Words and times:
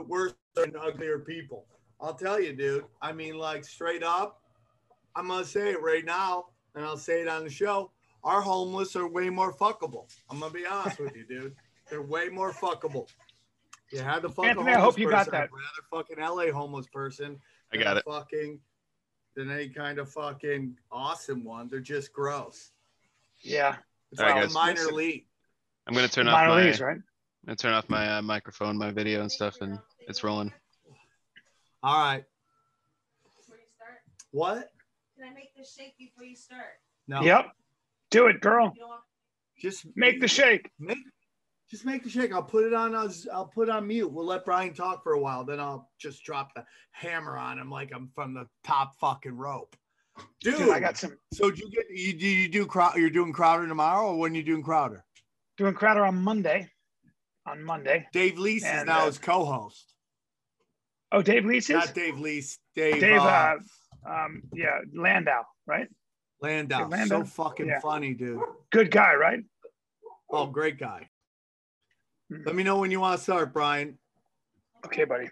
worse 0.00 0.34
and 0.56 0.76
uglier 0.76 1.18
people. 1.18 1.66
I'll 2.00 2.14
tell 2.14 2.40
you, 2.40 2.52
dude. 2.52 2.84
I 3.00 3.12
mean, 3.12 3.38
like 3.38 3.64
straight 3.64 4.02
up, 4.02 4.40
I'm 5.14 5.28
gonna 5.28 5.44
say 5.44 5.70
it 5.70 5.82
right 5.82 6.04
now, 6.04 6.46
and 6.74 6.84
I'll 6.84 6.96
say 6.96 7.22
it 7.22 7.28
on 7.28 7.44
the 7.44 7.50
show. 7.50 7.90
Our 8.24 8.40
homeless 8.40 8.96
are 8.96 9.08
way 9.08 9.30
more 9.30 9.52
fuckable. 9.52 10.06
I'm 10.30 10.40
gonna 10.40 10.52
be 10.52 10.66
honest 10.66 10.98
with 10.98 11.16
you, 11.16 11.24
dude. 11.24 11.54
They're 11.90 12.02
way 12.02 12.28
more 12.28 12.52
fuckable. 12.52 13.06
You 13.92 14.00
had 14.00 14.22
the 14.22 14.30
fucking 14.30 14.50
Anthony, 14.50 14.72
I 14.72 14.80
hope 14.80 14.98
you 14.98 15.10
got 15.10 15.30
that. 15.30 15.42
I'd 15.42 15.50
rather 15.50 16.04
fucking 16.04 16.18
LA 16.18 16.50
homeless 16.50 16.86
person. 16.86 17.38
I 17.72 17.76
got 17.76 17.96
a 17.96 18.00
it. 18.00 18.04
Fucking 18.06 18.58
than 19.36 19.50
any 19.50 19.68
kind 19.68 19.98
of 19.98 20.10
fucking 20.10 20.76
awesome 20.90 21.44
one. 21.44 21.68
They're 21.68 21.80
just 21.80 22.12
gross. 22.12 22.70
Yeah. 23.40 23.76
It's 24.10 24.20
All 24.20 24.26
right, 24.26 24.34
like 24.34 24.44
guys. 24.44 24.52
a 24.52 24.54
minor 24.54 24.80
Listen. 24.80 24.96
league. 24.96 25.26
I'm 25.86 25.94
gonna 25.94 26.08
turn 26.08 26.28
off 26.28 26.34
my 26.34 26.64
leagues, 26.64 26.80
right? 26.80 26.98
I'm 27.46 27.56
turn 27.56 27.72
off 27.74 27.88
my 27.88 28.18
uh, 28.18 28.22
microphone, 28.22 28.78
my 28.78 28.90
video 28.90 29.20
and 29.20 29.30
stuff, 29.30 29.60
and 29.60 29.78
it's 30.00 30.22
rolling. 30.22 30.52
All 31.82 31.98
right. 31.98 32.24
Before 33.36 33.56
you 33.56 33.66
start, 33.74 33.98
What? 34.30 34.70
can 35.16 35.28
I 35.28 35.34
make 35.34 35.54
this 35.56 35.74
shake 35.76 35.98
before 35.98 36.24
you 36.24 36.36
start? 36.36 36.78
No. 37.08 37.20
Yep. 37.22 37.50
Do 38.10 38.26
it, 38.28 38.40
girl. 38.40 38.72
You 38.74 38.80
don't 38.82 38.88
want 38.90 39.00
Just 39.58 39.86
Make 39.96 40.20
the 40.20 40.28
shake. 40.28 40.70
Make, 40.78 40.98
just 41.70 41.84
make 41.84 42.04
the 42.04 42.10
shake. 42.10 42.32
I'll 42.32 42.42
put 42.42 42.64
it 42.64 42.74
on 42.74 42.94
us. 42.94 43.26
I'll 43.32 43.46
put 43.48 43.68
it 43.68 43.74
on 43.74 43.86
mute. 43.88 44.12
We'll 44.12 44.26
let 44.26 44.44
Brian 44.44 44.72
talk 44.74 45.02
for 45.02 45.12
a 45.12 45.20
while. 45.20 45.44
Then 45.44 45.58
I'll 45.58 45.90
just 45.98 46.22
drop 46.24 46.54
the 46.54 46.64
hammer 46.92 47.36
on 47.36 47.58
him 47.58 47.70
like 47.70 47.90
I'm 47.94 48.10
from 48.14 48.34
the 48.34 48.46
top 48.62 48.94
fucking 49.00 49.36
rope. 49.36 49.74
Dude, 50.42 50.58
Dude, 50.58 50.68
I 50.70 50.78
got 50.78 50.98
some 50.98 51.16
so 51.32 51.50
did 51.50 51.60
you 51.60 51.70
get 51.70 51.86
you 51.90 52.12
do 52.12 52.26
you 52.26 52.48
do 52.48 52.66
Crow, 52.66 52.90
you're 52.96 53.08
doing 53.08 53.32
Crowder 53.32 53.66
tomorrow 53.66 54.08
or 54.08 54.18
when 54.18 54.34
you 54.34 54.42
doing 54.42 54.62
Crowder? 54.62 55.04
doing 55.56 55.72
Crowder 55.74 56.04
on 56.04 56.16
Monday. 56.16 56.70
On 57.46 57.62
Monday. 57.62 58.06
Dave 58.12 58.38
Lease 58.38 58.64
is 58.64 58.84
now 58.84 59.02
uh, 59.02 59.06
his 59.06 59.18
co-host. 59.18 59.94
Oh, 61.10 61.22
Dave 61.22 61.44
Lease 61.44 61.68
is? 61.70 61.76
Not 61.76 61.94
Dave 61.94 62.18
Lease. 62.18 62.58
Dave, 62.76 63.00
Dave, 63.00 63.20
uh, 63.20 63.56
uh, 64.06 64.10
um, 64.10 64.42
yeah, 64.54 64.78
Landau, 64.94 65.42
right? 65.66 65.88
Landau. 66.40 66.88
Landau? 66.88 67.20
So 67.20 67.24
fucking 67.24 67.66
Yeah. 67.66 67.80
funny, 67.80 68.14
dude. 68.14 68.40
Good 68.70 68.90
guy, 68.90 69.14
right? 69.14 69.40
Oh, 70.30 70.46
great 70.46 70.78
guy. 70.78 71.08
Mhm. 72.32 72.46
Let 72.46 72.54
me 72.54 72.62
know 72.62 72.78
when 72.78 72.90
you 72.90 73.00
want 73.00 73.18
to 73.18 73.22
start, 73.22 73.52
Brian. 73.52 73.98
Okay, 74.86 75.04
buddy. 75.04 75.28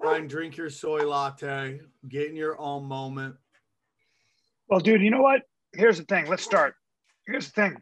Brian, 0.00 0.26
drink 0.26 0.56
your 0.56 0.70
soy 0.70 1.06
latte. 1.06 1.80
Get 2.08 2.28
in 2.28 2.36
your 2.36 2.60
own 2.60 2.84
moment. 2.84 3.36
Well, 4.68 4.80
dude, 4.80 5.00
you 5.02 5.10
know 5.10 5.22
what? 5.22 5.42
Here's 5.72 5.98
the 5.98 6.04
thing. 6.04 6.26
Let's 6.26 6.42
start. 6.42 6.74
Here's 7.26 7.46
the 7.50 7.52
thing. 7.52 7.76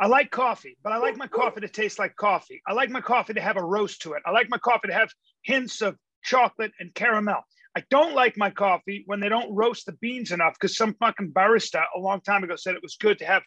I 0.00 0.06
like 0.06 0.30
coffee, 0.30 0.76
but 0.82 0.92
I 0.92 0.98
like 0.98 1.16
my 1.16 1.26
coffee 1.26 1.60
to 1.60 1.68
taste 1.68 1.98
like 1.98 2.14
coffee. 2.14 2.62
I 2.66 2.72
like 2.72 2.90
my 2.90 3.00
coffee 3.00 3.34
to 3.34 3.40
have 3.40 3.56
a 3.56 3.64
roast 3.64 4.02
to 4.02 4.12
it. 4.12 4.22
I 4.24 4.30
like 4.30 4.48
my 4.48 4.58
coffee 4.58 4.88
to 4.88 4.94
have 4.94 5.10
hints 5.42 5.82
of 5.82 5.96
chocolate 6.22 6.72
and 6.78 6.94
caramel. 6.94 7.42
I 7.76 7.82
don't 7.90 8.14
like 8.14 8.36
my 8.36 8.50
coffee 8.50 9.02
when 9.06 9.20
they 9.20 9.28
don't 9.28 9.54
roast 9.54 9.86
the 9.86 9.92
beans 9.92 10.30
enough 10.30 10.54
because 10.54 10.76
some 10.76 10.94
fucking 10.94 11.32
barista 11.32 11.82
a 11.96 12.00
long 12.00 12.20
time 12.20 12.44
ago 12.44 12.56
said 12.56 12.74
it 12.74 12.82
was 12.82 12.96
good 12.96 13.18
to 13.18 13.24
have 13.24 13.42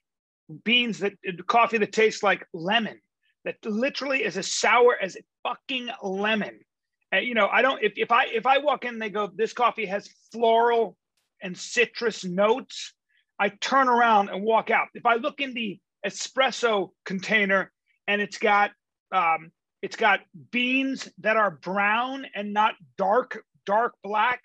beans 0.63 0.99
that 0.99 1.13
coffee 1.47 1.77
that 1.77 1.93
tastes 1.93 2.23
like 2.23 2.45
lemon, 2.53 2.99
that 3.45 3.55
literally 3.65 4.23
is 4.23 4.38
as 4.38 4.52
sour 4.52 4.97
as 5.02 5.15
a 5.15 5.21
fucking 5.43 5.89
lemon. 6.03 6.59
And 7.11 7.25
you 7.25 7.33
know, 7.33 7.47
I 7.47 7.61
don't 7.61 7.81
if, 7.81 7.93
if 7.95 8.11
I 8.11 8.25
if 8.25 8.45
I 8.45 8.59
walk 8.59 8.86
in 8.86 8.93
and 8.93 9.02
they 9.02 9.09
go, 9.09 9.30
this 9.33 9.53
coffee 9.53 9.86
has 9.86 10.09
floral 10.31 10.97
and 11.41 11.58
citrus 11.58 12.23
notes, 12.23 12.93
I 13.39 13.49
turn 13.49 13.88
around 13.88 14.30
and 14.30 14.43
walk 14.43 14.69
out. 14.69 14.88
If 14.93 15.05
I 15.05 15.15
look 15.15 15.41
in 15.41 15.53
the 15.53 15.80
espresso 16.05 16.91
container 17.05 17.71
and 18.07 18.21
it's 18.21 18.38
got 18.38 18.71
um, 19.11 19.52
it's 19.81 19.95
got 19.95 20.21
beans 20.52 21.09
that 21.19 21.38
are 21.38 21.52
brown 21.52 22.25
and 22.35 22.53
not 22.53 22.75
dark 22.97 23.43
dark 23.66 23.93
black, 24.03 24.41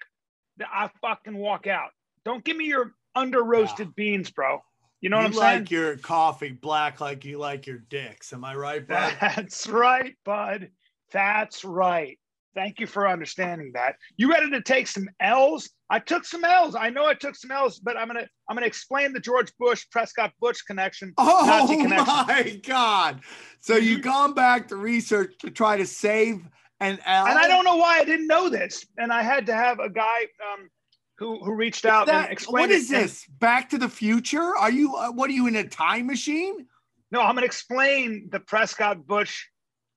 th- 0.59 0.71
I 0.73 0.91
fucking 1.01 1.37
walk 1.37 1.67
out. 1.67 1.91
Don't 2.25 2.45
give 2.45 2.57
me 2.57 2.67
your 2.67 2.93
under 3.15 3.43
roasted 3.43 3.95
beans, 3.95 4.31
bro. 4.31 4.61
You 5.01 5.11
know 5.11 5.17
what 5.17 5.23
you 5.23 5.27
I'm 5.29 5.33
saying? 5.35 5.61
like 5.61 5.71
your 5.71 5.97
coffee 5.99 6.53
black 6.53 7.01
like 7.01 7.25
you 7.25 7.39
like 7.39 7.67
your 7.67 7.79
dicks. 7.79 8.33
Am 8.33 8.45
I 8.45 8.55
right, 8.55 8.87
bud? 8.87 9.15
That's 9.21 9.67
right, 9.69 10.15
bud. 10.25 10.71
That's 11.13 11.65
right. 11.65 12.19
Thank 12.57 12.81
you 12.81 12.87
for 12.87 13.07
understanding 13.07 13.71
that. 13.75 13.97
You 14.17 14.31
ready 14.31 14.51
to 14.51 14.63
take 14.63 14.87
some 14.87 15.09
L's? 15.21 15.69
I 15.91 15.99
took 15.99 16.25
some 16.25 16.43
L's. 16.43 16.75
I 16.75 16.89
know 16.89 17.07
I 17.07 17.13
took 17.13 17.37
some 17.37 17.51
L's, 17.51 17.79
but 17.79 17.99
I'm 17.99 18.07
gonna 18.07 18.27
I'm 18.49 18.57
gonna 18.57 18.67
explain 18.67 19.13
the 19.13 19.21
George 19.21 19.53
Bush 19.59 19.85
Prescott 19.93 20.33
Bush 20.41 20.63
connection. 20.63 21.13
oh 21.19 21.67
connection. 21.69 22.07
my 22.07 22.61
god! 22.67 23.21
So 23.61 23.77
you've 23.77 24.01
gone 24.01 24.33
back 24.33 24.69
to 24.69 24.77
research 24.77 25.35
to 25.41 25.51
try 25.51 25.77
to 25.77 25.87
save 25.87 26.41
an 26.81 26.99
L? 27.05 27.27
And 27.27 27.39
I 27.39 27.47
don't 27.47 27.65
know 27.65 27.77
why 27.77 27.99
I 27.99 28.05
didn't 28.05 28.27
know 28.27 28.49
this. 28.49 28.87
And 28.97 29.13
I 29.13 29.23
had 29.23 29.45
to 29.47 29.55
have 29.55 29.79
a 29.79 29.91
guy 29.91 30.21
um, 30.53 30.71
who 31.19 31.45
who 31.45 31.55
reached 31.55 31.85
out 31.85 32.07
That- 32.07 32.25
and 32.25 32.33
explained 32.33 32.71
what 32.71 32.71
is 32.71 32.91
it. 32.91 32.97
This? 33.03 33.27
Back 33.39 33.69
to 33.71 33.79
the 33.79 33.89
Future? 33.91 34.57
Are 34.57 34.71
you? 34.71 34.97
Uh, 34.97 35.13
what 35.13 35.29
are 35.29 35.35
you 35.35 35.47
in 35.47 35.57
a 35.57 35.65
time 35.69 36.07
machine? 36.07 36.67
No, 37.13 37.21
I'm 37.21 37.35
gonna 37.35 37.47
explain 37.47 38.29
the 38.33 38.41
Prescott 38.41 39.07
Bush 39.07 39.45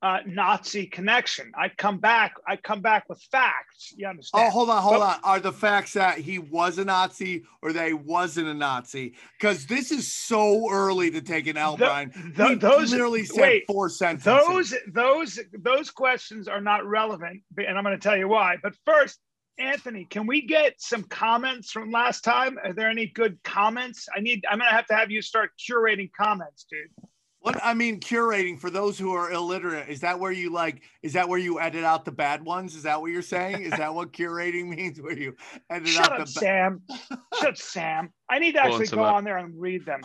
uh, 0.01 0.19
Nazi 0.25 0.85
connection. 0.85 1.51
I 1.57 1.69
come 1.69 1.97
back. 1.97 2.33
I 2.47 2.55
come 2.55 2.81
back 2.81 3.09
with 3.09 3.21
facts. 3.31 3.93
You 3.97 4.07
understand? 4.07 4.45
Oh, 4.47 4.49
hold 4.49 4.69
on, 4.69 4.81
hold 4.81 4.99
But- 4.99 5.17
on. 5.17 5.19
Are 5.23 5.39
the 5.41 5.51
facts 5.51 5.93
that 5.93 6.17
he 6.19 6.39
was 6.39 6.77
a 6.77 6.85
Nazi 6.85 7.43
or 7.61 7.73
that 7.73 7.87
he 7.87 7.93
wasn't 7.93 8.47
a 8.47 8.53
Nazi? 8.53 9.15
Because 9.37 9.65
this 9.65 9.91
is 9.91 10.11
so 10.13 10.69
early 10.71 11.11
to 11.11 11.21
take 11.21 11.47
an 11.47 11.57
L, 11.57 11.75
The- 11.75 11.85
Brian. 11.85 12.33
the- 12.35 12.47
We 12.49 12.55
those 12.55 12.91
literally 12.91 13.25
said 13.25 13.41
wait, 13.41 13.63
four 13.67 13.89
sentences. 13.89 14.25
those 14.47 14.73
those 14.87 15.39
those 15.53 15.89
questions 15.91 16.47
are 16.47 16.61
not 16.61 16.85
relevant 16.85 17.41
and 17.57 17.77
i'm 17.77 17.83
going 17.83 17.97
to 17.97 18.01
tell 18.01 18.17
you 18.17 18.27
why 18.27 18.57
but 18.63 18.73
first 18.85 19.19
anthony 19.57 20.05
can 20.05 20.25
we 20.25 20.41
get 20.45 20.73
some 20.79 21.03
comments 21.03 21.71
from 21.71 21.91
last 21.91 22.21
time 22.23 22.57
are 22.63 22.73
there 22.73 22.89
any 22.89 23.07
good 23.07 23.37
comments 23.43 24.07
i 24.15 24.19
need 24.19 24.43
i'm 24.49 24.57
going 24.59 24.69
to 24.69 24.75
have 24.75 24.85
to 24.87 24.95
have 24.95 25.11
you 25.11 25.21
start 25.21 25.51
curating 25.59 26.09
comments 26.17 26.65
dude 26.69 26.87
What 27.55 27.63
I 27.63 27.73
mean, 27.73 27.99
curating 27.99 28.59
for 28.59 28.69
those 28.69 28.97
who 28.99 29.13
are 29.13 29.31
illiterate, 29.31 29.89
is 29.89 30.01
that 30.01 30.19
where 30.19 30.31
you 30.31 30.51
like? 30.51 30.83
Is 31.01 31.13
that 31.13 31.27
where 31.27 31.39
you 31.39 31.59
edit 31.59 31.83
out 31.83 32.05
the 32.05 32.11
bad 32.11 32.43
ones? 32.43 32.75
Is 32.75 32.83
that 32.83 33.01
what 33.01 33.11
you're 33.11 33.21
saying? 33.21 33.63
Is 33.63 33.71
that 33.71 33.93
what 33.93 34.13
curating 34.13 34.67
means? 34.67 35.01
Where 35.01 35.17
you 35.17 35.35
edit 35.69 35.87
shut 35.87 36.11
out 36.11 36.19
up 36.21 36.27
the 36.27 36.33
ba- 36.33 36.39
sam 36.39 36.81
shut 37.39 37.47
up 37.49 37.57
sam 37.57 38.13
i 38.29 38.39
need 38.39 38.53
to 38.53 38.59
Pulling 38.59 38.73
actually 38.73 38.85
some 38.87 38.99
go 38.99 39.05
up. 39.05 39.15
on 39.15 39.23
there 39.23 39.37
and 39.37 39.53
read 39.59 39.85
them 39.85 40.01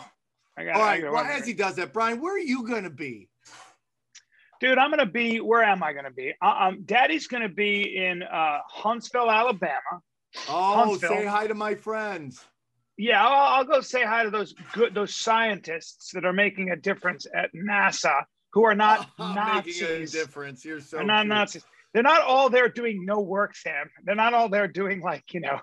I 0.57 0.63
got, 0.65 0.75
All 0.75 0.81
I 0.83 0.99
Well, 1.01 1.17
as 1.25 1.45
he 1.45 1.53
does 1.53 1.75
that, 1.75 1.91
Brian, 1.93 2.21
where 2.21 2.33
are 2.33 2.39
you 2.39 2.65
going 2.67 2.83
to 2.83 2.89
be? 2.89 3.29
dude 4.61 4.77
i'm 4.77 4.89
going 4.89 4.99
to 4.99 5.05
be 5.05 5.41
where 5.41 5.61
am 5.63 5.83
i 5.83 5.91
going 5.91 6.05
to 6.05 6.11
be 6.11 6.33
uh, 6.41 6.47
um, 6.47 6.81
daddy's 6.85 7.27
going 7.27 7.43
to 7.43 7.49
be 7.49 7.97
in 7.97 8.23
uh, 8.23 8.59
huntsville 8.67 9.29
alabama 9.29 10.01
Oh, 10.49 10.75
Huntsville. 10.85 11.09
say 11.09 11.25
hi 11.25 11.47
to 11.47 11.53
my 11.53 11.75
friends. 11.75 12.43
Yeah, 12.97 13.25
I'll, 13.25 13.55
I'll 13.55 13.65
go 13.65 13.81
say 13.81 14.03
hi 14.03 14.23
to 14.23 14.29
those 14.29 14.53
good 14.73 14.93
those 14.93 15.13
scientists 15.13 16.11
that 16.13 16.25
are 16.25 16.33
making 16.33 16.71
a 16.71 16.75
difference 16.75 17.27
at 17.33 17.51
NASA 17.53 18.23
who 18.53 18.63
are 18.63 18.75
not 18.75 19.09
Nazis. 19.19 19.81
Making 19.81 20.03
a 20.03 20.07
difference. 20.07 20.63
You're 20.63 20.79
so 20.79 20.97
They're 20.97 21.05
not 21.05 21.23
cute. 21.23 21.29
Nazis. 21.29 21.65
They're 21.93 22.03
not 22.03 22.21
all 22.21 22.49
there 22.49 22.69
doing 22.69 23.05
no 23.05 23.19
work, 23.19 23.55
Sam. 23.55 23.89
They're 24.03 24.15
not 24.15 24.33
all 24.33 24.49
there 24.49 24.67
doing 24.67 25.01
like 25.01 25.33
you 25.33 25.41
know. 25.41 25.59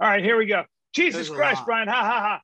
All 0.00 0.08
right, 0.08 0.22
here 0.22 0.36
we 0.36 0.46
go. 0.46 0.64
Jesus 0.94 1.28
There's 1.28 1.36
Christ. 1.36 1.62
Brian, 1.64 1.88
ha 1.88 2.04
ha 2.04 2.20
ha. 2.20 2.40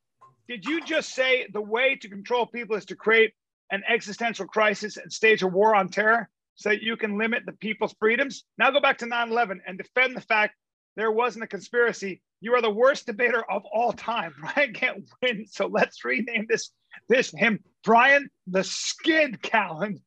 Did 0.48 0.64
you 0.64 0.82
just 0.84 1.14
say 1.14 1.46
the 1.52 1.60
way 1.60 1.96
to 1.96 2.08
control 2.08 2.46
people 2.46 2.76
is 2.76 2.86
to 2.86 2.96
create 2.96 3.32
an 3.70 3.82
existential 3.88 4.46
crisis 4.46 4.96
and 4.96 5.12
stage 5.12 5.42
a 5.42 5.46
war 5.46 5.74
on 5.74 5.88
terror 5.88 6.28
so 6.56 6.70
that 6.70 6.82
you 6.82 6.96
can 6.96 7.18
limit 7.18 7.44
the 7.46 7.52
people's 7.52 7.94
freedoms? 8.00 8.44
Now 8.58 8.70
go 8.70 8.80
back 8.80 8.98
to 8.98 9.06
9 9.06 9.30
11 9.30 9.60
and 9.66 9.78
defend 9.78 10.16
the 10.16 10.20
fact 10.22 10.54
there 10.96 11.12
wasn't 11.12 11.44
a 11.44 11.48
conspiracy. 11.48 12.22
You 12.40 12.54
are 12.54 12.62
the 12.62 12.70
worst 12.70 13.06
debater 13.06 13.42
of 13.50 13.64
all 13.72 13.92
time. 13.92 14.34
Brian 14.54 14.72
can't 14.72 15.04
win. 15.22 15.46
So 15.46 15.66
let's 15.66 16.04
rename 16.04 16.46
this 16.48 16.70
this 17.08 17.30
him 17.30 17.60
Brian 17.84 18.30
the 18.46 18.64
Skid 18.64 19.40
Callen. 19.42 20.00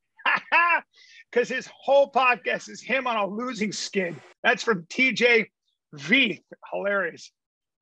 Because 1.31 1.49
his 1.55 1.69
whole 1.73 2.11
podcast 2.11 2.69
is 2.69 2.81
him 2.81 3.07
on 3.07 3.17
a 3.17 3.27
losing 3.27 3.71
skid. 3.71 4.15
That's 4.43 4.63
from 4.63 4.83
TJ 4.83 5.47
Veith. 5.95 6.43
Hilarious. 6.71 7.31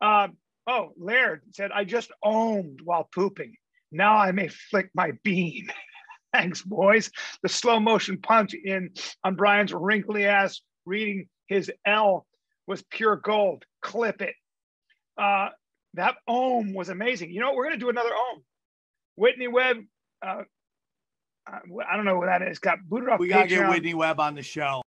Um, 0.01 0.37
oh, 0.67 0.93
Laird 0.97 1.41
said, 1.51 1.71
I 1.71 1.83
just 1.83 2.11
owned 2.23 2.79
while 2.83 3.07
pooping. 3.13 3.55
Now 3.91 4.17
I 4.17 4.31
may 4.31 4.47
flick 4.47 4.89
my 4.93 5.11
bean. 5.23 5.67
Thanks, 6.33 6.61
boys. 6.61 7.11
The 7.43 7.49
slow 7.49 7.79
motion 7.79 8.17
punch 8.17 8.53
in 8.53 8.91
on 9.23 9.35
Brian's 9.35 9.73
wrinkly 9.73 10.25
ass 10.25 10.61
reading 10.85 11.27
his 11.47 11.69
L 11.85 12.25
was 12.71 12.81
pure 12.89 13.17
gold. 13.17 13.65
Clip 13.81 14.21
it. 14.21 14.33
Uh, 15.17 15.49
that 15.93 16.15
ohm 16.25 16.73
was 16.73 16.87
amazing. 16.89 17.31
You 17.31 17.41
know 17.41 17.47
what? 17.47 17.57
We're 17.57 17.65
going 17.65 17.79
to 17.79 17.85
do 17.85 17.89
another 17.89 18.09
ohm. 18.09 18.43
Whitney 19.17 19.49
Webb, 19.49 19.77
uh, 20.25 20.43
uh, 21.51 21.59
I 21.87 21.95
don't 21.97 22.05
know 22.05 22.17
what 22.17 22.27
that 22.27 22.41
is, 22.41 22.59
got 22.59 22.77
booted 22.87 23.09
off 23.09 23.19
We 23.19 23.27
got 23.27 23.43
to 23.43 23.47
get 23.47 23.69
Whitney 23.69 23.93
Webb 23.93 24.19
on 24.21 24.35
the 24.35 24.41
show. 24.41 24.81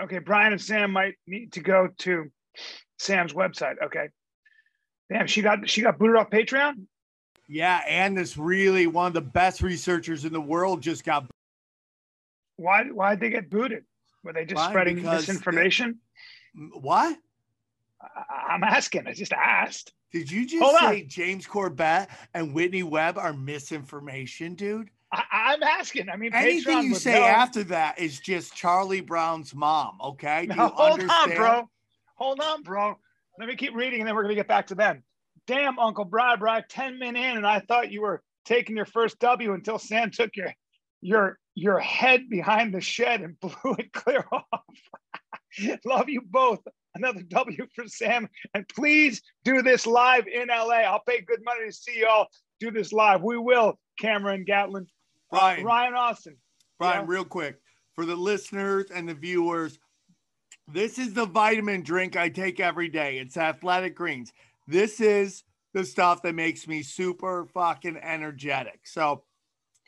Okay, 0.00 0.18
Brian 0.18 0.52
and 0.52 0.60
Sam 0.60 0.92
might 0.92 1.14
need 1.26 1.52
to 1.52 1.60
go 1.60 1.88
to 1.98 2.30
Sam's 2.98 3.34
website. 3.34 3.74
Okay. 3.84 4.08
Damn, 5.12 5.26
she 5.26 5.42
got 5.42 5.68
she 5.68 5.82
got 5.82 5.98
booted 5.98 6.16
off 6.16 6.30
Patreon. 6.30 6.86
Yeah, 7.48 7.82
and 7.86 8.16
this 8.16 8.38
really 8.38 8.86
one 8.86 9.08
of 9.08 9.12
the 9.12 9.20
best 9.20 9.60
researchers 9.60 10.24
in 10.24 10.32
the 10.32 10.40
world 10.40 10.80
just 10.80 11.04
got 11.04 11.26
Why 12.56 12.84
why 12.84 13.10
did 13.10 13.20
they 13.20 13.30
get 13.30 13.50
booted? 13.50 13.84
Were 14.24 14.32
they 14.32 14.44
just 14.44 14.54
Brian, 14.54 14.70
spreading 14.70 14.96
because- 14.96 15.28
misinformation? 15.28 15.98
What? 16.54 17.16
I, 18.02 18.52
I'm 18.54 18.64
asking. 18.64 19.06
I 19.06 19.12
just 19.12 19.32
asked. 19.32 19.92
Did 20.12 20.30
you 20.30 20.46
just 20.46 20.62
Hold 20.62 20.76
on. 20.82 20.94
say 20.94 21.02
James 21.04 21.46
Corbett 21.46 22.08
and 22.34 22.52
Whitney 22.52 22.82
Webb 22.82 23.16
are 23.18 23.32
misinformation, 23.32 24.54
dude? 24.54 24.90
I, 25.12 25.22
I'm 25.32 25.62
asking. 25.62 26.08
I 26.08 26.16
mean, 26.16 26.32
Anything 26.34 26.78
Patreon 26.78 26.84
you 26.84 26.94
say 26.94 27.12
know. 27.20 27.26
after 27.26 27.64
that 27.64 27.98
is 27.98 28.18
just 28.20 28.54
Charlie 28.54 29.00
Brown's 29.00 29.54
mom, 29.54 29.98
okay? 30.02 30.46
Do 30.46 30.56
No, 30.56 30.64
you 30.64 30.68
hold 30.70 30.92
understand? 30.92 31.32
on, 31.32 31.36
bro. 31.36 31.70
Hold 32.16 32.40
on, 32.40 32.62
bro. 32.62 32.98
Let 33.38 33.48
me 33.48 33.56
keep 33.56 33.74
reading, 33.74 34.00
and 34.00 34.08
then 34.08 34.14
we're 34.14 34.22
gonna 34.22 34.34
get 34.34 34.48
back 34.48 34.66
to 34.68 34.74
them. 34.74 35.02
Damn, 35.46 35.78
Uncle 35.78 36.04
Bri, 36.04 36.36
Bri, 36.38 36.62
ten 36.68 36.98
men 36.98 37.16
in, 37.16 37.36
and 37.36 37.46
I 37.46 37.60
thought 37.60 37.90
you 37.90 38.02
were 38.02 38.22
taking 38.44 38.76
your 38.76 38.86
first 38.86 39.18
W 39.20 39.52
until 39.52 39.78
Sam 39.78 40.10
took 40.10 40.36
your 40.36 40.52
your 41.00 41.38
your 41.54 41.78
head 41.78 42.28
behind 42.28 42.74
the 42.74 42.80
shed 42.80 43.20
and 43.22 43.38
blew 43.40 43.74
it 43.78 43.92
clear 43.92 44.24
off. 44.32 44.60
Love 45.84 46.08
you 46.08 46.22
both. 46.22 46.60
Another 46.94 47.22
W 47.22 47.66
for 47.74 47.86
Sam, 47.86 48.28
and 48.54 48.68
please 48.68 49.22
do 49.44 49.62
this 49.62 49.86
live 49.86 50.26
in 50.26 50.48
LA. 50.48 50.82
I'll 50.82 51.02
pay 51.06 51.20
good 51.20 51.38
money 51.44 51.66
to 51.66 51.72
see 51.72 52.00
y'all 52.00 52.26
do 52.58 52.70
this 52.72 52.92
live. 52.92 53.22
We 53.22 53.38
will. 53.38 53.78
Cameron 53.98 54.44
Gatlin, 54.44 54.86
Uh, 55.30 55.38
Brian, 55.38 55.64
Ryan 55.64 55.94
Austin. 55.94 56.36
Brian, 56.78 57.02
Yeah. 57.04 57.10
real 57.12 57.24
quick 57.24 57.60
for 57.94 58.04
the 58.04 58.16
listeners 58.16 58.90
and 58.90 59.08
the 59.08 59.14
viewers, 59.14 59.78
this 60.66 60.98
is 60.98 61.14
the 61.14 61.26
vitamin 61.26 61.82
drink 61.82 62.16
I 62.16 62.28
take 62.28 62.58
every 62.58 62.88
day. 62.88 63.18
It's 63.18 63.36
Athletic 63.36 63.94
Greens. 63.94 64.32
This 64.66 65.00
is 65.00 65.44
the 65.74 65.84
stuff 65.84 66.22
that 66.22 66.34
makes 66.34 66.66
me 66.66 66.82
super 66.82 67.46
fucking 67.54 67.98
energetic. 67.98 68.80
So, 68.86 69.22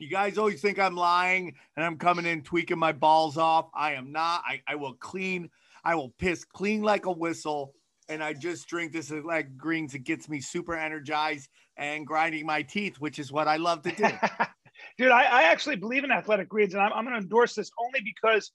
you 0.03 0.09
guys 0.09 0.37
always 0.37 0.61
think 0.61 0.81
I'm 0.81 0.97
lying 0.97 1.55
and 1.77 1.87
I'm 1.87 1.97
coming 1.97 2.27
in 2.27 2.43
tweaking 2.43 2.79
my 2.79 2.91
balls 2.91 3.39
off. 3.39 3.71
I 3.73 3.93
am 3.93 4.11
not. 4.11 4.43
I, 4.45 4.61
I 4.67 4.75
will 4.75 4.95
clean, 4.95 5.49
I 5.85 5.95
will 5.95 6.13
piss 6.19 6.45
clean 6.45 6.83
like 6.83 7.07
a 7.07 7.13
whistle. 7.13 7.73
And 8.09 8.23
I 8.23 8.33
just 8.33 8.67
drink 8.67 8.93
this 8.93 9.13
Athletic 9.13 9.57
Greens. 9.57 9.95
It 9.95 10.01
gets 10.01 10.29
me 10.29 10.41
super 10.41 10.75
energized 10.75 11.49
and 11.77 12.05
grinding 12.05 12.45
my 12.45 12.63
teeth, 12.63 12.97
which 12.97 13.21
is 13.21 13.31
what 13.31 13.47
I 13.47 13.57
love 13.57 13.83
to 13.83 13.93
do. 13.93 14.05
Dude, 14.99 15.13
I, 15.13 15.23
I 15.23 15.43
actually 15.45 15.77
believe 15.77 16.03
in 16.03 16.11
athletic 16.11 16.49
greens, 16.49 16.75
and 16.75 16.83
I'm, 16.83 16.93
I'm 16.93 17.05
going 17.05 17.15
to 17.15 17.23
endorse 17.23 17.55
this 17.55 17.71
only 17.79 18.01
because 18.05 18.51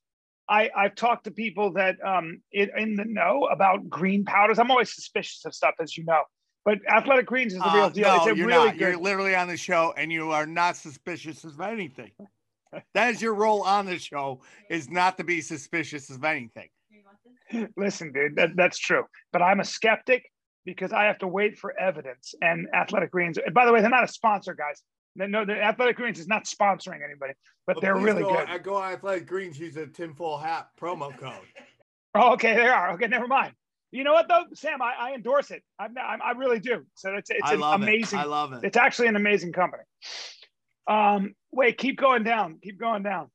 I, 0.50 0.70
I've 0.76 0.96
talked 0.96 1.24
to 1.24 1.32
people 1.32 1.72
that 1.74 1.96
um 2.06 2.42
in 2.52 2.96
the 2.96 3.06
know 3.06 3.48
about 3.52 3.90
green 3.90 4.26
powders. 4.26 4.60
I'm 4.60 4.70
always 4.70 4.94
suspicious 4.94 5.46
of 5.46 5.56
stuff, 5.56 5.76
as 5.80 5.96
you 5.98 6.04
know. 6.04 6.24
But 6.68 6.80
athletic 6.90 7.28
greens 7.28 7.54
is 7.54 7.60
the 7.60 7.72
real 7.74 7.84
Uh, 7.86 7.90
deal. 7.90 8.08
No, 8.10 8.16
it's 8.18 8.26
a 8.26 8.36
you're 8.36 8.46
really 8.46 8.66
not. 8.66 8.74
good. 8.78 8.82
You're 8.82 8.98
literally 8.98 9.34
on 9.34 9.48
the 9.48 9.56
show, 9.56 9.94
and 9.96 10.12
you 10.12 10.32
are 10.32 10.46
not 10.46 10.76
suspicious 10.76 11.46
of 11.46 11.62
anything. 11.62 12.12
that 12.94 13.14
is 13.14 13.22
your 13.22 13.36
role 13.36 13.62
on 13.64 13.86
the 13.86 13.98
show: 13.98 14.42
is 14.70 14.90
not 14.90 15.16
to 15.20 15.24
be 15.24 15.40
suspicious 15.40 16.10
of 16.10 16.26
anything. 16.26 16.68
You 16.90 17.04
want 17.06 17.20
this? 17.24 17.70
Listen, 17.78 18.12
dude, 18.12 18.36
that, 18.36 18.58
that's 18.58 18.78
true. 18.78 19.06
But 19.32 19.42
I'm 19.42 19.62
a 19.62 19.64
skeptic 19.64 20.30
because 20.66 20.92
I 20.92 21.06
have 21.06 21.20
to 21.20 21.28
wait 21.30 21.58
for 21.58 21.74
evidence. 21.80 22.36
And 22.42 22.68
Athletic 22.76 23.12
Greens, 23.12 23.40
by 23.54 23.66
the 23.66 23.72
way, 23.72 23.80
they're 23.80 23.90
not 23.90 24.04
a 24.04 24.10
sponsor, 24.10 24.54
guys. 24.54 24.84
They- 25.16 25.28
No, 25.28 25.46
the 25.46 25.54
Athletic 25.64 25.96
Greens 25.96 26.20
is 26.20 26.28
not 26.28 26.44
sponsoring 26.44 27.02
anybody, 27.02 27.32
but 27.66 27.80
they're 27.80 27.96
really 27.96 28.24
go, 28.24 28.36
good. 28.36 28.50
I 28.50 28.58
go 28.58 28.76
on 28.76 28.92
Athletic 28.92 29.26
Greens. 29.26 29.58
Use 29.58 29.78
a 29.78 29.88
tinfoil 29.88 30.38
hat 30.38 30.68
promo 30.78 31.18
code. 31.18 31.48
Oh, 32.14 32.34
okay, 32.34 32.58
they 32.58 32.68
are. 32.68 32.92
Okay, 32.96 33.08
never 33.08 33.28
mind. 33.28 33.54
You 33.98 34.04
know 34.04 34.14
what 34.14 34.28
though, 34.28 34.44
Sam? 34.54 34.80
I, 34.80 34.94
I 35.00 35.14
endorse 35.16 35.50
it. 35.50 35.64
I, 35.80 35.86
I, 35.98 36.18
I 36.24 36.32
really 36.34 36.60
do. 36.60 36.86
So 36.94 37.16
it's 37.16 37.32
it's 37.32 37.40
I 37.50 37.54
an 37.56 37.60
love 37.62 37.82
amazing. 37.82 38.20
it. 38.20 38.22
I 38.22 38.26
love 38.26 38.54
it. 38.54 38.60
It's 38.64 38.78
actually 38.78 39.08
an 39.08 39.16
amazing 39.16 39.54
company. 39.54 39.82
Um, 40.88 41.34
wait, 41.52 41.80
keep 41.80 41.98
going 41.98 42.24
down. 42.24 42.60
Keep 42.62 42.80
going 42.80 43.02
down. 43.02 43.32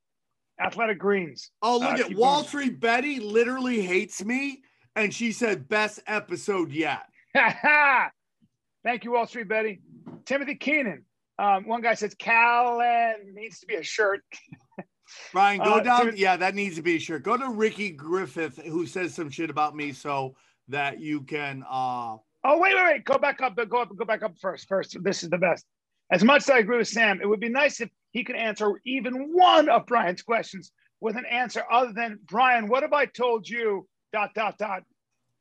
Athletic 0.60 1.00
Greens. 1.00 1.50
Oh, 1.62 1.78
look 1.78 1.98
Uh, 1.98 2.04
at 2.04 2.14
Wall 2.14 2.36
going. 2.36 2.46
Street 2.46 2.78
Betty. 2.80 3.18
Literally 3.18 3.80
hates 3.82 4.24
me, 4.24 4.62
and 4.94 5.12
she 5.12 5.32
said 5.32 5.68
best 5.68 5.98
episode 6.06 6.70
yet. 6.70 7.02
Thank 8.84 9.04
you, 9.04 9.12
Wall 9.12 9.26
Street 9.26 9.48
Betty. 9.48 9.80
Timothy 10.24 10.54
Keenan. 10.54 11.04
Um, 11.38 11.66
one 11.66 11.80
guy 11.82 11.94
says 11.94 12.14
Callen 12.14 13.34
needs 13.34 13.58
to 13.60 13.66
be 13.66 13.74
a 13.74 13.82
shirt. 13.82 14.20
Ryan, 15.34 15.58
go 15.58 15.74
Uh, 15.74 15.80
down. 15.82 16.04
dude- 16.06 16.18
yeah, 16.18 16.36
that 16.36 16.54
needs 16.54 16.76
to 16.76 16.82
be 16.82 16.96
a 16.96 17.00
shirt. 17.00 17.22
Go 17.24 17.36
to 17.36 17.48
Ricky 17.50 17.90
Griffith, 17.90 18.58
who 18.58 18.86
says 18.86 19.14
some 19.14 19.28
shit 19.30 19.50
about 19.50 19.74
me, 19.74 19.92
so 19.92 20.36
that 20.72 21.00
you 21.00 21.22
can. 21.22 21.64
uh 21.68 22.16
Oh, 22.44 22.58
wait, 22.58 22.74
wait, 22.74 22.84
wait. 22.84 23.04
Go 23.04 23.18
back 23.18 23.40
up. 23.40 23.56
Go 23.68 23.82
up. 23.82 23.96
Go 23.96 24.04
back 24.04 24.22
up 24.24 24.36
first. 24.40 24.66
First, 24.68 24.96
this 25.04 25.22
is 25.22 25.30
the 25.30 25.38
best. 25.38 25.64
As 26.10 26.24
much 26.24 26.42
as 26.42 26.50
I 26.50 26.58
agree 26.58 26.78
with 26.78 26.88
Sam, 26.88 27.20
it 27.22 27.26
would 27.28 27.40
be 27.40 27.48
nice 27.48 27.80
if 27.80 27.88
he 28.10 28.24
could 28.24 28.36
answer 28.36 28.80
even 28.84 29.32
one 29.32 29.68
of 29.68 29.86
Brian's 29.86 30.22
questions 30.22 30.72
with 31.00 31.16
an 31.16 31.24
answer 31.24 31.62
other 31.70 31.92
than 31.92 32.18
Brian. 32.26 32.68
What 32.68 32.82
have 32.82 32.92
I 32.92 33.06
told 33.06 33.48
you? 33.48 33.86
Dot 34.12 34.30
dot 34.34 34.58
dot. 34.58 34.82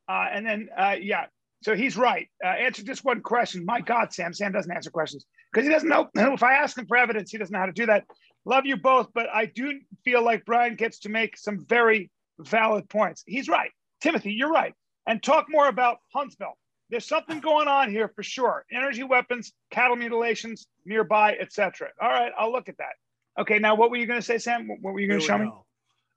Uh, 0.08 0.28
and 0.32 0.46
then 0.46 0.70
uh, 0.78 0.96
yeah. 1.02 1.26
So 1.64 1.76
he's 1.76 1.98
right. 1.98 2.30
Uh, 2.44 2.48
answer 2.48 2.84
just 2.84 3.04
one 3.04 3.22
question. 3.22 3.66
My 3.66 3.82
God, 3.82 4.14
Sam. 4.14 4.34
Sam 4.34 4.52
doesn't 4.52 4.72
answer 4.72 4.92
questions 4.92 5.26
because 5.52 5.68
he 5.68 5.74
doesn't 5.74 5.90
know. 5.90 6.10
If 6.16 6.44
I 6.44 6.54
ask 6.54 6.78
him 6.78 6.86
for 6.86 6.98
evidence, 6.98 7.32
he 7.32 7.38
doesn't 7.38 7.52
know 7.52 7.60
how 7.60 7.66
to 7.66 7.72
do 7.72 7.88
that. 7.88 8.06
Love 8.46 8.66
you 8.66 8.78
both, 8.78 9.10
but 9.14 9.28
I 9.34 9.46
do 9.46 9.80
feel 10.04 10.24
like 10.24 10.46
Brian 10.46 10.76
gets 10.76 11.00
to 11.00 11.10
make 11.10 11.38
some 11.38 11.66
very 11.68 12.10
valid 12.40 12.90
points. 12.90 13.24
He's 13.28 13.48
right. 13.48 13.72
Timothy, 14.02 14.34
you're 14.34 14.52
right. 14.52 14.74
And 15.12 15.22
talk 15.22 15.48
more 15.50 15.68
about 15.68 15.98
Huntsville. 16.14 16.58
There's 16.90 17.06
something 17.06 17.42
going 17.42 17.68
on 17.68 17.92
here 17.92 18.08
for 18.16 18.24
sure. 18.24 18.64
Energy 18.72 19.04
weapons, 19.04 19.52
cattle 19.70 19.98
mutilations 19.98 20.68
nearby, 20.86 21.36
etc. 21.38 21.90
All 22.02 22.08
right, 22.08 22.32
I'll 22.40 22.50
look 22.50 22.70
at 22.70 22.78
that. 22.78 22.94
Okay, 23.38 23.60
now 23.60 23.76
what 23.76 23.92
were 23.92 23.98
you 23.98 24.06
going 24.06 24.20
to 24.22 24.26
say, 24.26 24.38
Sam? 24.38 24.70
What 24.70 24.94
were 24.94 25.02
you 25.02 25.10
going 25.10 25.20
to 25.20 25.26
show 25.26 25.38
me? 25.38 25.52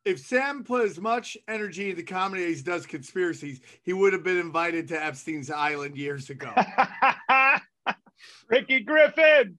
If 0.05 0.21
Sam 0.21 0.63
put 0.63 0.85
as 0.85 1.01
much 1.01 1.37
energy 1.49 1.91
into 1.91 2.05
comedy 2.05 2.45
as 2.45 2.59
he 2.59 2.63
does 2.63 2.87
conspiracies, 2.87 3.63
he 3.83 3.93
would 3.93 4.13
have 4.13 4.23
been 4.23 4.39
invited 4.39 4.87
to 4.89 5.05
Epstein's 5.05 5.51
Island 5.51 5.97
years 5.97 6.31
ago. 6.31 6.53
Ricky 8.49 8.79
Griffin. 8.79 9.59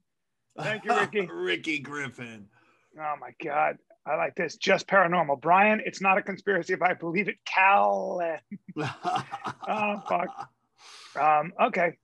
Thank 0.58 0.86
you, 0.86 0.98
Ricky. 0.98 1.28
Ricky 1.30 1.80
Griffin. 1.80 2.48
Oh 2.98 3.16
my 3.20 3.32
God. 3.44 3.80
I 4.08 4.16
like 4.16 4.36
this. 4.36 4.56
Just 4.58 4.88
paranormal. 4.88 5.42
Brian, 5.42 5.82
it's 5.86 6.02
not 6.02 6.18
a 6.18 6.22
conspiracy 6.22 6.74
if 6.74 6.82
I 6.82 6.94
believe 6.94 7.28
it. 7.28 7.38
Cal. 7.46 8.22
Oh, 9.68 10.02
fuck. 10.08 10.50
Um, 11.20 11.54
okay. 11.60 11.98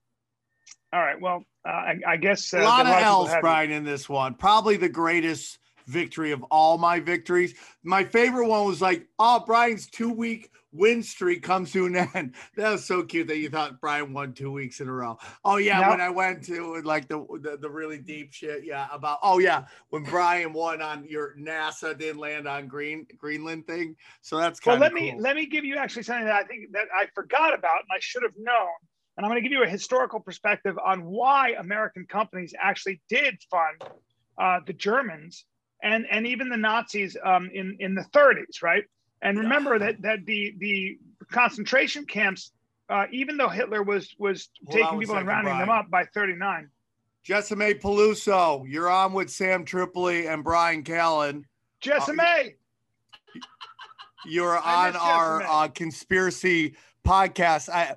All 0.93 0.99
right. 0.99 1.19
Well, 1.19 1.45
uh, 1.65 1.69
I, 1.69 1.99
I 2.07 2.17
guess 2.17 2.53
uh, 2.53 2.59
a 2.59 2.63
lot 2.63 2.87
of 2.87 2.93
L's. 2.93 3.29
Brian, 3.39 3.71
in 3.71 3.83
this 3.83 4.09
one. 4.09 4.33
Probably 4.33 4.77
the 4.77 4.89
greatest 4.89 5.59
victory 5.85 6.31
of 6.31 6.43
all 6.43 6.77
my 6.77 6.99
victories. 6.99 7.53
My 7.83 8.03
favorite 8.03 8.47
one 8.47 8.65
was 8.65 8.81
like, 8.81 9.07
oh, 9.19 9.43
Brian's 9.45 9.87
two 9.87 10.11
week 10.11 10.49
win 10.71 11.03
streak 11.03 11.43
comes 11.43 11.71
to 11.73 11.85
an 11.85 11.95
end. 12.13 12.35
That 12.55 12.71
was 12.71 12.85
so 12.85 13.03
cute 13.03 13.27
that 13.27 13.37
you 13.37 13.49
thought 13.49 13.81
Brian 13.81 14.13
won 14.13 14.33
two 14.33 14.51
weeks 14.51 14.79
in 14.79 14.87
a 14.87 14.91
row. 14.91 15.17
Oh 15.43 15.57
yeah, 15.57 15.79
Now- 15.79 15.89
when 15.91 16.01
I 16.01 16.09
went 16.09 16.43
to 16.45 16.81
like 16.83 17.07
the, 17.07 17.25
the 17.41 17.57
the 17.57 17.69
really 17.69 17.97
deep 17.97 18.33
shit, 18.33 18.63
yeah, 18.63 18.87
about 18.91 19.19
oh 19.23 19.39
yeah, 19.39 19.65
when 19.89 20.03
Brian 20.03 20.53
won 20.53 20.81
on 20.81 21.05
your 21.05 21.35
NASA 21.37 21.97
didn't 21.97 22.19
land 22.19 22.47
on 22.47 22.67
Green 22.67 23.05
Greenland 23.17 23.67
thing. 23.67 23.95
So 24.21 24.37
that's 24.37 24.59
Well, 24.65 24.77
kind 24.77 24.85
of 24.85 24.93
let 24.93 25.01
me 25.01 25.15
let 25.17 25.35
me 25.35 25.45
give 25.45 25.65
you 25.65 25.77
actually 25.77 26.03
something 26.03 26.25
that 26.25 26.35
I 26.35 26.43
think 26.43 26.71
that 26.71 26.87
I 26.95 27.07
forgot 27.13 27.53
about 27.53 27.79
and 27.79 27.89
I 27.93 27.99
should 27.99 28.23
have 28.23 28.35
known. 28.37 28.69
And 29.17 29.25
I'm 29.25 29.31
going 29.31 29.43
to 29.43 29.47
give 29.47 29.55
you 29.55 29.63
a 29.63 29.69
historical 29.69 30.21
perspective 30.21 30.77
on 30.83 31.03
why 31.03 31.49
American 31.59 32.05
companies 32.05 32.53
actually 32.57 33.01
did 33.09 33.37
fund 33.51 33.83
uh, 34.37 34.61
the 34.65 34.73
Germans 34.73 35.45
and 35.83 36.05
and 36.09 36.25
even 36.25 36.49
the 36.49 36.57
Nazis 36.57 37.17
um, 37.23 37.49
in 37.53 37.75
in 37.79 37.93
the 37.93 38.05
30s, 38.13 38.61
right? 38.63 38.83
And 39.21 39.37
remember 39.37 39.77
that 39.79 40.01
that 40.01 40.25
the 40.25 40.55
the 40.57 40.97
concentration 41.31 42.05
camps, 42.05 42.51
uh, 42.89 43.05
even 43.11 43.37
though 43.37 43.49
Hitler 43.49 43.83
was 43.83 44.15
was 44.17 44.49
Hold 44.65 44.77
taking 44.77 44.99
people 44.99 45.15
and 45.15 45.27
second, 45.27 45.27
rounding 45.27 45.57
them 45.59 45.69
up 45.69 45.89
by 45.89 46.05
39. 46.05 46.69
Jessimae 47.27 47.79
Peluso, 47.79 48.65
you're 48.67 48.89
on 48.89 49.13
with 49.13 49.29
Sam 49.29 49.63
Tripoli 49.63 50.27
and 50.27 50.43
Brian 50.43 50.83
Callen. 50.83 51.43
Jessimae, 51.81 52.55
You're 54.25 54.57
on 54.57 54.95
our 54.95 55.43
uh, 55.43 55.67
conspiracy 55.67 56.75
podcast. 57.05 57.69
I 57.69 57.95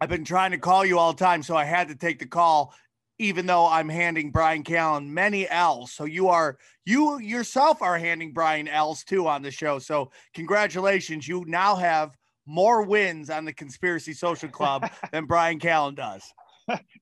I've 0.00 0.08
been 0.08 0.24
trying 0.24 0.50
to 0.50 0.58
call 0.58 0.84
you 0.84 0.98
all 0.98 1.12
the 1.12 1.24
time, 1.24 1.42
so 1.42 1.56
I 1.56 1.64
had 1.64 1.88
to 1.88 1.94
take 1.94 2.18
the 2.18 2.26
call, 2.26 2.74
even 3.18 3.46
though 3.46 3.66
I'm 3.66 3.88
handing 3.88 4.30
Brian 4.30 4.64
Callen 4.64 5.06
many 5.06 5.48
L's. 5.48 5.92
So 5.92 6.04
you 6.04 6.28
are 6.28 6.58
you 6.84 7.18
yourself 7.18 7.82
are 7.82 7.98
handing 7.98 8.32
Brian 8.32 8.68
L's 8.68 9.04
too 9.04 9.28
on 9.28 9.42
the 9.42 9.50
show. 9.50 9.78
So 9.78 10.10
congratulations, 10.34 11.28
you 11.28 11.44
now 11.46 11.76
have 11.76 12.16
more 12.46 12.82
wins 12.82 13.30
on 13.30 13.44
the 13.44 13.52
Conspiracy 13.52 14.12
Social 14.12 14.48
Club 14.48 14.90
than 15.12 15.26
Brian 15.26 15.58
Callen 15.58 15.94
does. 15.94 16.22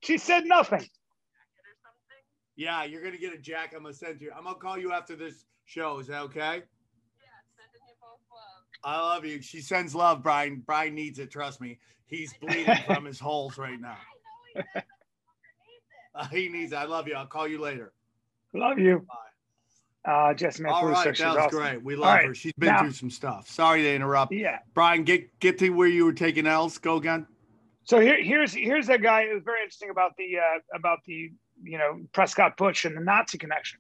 she 0.03 0.19
said 0.19 0.45
nothing. 0.45 0.87
Yeah, 2.57 2.85
you're 2.85 3.03
gonna 3.03 3.17
get 3.17 3.33
a 3.33 3.39
jack. 3.39 3.73
I'm 3.75 3.83
gonna 3.83 3.95
send 3.95 4.21
you. 4.21 4.31
I'm 4.37 4.45
gonna 4.45 4.57
call 4.57 4.79
you 4.79 4.93
after 4.93 5.17
this 5.17 5.47
show. 5.65 5.99
Is 5.99 6.09
that 6.09 6.21
okay? 6.23 6.41
Yeah, 6.41 7.31
sending 7.57 7.81
you 7.89 7.95
both 8.01 8.21
love. 8.31 8.85
I 8.85 9.01
love 9.01 9.25
you. 9.25 9.41
She 9.41 9.61
sends 9.63 9.95
love, 9.95 10.23
Brian. 10.23 10.63
Brian 10.67 10.95
needs 10.95 11.19
it. 11.19 11.31
Trust 11.31 11.61
me. 11.61 11.79
He's 12.07 12.35
bleeding 12.35 12.77
from 12.87 13.07
his 13.07 13.19
holes 13.19 13.57
right 13.57 13.81
now. 13.81 13.97
Uh, 16.15 16.27
he 16.31 16.49
needs 16.49 16.73
it. 16.73 16.77
I 16.77 16.85
love 16.85 17.09
you. 17.09 17.15
I'll 17.15 17.27
call 17.27 17.49
you 17.49 17.61
later. 17.61 17.93
Love 18.55 18.79
you. 18.79 19.07
Uh, 20.05 20.35
Jesse 20.35 20.65
All 20.65 20.83
Manfuso, 20.83 20.93
right, 20.93 21.17
that 21.17 21.29
was 21.29 21.37
awesome. 21.37 21.59
great. 21.59 21.83
We 21.85 21.95
love 21.95 22.09
All 22.09 22.15
right, 22.17 22.27
her. 22.27 22.35
She's 22.35 22.53
been 22.59 22.71
now- 22.71 22.81
through 22.81 22.91
some 22.93 23.11
stuff. 23.11 23.49
Sorry 23.49 23.83
to 23.83 23.95
interrupt. 23.95 24.33
Yeah. 24.33 24.59
Brian, 24.75 25.05
get 25.05 25.39
get 25.39 25.59
to 25.59 25.71
where 25.71 25.87
you 25.89 26.05
were 26.05 26.13
taking 26.13 26.47
L's. 26.47 26.79
Go 26.79 26.97
again. 26.97 27.27
So 27.85 28.01
here, 28.01 28.21
here's 28.23 28.53
here's 28.53 28.89
a 28.89 28.99
guy 28.99 29.29
who's 29.29 29.43
very 29.45 29.61
interesting 29.63 29.91
about 29.91 30.17
the 30.17 30.39
uh, 30.39 30.59
about 30.77 30.99
the 31.07 31.31
you 31.63 31.79
know 31.79 32.01
Prescott 32.13 32.57
Bush 32.57 32.85
and 32.85 32.97
the 32.97 33.01
Nazi 33.01 33.39
connection. 33.39 33.79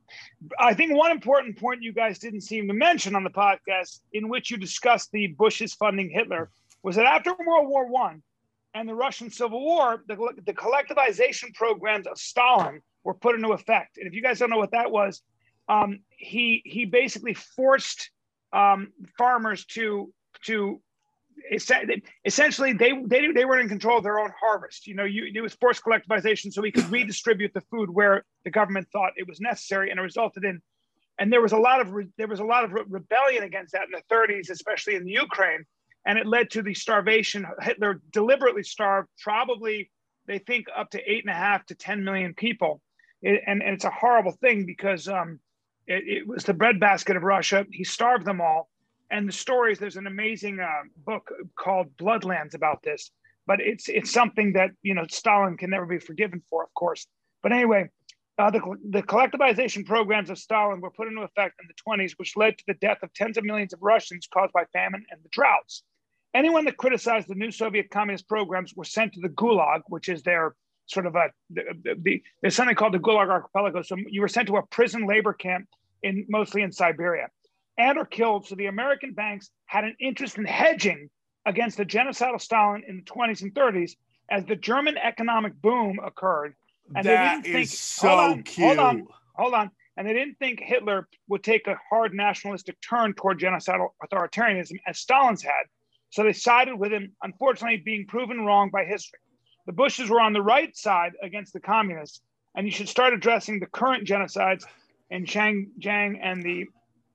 I 0.58 0.74
think 0.74 0.94
one 0.94 1.10
important 1.10 1.58
point 1.58 1.82
you 1.82 1.92
guys 1.92 2.20
didn't 2.20 2.42
seem 2.42 2.68
to 2.68 2.74
mention 2.74 3.16
on 3.16 3.24
the 3.24 3.30
podcast, 3.30 4.00
in 4.12 4.28
which 4.28 4.50
you 4.50 4.56
discussed 4.56 5.10
the 5.12 5.26
Bush's 5.28 5.74
funding 5.74 6.08
Hitler, 6.08 6.50
was 6.84 6.94
that 6.96 7.06
after 7.06 7.34
World 7.46 7.68
War 7.68 7.86
One 7.88 8.22
and 8.74 8.88
the 8.88 8.94
Russian 8.94 9.30
Civil 9.30 9.60
War, 9.60 10.02
the, 10.08 10.16
the 10.46 10.54
collectivization 10.54 11.54
programs 11.54 12.06
of 12.06 12.18
Stalin 12.18 12.80
were 13.04 13.14
put 13.14 13.34
into 13.34 13.52
effect. 13.52 13.98
And 13.98 14.06
if 14.06 14.14
you 14.14 14.22
guys 14.22 14.38
don't 14.38 14.50
know 14.50 14.58
what 14.58 14.72
that 14.72 14.90
was, 14.90 15.22
um, 15.68 16.00
he 16.10 16.62
he 16.64 16.84
basically 16.84 17.34
forced 17.34 18.10
um, 18.52 18.92
farmers 19.16 19.64
to 19.66 20.12
to 20.46 20.80
essentially 22.24 22.72
they 22.72 22.92
they 23.06 23.30
they 23.32 23.44
were 23.44 23.58
in 23.58 23.68
control 23.68 23.98
of 23.98 24.04
their 24.04 24.18
own 24.18 24.30
harvest. 24.38 24.86
You 24.86 24.94
know, 24.94 25.04
you 25.04 25.30
it 25.32 25.40
was 25.40 25.54
forced 25.54 25.82
collectivization 25.84 26.52
so 26.52 26.62
he 26.62 26.72
could 26.72 26.90
redistribute 26.90 27.52
the 27.54 27.62
food 27.62 27.90
where 27.90 28.24
the 28.44 28.50
government 28.50 28.88
thought 28.92 29.12
it 29.16 29.28
was 29.28 29.40
necessary, 29.40 29.90
and 29.90 29.98
it 29.98 30.02
resulted 30.02 30.44
in. 30.44 30.60
And 31.18 31.32
there 31.32 31.42
was 31.42 31.52
a 31.52 31.58
lot 31.58 31.80
of 31.80 31.92
re, 31.92 32.06
there 32.16 32.26
was 32.26 32.40
a 32.40 32.44
lot 32.44 32.64
of 32.64 32.72
re- 32.72 32.84
rebellion 32.88 33.44
against 33.44 33.72
that 33.72 33.82
in 33.82 33.90
the 33.92 34.14
30s, 34.14 34.50
especially 34.50 34.94
in 34.94 35.04
the 35.04 35.12
Ukraine, 35.12 35.64
and 36.06 36.18
it 36.18 36.26
led 36.26 36.50
to 36.50 36.62
the 36.62 36.74
starvation. 36.74 37.46
Hitler 37.60 38.00
deliberately 38.10 38.62
starved 38.62 39.08
probably 39.22 39.90
they 40.26 40.38
think 40.38 40.66
up 40.76 40.90
to 40.90 41.10
eight 41.10 41.24
and 41.24 41.30
a 41.32 41.36
half 41.36 41.66
to 41.66 41.74
10 41.74 42.04
million 42.04 42.34
people, 42.34 42.80
It- 43.22 43.42
and 43.46 43.62
and 43.62 43.74
it's 43.74 43.84
a 43.84 43.90
horrible 43.90 44.32
thing 44.32 44.66
because 44.66 45.08
um, 45.08 45.40
it, 45.86 46.04
it 46.06 46.26
was 46.26 46.44
the 46.44 46.54
breadbasket 46.54 47.16
of 47.16 47.22
Russia. 47.22 47.66
He 47.70 47.84
starved 47.84 48.24
them 48.24 48.40
all. 48.40 48.68
And 49.10 49.28
the 49.28 49.32
stories 49.32 49.78
there's 49.78 49.96
an 49.96 50.06
amazing 50.06 50.58
uh, 50.60 50.82
book 50.96 51.30
called 51.58 51.96
bloodlands 51.98 52.54
about 52.54 52.82
this. 52.82 53.10
But 53.46 53.60
it's 53.60 53.88
it's 53.88 54.12
something 54.12 54.52
that 54.54 54.70
you 54.82 54.94
know 54.94 55.04
stalin 55.10 55.56
can 55.56 55.70
never 55.70 55.86
be 55.86 55.98
forgiven 55.98 56.42
for 56.48 56.62
of 56.64 56.72
course. 56.74 57.06
But 57.42 57.52
anyway 57.52 57.90
uh, 58.38 58.50
the, 58.50 58.60
the 58.90 59.02
collectivization 59.02 59.84
programs 59.84 60.30
of 60.30 60.38
stalin 60.38 60.80
were 60.80 60.90
put 60.90 61.08
into 61.08 61.22
effect 61.22 61.60
in 61.60 61.68
the 61.68 61.74
20s 62.02 62.12
which 62.16 62.36
led 62.36 62.56
to 62.58 62.64
the 62.66 62.74
death 62.74 62.98
of 63.02 63.12
tens 63.12 63.36
of 63.36 63.44
millions 63.44 63.72
of 63.72 63.82
russians 63.82 64.26
caused 64.32 64.52
by 64.52 64.64
famine 64.72 65.04
and 65.10 65.20
the 65.22 65.28
droughts 65.30 65.82
anyone 66.34 66.64
that 66.64 66.76
criticized 66.76 67.28
the 67.28 67.34
new 67.34 67.50
soviet 67.50 67.90
communist 67.90 68.28
programs 68.28 68.74
were 68.74 68.84
sent 68.84 69.12
to 69.12 69.20
the 69.20 69.28
gulag 69.28 69.80
which 69.88 70.08
is 70.08 70.22
their 70.22 70.54
sort 70.86 71.06
of 71.06 71.14
a 71.14 71.30
the, 71.50 71.96
the, 72.02 72.22
there's 72.40 72.56
something 72.56 72.74
called 72.74 72.94
the 72.94 72.98
gulag 72.98 73.28
archipelago 73.28 73.82
so 73.82 73.96
you 74.08 74.20
were 74.20 74.28
sent 74.28 74.46
to 74.48 74.56
a 74.56 74.62
prison 74.66 75.06
labor 75.06 75.32
camp 75.32 75.66
in 76.02 76.26
mostly 76.28 76.62
in 76.62 76.72
siberia 76.72 77.28
and 77.78 77.98
or 77.98 78.04
killed. 78.04 78.46
So 78.46 78.54
the 78.54 78.66
American 78.66 79.12
banks 79.12 79.50
had 79.66 79.84
an 79.84 79.96
interest 80.00 80.38
in 80.38 80.44
hedging 80.44 81.10
against 81.46 81.76
the 81.76 81.84
genocidal 81.84 82.40
Stalin 82.40 82.84
in 82.86 82.96
the 82.98 83.02
20s 83.02 83.42
and 83.42 83.54
30s 83.54 83.92
as 84.30 84.44
the 84.44 84.56
German 84.56 84.96
economic 84.98 85.60
boom 85.60 85.98
occurred. 86.04 86.54
And 86.94 87.04
they 87.06 87.16
didn't 87.16 87.42
think- 87.42 87.56
is 87.56 87.78
so 87.78 88.08
hold 88.08 88.20
on, 88.20 88.42
cute. 88.42 88.66
hold 88.66 88.78
on. 88.78 89.08
Hold 89.34 89.54
on. 89.54 89.70
And 89.96 90.06
they 90.06 90.14
didn't 90.14 90.38
think 90.38 90.60
Hitler 90.60 91.08
would 91.28 91.42
take 91.42 91.66
a 91.66 91.78
hard 91.90 92.14
nationalistic 92.14 92.76
turn 92.80 93.12
toward 93.14 93.38
genocidal 93.38 93.90
authoritarianism 94.02 94.76
as 94.86 94.98
Stalin's 94.98 95.42
had. 95.42 95.64
So 96.12 96.22
they 96.22 96.34
sided 96.34 96.76
with 96.76 96.92
him, 96.92 97.12
unfortunately, 97.22 97.78
being 97.78 98.06
proven 98.06 98.44
wrong 98.44 98.68
by 98.70 98.84
history. 98.84 99.18
The 99.66 99.72
Bushes 99.72 100.10
were 100.10 100.20
on 100.20 100.34
the 100.34 100.42
right 100.42 100.76
side 100.76 101.12
against 101.22 101.54
the 101.54 101.60
communists, 101.60 102.20
and 102.54 102.66
you 102.66 102.70
should 102.70 102.88
start 102.88 103.14
addressing 103.14 103.58
the 103.58 103.66
current 103.66 104.06
genocides 104.06 104.64
in 105.10 105.24
Xinjiang 105.24 106.18
and 106.22 106.42
the 106.42 106.66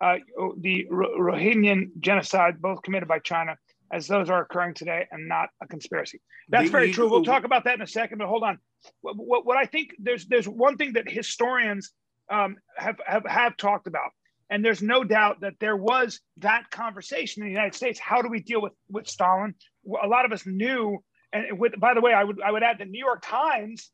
uh, 0.02 0.18
the 0.58 0.88
Rohingya 0.92 1.90
genocide, 2.00 2.62
both 2.62 2.82
committed 2.84 3.08
by 3.08 3.20
China, 3.20 3.56
as 3.92 4.08
those 4.08 4.30
are 4.30 4.42
occurring 4.42 4.74
today 4.76 5.08
and 5.12 5.28
not 5.28 5.50
a 5.62 5.68
conspiracy. 5.68 6.22
That's 6.50 6.66
The 6.66 6.72
very 6.72 6.92
true. 6.92 7.10
We'll 7.10 7.24
talk 7.24 7.46
about 7.46 7.64
that 7.66 7.76
in 7.76 7.82
a 7.82 7.88
second, 7.88 8.18
but 8.18 8.28
hold 8.28 8.44
on. 8.44 8.60
What, 9.02 9.16
what, 9.18 9.46
what 9.46 9.58
I 9.58 9.66
think 9.66 9.96
there's 10.00 10.26
there's 10.26 10.48
one 10.48 10.78
thing 10.78 10.94
that 10.94 11.10
historians 11.10 11.92
um, 12.32 12.58
have, 12.78 13.00
have 13.06 13.26
have 13.26 13.58
talked 13.58 13.88
about, 13.88 14.12
and 14.50 14.64
there's 14.64 14.82
no 14.82 15.04
doubt 15.04 15.42
that 15.42 15.54
there 15.60 15.76
was 15.76 16.20
that 16.38 16.70
conversation 16.72 17.44
in 17.44 17.50
the 17.50 17.54
United 17.54 17.76
States. 17.76 18.00
How 18.00 18.22
do 18.22 18.30
we 18.30 18.42
deal 18.42 18.62
with 18.62 18.74
with 18.90 19.08
Stalin? 19.08 19.56
A 20.04 20.08
lot 20.08 20.26
of 20.26 20.32
us 20.32 20.46
knew, 20.46 21.04
and 21.34 21.60
with 21.60 21.80
by 21.80 21.94
the 21.94 22.02
way, 22.02 22.14
I 22.14 22.24
would 22.24 22.42
I 22.42 22.52
would 22.52 22.64
add 22.64 22.78
the 22.80 22.86
New 22.86 23.04
York 23.04 23.24
Times 23.24 23.92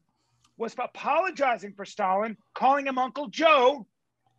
was 0.58 0.76
apologizing 0.78 1.74
for 1.76 1.86
Stalin, 1.86 2.38
calling 2.54 2.86
him 2.86 3.00
Uncle 3.00 3.28
Joe, 3.28 3.88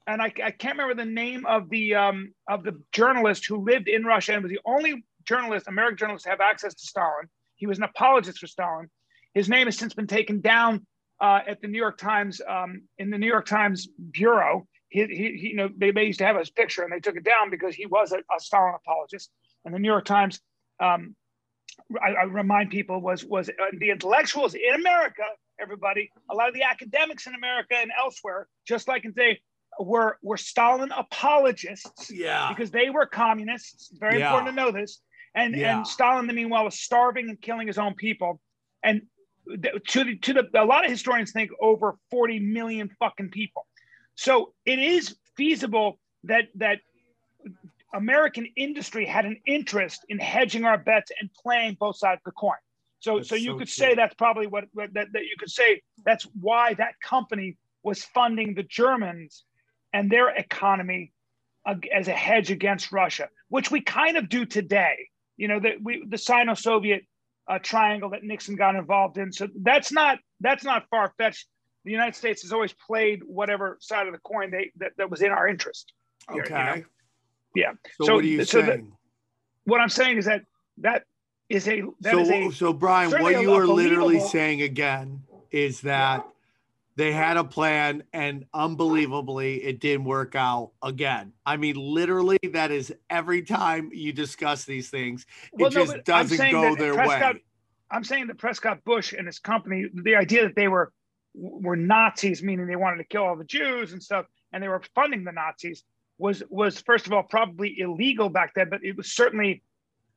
and 0.06 0.22
I, 0.22 0.26
I 0.42 0.50
can't 0.50 0.78
remember 0.78 0.94
the 0.94 1.10
name 1.10 1.46
of 1.46 1.68
the 1.70 1.94
um, 1.94 2.32
of 2.48 2.62
the 2.62 2.80
journalist 2.92 3.46
who 3.46 3.64
lived 3.64 3.88
in 3.88 4.04
Russia 4.04 4.34
and 4.34 4.42
was 4.42 4.50
the 4.50 4.60
only 4.64 5.04
journalist, 5.24 5.66
American 5.68 5.96
journalist, 5.96 6.24
to 6.24 6.30
have 6.30 6.40
access 6.40 6.74
to 6.74 6.86
Stalin. 6.86 7.28
He 7.56 7.66
was 7.66 7.78
an 7.78 7.84
apologist 7.84 8.38
for 8.38 8.46
Stalin. 8.46 8.90
His 9.32 9.48
name 9.48 9.66
has 9.66 9.76
since 9.76 9.94
been 9.94 10.06
taken 10.06 10.40
down 10.40 10.86
uh, 11.20 11.40
at 11.46 11.60
the 11.60 11.68
New 11.68 11.78
York 11.78 11.98
Times 11.98 12.40
um, 12.46 12.82
in 12.98 13.10
the 13.10 13.18
New 13.18 13.26
York 13.26 13.46
Times 13.46 13.88
bureau. 14.12 14.66
He, 14.94 15.06
he, 15.06 15.36
he, 15.36 15.48
you 15.48 15.56
know, 15.56 15.68
they, 15.76 15.90
they 15.90 16.04
used 16.04 16.20
to 16.20 16.24
have 16.24 16.36
his 16.36 16.50
picture 16.50 16.84
and 16.84 16.92
they 16.92 17.00
took 17.00 17.16
it 17.16 17.24
down 17.24 17.50
because 17.50 17.74
he 17.74 17.84
was 17.86 18.12
a, 18.12 18.18
a 18.18 18.38
Stalin 18.38 18.74
apologist. 18.76 19.28
And 19.64 19.74
the 19.74 19.80
New 19.80 19.88
York 19.88 20.04
Times, 20.04 20.38
um, 20.80 21.16
I, 22.00 22.10
I 22.12 22.22
remind 22.24 22.70
people, 22.70 23.00
was 23.00 23.24
was 23.24 23.48
uh, 23.48 23.52
the 23.76 23.90
intellectuals 23.90 24.54
in 24.54 24.72
America. 24.74 25.24
Everybody, 25.60 26.12
a 26.30 26.34
lot 26.34 26.46
of 26.46 26.54
the 26.54 26.62
academics 26.62 27.26
in 27.26 27.34
America 27.34 27.74
and 27.76 27.90
elsewhere, 27.98 28.46
just 28.68 28.86
like 28.86 29.04
in 29.04 29.12
today, 29.14 29.40
were 29.80 30.16
were 30.22 30.36
Stalin 30.36 30.92
apologists 30.96 32.08
Yeah. 32.12 32.48
because 32.50 32.70
they 32.70 32.88
were 32.90 33.04
communists. 33.06 33.90
It's 33.90 33.98
very 33.98 34.20
Yeah. 34.20 34.26
important 34.26 34.56
to 34.56 34.62
know 34.62 34.70
this. 34.70 35.00
And 35.34 35.56
Yeah. 35.56 35.78
and 35.78 35.84
Stalin, 35.86 36.26
meanwhile, 36.32 36.64
was 36.64 36.78
starving 36.78 37.30
and 37.30 37.40
killing 37.40 37.66
his 37.66 37.78
own 37.78 37.94
people. 37.94 38.40
And 38.84 39.02
to 39.88 40.04
the 40.04 40.16
to 40.18 40.32
the 40.34 40.44
a 40.54 40.64
lot 40.64 40.84
of 40.84 40.90
historians 40.92 41.32
think 41.32 41.50
over 41.60 41.98
40 42.12 42.38
million 42.38 42.90
fucking 43.00 43.30
people. 43.30 43.66
So 44.14 44.52
it 44.64 44.78
is 44.78 45.16
feasible 45.36 45.98
that 46.24 46.44
that 46.56 46.78
American 47.92 48.46
industry 48.56 49.06
had 49.06 49.24
an 49.24 49.40
interest 49.46 50.04
in 50.08 50.18
hedging 50.18 50.64
our 50.64 50.78
bets 50.78 51.12
and 51.20 51.30
playing 51.32 51.76
both 51.78 51.96
sides 51.96 52.20
of 52.20 52.24
the 52.24 52.32
coin. 52.32 52.54
So 53.00 53.18
That's 53.18 53.28
so 53.28 53.34
you 53.34 53.52
so 53.52 53.58
could 53.58 53.68
true. 53.68 53.86
say 53.86 53.94
that's 53.94 54.14
probably 54.14 54.46
what, 54.46 54.64
what 54.72 54.92
that, 54.94 55.08
that 55.12 55.22
you 55.22 55.36
could 55.38 55.50
say 55.50 55.82
that's 56.04 56.24
why 56.40 56.74
that 56.74 56.94
company 57.02 57.56
was 57.82 58.02
funding 58.02 58.54
the 58.54 58.62
Germans 58.62 59.44
and 59.92 60.10
their 60.10 60.30
economy 60.30 61.12
as 61.66 62.08
a 62.08 62.12
hedge 62.12 62.50
against 62.50 62.92
Russia, 62.92 63.28
which 63.48 63.70
we 63.70 63.80
kind 63.80 64.16
of 64.16 64.28
do 64.28 64.44
today. 64.44 65.08
You 65.36 65.48
know, 65.48 65.60
that 65.60 65.82
we 65.82 66.04
the 66.06 66.18
Sino-Soviet 66.18 67.04
uh, 67.48 67.58
triangle 67.58 68.10
that 68.10 68.22
Nixon 68.22 68.56
got 68.56 68.76
involved 68.76 69.18
in. 69.18 69.32
So 69.32 69.48
that's 69.62 69.92
not 69.92 70.18
that's 70.40 70.64
not 70.64 70.88
far 70.90 71.12
fetched. 71.18 71.46
The 71.84 71.90
United 71.92 72.14
States 72.14 72.42
has 72.42 72.52
always 72.52 72.72
played 72.72 73.22
whatever 73.24 73.76
side 73.80 74.06
of 74.06 74.12
the 74.12 74.18
coin 74.20 74.50
they 74.50 74.72
that, 74.76 74.92
that 74.96 75.10
was 75.10 75.22
in 75.22 75.30
our 75.30 75.46
interest. 75.48 75.92
here, 76.32 76.38
you 76.38 76.42
Okay. 76.54 76.64
know? 76.80 76.84
Yeah. 77.54 77.72
So, 77.98 78.04
So- 78.06 78.14
what 78.14 78.24
are 78.24 78.26
you 78.26 78.44
so 78.44 78.60
the- 78.62 78.66
saying? 78.68 78.92
What 79.64 79.80
I'm 79.80 79.88
saying 79.90 80.16
is 80.18 80.24
that 80.26 80.42
that 80.78 81.04
is 81.48 81.68
a 81.68 81.82
that 82.00 82.12
so, 82.14 82.20
is 82.20 82.30
a 82.30 82.50
so 82.52 82.72
Brian, 82.72 83.10
what 83.22 83.40
you 83.40 83.52
are 83.52 83.66
literally 83.66 84.20
saying 84.20 84.62
again 84.62 85.22
is 85.50 85.82
that 85.82 86.26
they 86.96 87.12
had 87.12 87.36
a 87.36 87.44
plan 87.44 88.02
and 88.12 88.44
unbelievably 88.54 89.62
it 89.64 89.80
didn't 89.80 90.04
work 90.04 90.34
out 90.34 90.72
again. 90.82 91.32
I 91.44 91.56
mean, 91.56 91.76
literally, 91.76 92.38
that 92.52 92.70
is 92.70 92.92
every 93.10 93.42
time 93.42 93.90
you 93.92 94.12
discuss 94.12 94.64
these 94.64 94.88
things, 94.90 95.26
Well, 95.52 95.68
it 95.68 95.74
no, 95.74 95.84
just 95.86 96.04
doesn't 96.04 96.50
go 96.50 96.74
their 96.76 96.94
Prescott- 96.94 97.34
way. 97.36 97.44
I'm 97.90 98.04
saying 98.04 98.26
that 98.28 98.38
Prescott 98.38 98.82
Bush 98.84 99.12
and 99.12 99.26
his 99.26 99.38
company, 99.38 99.86
the 99.92 100.16
idea 100.16 100.42
that 100.44 100.56
they 100.56 100.68
were 100.68 100.92
were 101.34 101.76
Nazis, 101.76 102.42
meaning 102.42 102.66
they 102.66 102.76
wanted 102.76 102.98
to 102.98 103.04
kill 103.04 103.24
all 103.24 103.36
the 103.36 103.44
Jews 103.44 103.92
and 103.92 104.02
stuff, 104.02 104.26
and 104.52 104.62
they 104.62 104.68
were 104.68 104.82
funding 104.94 105.24
the 105.24 105.32
Nazis, 105.32 105.84
was 106.18 106.42
was 106.48 106.80
first 106.80 107.06
of 107.06 107.12
all 107.12 107.24
probably 107.24 107.78
illegal 107.78 108.28
back 108.28 108.54
then, 108.54 108.70
but 108.70 108.84
it 108.84 108.96
was 108.96 109.12
certainly 109.12 109.62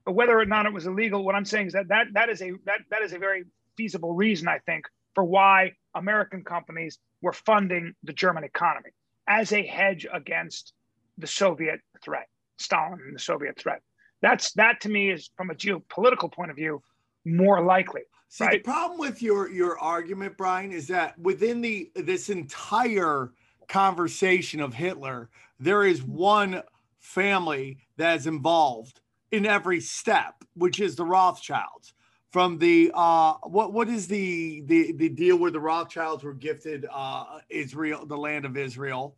whether 0.06 0.40
or 0.40 0.46
not 0.46 0.66
it 0.66 0.74
was 0.74 0.86
illegal. 0.86 1.24
What 1.24 1.36
I'm 1.36 1.46
saying 1.46 1.68
is 1.68 1.74
that 1.74 1.88
that 1.90 2.08
that 2.14 2.30
is 2.30 2.42
a 2.42 2.52
that 2.66 2.82
that 2.92 3.02
is 3.02 3.14
a 3.14 3.20
very 3.20 3.46
feasible 3.76 4.14
reason, 4.14 4.48
I 4.48 4.60
think, 4.60 4.86
for 5.16 5.24
why 5.24 5.74
American 5.96 6.44
companies 6.44 7.00
were 7.22 7.34
funding 7.34 7.94
the 8.04 8.14
German 8.14 8.44
economy 8.44 8.92
as 9.28 9.52
a 9.52 9.66
hedge 9.66 10.08
against 10.12 10.74
the 11.18 11.28
Soviet 11.28 11.82
threat, 12.04 12.28
Stalin 12.58 13.00
and 13.06 13.16
the 13.16 13.20
Soviet 13.20 13.58
threat. 13.60 13.82
That's 14.22 14.54
that 14.54 14.82
to 14.82 14.90
me 14.90 15.12
is 15.12 15.30
from 15.36 15.50
a 15.50 15.56
geopolitical 15.56 16.32
point 16.32 16.52
of 16.52 16.58
view 16.58 16.82
more 17.26 17.64
likely. 17.64 18.02
See, 18.30 18.48
the 18.52 18.60
problem 18.60 19.00
with 19.00 19.22
your 19.22 19.50
your 19.50 19.80
argument, 19.80 20.38
Brian, 20.38 20.72
is 20.72 20.88
that 20.88 21.18
within 21.18 21.62
the 21.62 21.90
this 21.96 22.30
entire 22.30 23.32
conversation 23.68 24.60
of 24.60 24.74
Hitler, 24.74 25.30
there 25.60 25.86
is 25.86 26.04
one 26.04 26.62
family 27.00 27.78
that 27.98 28.18
is 28.18 28.28
involved 28.28 29.00
in 29.32 29.46
every 29.46 29.80
step, 29.80 30.44
which 30.56 30.80
is 30.80 30.96
the 30.96 31.06
Rothschilds. 31.06 31.94
From 32.30 32.58
the 32.58 32.92
uh, 32.94 33.36
what 33.44 33.72
what 33.72 33.88
is 33.88 34.08
the 34.08 34.62
the 34.66 34.92
the 34.92 35.10
deal 35.10 35.38
where 35.38 35.52
the 35.52 35.60
Rothschilds 35.60 36.24
were 36.24 36.34
gifted 36.34 36.86
uh 36.92 37.40
Israel, 37.50 38.06
the 38.06 38.18
land 38.18 38.44
of 38.44 38.58
Israel, 38.58 39.16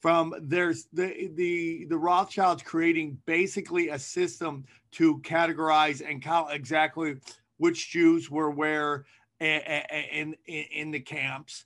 from 0.00 0.34
there's 0.42 0.86
the 0.92 1.30
the 1.34 1.86
the 1.88 1.96
Rothschilds 1.96 2.64
creating 2.64 3.18
basically 3.24 3.90
a 3.90 3.98
system 3.98 4.64
to 4.90 5.18
categorize 5.20 6.02
and 6.06 6.20
count 6.20 6.52
exactly 6.52 7.16
which 7.58 7.90
Jews 7.90 8.30
were 8.30 8.50
where 8.50 9.04
in 9.40 10.34
in, 10.46 10.62
in 10.72 10.90
the 10.90 11.00
camps 11.00 11.64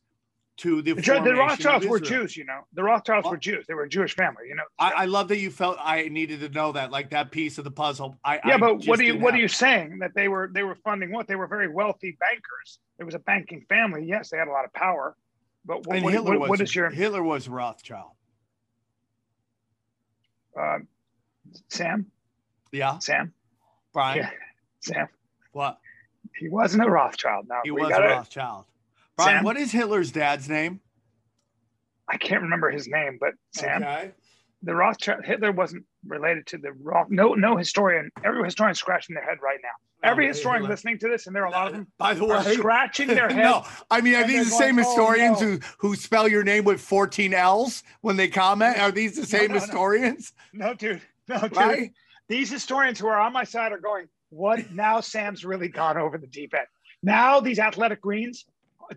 to 0.59 0.83
the 0.83 0.93
The, 0.93 1.01
the 1.01 1.03
formation 1.03 1.33
of 1.33 1.39
Rothschilds 1.39 1.87
were 1.87 1.99
Jews, 1.99 2.37
you 2.37 2.45
know. 2.45 2.61
The 2.75 2.83
Rothschilds 2.83 3.25
What? 3.25 3.31
were 3.33 3.37
Jews. 3.39 3.65
They 3.67 3.73
were 3.75 3.85
a 3.85 3.89
Jewish 3.89 4.15
family, 4.15 4.45
you 4.49 4.55
know. 4.55 4.65
I, 4.79 4.93
I 4.93 5.05
love 5.07 5.29
that 5.29 5.39
you 5.39 5.51
felt 5.51 5.79
I 5.81 6.09
needed 6.09 6.41
to 6.41 6.49
know 6.51 6.73
that, 6.73 6.91
like 6.91 7.09
that 7.11 7.31
piece 7.31 7.57
of 7.57 7.65
the 7.65 7.71
puzzle. 7.71 8.19
I 8.23 8.39
yeah, 8.45 8.55
I 8.55 8.59
but 8.59 8.87
what 8.87 9.01
are 9.01 9.03
you 9.03 9.19
what 9.19 9.33
are 9.35 9.39
you 9.39 9.49
saying 9.49 9.99
that 10.01 10.13
they 10.15 10.29
were 10.29 10.51
they 10.53 10.63
were 10.63 10.75
funding 10.85 11.11
what? 11.13 11.27
They 11.27 11.37
were 11.37 11.47
very 11.47 11.69
wealthy 11.69 12.17
bankers. 12.21 12.79
It 12.99 13.05
was 13.05 13.15
a 13.15 13.19
banking 13.21 13.65
family. 13.69 14.05
Yes, 14.05 14.29
they 14.31 14.37
had 14.37 14.49
a 14.49 14.53
lot 14.53 14.65
of 14.67 14.73
power. 14.75 15.17
But 15.65 15.87
what, 15.87 16.03
what, 16.03 16.13
Hitler 16.13 16.31
what- 16.33 16.41
was 16.41 16.49
what 16.51 16.61
is 16.61 16.75
your 16.75 16.91
Hitler 16.91 17.23
was 17.23 17.49
Rothschild. 17.49 18.11
uh, 20.61 20.79
Sam? 21.69 22.07
Yeah, 22.73 22.99
Sam? 22.99 23.33
Brian. 23.93 24.19
Yeah. 24.19 24.31
Sam? 24.81 25.09
What? 25.53 25.79
He 26.37 26.49
wasn't 26.49 26.85
a 26.85 26.91
Rothschild. 26.91 27.47
No, 27.49 27.61
He 27.65 27.71
was 27.71 27.89
gotta- 27.89 28.07
a 28.07 28.09
Rothschild. 28.17 28.65
Brian, 29.17 29.39
Sam? 29.39 29.45
what 29.45 29.57
is 29.57 29.71
Hitler's 29.73 30.11
dad's 30.11 30.49
name? 30.49 30.81
I 32.09 32.17
can't 32.17 32.43
remember 32.43 32.71
his 32.71 32.89
name, 32.89 33.19
but 33.21 33.35
Sam, 33.53 33.83
Okay. 33.83 34.13
the 34.63 34.75
Rothschild 34.75 35.25
Hitler 35.25 35.53
wasn't 35.53 35.85
related 36.07 36.47
to 36.49 36.59
the 36.59 36.73
Roth. 36.73 37.09
No, 37.11 37.35
no 37.35 37.57
historian. 37.57 38.11
Every 38.25 38.43
historian 38.45 38.75
scratching 38.75 39.15
their 39.15 39.25
head 39.25 39.39
right 39.43 39.59
now. 39.63 39.69
Oh, 40.05 40.09
every 40.11 40.25
Oh, 40.25 40.29
historian 40.29 40.65
listening 40.69 40.99
to 40.99 41.09
this, 41.09 41.27
and 41.27 41.37
there 41.37 41.45
are 41.45 41.47
a 41.47 41.51
lot 41.51 41.69
of 41.69 41.75
them, 41.75 41.87
By 41.99 42.15
the 42.15 42.25
are 42.25 42.45
way, 42.45 42.55
scratching 42.55 43.07
their 43.09 43.29
head. 43.29 43.45
no, 43.45 43.65
I 43.91 44.01
mean, 44.01 44.15
are 44.17 44.27
these 44.27 44.51
the 44.51 44.57
same 44.57 44.77
going, 44.77 44.87
"Oh, 44.87 44.89
historians 44.89 45.41
no." 45.41 45.47
who 45.47 45.61
who 45.79 45.97
spell 45.97 46.27
your 46.29 46.43
name 46.43 46.65
with 46.65 46.81
14 46.81 47.35
L's 47.35 47.83
when 48.01 48.17
they 48.17 48.29
comment? 48.29 48.79
Are 48.79 48.91
these 48.91 49.15
the 49.17 49.27
same 49.27 49.49
no, 49.49 49.55
no. 49.55 49.61
historians? 49.61 50.33
No, 50.53 50.75
dude. 50.75 51.01
No, 51.29 51.39
dude. 51.41 51.57
Right? 51.57 51.93
These 52.29 52.51
historians 52.51 52.99
who 52.99 53.07
are 53.07 53.21
on 53.21 53.33
my 53.33 53.45
side 53.45 53.73
are 53.73 53.79
going, 53.79 54.09
what? 54.33 54.73
Now 54.73 55.01
Sam's 55.01 55.45
really 55.45 55.69
gone 55.69 55.99
over 55.99 56.19
the 56.19 56.27
deep 56.27 56.55
end. 56.55 56.67
Now 57.03 57.41
these 57.41 57.59
athletic 57.59 58.01
greens 58.01 58.47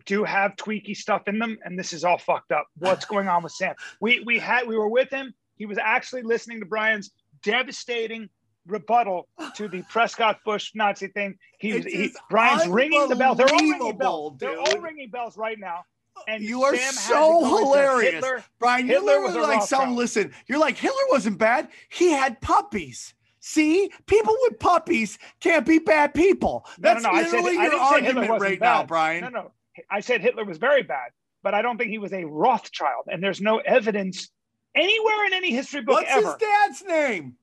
do 0.06 0.24
have 0.24 0.56
tweaky 0.56 0.96
stuff 0.96 1.27
in 1.27 1.39
them, 1.39 1.58
and 1.63 1.77
this 1.77 1.94
is 1.94 2.04
all 2.04 2.18
fucked 2.18 2.51
up. 2.51 2.68
What's 2.77 3.06
going 3.13 3.27
on 3.27 3.44
with 3.44 3.51
Sam? 3.51 3.75
We 4.00 4.22
we 4.25 4.39
had 4.39 4.68
we 4.68 4.77
were 4.77 4.89
with 4.89 5.10
him. 5.10 5.34
He 5.58 5.65
was 5.65 5.77
actually 5.77 6.24
listening 6.24 6.60
to 6.60 6.65
Brian's 6.65 7.12
devastating 7.44 8.30
rebuttal 8.65 9.27
to 9.56 9.68
the 9.68 9.84
Prescott 9.89 10.39
Bush 10.46 10.72
Nazi 10.74 11.08
thing. 11.08 11.38
He 11.60 11.80
he, 11.82 12.13
Brian's 12.30 12.68
ringing 12.68 13.10
the 13.10 13.15
bell. 13.15 13.36
They're 13.36 13.51
all 13.51 13.60
ringing 13.60 13.98
bells. 13.98 14.38
They're 14.39 14.60
all 14.60 14.80
ringing 14.80 15.10
bells 15.10 15.38
right 15.38 15.60
now. 15.60 15.84
And 16.30 16.42
You 16.42 16.63
are 16.63 16.75
Sam 16.75 16.94
so 16.94 17.58
hilarious. 17.58 18.13
Hitler. 18.13 18.44
Brian, 18.58 18.88
Hitler 18.88 19.13
you're 19.13 19.24
was 19.24 19.36
like 19.36 19.63
some 19.63 19.98
listen, 19.98 20.32
you're 20.48 20.60
like 20.60 20.77
Hitler 20.77 21.04
wasn't 21.10 21.38
bad. 21.38 21.68
He 21.89 22.12
had 22.12 22.39
puppies. 22.39 23.13
See, 23.48 23.92
people 24.08 24.36
with 24.42 24.58
puppies 24.60 25.20
can't 25.40 25.68
be 25.68 25.78
bad 25.78 26.16
people. 26.16 26.66
No, 26.80 26.90
no, 26.90 26.94
That's 26.96 27.04
no, 27.04 27.12
I 27.12 27.24
said- 27.25 27.32
literally 27.44 27.58
I 27.60 27.62
your 27.62 27.72
didn't 27.74 27.88
say 27.90 28.02
Hitler 28.02 28.22
argument 28.22 28.42
right 28.42 28.60
now. 28.60 28.84
Brian. 28.86 29.22
No, 29.22 29.30
no. 29.30 29.52
I 29.92 30.00
said 30.00 30.22
Hitler 30.22 30.46
was 30.46 30.58
very 30.58 30.82
bad, 30.82 31.12
but 31.44 31.54
I 31.54 31.62
don't 31.62 31.78
think 31.78 31.92
he 31.92 32.00
was 32.00 32.12
a 32.12 32.24
Rothschild. 32.24 33.06
And 33.06 33.22
there's 33.24 33.42
no 33.42 33.60
evidence 33.60 34.32
anywhere 34.74 35.28
in 35.28 35.34
any 35.34 35.52
history 35.52 35.82
book 35.82 35.94
What's 35.98 36.10
ever. 36.10 36.25
his 36.25 36.36
dad's 36.38 36.84
name? 36.86 37.36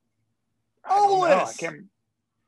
I 0.84 0.96
know. 1.06 1.22
I 1.24 1.34
Olis. 1.44 1.84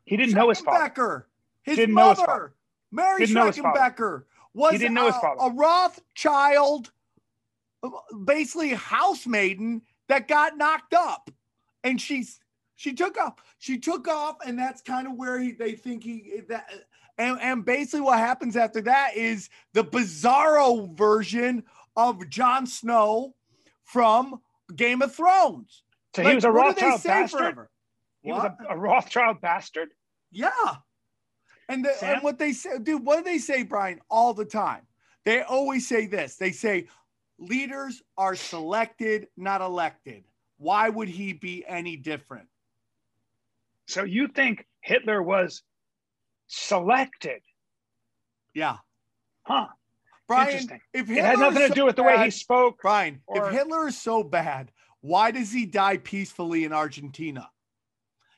He 0.05 0.17
didn't 0.17 0.35
know 0.35 0.49
his 0.49 0.59
father. 0.59 0.91
Scheckenbecker. 0.91 1.23
His 1.63 1.77
Didn't 1.77 1.95
know 1.95 2.11
his 2.11 2.19
mother, 2.19 2.27
father. 2.27 2.55
Mary 2.91 3.21
Didn't 3.21 3.35
know 3.37 3.47
his 3.47 3.59
father. 3.59 3.79
Scheckenbecker, 3.79 4.23
was 4.53 4.81
know 4.81 5.09
a- 5.11 5.47
a 5.47 5.53
Rothschild, 5.55 6.91
basically 8.25 8.71
housemaiden 8.73 9.83
that 10.09 10.27
got 10.27 10.57
knocked 10.57 10.93
up, 10.95 11.31
and 11.85 12.01
she's 12.01 12.41
she 12.77 12.93
took 12.93 13.19
off. 13.19 13.35
She 13.59 13.79
took 13.79 14.09
off, 14.09 14.37
and 14.47 14.59
that's 14.59 14.83
kind 14.83 15.07
of 15.07 15.15
where 15.15 15.39
he, 15.41 15.53
they 15.53 15.73
think 15.73 16.05
he 16.05 16.33
eh, 16.39 16.41
that. 16.49 16.67
Eh, 16.73 16.79
and, 17.17 17.41
and 17.41 17.65
basically, 17.65 18.01
what 18.01 18.19
happens 18.19 18.57
after 18.57 18.81
that 18.83 19.17
is 19.17 19.49
the 19.73 19.85
bizarro 19.85 20.97
version 20.97 21.63
of 21.97 22.29
Jon 22.29 22.67
Snow 22.67 23.35
from 23.85 24.41
Game 24.75 25.01
of 25.01 25.15
Thrones. 25.15 25.85
So 26.17 26.23
Like, 26.23 26.31
he 26.31 26.35
was 26.37 26.45
a 26.45 26.53
what 26.53 26.67
Rothschild 26.67 27.03
bastard. 27.05 27.39
forever? 27.39 27.71
He 28.23 28.33
was 28.33 28.45
a, 28.45 28.73
a 28.75 28.77
Rothschild 28.77 29.41
bastard. 29.41 29.91
Yeah. 30.33 30.51
And, 31.69 31.85
the, 31.85 32.05
and 32.05 32.23
what 32.23 32.39
they 32.39 32.53
say, 32.53 32.79
dude, 32.79 33.05
what 33.05 33.19
do 33.19 33.25
they 33.25 33.39
say, 33.39 33.63
Brian, 33.63 34.01
all 34.11 34.35
the 34.35 34.45
time? 34.45 34.83
They 35.25 35.43
always 35.43 35.87
say 35.87 36.07
this. 36.07 36.37
They 36.37 36.51
say 36.51 36.89
leaders 37.39 38.03
are 38.19 38.35
selected, 38.35 39.29
not 39.37 39.61
elected. 39.61 40.25
Why 40.59 40.89
would 40.89 41.09
he 41.09 41.33
be 41.33 41.65
any 41.67 41.97
different? 41.97 42.49
So 43.87 44.05
you 44.05 44.29
think 44.29 44.67
Hitler 44.81 45.23
was 45.23 45.63
selected? 46.47 47.43
Yeah. 48.55 48.77
Huh. 49.43 49.67
Brian, 50.27 50.49
Interesting. 50.49 50.81
if 50.95 51.11
It 51.11 51.23
had 51.23 51.39
nothing 51.39 51.63
is 51.63 51.69
to 51.69 51.75
do 51.75 51.85
with 51.85 51.97
the 51.97 52.03
way 52.03 52.25
he 52.25 52.31
spoke. 52.31 52.81
Brian, 52.81 53.21
or- 53.27 53.49
if 53.49 53.53
Hitler 53.53 53.89
is 53.89 54.01
so 54.01 54.23
bad, 54.23 54.73
why 55.01 55.31
does 55.31 55.53
he 55.53 55.67
die 55.67 55.99
peacefully 55.99 56.65
in 56.65 56.73
Argentina? 56.73 57.51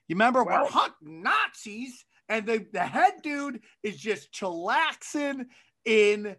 You 0.08 0.14
remember 0.16 0.44
we're 0.44 0.52
Well- 0.52 0.66
hot 0.66 0.96
Nazis, 1.00 2.04
and 2.28 2.44
the, 2.44 2.66
the 2.72 2.84
head 2.84 3.22
dude 3.22 3.62
is 3.84 3.96
just 3.96 4.32
chillaxing 4.32 5.46
in 5.84 6.36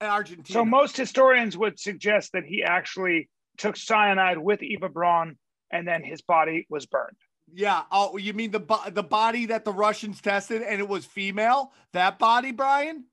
Argentina. 0.00 0.52
So 0.52 0.64
most 0.64 0.96
historians 0.96 1.56
would 1.56 1.78
suggest 1.78 2.32
that 2.32 2.44
he 2.44 2.64
actually 2.64 3.28
took 3.58 3.76
cyanide 3.76 4.38
with 4.38 4.62
Eva 4.62 4.88
Braun 4.88 5.38
and 5.70 5.86
then 5.86 6.02
his 6.02 6.22
body 6.22 6.66
was 6.68 6.86
burned. 6.86 7.16
Yeah. 7.54 7.82
Oh, 7.90 8.16
you 8.16 8.32
mean 8.32 8.50
the 8.50 8.60
bo- 8.60 8.90
the 8.90 9.02
body 9.02 9.46
that 9.46 9.64
the 9.64 9.72
Russians 9.72 10.20
tested 10.20 10.62
and 10.62 10.80
it 10.80 10.88
was 10.88 11.04
female? 11.04 11.72
That 11.92 12.18
body, 12.18 12.52
Brian? 12.52 13.04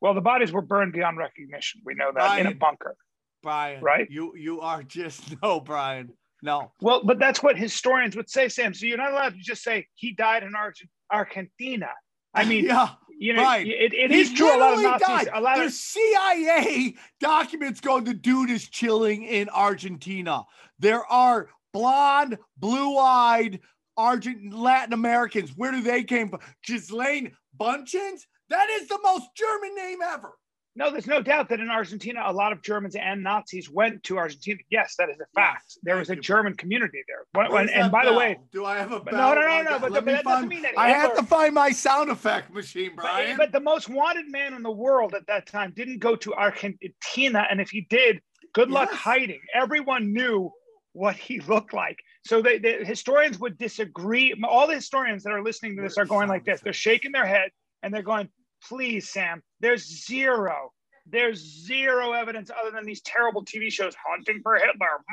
Well, 0.00 0.14
the 0.14 0.20
bodies 0.20 0.52
were 0.52 0.62
burned 0.62 0.92
beyond 0.92 1.16
recognition. 1.18 1.80
We 1.84 1.94
know 1.94 2.10
that 2.14 2.40
in 2.40 2.46
a 2.46 2.54
bunker. 2.54 2.96
Brian. 3.42 3.82
Right? 3.82 4.08
You 4.10 4.34
you 4.36 4.60
are 4.60 4.82
just 4.82 5.34
no, 5.42 5.60
Brian. 5.60 6.12
No. 6.42 6.72
Well, 6.80 7.02
but 7.04 7.18
that's 7.18 7.42
what 7.42 7.56
historians 7.56 8.16
would 8.16 8.28
say, 8.28 8.48
Sam. 8.48 8.74
So 8.74 8.84
you're 8.86 8.98
not 8.98 9.12
allowed 9.12 9.34
to 9.34 9.40
just 9.40 9.62
say 9.62 9.86
he 9.94 10.12
died 10.12 10.42
in 10.42 10.54
Arge- 10.54 10.86
Argentina. 11.10 11.88
I 12.34 12.44
mean, 12.48 12.66
yeah. 12.66 12.90
you 13.18 13.32
know, 13.32 13.42
right. 13.42 13.66
it, 13.66 13.94
it 13.94 14.10
is 14.10 14.32
true. 14.32 14.54
A 14.54 14.58
lot 14.58 14.72
of 14.74 14.78
literally 14.80 14.98
Nazis, 15.00 15.06
died. 15.06 15.28
a 15.32 15.40
lot 15.40 15.54
of 15.54 15.60
There's 15.60 15.80
CIA 15.80 16.96
documents 17.20 17.80
going. 17.80 18.04
The 18.04 18.12
dude 18.12 18.50
is 18.50 18.68
chilling 18.68 19.22
in 19.22 19.48
Argentina. 19.48 20.42
There 20.78 21.06
are 21.06 21.48
blonde, 21.72 22.38
blue-eyed 22.58 23.60
Argent 23.96 24.52
Latin 24.52 24.92
Americans. 24.92 25.52
Where 25.56 25.70
do 25.72 25.80
they 25.82 26.02
came 26.04 26.28
from? 26.28 26.40
Ghislaine 26.66 27.32
Bunchins. 27.58 28.20
That 28.50 28.68
is 28.70 28.88
the 28.88 28.98
most 29.02 29.28
German 29.36 29.74
name 29.74 29.98
ever. 30.02 30.32
no. 30.76 30.90
There's 30.90 31.06
no 31.06 31.22
doubt 31.22 31.48
that 31.50 31.60
in 31.60 31.70
Argentina, 31.70 32.20
a 32.26 32.32
lot 32.32 32.52
of 32.52 32.60
Germans 32.62 32.96
and 32.96 33.22
Nazis 33.22 33.70
went 33.70 34.02
to 34.04 34.18
Argentina. 34.18 34.58
Yes, 34.70 34.94
that 34.98 35.08
is 35.08 35.16
a 35.20 35.24
fact. 35.34 35.78
There 35.84 35.96
was 35.96 36.10
a 36.10 36.16
you. 36.16 36.20
German 36.20 36.54
community 36.54 36.98
there. 37.06 37.48
When- 37.50 37.68
and 37.70 37.92
by 37.92 38.04
the 38.04 38.12
way, 38.12 38.38
do 38.52 38.64
I 38.64 38.78
have 38.78 38.90
a 38.92 38.98
But 39.00 39.12
bell? 39.12 39.34
no, 39.36 39.40
no, 39.40 39.46
no, 39.46 39.62
no, 39.62 39.78
but- 39.78 39.92
but 39.92 40.04
me 40.04 40.12
that 40.12 40.24
doesn't 40.24 40.48
mean 40.48 40.62
that 40.62 40.76
I 40.76 40.88
have 40.90 41.10
Hitler- 41.10 41.22
to 41.22 41.26
find 41.26 41.54
my 41.54 41.70
sound 41.70 42.10
effect 42.10 42.50
machine, 42.52 42.92
But, 42.96 43.02
Brian. 43.02 43.36
but 43.36 43.52
the 43.52 43.60
most 43.60 43.88
wanted 43.88 44.28
man 44.30 44.52
in 44.52 44.62
the 44.64 44.70
world 44.72 45.14
at 45.14 45.26
that 45.28 45.46
time 45.46 45.72
didn't 45.76 46.00
go 46.00 46.16
to 46.16 46.34
Argentina, 46.34 47.46
and 47.48 47.60
if 47.60 47.70
he 47.70 47.82
did, 47.88 48.20
good 48.52 48.70
luck 48.70 48.88
Yes. 48.90 49.00
hiding. 49.00 49.40
Everyone 49.54 50.12
knew 50.12 50.50
what 50.92 51.16
he 51.16 51.38
looked 51.48 51.72
like. 51.72 51.98
So 52.26 52.40
they, 52.40 52.58
the 52.58 52.84
historians 52.84 53.38
would 53.38 53.58
disagree. 53.58 54.34
All 54.48 54.66
the 54.66 54.74
historians 54.76 55.22
that 55.24 55.32
are 55.32 55.42
listening 55.42 55.76
to 55.76 55.82
this 55.82 55.98
are 55.98 56.06
going 56.06 56.28
like 56.28 56.44
this. 56.44 56.60
They're 56.62 56.72
shaking 56.72 57.12
their 57.12 57.26
head 57.26 57.50
and 57.82 57.92
they're 57.92 58.02
going, 58.02 58.30
"Please, 58.66 59.10
Sam. 59.10 59.42
There's 59.60 60.06
zero. 60.06 60.72
There's 61.06 61.38
zero 61.66 62.12
evidence 62.12 62.50
other 62.50 62.70
than 62.70 62.86
these 62.86 63.02
terrible 63.02 63.44
TV 63.44 63.70
shows, 63.70 63.94
Hunting 64.06 64.40
for 64.42 64.54
Hitler." 64.56 65.04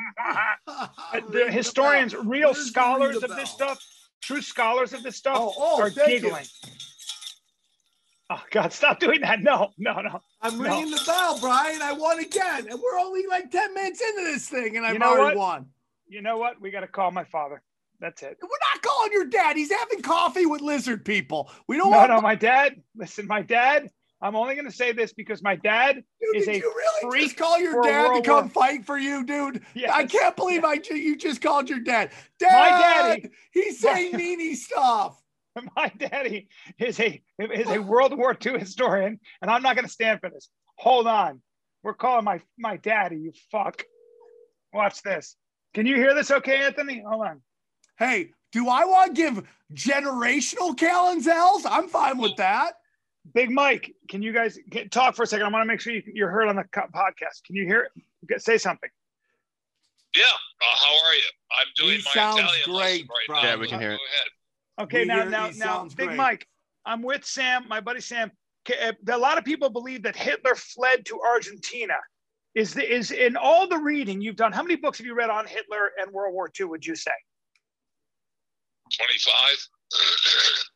The 1.32 1.50
historians, 1.52 2.14
bell. 2.14 2.24
real 2.24 2.52
Where's 2.52 2.66
scholars 2.66 3.22
of 3.22 3.36
this 3.36 3.50
stuff, 3.50 3.78
true 4.22 4.40
scholars 4.40 4.94
of 4.94 5.02
this 5.02 5.16
stuff, 5.16 5.36
Oh, 5.38 5.52
oh, 5.56 5.82
are 5.82 5.90
thank 5.90 6.08
you. 6.08 6.20
giggling. 6.20 6.46
Oh 8.30 8.42
God, 8.50 8.72
stop 8.72 8.98
doing 9.00 9.20
that. 9.20 9.40
No, 9.42 9.72
no, 9.76 10.00
no. 10.00 10.20
I'm 10.40 10.56
No. 10.56 10.64
ringing 10.64 10.90
the 10.90 11.02
bell, 11.04 11.38
Brian. 11.38 11.82
I 11.82 11.92
won 11.92 12.18
again. 12.18 12.66
And 12.70 12.80
we're 12.80 12.98
only 12.98 13.26
like 13.26 13.50
10 13.50 13.74
minutes 13.74 14.00
into 14.00 14.22
this 14.22 14.48
thing, 14.48 14.78
and 14.78 14.86
I've 14.86 14.94
You 14.94 14.98
know 15.00 15.08
already 15.10 15.36
what? 15.36 15.36
won. 15.36 15.66
You 16.12 16.20
know 16.20 16.36
what? 16.36 16.60
We 16.60 16.70
got 16.70 16.80
to 16.80 16.86
call 16.86 17.10
my 17.10 17.24
father. 17.24 17.62
That's 17.98 18.22
it. 18.22 18.36
We're 18.42 18.48
not 18.48 18.82
calling 18.82 19.12
your 19.12 19.24
dad. 19.26 19.56
He's 19.56 19.72
having 19.72 20.02
coffee 20.02 20.44
with 20.44 20.60
lizard 20.60 21.04
people. 21.06 21.50
We 21.68 21.78
don't 21.78 21.90
No, 21.90 21.96
want 21.96 22.10
no, 22.10 22.20
my 22.20 22.34
dad. 22.34 22.82
Listen, 22.94 23.26
my 23.26 23.40
dad. 23.40 23.88
I'm 24.20 24.36
only 24.36 24.54
going 24.54 24.66
to 24.66 24.72
say 24.72 24.92
this 24.92 25.12
because 25.14 25.42
my 25.42 25.56
dad. 25.56 25.96
dude, 26.20 26.36
is 26.36 26.44
did 26.46 26.56
a 26.56 26.58
you 26.58 26.72
really 26.76 27.10
freak 27.10 27.24
just 27.28 27.36
call 27.38 27.58
your 27.58 27.80
dad 27.82 28.14
to 28.16 28.22
come 28.22 28.44
War- 28.44 28.48
fight 28.50 28.84
for 28.84 28.98
you, 28.98 29.24
dude? 29.24 29.62
Yes, 29.74 29.90
I 29.94 30.04
can't 30.04 30.36
believe 30.36 30.64
I 30.64 30.80
you 30.90 31.16
just 31.16 31.40
called 31.40 31.70
your 31.70 31.80
dad. 31.80 32.10
Dad, 32.38 32.52
My 32.52 32.68
daddy- 32.78 33.30
he's 33.52 33.80
saying 33.80 34.12
meanie 34.12 34.54
stuff. 34.54 35.18
My 35.76 35.88
daddy 35.96 36.48
is 36.78 37.00
a 37.00 37.22
is 37.38 37.68
a 37.70 37.78
World 37.80 38.16
War 38.18 38.36
II 38.44 38.58
historian, 38.58 39.18
and 39.40 39.50
I'm 39.50 39.62
not 39.62 39.76
going 39.76 39.86
to 39.86 39.92
stand 39.92 40.20
for 40.20 40.28
this. 40.30 40.48
Hold 40.76 41.06
on. 41.06 41.40
We're 41.82 41.94
calling 41.94 42.24
my 42.24 42.40
my 42.58 42.76
daddy. 42.76 43.16
You 43.16 43.32
fuck. 43.50 43.82
Watch 44.72 45.02
this. 45.02 45.36
Can 45.74 45.86
you 45.86 45.96
hear 45.96 46.14
this 46.14 46.30
okay, 46.30 46.62
Anthony? 46.64 47.02
Hold 47.06 47.26
on. 47.26 47.40
Hey, 47.98 48.30
do 48.52 48.68
I 48.68 48.84
want 48.84 49.14
to 49.16 49.22
give 49.22 49.42
generational 49.74 50.76
Calenzels? 50.76 51.62
I'm 51.64 51.88
fine 51.88 52.18
with 52.18 52.36
that. 52.36 52.74
Big 53.34 53.50
Mike, 53.50 53.94
can 54.08 54.20
you 54.22 54.32
guys 54.32 54.58
get, 54.68 54.90
talk 54.90 55.14
for 55.14 55.22
a 55.22 55.26
second? 55.26 55.46
I 55.46 55.50
want 55.50 55.62
to 55.62 55.66
make 55.66 55.80
sure 55.80 55.92
you, 55.92 56.02
you're 56.12 56.30
heard 56.30 56.48
on 56.48 56.56
the 56.56 56.64
podcast. 56.64 57.44
Can 57.46 57.54
you 57.56 57.64
hear 57.64 57.82
it? 57.82 58.02
Get, 58.28 58.42
say 58.42 58.58
something. 58.58 58.90
Yeah. 60.16 60.22
Uh, 60.24 60.64
how 60.86 61.06
are 61.06 61.14
you? 61.14 61.22
I'm 61.58 61.66
doing 61.76 61.98
He 61.98 62.04
my 62.04 62.10
sounds 62.12 62.38
Italian 62.40 62.64
great, 62.66 62.78
right 62.78 63.06
Brian. 63.28 63.44
now. 63.44 63.50
Yeah, 63.50 63.56
we 63.56 63.68
can 63.68 63.80
hear 63.80 63.92
it. 63.92 64.00
Okay, 64.80 65.00
We 65.00 65.04
now, 65.06 65.24
now, 65.24 65.50
now, 65.56 65.84
Big 65.84 66.08
great. 66.08 66.16
Mike, 66.16 66.46
I'm 66.84 67.02
with 67.02 67.24
Sam, 67.24 67.66
my 67.68 67.80
buddy 67.80 68.00
Sam. 68.00 68.30
Uh, 68.68 68.92
A 69.08 69.16
lot 69.18 69.38
of 69.38 69.44
people 69.44 69.70
believe 69.70 70.02
that 70.02 70.16
Hitler 70.16 70.54
fled 70.54 71.06
to 71.06 71.20
Argentina. 71.20 71.94
Is 72.54 72.74
the, 72.74 72.82
is 72.82 73.10
in 73.10 73.36
all 73.36 73.66
the 73.66 73.78
reading 73.78 74.20
you've 74.20 74.36
done? 74.36 74.52
How 74.52 74.62
many 74.62 74.76
books 74.76 74.98
have 74.98 75.06
you 75.06 75.14
read 75.14 75.30
on 75.30 75.46
Hitler 75.46 75.92
and 75.98 76.12
World 76.12 76.34
War 76.34 76.50
II? 76.58 76.66
Would 76.66 76.84
you 76.84 76.94
say 76.94 77.10
25. 78.92 79.68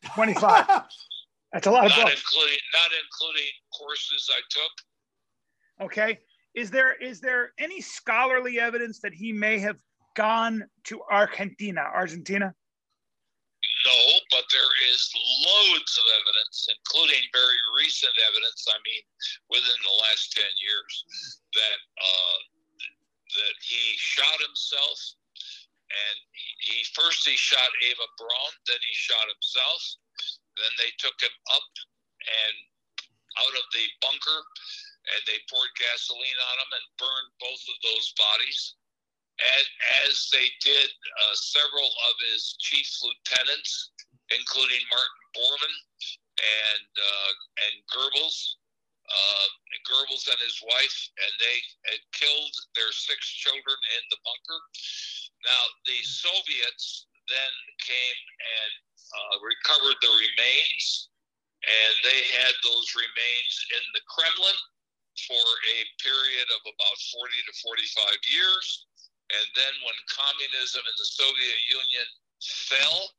25? 0.15 0.67
That's 1.53 1.67
a 1.67 1.71
lot 1.71 1.85
of 1.85 1.91
not 1.91 2.01
books. 2.01 2.21
including 2.21 2.57
not 2.73 2.89
including 3.03 3.49
courses 3.77 4.29
I 4.31 4.41
took. 4.49 5.87
Okay. 5.87 6.19
Is 6.55 6.71
there 6.71 6.93
is 6.93 7.21
there 7.21 7.51
any 7.59 7.81
scholarly 7.81 8.59
evidence 8.59 8.99
that 9.01 9.13
he 9.13 9.31
may 9.31 9.59
have 9.59 9.77
gone 10.15 10.65
to 10.85 11.01
Argentina? 11.09 11.81
Argentina? 11.93 12.53
No, 13.85 13.99
but 14.31 14.45
there 14.49 14.73
is 14.89 15.01
loads 15.45 15.93
of 16.01 16.05
evidence, 16.23 16.65
including 16.65 17.21
very 17.29 17.59
recent 17.77 18.15
evidence. 18.25 18.65
I 18.65 18.79
mean, 18.81 19.03
within 19.53 19.79
the 19.85 19.97
last 20.01 20.33
ten 20.33 20.49
years, 20.57 20.93
that 21.53 21.79
uh, 21.99 22.37
that 23.37 23.55
he 23.61 23.93
shot 23.97 24.39
himself, 24.41 24.97
and 25.93 26.17
he, 26.33 26.49
he 26.73 26.77
first 26.97 27.27
he 27.27 27.37
shot 27.37 27.69
Eva 27.85 28.07
Braun, 28.17 28.53
then 28.65 28.81
he 28.81 28.95
shot 28.97 29.29
himself. 29.29 29.81
Then 30.57 30.73
they 30.81 30.89
took 30.97 31.17
him 31.21 31.35
up 31.53 31.69
and 32.25 32.55
out 33.45 33.55
of 33.55 33.65
the 33.77 33.85
bunker, 34.01 34.41
and 35.13 35.21
they 35.29 35.37
poured 35.47 35.69
gasoline 35.77 36.39
on 36.49 36.55
him 36.65 36.71
and 36.81 36.87
burned 36.97 37.31
both 37.37 37.63
of 37.69 37.77
those 37.85 38.09
bodies. 38.17 38.75
As, 39.37 39.65
as 40.09 40.29
they 40.33 40.49
did 40.65 40.89
uh, 40.89 41.35
several 41.35 41.85
of 41.85 42.15
his 42.33 42.57
chief 42.57 42.89
lieutenants, 43.05 43.91
including 44.33 44.81
Martin 44.89 45.23
Bormann 45.37 45.77
and 46.37 46.89
uh, 46.97 47.31
and 47.69 47.75
Goebbels, 47.93 48.57
uh, 49.07 49.47
Goebbels 49.85 50.25
and 50.25 50.41
his 50.41 50.57
wife, 50.65 50.97
and 51.21 51.33
they 51.37 51.57
had 51.93 52.01
killed 52.17 52.55
their 52.75 52.91
six 52.91 53.23
children 53.23 53.77
in 53.97 54.03
the 54.09 54.19
bunker. 54.25 54.61
Now 55.45 55.63
the 55.85 55.99
Soviets 56.01 57.07
then 57.29 57.53
came 57.79 58.19
and 58.41 58.73
uh, 59.13 59.35
recovered 59.43 59.97
the 60.01 60.11
remains, 60.11 61.13
and 61.63 61.93
they 62.03 62.21
had 62.41 62.53
those 62.65 62.89
remains 62.97 63.53
in 63.77 63.83
the 63.93 64.03
Kremlin 64.09 64.59
for 65.25 65.45
a 65.45 65.77
period 65.97 66.47
of 66.53 66.61
about 66.67 66.97
40 67.15 67.33
to 67.49 67.53
45 67.63 68.33
years. 68.33 68.85
And 69.27 69.47
then 69.59 69.73
when 69.83 69.97
communism 70.07 70.83
in 70.87 70.95
the 70.95 71.09
Soviet 71.09 71.59
Union 71.67 72.07
fell, 72.39 73.11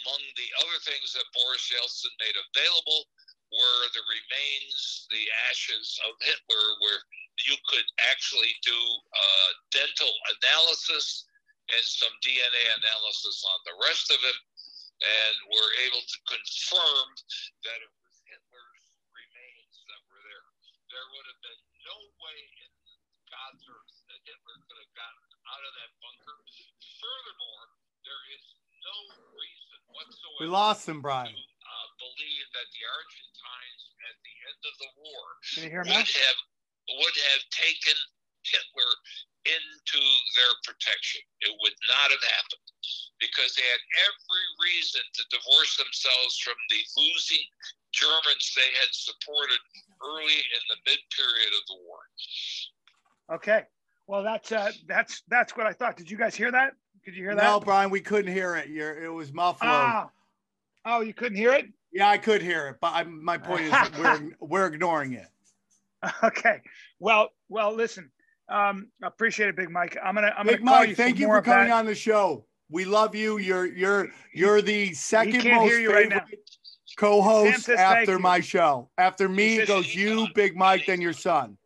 among 0.00 0.22
the 0.38 0.50
other 0.62 0.78
things 0.86 1.12
that 1.12 1.26
Boris 1.34 1.68
Yeltsin 1.68 2.14
made 2.22 2.38
available 2.38 3.10
were 3.52 3.84
the 3.92 4.04
remains, 4.08 5.04
the 5.12 5.28
ashes 5.50 6.00
of 6.08 6.16
Hitler, 6.24 6.66
where 6.80 7.00
you 7.44 7.56
could 7.68 7.84
actually 8.08 8.54
do 8.64 8.78
uh, 9.12 9.50
dental 9.74 10.12
analysis 10.40 11.28
and 11.68 11.84
some 11.84 12.14
DNA 12.24 12.64
analysis 12.80 13.44
on 13.44 13.58
the 13.68 13.76
rest 13.84 14.08
of 14.08 14.20
him, 14.24 14.38
and 15.02 15.34
were 15.52 15.72
able 15.84 16.00
to 16.00 16.18
confirm 16.30 17.06
that 17.66 17.78
it 17.82 17.92
was 17.92 18.14
Hitler's 18.24 18.84
remains 19.12 19.74
that 19.84 20.00
were 20.08 20.22
there. 20.22 20.46
There 20.88 21.08
would 21.12 21.26
have 21.28 21.42
been 21.42 21.62
no 21.84 21.98
way 22.22 22.40
in 22.64 22.72
God's 23.28 23.64
earth 23.68 23.94
that 24.08 24.20
Hitler 24.24 24.56
could 24.64 24.80
have 24.80 24.94
gotten 24.96 25.31
out 25.52 25.62
of 25.68 25.72
that 25.76 25.90
bunker. 26.00 26.36
Furthermore, 26.96 27.64
there 28.08 28.22
is 28.32 28.44
no 28.80 28.96
reason 29.36 29.78
whatsoever 29.92 30.40
We 30.40 30.48
lost 30.48 30.88
him, 30.88 31.04
Brian. 31.04 31.28
to 31.28 31.36
uh, 31.36 31.88
believe 32.00 32.46
that 32.56 32.68
the 32.72 32.84
Argentines 32.88 33.82
at 34.08 34.16
the 34.24 34.34
end 34.48 34.60
of 34.64 34.74
the 34.80 34.90
war 35.04 35.24
Can 35.52 35.60
you 35.68 35.70
hear 35.70 35.84
would 35.84 36.08
me? 36.08 36.24
have 36.24 36.38
would 36.98 37.16
have 37.30 37.42
taken 37.54 37.94
Hitler 38.42 38.92
into 39.46 40.02
their 40.34 40.54
protection. 40.66 41.22
It 41.46 41.54
would 41.62 41.78
not 41.88 42.10
have 42.10 42.24
happened 42.36 42.66
because 43.22 43.54
they 43.54 43.62
had 43.66 43.82
every 44.02 44.46
reason 44.66 45.02
to 45.02 45.22
divorce 45.30 45.78
themselves 45.78 46.38
from 46.42 46.58
the 46.70 46.80
losing 46.98 47.44
Germans 47.94 48.46
they 48.58 48.70
had 48.82 48.90
supported 48.90 49.62
early 50.02 50.38
in 50.42 50.62
the 50.74 50.78
mid 50.90 50.98
period 51.14 51.52
of 51.54 51.62
the 51.70 51.78
war. 51.86 52.00
Okay. 53.38 53.62
Well, 54.06 54.22
that's 54.22 54.52
uh, 54.52 54.70
that's 54.86 55.22
that's 55.28 55.56
what 55.56 55.66
I 55.66 55.72
thought. 55.72 55.96
Did 55.96 56.10
you 56.10 56.16
guys 56.18 56.34
hear 56.34 56.50
that? 56.50 56.74
Could 57.04 57.14
you 57.14 57.24
hear 57.24 57.34
that? 57.34 57.42
No, 57.42 57.60
Brian, 57.60 57.90
we 57.90 58.00
couldn't 58.00 58.32
hear 58.32 58.56
it. 58.56 58.68
You're, 58.68 59.04
it 59.04 59.08
was 59.12 59.32
muffled. 59.32 59.70
Ah. 59.70 60.08
Oh, 60.84 61.00
you 61.00 61.14
couldn't 61.14 61.36
hear 61.36 61.52
it? 61.52 61.66
Yeah, 61.92 62.08
I 62.08 62.18
could 62.18 62.42
hear 62.42 62.68
it, 62.68 62.76
but 62.80 62.92
I, 62.94 63.04
my 63.04 63.38
point 63.38 63.62
is 63.62 63.72
we're 63.98 64.36
we're 64.40 64.66
ignoring 64.66 65.12
it. 65.14 65.26
Okay. 66.22 66.60
Well, 66.98 67.28
well, 67.48 67.74
listen. 67.74 68.10
Um, 68.48 68.88
appreciate 69.02 69.48
it, 69.48 69.56
Big 69.56 69.70
Mike. 69.70 69.96
I'm 70.02 70.14
gonna 70.14 70.34
I'm 70.36 70.46
Big 70.46 70.58
gonna 70.58 70.70
Mike, 70.70 70.88
you 70.90 70.94
thank 70.94 71.18
you 71.18 71.26
for 71.26 71.42
coming 71.42 71.72
on 71.72 71.86
the 71.86 71.94
show. 71.94 72.44
We 72.70 72.84
love 72.84 73.14
you. 73.14 73.38
You're 73.38 73.66
you're 73.66 74.08
you're 74.32 74.62
the 74.62 74.92
second 74.94 75.44
most 75.44 75.72
right 75.72 75.86
favorite 75.86 76.08
now. 76.10 76.24
co-host 76.96 77.68
after 77.68 78.18
my 78.18 78.40
show. 78.40 78.88
After 78.98 79.28
me, 79.28 79.56
says- 79.56 79.68
goes 79.68 79.94
you, 79.94 80.26
Big 80.34 80.56
Mike, 80.56 80.86
then 80.86 81.00
your 81.00 81.12
son. 81.12 81.56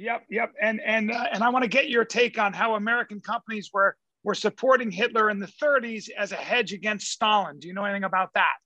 Yep, 0.00 0.32
yep. 0.32 0.52
And 0.62 0.80
and 0.80 1.12
uh, 1.12 1.28
and 1.30 1.44
I 1.44 1.50
want 1.50 1.62
to 1.62 1.68
get 1.68 1.90
your 1.92 2.06
take 2.06 2.38
on 2.38 2.54
how 2.54 2.74
American 2.74 3.20
companies 3.20 3.68
were 3.68 4.00
were 4.24 4.34
supporting 4.34 4.90
Hitler 4.90 5.28
in 5.28 5.38
the 5.38 5.52
30s 5.60 6.08
as 6.16 6.32
a 6.32 6.40
hedge 6.40 6.72
against 6.72 7.12
Stalin. 7.12 7.60
Do 7.60 7.68
you 7.68 7.74
know 7.74 7.84
anything 7.84 8.08
about 8.08 8.32
that? 8.32 8.56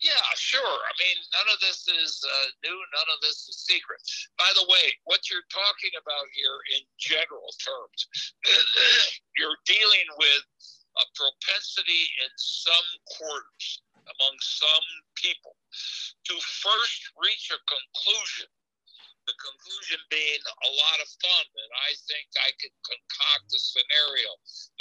Yeah, 0.00 0.24
sure. 0.36 0.80
I 0.88 0.92
mean, 1.04 1.16
none 1.36 1.48
of 1.52 1.60
this 1.60 1.84
is 2.00 2.24
uh, 2.24 2.48
new. 2.64 2.72
None 2.96 3.10
of 3.12 3.20
this 3.20 3.44
is 3.44 3.60
secret. 3.68 4.00
By 4.38 4.48
the 4.56 4.64
way, 4.72 4.88
what 5.04 5.28
you're 5.28 5.44
talking 5.52 5.92
about 6.00 6.32
here, 6.32 6.56
in 6.80 6.82
general 6.96 7.52
terms, 7.60 8.32
you're 9.36 9.60
dealing 9.68 10.08
with 10.16 10.44
a 10.96 11.04
propensity 11.12 12.08
in 12.24 12.32
some 12.36 12.88
quarters 13.20 13.84
among 14.00 14.36
some 14.40 14.88
people 15.20 15.56
to 16.24 16.34
first 16.40 17.00
reach 17.20 17.52
a 17.52 17.60
conclusion. 17.68 18.48
The 19.24 19.36
conclusion 19.40 20.00
being 20.12 20.42
a 20.44 20.70
lot 20.84 20.98
of 21.00 21.08
fun, 21.20 21.46
and 21.48 21.72
I 21.80 21.96
think 22.08 22.28
I 22.36 22.52
can 22.60 22.74
concoct 22.84 23.48
a 23.56 23.60
scenario 23.60 24.30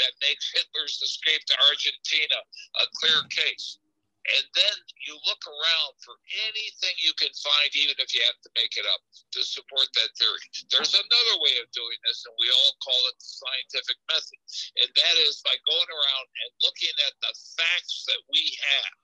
that 0.03 0.19
makes 0.19 0.51
Hitler's 0.51 0.99
escape 0.99 1.43
to 1.47 1.55
Argentina 1.63 2.39
a 2.83 2.85
clear 2.99 3.23
case 3.31 3.79
and 4.23 4.45
then 4.55 4.77
you 5.03 5.19
look 5.27 5.43
around 5.43 5.93
for 5.99 6.15
anything 6.47 6.95
you 7.03 7.11
can 7.19 7.31
find, 7.43 7.67
even 7.75 7.99
if 7.99 8.15
you 8.15 8.23
have 8.23 8.39
to 8.47 8.51
make 8.55 8.79
it 8.79 8.87
up, 8.87 9.03
to 9.35 9.43
support 9.43 9.91
that 9.99 10.15
theory. 10.15 10.47
There's 10.71 10.95
another 10.95 11.35
way 11.43 11.59
of 11.59 11.67
doing 11.75 11.99
this, 12.07 12.23
and 12.23 12.35
we 12.39 12.47
all 12.47 12.73
call 12.79 13.01
it 13.11 13.19
the 13.19 13.27
scientific 13.27 13.99
method, 14.07 14.39
and 14.79 14.89
that 14.95 15.15
is 15.27 15.43
by 15.43 15.55
going 15.67 15.91
around 15.91 16.27
and 16.31 16.51
looking 16.63 16.95
at 17.03 17.15
the 17.19 17.33
facts 17.59 18.07
that 18.07 18.21
we 18.31 18.43
have. 18.79 19.02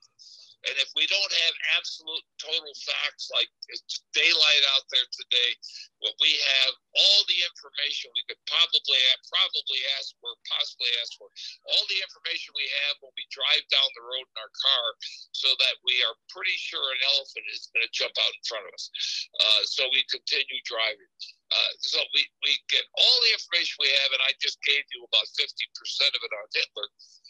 And 0.67 0.75
if 0.75 0.91
we 0.91 1.07
don't 1.07 1.33
have 1.47 1.55
absolute 1.79 2.25
total 2.35 2.75
facts 2.83 3.31
like 3.31 3.47
it's 3.71 4.03
daylight 4.11 4.63
out 4.75 4.83
there 4.91 5.07
today, 5.15 5.51
what 6.03 6.15
we 6.19 6.35
have 6.35 6.73
all 6.99 7.21
the 7.31 7.39
information 7.47 8.11
we 8.11 8.27
could 8.27 8.41
probably 8.43 8.99
probably 9.31 9.81
ask 9.95 10.11
for, 10.19 10.35
possibly 10.51 10.91
ask 10.99 11.15
for, 11.15 11.31
all 11.71 11.85
the 11.87 12.01
information 12.03 12.51
we 12.55 12.67
have 12.83 12.99
when 12.99 13.13
we 13.15 13.23
drive 13.31 13.63
down 13.71 13.87
the 13.95 14.03
road 14.03 14.25
in 14.27 14.37
our 14.39 14.51
car, 14.51 14.87
so 15.31 15.47
that 15.63 15.79
we 15.87 15.95
are 16.03 16.15
pretty 16.27 16.55
sure 16.59 16.81
an 16.81 17.01
elephant 17.15 17.45
is 17.55 17.71
going 17.71 17.85
to 17.85 17.93
jump 17.95 18.15
out 18.19 18.33
in 18.35 18.43
front 18.43 18.67
of 18.67 18.73
us. 18.75 18.91
Uh, 19.39 19.61
so 19.63 19.87
we 19.95 20.03
continue 20.11 20.59
driving. 20.67 21.11
Uh, 21.49 21.71
so 21.81 21.97
we, 22.13 22.21
we 22.45 22.53
get 22.69 22.85
all 22.93 23.17
the 23.25 23.33
information 23.33 23.81
we 23.81 23.89
have, 23.89 24.11
and 24.13 24.21
I 24.21 24.37
just 24.37 24.61
gave 24.61 24.85
you 24.93 25.01
about 25.09 25.25
50% 25.33 25.49
of 26.13 26.21
it 26.21 26.33
on 26.35 26.45
Hitler. 26.53 26.87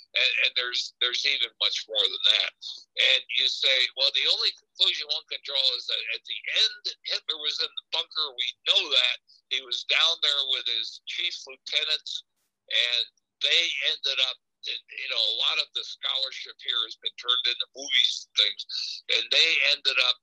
And, 0.09 0.31
and 0.45 0.51
there's 0.57 0.97
there's 0.97 1.21
even 1.25 1.53
much 1.61 1.85
more 1.85 2.01
than 2.01 2.25
that. 2.33 2.51
And 2.97 3.21
you 3.37 3.45
say, 3.45 3.77
well, 3.93 4.09
the 4.17 4.25
only 4.25 4.49
conclusion 4.57 5.05
one 5.13 5.25
can 5.29 5.41
draw 5.45 5.61
is 5.77 5.85
that 5.85 6.01
at 6.17 6.23
the 6.25 6.39
end, 6.65 6.83
Hitler 7.05 7.39
was 7.41 7.61
in 7.61 7.69
the 7.69 7.85
bunker. 7.93 8.27
We 8.33 8.49
know 8.73 8.83
that 8.89 9.17
he 9.53 9.61
was 9.61 9.85
down 9.85 10.17
there 10.25 10.43
with 10.53 10.65
his 10.65 11.05
chief 11.05 11.37
lieutenants, 11.45 12.25
and 12.69 13.05
they 13.45 13.63
ended 13.93 14.19
up. 14.29 14.37
You 14.67 15.07
know, 15.07 15.23
a 15.23 15.39
lot 15.39 15.57
of 15.63 15.71
the 15.71 15.87
scholarship 15.87 16.59
here 16.59 16.83
has 16.83 16.99
been 16.99 17.15
turned 17.15 17.45
into 17.47 17.75
movies 17.79 18.27
and 18.27 18.33
things, 18.43 18.61
and 19.07 19.23
they 19.31 19.49
ended 19.71 19.95
up 20.03 20.19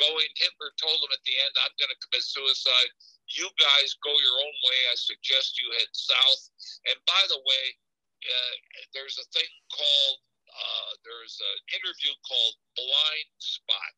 going. 0.00 0.30
Hitler 0.40 0.72
told 0.80 1.04
them 1.04 1.12
at 1.12 1.20
the 1.28 1.36
end, 1.36 1.52
"I'm 1.60 1.76
going 1.76 1.92
to 1.92 2.00
commit 2.00 2.24
suicide." 2.24 2.90
you 3.32 3.48
guys 3.56 3.96
go 4.04 4.12
your 4.12 4.36
own 4.36 4.56
way. 4.68 4.78
I 4.92 4.96
suggest 4.96 5.60
you 5.60 5.72
head 5.80 5.88
south. 5.92 6.42
And 6.92 6.98
by 7.08 7.22
the 7.28 7.40
way, 7.40 7.64
uh, 8.24 8.54
there's 8.92 9.20
a 9.20 9.26
thing 9.32 9.48
called 9.72 10.18
uh, 10.54 10.90
there's 11.02 11.34
an 11.42 11.58
interview 11.74 12.14
called 12.22 12.54
Blind 12.78 13.30
Spot, 13.42 13.96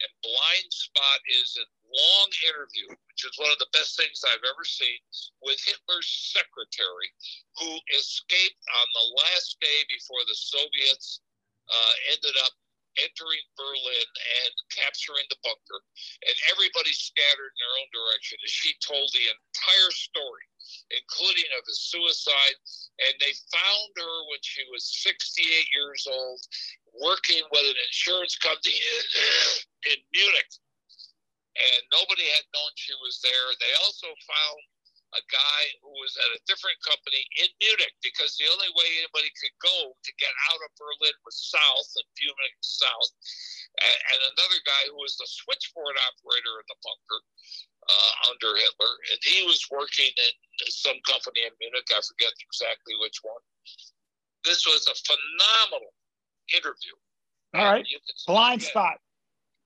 and 0.00 0.12
Blind 0.24 0.70
Spot 0.72 1.20
is 1.28 1.60
a 1.60 1.66
long 1.92 2.28
interview, 2.48 2.88
which 2.88 3.20
is 3.20 3.36
one 3.36 3.52
of 3.52 3.60
the 3.60 3.68
best 3.76 4.00
things 4.00 4.24
I've 4.24 4.46
ever 4.48 4.64
seen, 4.64 4.96
with 5.44 5.60
Hitler's 5.60 6.08
secretary, 6.32 7.12
who 7.60 7.76
escaped 7.92 8.64
on 8.80 8.86
the 8.96 9.06
last 9.20 9.60
day 9.60 9.84
before 9.92 10.24
the 10.24 10.38
Soviets 10.40 11.20
uh, 11.68 11.94
ended 12.16 12.36
up 12.40 12.56
entering 12.98 13.44
Berlin 13.54 14.08
and 14.42 14.52
capturing 14.74 15.26
the 15.30 15.38
bunker, 15.46 15.80
and 16.26 16.36
everybody 16.50 16.90
scattered 16.90 17.52
in 17.54 17.58
their 17.60 17.76
own 17.78 17.90
direction. 17.94 18.38
And 18.42 18.50
she 18.50 18.74
told 18.82 19.06
the 19.12 19.26
entire 19.30 19.92
story, 19.94 20.46
including 20.90 21.50
of 21.54 21.62
his 21.66 21.78
suicide. 21.86 22.56
And 23.06 23.14
they 23.22 23.34
found 23.54 23.90
her 23.98 24.16
when 24.26 24.42
she 24.42 24.66
was 24.74 24.82
68 25.06 25.42
years 25.74 26.02
old, 26.10 26.40
working 26.98 27.42
with 27.54 27.66
an 27.66 27.78
insurance 27.86 28.34
company 28.38 28.74
in, 28.74 29.04
in 29.94 29.98
Munich. 30.10 30.52
And 31.58 31.82
nobody 31.92 32.24
had 32.30 32.46
known 32.54 32.72
she 32.78 32.94
was 33.02 33.20
there. 33.20 33.48
They 33.58 33.74
also 33.82 34.06
found 34.06 34.60
a 35.16 35.22
guy 35.26 35.62
who 35.82 35.90
was 35.98 36.14
at 36.14 36.38
a 36.38 36.44
different 36.46 36.78
company 36.86 37.22
in 37.42 37.50
Munich 37.58 37.94
because 37.98 38.38
the 38.38 38.46
only 38.46 38.70
way 38.78 38.86
anybody 39.02 39.30
could 39.34 39.54
go 39.58 39.90
to 39.90 40.10
get 40.22 40.30
out 40.50 40.62
of 40.62 40.70
Berlin 40.78 41.16
was 41.26 41.34
south 41.50 41.90
and 41.98 42.08
Munich 42.22 42.56
south, 42.62 43.10
and, 43.82 43.98
and 44.14 44.20
another 44.34 44.60
guy 44.62 44.82
who 44.86 44.98
was 45.02 45.18
the 45.18 45.26
switchboard 45.26 45.98
operator 45.98 46.54
in 46.62 46.66
the 46.70 46.78
bunker 46.78 47.20
uh, 47.90 48.12
under 48.30 48.54
Hitler, 48.54 48.94
and 49.10 49.18
he 49.26 49.42
was 49.50 49.66
working 49.70 50.14
in 50.14 50.32
some 50.70 50.98
company 51.02 51.42
in 51.42 51.54
Munich. 51.58 51.90
I 51.90 51.98
forget 52.06 52.30
exactly 52.38 52.94
which 53.02 53.18
one. 53.26 53.42
This 54.46 54.62
was 54.62 54.86
a 54.86 54.94
phenomenal 54.94 55.90
interview. 56.54 56.94
All 57.54 57.66
right. 57.66 57.86
Blind 58.26 58.62
spot. 58.62 59.02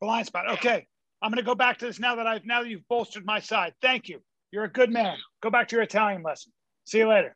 Blind 0.01 0.27
spot. 0.27 0.49
Okay. 0.59 0.87
I'm 1.23 1.31
going 1.31 1.43
to 1.43 1.47
go 1.47 1.55
back 1.55 1.79
to 1.79 1.87
this 1.87 1.99
now 1.99 2.17
that 2.17 2.27
I've 2.27 2.45
now 2.45 2.63
that 2.63 2.69
you've 2.69 2.87
bolstered 2.89 3.25
my 3.25 3.41
side. 3.41 3.75
Thank 3.81 4.09
you. 4.09 4.21
You're 4.55 4.63
a 4.63 4.73
good 4.73 4.93
man. 4.93 5.17
Go 5.43 5.51
back 5.51 5.67
to 5.69 5.75
your 5.77 5.83
Italian 5.83 6.23
lesson. 6.23 6.53
See 6.85 6.99
you 6.99 7.09
later. 7.09 7.35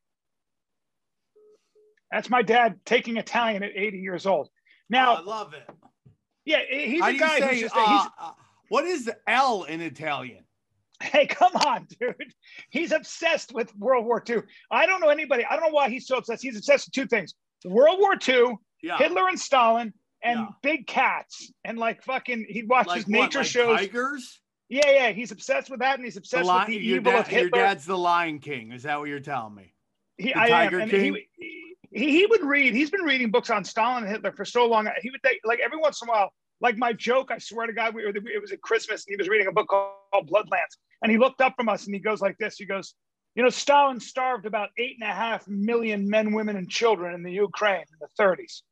That's 2.13 2.31
my 2.31 2.43
dad 2.43 2.79
taking 2.87 3.17
Italian 3.17 3.65
at 3.65 3.73
80 3.75 3.99
years 3.99 4.25
old. 4.25 4.49
Now, 4.89 5.15
I 5.15 5.21
love 5.23 5.53
it. 5.53 5.69
yeah, 6.45 6.61
he's 6.71 7.01
How 7.03 7.09
a 7.09 7.15
guy 7.15 7.41
say, 7.41 7.61
just 7.61 7.77
uh, 7.77 7.89
he's, 7.99 8.09
uh, 8.21 8.31
what 8.69 8.85
is 8.85 9.05
the 9.05 9.17
L 9.27 9.65
in 9.65 9.81
Italian? 9.81 10.45
Hey, 11.03 11.27
come 11.27 11.57
on, 11.57 11.89
dude. 11.99 12.15
He's 12.71 12.93
obsessed 12.93 13.53
with 13.53 13.75
World 13.77 14.07
War 14.07 14.23
II. 14.29 14.43
I 14.71 14.87
don't 14.87 15.01
know 15.01 15.09
anybody. 15.09 15.45
I 15.45 15.57
don't 15.57 15.65
know 15.65 15.75
why 15.75 15.91
he's 15.91 16.07
so 16.07 16.19
obsessed. 16.19 16.43
He's 16.45 16.57
obsessed 16.57 16.87
with 16.87 16.93
two 16.95 17.07
things 17.09 17.35
World 17.65 17.99
War 17.99 18.15
II, 18.29 18.55
Yeah. 18.81 18.97
Hitler 18.97 19.27
and 19.29 19.41
Stalin, 19.41 19.93
and 20.23 20.39
Yeah. 20.39 20.47
big 20.63 20.87
cats. 20.87 21.51
And 21.65 21.79
like 21.79 22.05
fucking, 22.05 22.47
he 22.49 22.63
watches 22.63 22.89
like 22.89 23.03
what, 23.07 23.11
nature 23.11 23.39
like 23.41 23.49
shows. 23.49 23.77
Tigers? 23.81 24.41
Yeah, 24.69 24.91
yeah. 24.91 25.13
He's 25.13 25.33
obsessed 25.33 25.71
with 25.71 25.81
that. 25.81 25.97
And 25.97 26.05
he's 26.05 26.15
The 26.15 26.21
obsessed 26.21 26.47
li- 26.49 26.55
with 26.59 26.67
the 26.69 26.77
your, 26.77 26.97
evil 26.99 27.13
dad- 27.13 27.27
of 27.27 27.33
your 27.33 27.51
dad's 27.51 27.87
the 27.87 27.97
Lion 27.97 28.39
King. 28.39 28.73
Is 28.73 28.83
that 28.83 28.99
what 28.99 29.09
you're 29.09 29.21
telling 29.21 29.55
me? 29.55 29.75
He, 30.17 30.33
the 30.33 30.39
I. 30.39 30.49
Tiger 30.49 30.79
And 30.81 30.91
King? 30.91 31.15
he, 31.15 31.75
he, 31.91 32.11
he 32.21 32.27
would 32.27 32.43
read, 32.43 32.75
he's 32.75 32.91
been 32.91 33.03
reading 33.03 33.31
books 33.31 33.51
on 33.51 33.65
Stalin 33.65 34.03
and 34.05 34.13
Hitler 34.13 34.33
for 34.33 34.45
so 34.45 34.67
long. 34.67 34.89
He 35.01 35.11
would 35.11 35.23
take, 35.23 35.41
like, 35.45 35.61
every 35.61 35.79
once 35.79 36.03
in 36.03 36.09
a 36.09 36.13
while, 36.13 36.31
like 36.61 36.77
my 36.77 36.93
joke, 36.93 37.31
I 37.31 37.39
swear 37.39 37.67
to 37.67 37.73
God, 37.73 37.95
we 37.95 38.05
were, 38.05 38.11
it 38.11 38.41
was 38.43 38.53
at 38.53 38.61
Christmas 38.61 39.07
and 39.07 39.13
he 39.13 39.17
was 39.17 39.29
reading 39.29 39.47
a 39.47 39.53
book 39.53 39.69
called 39.69 40.29
Bloodlands. 40.29 40.77
And 41.03 41.11
he 41.11 41.17
looked 41.19 41.41
up 41.41 41.55
from 41.57 41.69
us 41.69 41.87
and 41.87 41.95
he 41.95 42.01
goes 42.01 42.21
like 42.21 42.37
this 42.39 42.57
He 42.57 42.67
goes, 42.67 42.95
You 43.37 43.45
know, 43.45 43.49
Stalin 43.51 44.01
starved 44.01 44.45
about 44.45 44.71
eight 44.77 44.97
and 45.01 45.09
a 45.09 45.15
half 45.15 45.47
million 45.49 46.11
men, 46.11 46.33
women, 46.33 46.57
and 46.57 46.69
children 46.69 47.15
in 47.15 47.23
the 47.23 47.33
Ukraine 47.33 47.81
in 47.83 47.99
the 48.01 48.23
30s. 48.23 48.63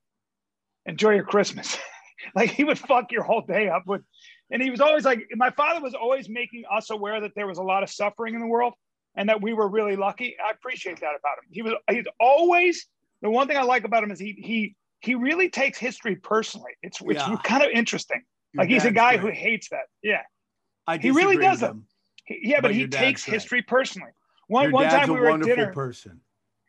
Enjoy 0.85 1.13
your 1.13 1.25
Christmas. 1.25 1.79
like 2.35 2.51
he 2.51 2.65
would 2.65 2.79
fuck 2.79 3.13
your 3.13 3.23
whole 3.23 3.43
day 3.43 3.69
up 3.69 3.85
with, 3.87 4.03
and 4.51 4.63
he 4.63 4.71
was 4.71 4.81
always 4.81 5.05
like, 5.05 5.27
my 5.35 5.51
father 5.51 5.81
was 5.81 5.95
always 5.95 6.29
making 6.29 6.65
us 6.71 6.91
aware 6.91 7.21
that 7.21 7.33
there 7.35 7.47
was 7.47 7.59
a 7.59 7.63
lot 7.63 7.83
of 7.83 7.91
suffering 7.91 8.35
in 8.35 8.41
the 8.41 8.47
world 8.47 8.75
and 9.17 9.29
that 9.29 9.41
we 9.43 9.53
were 9.53 9.69
really 9.69 9.97
lucky. 9.97 10.37
I 10.45 10.51
appreciate 10.53 11.01
that 11.01 11.15
about 11.19 11.39
him. 11.39 11.45
He 11.51 11.63
was 11.63 11.75
he's 11.91 12.05
always 12.21 12.87
the 13.23 13.31
one 13.31 13.49
thing 13.49 13.57
I 13.57 13.63
like 13.63 13.85
about 13.85 14.03
him 14.05 14.11
is 14.11 14.19
he 14.21 14.37
he 14.39 14.77
he 15.01 15.15
really 15.15 15.49
takes 15.49 15.79
history 15.79 16.17
personally. 16.17 16.73
It's 16.83 17.01
it's 17.01 17.27
Yeah. 17.27 17.37
kind 17.45 17.63
of 17.63 17.71
interesting. 17.71 18.23
Your 18.53 18.63
like 18.63 18.71
he's 18.71 18.85
a 18.85 18.91
guy 18.91 19.17
great. 19.17 19.35
who 19.35 19.41
hates 19.41 19.69
that. 19.71 19.87
Yeah, 20.03 20.23
I 20.87 20.99
he 20.99 21.11
really 21.11 21.37
doesn't. 21.39 21.71
him. 21.71 21.87
He- 22.25 22.41
yeah, 22.43 22.57
but, 22.57 22.69
But 22.69 22.75
he 22.75 22.87
takes 22.89 23.25
history 23.25 23.63
personally. 23.63 24.11
One 24.49 24.65
Your 24.65 24.73
one 24.73 24.89
time 24.89 25.11
a 25.11 25.13
we 25.13 25.19
were 25.21 25.31
at 25.31 25.41
dinner. 25.43 25.73
person. 25.73 26.21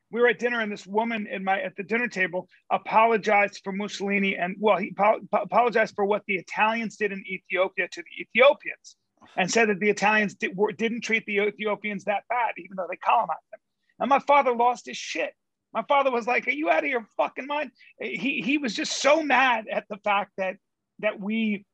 We 0.09 0.21
were 0.21 0.29
at 0.29 0.39
dinner, 0.39 0.61
and 0.61 0.71
this 0.71 0.87
woman 0.87 1.27
in 1.27 1.43
my 1.43 1.61
at 1.61 1.75
the 1.75 1.83
dinner 1.83 2.07
table 2.07 2.47
apologized 2.71 3.61
for 3.63 3.73
Mussolini, 3.73 4.37
and 4.37 4.55
well, 4.59 4.77
he 4.77 4.93
apo- 4.97 5.19
apologized 5.33 5.95
for 5.95 6.05
what 6.05 6.23
the 6.27 6.35
Italians 6.35 6.95
did 6.95 7.11
in 7.11 7.23
Ethiopia 7.27 7.87
to 7.89 8.01
the 8.01 8.21
Ethiopians, 8.23 8.95
and 9.35 9.51
said 9.51 9.69
that 9.69 9.79
the 9.79 9.89
Italians 9.89 10.35
did, 10.35 10.55
were, 10.55 10.71
didn't 10.71 11.01
treat 11.01 11.25
the 11.25 11.39
Ethiopians 11.39 12.05
that 12.05 12.23
bad, 12.29 12.53
even 12.57 12.77
though 12.77 12.87
they 12.89 12.97
colonized 12.97 13.39
them. 13.51 13.59
And 13.99 14.09
my 14.09 14.19
father 14.19 14.55
lost 14.55 14.85
his 14.85 14.97
shit. 14.97 15.33
My 15.73 15.83
father 15.83 16.11
was 16.11 16.25
like, 16.25 16.47
"Are 16.47 16.51
you 16.51 16.69
out 16.69 16.85
of 16.85 16.89
your 16.89 17.05
fucking 17.17 17.47
mind?" 17.47 17.71
He 17.99 18.41
he 18.41 18.57
was 18.57 18.73
just 18.73 19.01
so 19.01 19.21
mad 19.21 19.65
at 19.71 19.85
the 19.89 19.97
fact 19.97 20.31
that 20.37 20.55
that 20.99 21.19
we 21.19 21.65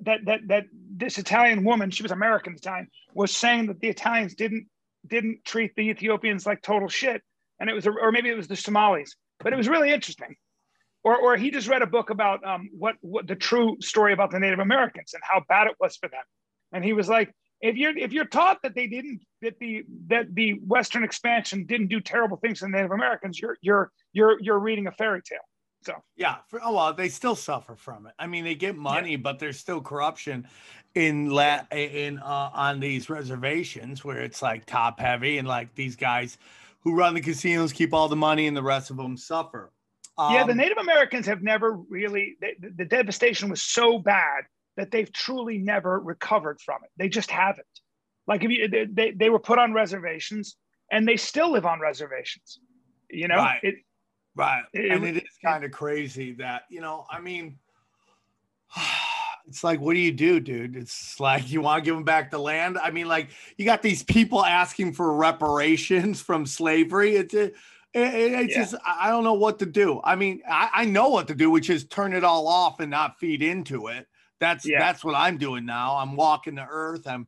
that 0.00 0.24
that 0.26 0.40
that 0.48 0.64
this 0.72 1.18
Italian 1.18 1.64
woman, 1.64 1.90
she 1.90 2.02
was 2.02 2.12
American 2.12 2.52
at 2.52 2.60
the 2.60 2.68
time, 2.68 2.88
was 3.14 3.34
saying 3.34 3.66
that 3.66 3.80
the 3.80 3.88
Italians 3.88 4.34
didn't 4.34 4.66
didn't 5.06 5.44
treat 5.44 5.74
the 5.74 5.88
Ethiopians 5.88 6.44
like 6.44 6.60
total 6.60 6.88
shit, 6.88 7.22
and 7.60 7.68
it 7.70 7.74
was 7.74 7.86
or 7.86 8.12
maybe 8.12 8.28
it 8.30 8.36
was 8.36 8.48
the 8.48 8.56
Somalis, 8.56 9.14
but 9.40 9.52
it 9.52 9.56
was 9.56 9.68
really 9.68 9.92
interesting. 9.92 10.34
Or 11.04 11.16
or 11.16 11.36
he 11.36 11.50
just 11.50 11.68
read 11.68 11.82
a 11.82 11.86
book 11.86 12.10
about 12.10 12.44
um 12.44 12.68
what 12.76 12.96
what 13.00 13.26
the 13.26 13.36
true 13.36 13.76
story 13.80 14.12
about 14.12 14.30
the 14.30 14.40
Native 14.40 14.58
Americans 14.58 15.14
and 15.14 15.22
how 15.24 15.42
bad 15.48 15.66
it 15.66 15.74
was 15.80 15.96
for 15.96 16.08
them, 16.08 16.22
and 16.72 16.84
he 16.84 16.92
was 16.92 17.08
like, 17.08 17.32
if 17.60 17.76
you're 17.76 17.96
if 17.96 18.12
you're 18.12 18.24
taught 18.26 18.58
that 18.62 18.74
they 18.74 18.86
didn't 18.86 19.20
that 19.42 19.58
the 19.58 19.84
that 20.08 20.34
the 20.34 20.54
Western 20.66 21.04
expansion 21.04 21.64
didn't 21.66 21.88
do 21.88 22.00
terrible 22.00 22.36
things 22.36 22.60
to 22.60 22.66
the 22.66 22.70
Native 22.70 22.92
Americans, 22.92 23.40
you're 23.40 23.56
you're 23.60 23.90
you're 24.12 24.40
you're 24.40 24.58
reading 24.58 24.86
a 24.86 24.92
fairy 24.92 25.22
tale. 25.22 25.38
So 25.82 25.94
Yeah. 26.16 26.36
For, 26.48 26.60
oh, 26.62 26.74
well, 26.74 26.92
they 26.92 27.08
still 27.08 27.36
suffer 27.36 27.76
from 27.76 28.06
it. 28.06 28.12
I 28.18 28.26
mean, 28.26 28.44
they 28.44 28.54
get 28.56 28.76
money, 28.76 29.16
but 29.16 29.38
there's 29.38 29.58
still 29.58 29.80
corruption 29.80 30.46
in 30.94 31.30
la- 31.30 31.64
in 31.70 32.18
uh, 32.18 32.50
on 32.52 32.80
these 32.80 33.08
reservations 33.08 34.04
where 34.04 34.20
it's 34.20 34.42
like 34.42 34.66
top 34.66 34.98
heavy 34.98 35.38
and 35.38 35.46
like 35.46 35.74
these 35.74 35.96
guys 35.96 36.36
who 36.82 36.94
run 36.94 37.14
the 37.14 37.20
casinos 37.20 37.72
keep 37.72 37.92
all 37.92 38.08
the 38.08 38.16
money 38.16 38.46
and 38.46 38.56
the 38.56 38.62
rest 38.62 38.90
of 38.90 38.96
them 38.96 39.16
suffer. 39.16 39.72
yeah, 40.18 40.44
the 40.44 40.52
Um, 40.52 40.56
Native 40.58 40.78
Americans 40.78 41.26
have 41.26 41.42
never 41.42 41.72
really 41.88 42.36
they, 42.40 42.54
the, 42.60 42.84
devastation 42.84 43.48
was 43.48 43.62
so 43.62 43.98
bad 43.98 44.44
that 44.76 44.90
they've 44.90 45.12
truly 45.12 45.58
never 45.58 45.98
recovered 46.00 46.60
from 46.60 46.78
it. 46.84 46.90
They 46.96 47.08
just 47.08 47.30
haven't. 47.30 47.66
Like 48.26 48.44
if 48.44 48.50
you 48.50 48.68
they, 48.68 48.84
they, 48.84 49.10
they 49.12 49.30
were 49.30 49.38
put 49.40 49.58
on 49.58 49.72
reservations 49.72 50.56
and 50.92 51.06
they 51.06 51.16
still 51.16 51.50
live 51.52 51.66
on 51.66 51.80
reservations. 51.80 52.60
You 53.10 53.28
know, 53.28 53.36
Right. 53.36 53.60
it, 53.62 53.74
Right. 54.36 54.62
It- 54.72 54.92
and 54.92 55.04
it- 55.04 55.16
it 55.16 55.24
is 55.24 55.38
kind 55.44 55.64
of 55.64 55.72
crazy 55.72 56.32
that, 56.34 56.62
you 56.70 56.80
know, 56.80 57.06
I 57.10 57.20
mean, 57.20 57.58
it's 59.48 59.64
like, 59.64 59.80
what 59.80 59.94
do 59.94 60.00
you 60.00 60.12
do, 60.12 60.40
dude? 60.40 60.76
It's 60.76 61.18
like, 61.18 61.50
you 61.50 61.60
want 61.62 61.82
to 61.82 61.88
give 61.88 61.94
them 61.94 62.04
back 62.04 62.30
the 62.30 62.38
land? 62.38 62.78
I 62.78 62.90
mean, 62.90 63.08
like, 63.08 63.30
you 63.56 63.64
got 63.64 63.82
these 63.82 64.02
people 64.02 64.44
asking 64.44 64.92
for 64.92 65.14
reparations 65.14 66.20
from 66.28 66.44
slavery. 66.46 67.16
It's, 67.16 67.34
uh, 67.34 67.38
it, 67.38 67.52
it, 67.94 68.32
it's 68.32 68.54
Yeah. 68.54 68.62
just, 68.62 68.74
I 68.86 69.08
don't 69.08 69.24
know 69.24 69.32
what 69.34 69.58
to 69.60 69.66
do. 69.66 70.00
I 70.04 70.14
mean, 70.16 70.42
I, 70.48 70.68
I 70.74 70.84
know 70.84 71.08
what 71.08 71.28
to 71.28 71.34
do, 71.34 71.50
which 71.50 71.70
is 71.70 71.84
turn 71.86 72.12
it 72.12 72.24
all 72.24 72.46
off 72.46 72.80
and 72.80 72.90
not 72.90 73.18
feed 73.18 73.42
into 73.42 73.88
it. 73.88 74.06
That's, 74.40 74.66
Yeah. 74.66 74.78
that's 74.78 75.02
what 75.02 75.14
I'm 75.14 75.38
doing 75.38 75.64
now. 75.64 75.96
I'm 75.96 76.14
walking 76.14 76.54
the 76.54 76.66
earth. 76.68 77.06
I'm, 77.06 77.26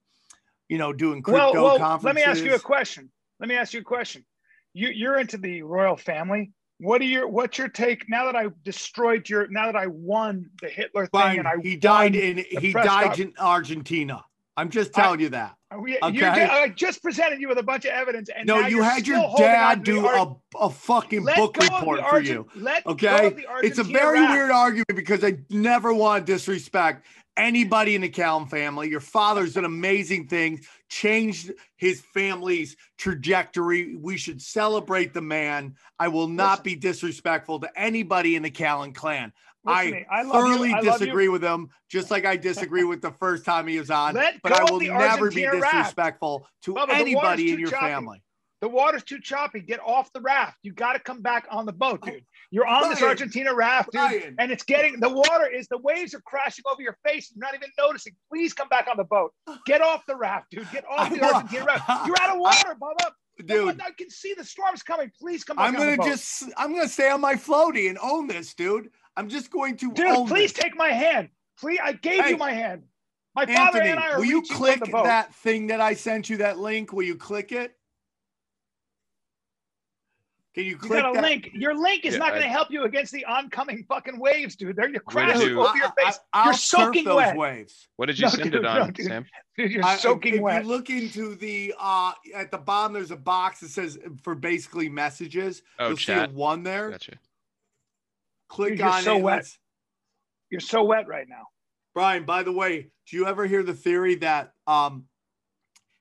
you 0.69 0.79
know, 0.79 0.93
doing 0.93 1.23
well, 1.27 1.51
crypto 1.51 1.65
well 1.65 1.79
conferences. 1.79 2.05
let 2.05 2.15
me 2.15 2.23
ask 2.23 2.45
you 2.45 2.55
a 2.55 2.61
question. 2.61 3.11
Let 3.41 3.49
me 3.49 3.57
ask 3.57 3.73
you 3.73 3.81
a 3.81 3.85
question. 3.85 4.25
You 4.73 4.89
you're 4.91 5.19
into 5.19 5.37
the 5.37 5.63
royal 5.63 5.97
family. 5.97 6.53
What 6.81 7.03
are 7.03 7.05
your 7.05 7.29
what's 7.29 7.59
your 7.59 7.69
take 7.69 8.09
now 8.09 8.25
that 8.25 8.35
I 8.37 8.47
destroyed 8.65 9.29
your 9.29 9.47
now 9.49 9.67
that 9.67 9.77
I 9.77 9.87
won 9.87 10.49
the 10.63 10.69
Hitler 10.69 11.03
thing 11.07 11.21
Fine. 11.21 11.39
and 11.41 11.49
I 11.49 11.55
he 11.63 11.77
died 11.77 12.15
in 12.17 12.39
he 12.59 12.73
died 12.73 13.21
in 13.21 13.35
Argentina. 13.39 14.25
I'm 14.57 14.71
just 14.71 14.99
I- 14.99 15.03
telling 15.03 15.21
you 15.21 15.29
that. 15.31 15.57
Oh, 15.73 15.79
we- 15.81 15.93
you 15.93 15.99
Okay. 16.03 16.19
did- 16.19 16.27
I 16.51 16.69
just 16.71 17.03
presented 17.03 17.41
you 17.41 17.49
with 17.49 17.59
a 17.59 17.63
bunch 17.63 17.85
of 17.85 17.93
evidence 17.93 18.29
and 18.35 18.47
No, 18.47 18.67
you 18.67 18.83
had 18.83 19.07
your 19.07 19.19
still 19.19 19.29
holding 19.29 19.47
on 19.47 19.53
dad 19.53 19.83
do 19.85 20.07
a, 20.07 20.37
a 20.59 20.71
fucking 20.71 21.23
Let 21.23 21.37
book 21.37 21.57
report 21.59 22.01
for 22.09 22.21
you. 22.21 22.47
Let 22.57 22.85
Okay, 22.87 23.37
it's 23.63 23.79
a 23.79 23.85
very 23.85 24.21
rap. 24.21 24.31
weird 24.31 24.51
argument 24.51 24.97
because 24.97 25.23
I 25.23 25.37
never 25.51 25.93
want 25.95 26.27
to 26.27 26.33
disrespect 26.33 27.07
anybody 27.37 27.95
in 27.95 28.01
the 28.01 28.09
Callen 28.09 28.49
family. 28.51 28.89
Your 28.91 29.01
father's 29.01 29.55
done 29.55 29.65
amazing 29.65 30.27
thing, 30.29 30.61
changed 30.91 31.53
his 31.77 32.01
family's 32.01 32.77
trajectory. 32.99 33.97
We 33.97 34.19
should 34.19 34.43
celebrate 34.43 35.15
the 35.15 35.23
man. 35.23 35.77
I 35.99 36.09
will 36.09 36.29
not 36.29 36.51
Listen. 36.51 36.65
be 36.65 36.75
disrespectful 36.77 37.61
to 37.61 37.71
anybody 37.79 38.37
in 38.37 38.43
the 38.43 38.51
Callen 38.51 38.95
clan. 38.95 39.33
Listen 39.65 40.05
I. 40.11 40.21
I 40.21 40.25
thoroughly 40.25 40.75
disagree 40.83 41.29
with 41.29 41.43
him, 41.43 41.71
just 41.89 42.11
like 42.11 42.27
I 42.27 42.37
disagree 42.37 42.85
with 42.85 43.01
the 43.01 43.13
first 43.13 43.45
time 43.45 43.67
he 43.67 43.79
was 43.79 43.91
on. 43.91 44.15
Let 44.15 44.43
but 44.43 44.53
I 44.53 44.65
will 44.65 44.81
never 44.81 45.31
be 45.31 45.47
Argentina 45.47 45.61
raft. 45.61 45.75
disrespectful 45.75 46.47
to 46.63 46.75
Bubba, 46.75 46.91
anybody 46.91 47.53
in 47.53 47.61
your 47.61 47.71
choppy. 47.71 47.87
family. 47.87 48.23
The 48.61 48.69
water's 48.69 49.05
too 49.05 49.21
choppy. 49.21 49.61
Get 49.61 49.81
off 49.81 50.13
the 50.13 50.21
raft. 50.21 50.59
You 50.63 50.73
got 50.73 50.93
to 50.93 50.99
come 50.99 51.23
back 51.23 51.47
on 51.51 51.65
the 51.65 51.73
boat, 51.73 52.01
oh, 52.03 52.11
dude. 52.11 52.25
You're 52.53 52.67
on 52.67 52.91
this 52.91 53.01
Argentina 53.03 53.55
raft, 53.55 53.93
dude, 53.93 54.01
Brian. 54.01 54.35
and 54.39 54.51
it's 54.51 54.65
getting 54.65 54.99
the 54.99 55.09
water 55.09 55.47
is 55.49 55.69
the 55.69 55.79
waves 55.79 56.15
are 56.15 56.21
crashing 56.23 56.65
over 56.71 56.83
your 56.83 56.97
face. 57.07 57.33
You're 57.35 57.45
not 57.45 57.55
even 57.55 57.69
noticing. 57.79 58.15
Please 58.29 58.53
come 58.53 58.69
back 58.69 58.89
on 58.91 58.97
the 58.97 59.05
boat. 59.05 59.33
Get 59.67 59.81
off 59.81 60.05
the 60.07 60.17
raft, 60.17 60.51
dude. 60.51 60.67
Get 60.73 60.85
off 60.89 61.15
the 61.15 61.23
Argentina 61.23 61.65
raft. 61.65 62.07
You're 62.07 62.21
out 62.21 62.35
of 62.35 62.41
water, 62.41 62.77
Bubba. 62.81 63.11
Dude, 63.47 63.81
I 63.81 63.91
can 63.97 64.11
see 64.11 64.35
the 64.37 64.45
storms 64.45 64.83
coming. 64.83 65.11
Please 65.19 65.45
come 65.45 65.57
back 65.57 65.69
I'm 65.69 65.77
on 65.81 65.87
the 65.87 65.97
gonna 65.97 66.11
just 66.11 66.45
I'm 66.57 66.75
gonna 66.75 66.89
stay 66.89 67.09
on 67.11 67.21
my 67.21 67.37
floaty 67.37 67.89
and 67.89 67.99
own 68.03 68.27
this, 68.27 68.53
dude. 68.55 68.91
I'm 69.17 69.29
just 69.29 69.51
going 69.51 69.77
to 69.79 69.93
dude, 69.93 70.27
please 70.29 70.53
this. 70.53 70.63
take 70.65 70.77
my 70.77 70.89
hand. 70.91 71.29
Please, 71.59 71.79
I 71.83 71.93
gave 71.93 72.25
Hey, 72.25 72.31
you 72.31 72.37
my 72.37 72.53
hand. 72.53 72.83
My 73.35 73.47
father 73.47 73.81
and 73.81 73.99
I 74.01 74.13
are 74.13 74.19
will 74.19 74.25
you 74.27 74.43
click 74.43 74.79
from 74.79 74.87
the 74.87 74.93
boat. 74.93 75.05
that 75.05 75.35
thing 75.37 75.69
that 75.69 75.81
I 75.81 75.95
sent 75.95 76.29
you? 76.29 76.39
That 76.39 76.59
link? 76.59 76.93
Will 76.93 77.05
you 77.05 77.15
click 77.17 77.53
it? 77.53 77.77
Can 80.55 80.65
you 80.65 80.71
You 80.71 80.79
click 80.79 81.01
got 81.03 81.11
a 81.11 81.13
that? 81.15 81.23
link. 81.23 81.51
Your 81.55 81.77
link 81.77 82.05
is 82.05 82.15
Yeah, 82.15 82.19
not 82.19 82.31
going 82.31 82.43
to 82.43 82.49
help 82.49 82.73
you 82.73 82.83
against 82.83 83.13
the 83.13 83.25
oncoming 83.25 83.85
fucking 83.89 84.19
waves, 84.19 84.57
dude. 84.57 84.75
They're 84.75 84.89
you're 84.89 85.01
What 85.05 85.15
crashing 85.15 85.49
you- 85.51 85.61
over 85.61 85.77
your 85.77 85.93
face. 85.97 86.19
I, 86.33 86.43
You're 86.45 86.53
will 86.53 86.59
surf 86.59 86.81
soaking 86.87 87.05
those 87.05 87.17
wet. 87.17 87.37
waves. 87.37 87.89
What 87.97 88.07
did 88.07 88.19
you 88.19 88.25
No, 88.25 88.31
send 88.31 88.43
dude, 88.51 88.55
it 88.57 88.67
on, 88.67 88.79
no, 88.87 88.91
dude. 88.91 89.07
Sam? 89.07 89.25
Dude, 89.57 89.71
you're 89.71 89.85
I- 89.85 89.97
soaking 89.97 90.35
if 90.35 90.41
wet. 90.41 90.63
you 90.65 90.69
look 90.69 90.91
into 90.91 91.37
the 91.37 91.73
uh 91.79 92.13
at 92.35 92.51
the 92.51 92.59
bottom, 92.59 92.95
there's 92.95 93.13
a 93.13 93.17
box 93.17 93.61
that 93.61 93.69
says 93.71 93.97
for 94.25 94.35
basically 94.35 94.89
messages. 94.89 95.63
Oh, 95.79 95.89
You'll 95.89 95.97
chat. 95.97 96.31
see 96.31 96.35
a 96.35 96.37
one 96.37 96.65
there. 96.65 96.91
Gotcha. 96.91 97.13
Click 98.49 98.71
Dude, 98.71 98.79
you're 98.81 98.89
on 98.89 99.03
so 99.03 99.19
it. 99.19 99.23
wet. 99.23 99.37
Let's- 99.37 99.59
You're 100.51 100.61
so 100.61 100.83
wet 100.83 101.07
right 101.07 101.29
now. 101.29 101.47
Brian, 101.95 102.25
by 102.25 102.43
the 102.43 102.51
way, 102.53 102.91
do 103.09 103.17
you 103.17 103.27
ever 103.29 103.47
hear 103.47 103.63
the 103.63 103.75
theory 103.75 104.17
that 104.17 104.53
um 104.67 105.07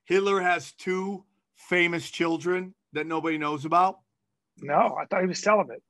Hitler 0.06 0.40
has 0.40 0.72
two 0.72 1.24
famous 1.54 2.10
children 2.10 2.74
that 2.94 3.06
nobody 3.06 3.38
knows 3.38 3.64
about? 3.64 4.00
No, 4.62 4.96
I 5.00 5.04
thought 5.06 5.20
he 5.20 5.26
was 5.26 5.38
celibate. 5.38 5.82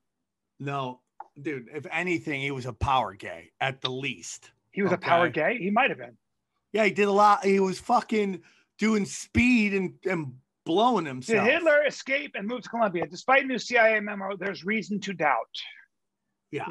No, 0.59 1.01
dude. 1.41 1.69
If 1.75 1.87
anything, 1.91 2.41
he 2.41 2.51
was 2.51 2.67
a 2.67 2.73
power 2.73 3.15
gay 3.15 3.51
at 3.61 3.81
the 3.81 3.91
least. 3.91 4.51
He 4.73 4.83
was 4.83 4.93
a 4.93 4.99
power 4.99 5.29
gay. 5.29 5.59
He 5.59 5.71
might 5.71 5.91
have 5.91 5.99
been. 5.99 6.17
Yeah, 6.73 6.85
he 6.85 6.91
did 6.91 7.09
a 7.09 7.13
lot. 7.13 7.45
He 7.45 7.59
was 7.61 7.81
fucking 7.81 8.43
doing 8.79 9.05
speed 9.05 9.75
and 9.75 9.95
and 10.05 10.35
blowing 10.65 11.07
himself. 11.07 11.45
Did. 11.45 11.53
Hitler 11.53 11.87
escape 11.87 12.33
and 12.35 12.47
move 12.47 12.63
to 12.63 12.69
Colombia? 12.69 13.07
Despite 13.07 13.47
new 13.47 13.59
CIA 13.59 14.01
memo, 14.01 14.37
there's 14.37 14.65
reason 14.65 15.01
to 15.01 15.13
doubt. 15.13 15.49
Yeah. 16.51 16.67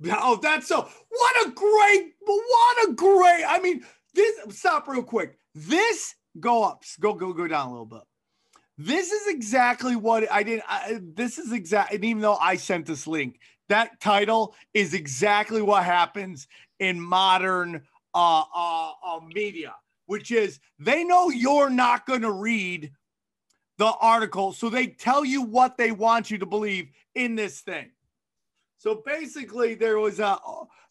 Yeah. 0.00 0.16
Oh, 0.20 0.38
that's 0.42 0.66
so. 0.66 0.88
What 1.08 1.46
a 1.46 1.50
great. 1.50 2.14
What 2.20 2.88
a 2.88 2.92
great. 2.94 3.44
I 3.46 3.60
mean, 3.62 3.84
this. 4.14 4.40
Stop 4.50 4.88
real 4.88 5.02
quick. 5.02 5.38
This. 5.54 6.14
Go 6.40 6.64
up. 6.64 6.82
Go 6.98 7.14
go 7.14 7.32
go 7.32 7.46
down 7.46 7.68
a 7.68 7.70
little 7.70 7.86
bit. 7.86 8.02
This 8.76 9.12
is 9.12 9.28
exactly 9.28 9.94
what 9.94 10.30
I 10.32 10.42
did. 10.42 10.62
I, 10.68 11.00
this 11.00 11.38
is 11.38 11.52
exactly, 11.52 11.98
even 12.08 12.22
though 12.22 12.36
I 12.36 12.56
sent 12.56 12.86
this 12.86 13.06
link, 13.06 13.38
that 13.68 14.00
title 14.00 14.54
is 14.74 14.94
exactly 14.94 15.62
what 15.62 15.84
happens 15.84 16.48
in 16.80 17.00
modern 17.00 17.82
uh, 18.14 18.42
uh, 18.54 18.90
uh 19.06 19.20
media, 19.32 19.74
which 20.06 20.32
is 20.32 20.58
they 20.78 21.04
know 21.04 21.30
you're 21.30 21.70
not 21.70 22.06
going 22.06 22.22
to 22.22 22.32
read 22.32 22.90
the 23.78 23.92
article, 24.00 24.52
so 24.52 24.68
they 24.68 24.86
tell 24.86 25.24
you 25.24 25.42
what 25.42 25.76
they 25.76 25.90
want 25.90 26.30
you 26.30 26.38
to 26.38 26.46
believe 26.46 26.88
in 27.14 27.34
this 27.34 27.60
thing. 27.60 27.90
So 28.78 29.02
basically, 29.04 29.74
there 29.74 29.98
was 29.98 30.20
a 30.20 30.38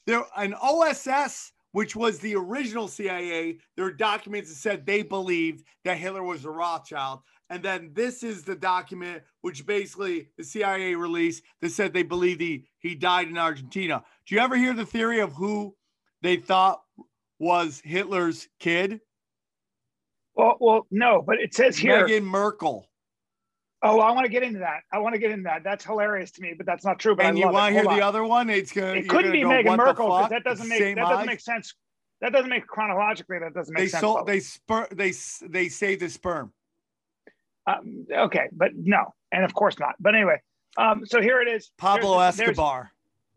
there 0.06 0.26
an 0.36 0.54
OSS, 0.62 1.52
which 1.72 1.96
was 1.96 2.20
the 2.20 2.36
original 2.36 2.88
CIA. 2.88 3.58
There 3.76 3.86
were 3.86 3.94
documents 3.94 4.50
that 4.50 4.56
said 4.56 4.86
they 4.86 5.02
believed 5.02 5.64
that 5.86 5.98
Hitler 5.98 6.24
was 6.24 6.44
a 6.44 6.50
Rothschild, 6.50 7.22
and 7.50 7.62
then 7.64 7.92
this 7.94 8.24
is 8.24 8.44
the 8.44 8.56
document 8.56 9.24
which 9.42 9.66
basically 9.66 10.30
the 10.38 10.44
CIA 10.44 10.96
released 10.96 11.44
that 11.62 11.70
said 11.72 11.94
they 11.94 12.04
believed 12.04 12.42
he 12.42 12.68
he 12.80 12.96
died 12.96 13.28
in 13.28 13.38
Argentina. 13.38 14.04
Do 14.26 14.36
you 14.36 14.42
ever 14.42 14.56
hear 14.56 14.74
the 14.74 14.86
theory 14.86 15.20
of 15.20 15.34
who 15.34 15.76
they 16.22 16.38
thought 16.38 16.82
was 17.40 17.82
Hitler's 17.84 18.48
kid? 18.60 19.02
Well, 20.36 20.58
well, 20.60 20.88
no, 20.90 21.22
but 21.26 21.40
it 21.40 21.54
says 21.54 21.78
here. 21.78 22.08
Meghan 22.08 22.24
Merkel. 22.24 22.90
Oh, 23.86 24.00
I 24.00 24.12
want 24.12 24.26
to 24.26 24.32
get 24.32 24.44
into 24.44 24.60
that. 24.60 24.80
I 24.94 25.00
want 25.00 25.14
to 25.14 25.20
get 25.20 25.30
into 25.32 25.44
that. 25.44 25.64
That's 25.64 25.84
hilarious 25.84 26.32
to 26.32 26.42
me, 26.42 26.54
but 26.58 26.66
that's 26.66 26.86
not 26.86 27.00
true. 27.00 27.16
But 27.16 27.26
And 27.26 27.38
I 27.38 27.40
you 27.42 27.50
want 27.50 27.68
to 27.68 27.74
hear 27.74 27.84
Hold 27.84 27.98
the 28.00 28.04
other 28.06 28.24
one? 28.24 28.50
It's 28.50 28.72
gonna. 28.72 28.94
It 28.94 29.10
couldn't 29.10 29.34
be 29.34 29.42
Meghan 29.42 29.76
Merkel 29.78 30.08
because 30.08 30.30
that 30.30 30.44
doesn't 30.46 30.70
make 30.70 30.80
same 30.80 30.96
that 30.96 31.02
doesn't 31.02 31.18
eyes. 31.18 31.26
make 31.28 31.40
sense. 31.42 31.76
That 32.22 32.32
doesn't 32.32 32.50
make 32.50 32.66
chronologically. 32.66 33.40
That 33.40 33.54
doesn't 33.54 33.74
make 33.74 33.84
They 33.84 33.88
sense. 33.90 34.02
sold. 34.02 34.26
They 34.26 34.40
spur. 34.40 34.88
They 34.92 35.12
they 35.50 35.68
saved 35.68 36.02
the 36.02 36.10
sperm. 36.10 36.54
Um, 37.68 38.06
okay, 38.12 38.50
but 38.52 38.72
no, 38.76 39.14
and 39.32 39.44
of 39.46 39.54
course 39.54 39.80
not. 39.80 39.96
But 40.00 40.16
anyway, 40.16 40.42
um, 40.78 41.06
so 41.06 41.22
here 41.22 41.42
it 41.42 41.48
is. 41.48 41.72
Pablo 41.78 42.18
There's- 42.20 42.38
there's- 42.38 42.50
Escobar. 42.52 42.92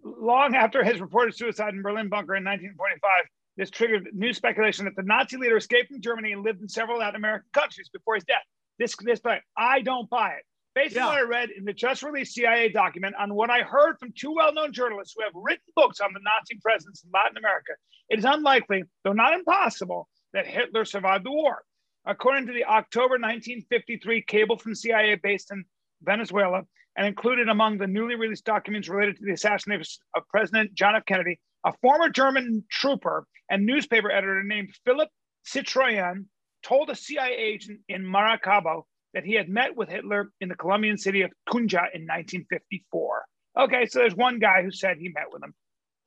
long 0.04 0.54
after 0.54 0.82
his 0.84 1.00
reported 1.00 1.34
suicide 1.36 1.74
in 1.74 1.82
Berlin 1.82 2.08
bunker 2.08 2.34
in 2.36 2.44
1945, 2.44 3.10
this 3.56 3.70
triggered 3.70 4.08
new 4.12 4.32
speculation 4.32 4.84
that 4.84 4.94
the 4.96 5.02
Nazi 5.02 5.36
leader 5.36 5.56
escaped 5.56 5.88
from 5.88 6.00
Germany 6.00 6.32
and 6.32 6.42
lived 6.42 6.60
in 6.60 6.68
several 6.68 6.98
Latin 6.98 7.16
American 7.16 7.48
countries 7.52 7.88
before 7.88 8.14
his 8.16 8.24
death. 8.24 8.42
This, 8.78 8.94
this, 9.00 9.20
but 9.20 9.40
I 9.56 9.80
don't 9.80 10.08
buy 10.10 10.32
it. 10.32 10.44
Based 10.74 10.94
Yeah. 10.94 11.06
on 11.06 11.08
what 11.14 11.18
I 11.18 11.22
read 11.22 11.50
in 11.50 11.64
the 11.64 11.72
just 11.72 12.02
released 12.02 12.34
CIA 12.34 12.68
document 12.68 13.14
on 13.18 13.32
what 13.34 13.48
I 13.48 13.62
heard 13.62 13.98
from 13.98 14.12
two 14.12 14.34
well-known 14.34 14.72
journalists 14.74 15.14
who 15.16 15.22
have 15.24 15.32
written 15.34 15.64
books 15.74 16.00
on 16.00 16.12
the 16.12 16.20
Nazi 16.22 16.58
presence 16.62 17.02
in 17.02 17.10
Latin 17.14 17.38
America, 17.38 17.72
it 18.10 18.18
is 18.18 18.26
unlikely, 18.26 18.84
though 19.02 19.14
not 19.14 19.32
impossible, 19.32 20.08
that 20.34 20.46
Hitler 20.46 20.84
survived 20.84 21.24
the 21.24 21.30
war. 21.32 21.62
According 22.06 22.46
to 22.46 22.52
the 22.52 22.64
October 22.64 23.14
1953 23.14 24.22
cable 24.22 24.56
from 24.58 24.74
CIA 24.74 25.16
based 25.16 25.50
in 25.50 25.64
Venezuela, 26.02 26.62
and 26.96 27.06
included 27.06 27.48
among 27.48 27.78
the 27.78 27.86
newly 27.86 28.14
released 28.14 28.44
documents 28.44 28.88
related 28.88 29.16
to 29.16 29.24
the 29.24 29.32
assassination 29.32 30.02
of 30.14 30.26
President 30.28 30.72
John 30.74 30.96
F. 30.96 31.04
Kennedy, 31.04 31.38
a 31.64 31.72
former 31.82 32.08
German 32.08 32.64
trooper 32.70 33.26
and 33.50 33.66
newspaper 33.66 34.10
editor 34.10 34.42
named 34.42 34.70
Philip 34.84 35.08
Citroën 35.46 36.24
told 36.62 36.90
a 36.90 36.96
CIA 36.96 37.36
agent 37.36 37.80
in 37.88 38.06
Maracaibo 38.06 38.86
that 39.14 39.24
he 39.24 39.34
had 39.34 39.48
met 39.48 39.76
with 39.76 39.88
Hitler 39.88 40.30
in 40.40 40.48
the 40.48 40.54
Colombian 40.54 40.98
city 40.98 41.22
of 41.22 41.30
Tunja 41.48 41.88
in 41.94 42.02
1954. 42.06 43.24
Okay, 43.58 43.86
so 43.86 43.98
there's 43.98 44.14
one 44.14 44.38
guy 44.38 44.62
who 44.62 44.70
said 44.70 44.96
he 44.98 45.08
met 45.08 45.26
with 45.30 45.42
him. 45.42 45.54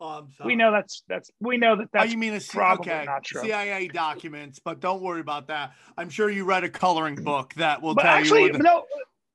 Oh, 0.02 0.08
I'm 0.20 0.32
sorry. 0.38 0.48
We 0.48 0.56
know 0.56 0.72
that's 0.72 1.04
that's 1.10 1.30
we 1.42 1.58
know 1.58 1.76
that 1.76 1.84
Oh, 1.86 1.90
that's 1.94 2.12
you 2.12 2.18
mean 2.18 2.34
a 2.34 2.40
C- 2.40 2.58
probably 2.58 2.92
okay. 2.92 3.06
not 3.06 3.24
true. 3.24 3.42
CIA 3.42 3.88
documents, 3.90 4.60
but 4.64 4.80
don't 4.80 5.02
worry 5.02 5.20
about 5.20 5.48
that. 5.48 5.74
I'm 5.98 6.10
sure 6.10 6.30
you 6.30 6.46
read 6.46 6.64
a 6.64 6.70
coloring 6.70 7.16
book 7.16 7.54
that 7.56 7.82
will 7.82 7.96
but 7.96 8.04
tell 8.04 8.12
actually, 8.12 8.40
you. 8.44 8.52
what 8.52 8.54
the- 8.54 8.64
no. 8.64 8.86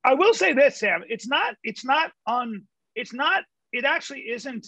I 0.05 0.15
will 0.15 0.35
say 0.35 0.53
this, 0.53 0.79
Sam. 0.79 1.03
It's 1.09 1.27
not. 1.27 1.55
It's 1.65 1.85
not 1.85 2.13
on. 2.27 2.63
It's 2.95 3.13
not. 3.13 3.43
It 3.73 3.85
actually 3.85 4.21
isn't 4.21 4.67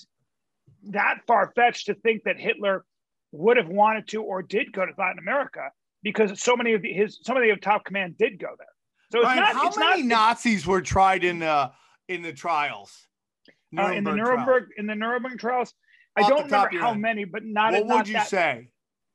that 0.91 1.19
far 1.27 1.53
fetched 1.55 1.87
to 1.87 1.95
think 1.95 2.25
that 2.25 2.39
Hitler 2.39 2.85
would 3.33 3.57
have 3.57 3.69
wanted 3.69 4.09
to 4.09 4.23
or 4.23 4.43
did 4.43 4.73
go 4.73 4.85
to 4.87 4.93
Latin 4.99 5.19
America 5.19 5.71
because 6.03 6.41
so 6.43 6.57
many 6.57 6.75
of 6.75 6.83
his 6.83 7.19
so 7.23 7.35
many 7.35 7.51
of 7.51 7.61
top 7.61 7.85
command 7.85 8.17
did 8.19 8.39
go 8.39 8.49
there. 8.59 8.67
So 9.13 9.19
it's 9.21 9.27
Brian, 9.27 9.41
not. 9.41 9.55
how 9.55 9.69
it's 9.69 9.79
many 9.79 10.03
not 10.03 10.29
Nazis 10.29 10.67
were 10.67 10.81
tried 10.83 11.25
in 11.25 11.39
the 11.39 11.71
in 12.09 12.21
the 12.23 12.33
trials? 12.33 13.07
uh, 13.79 13.93
in 13.93 14.05
the 14.05 14.13
trial. 14.13 14.25
Nuremberg 14.25 14.65
in 14.79 14.87
the 14.87 14.95
Nuremberg 14.95 15.39
trials. 15.39 15.75
I 16.17 16.29
don't 16.29 16.45
remember 16.45 16.79
how 16.79 16.93
head. 16.93 17.01
many, 17.01 17.25
but 17.25 17.45
not. 17.45 17.73
What 17.73 17.87
not 17.87 17.97
would 17.99 18.09
you 18.09 18.15
that, 18.15 18.29
say? 18.29 18.69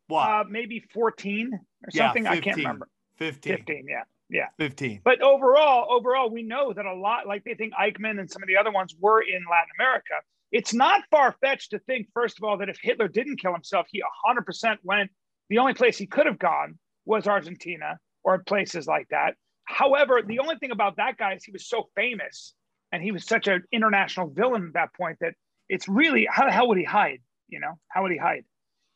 What? 0.08 0.30
Uh, 0.30 0.44
maybe 0.50 0.84
fourteen 0.94 1.54
or 1.54 1.60
Yeah, 1.94 2.08
something. 2.08 2.28
I 2.28 2.40
can't 2.40 2.58
remember. 2.58 2.88
15. 3.18 3.58
Fifteen. 3.58 3.86
Yeah. 4.30 4.48
15. 4.58 5.02
But 5.04 5.22
overall, 5.22 5.88
overall, 5.92 6.30
we 6.30 6.42
know 6.42 6.74
that 6.74 6.86
a 6.86 6.94
lot, 6.94 7.28
like 7.28 7.44
they 7.44 7.54
think 7.54 7.74
Eichmann 7.74 8.20
and 8.20 8.30
some 8.30 8.42
of 8.42 8.48
the 8.48 8.58
other 8.58 8.72
ones 8.72 8.96
were 9.00 9.22
in 9.22 9.44
Latin 9.50 9.70
America. 9.78 10.14
It's 10.52 10.74
not 10.74 11.04
far 11.12 11.36
fetched 11.42 11.72
to 11.72 11.80
think, 11.80 12.08
first 12.14 12.38
of 12.38 12.44
all, 12.44 12.58
that 12.58 12.70
if 12.70 12.78
Hitler 12.82 13.08
didn't 13.08 13.42
kill 13.42 13.54
himself, 13.54 13.88
he 13.92 14.02
100% 14.28 14.78
went. 14.84 15.12
The 15.50 15.58
only 15.58 15.74
place 15.74 15.98
he 15.98 16.08
could 16.08 16.26
have 16.26 16.40
gone 16.40 16.78
was 17.06 17.28
Argentina 17.28 18.00
or 18.24 18.40
places 18.40 18.88
like 18.88 19.08
that. 19.10 19.36
However, 19.66 20.22
the 20.26 20.40
only 20.40 20.56
thing 20.58 20.72
about 20.72 20.98
that 20.98 21.18
guy 21.18 21.34
is 21.34 21.44
he 21.44 21.52
was 21.52 21.68
so 21.68 21.90
famous 21.96 22.54
and 22.92 23.02
he 23.02 23.12
was 23.12 23.26
such 23.26 23.48
an 23.48 23.64
international 23.72 24.30
villain 24.30 24.68
at 24.68 24.74
that 24.74 24.94
point 24.94 25.18
that 25.22 25.34
it's 25.72 25.88
really 25.88 26.28
how 26.30 26.46
the 26.46 26.52
hell 26.52 26.68
would 26.68 26.78
he 26.78 26.84
hide? 26.84 27.22
You 27.48 27.60
know, 27.60 27.80
how 27.88 28.04
would 28.04 28.12
he 28.12 28.18
hide? 28.18 28.44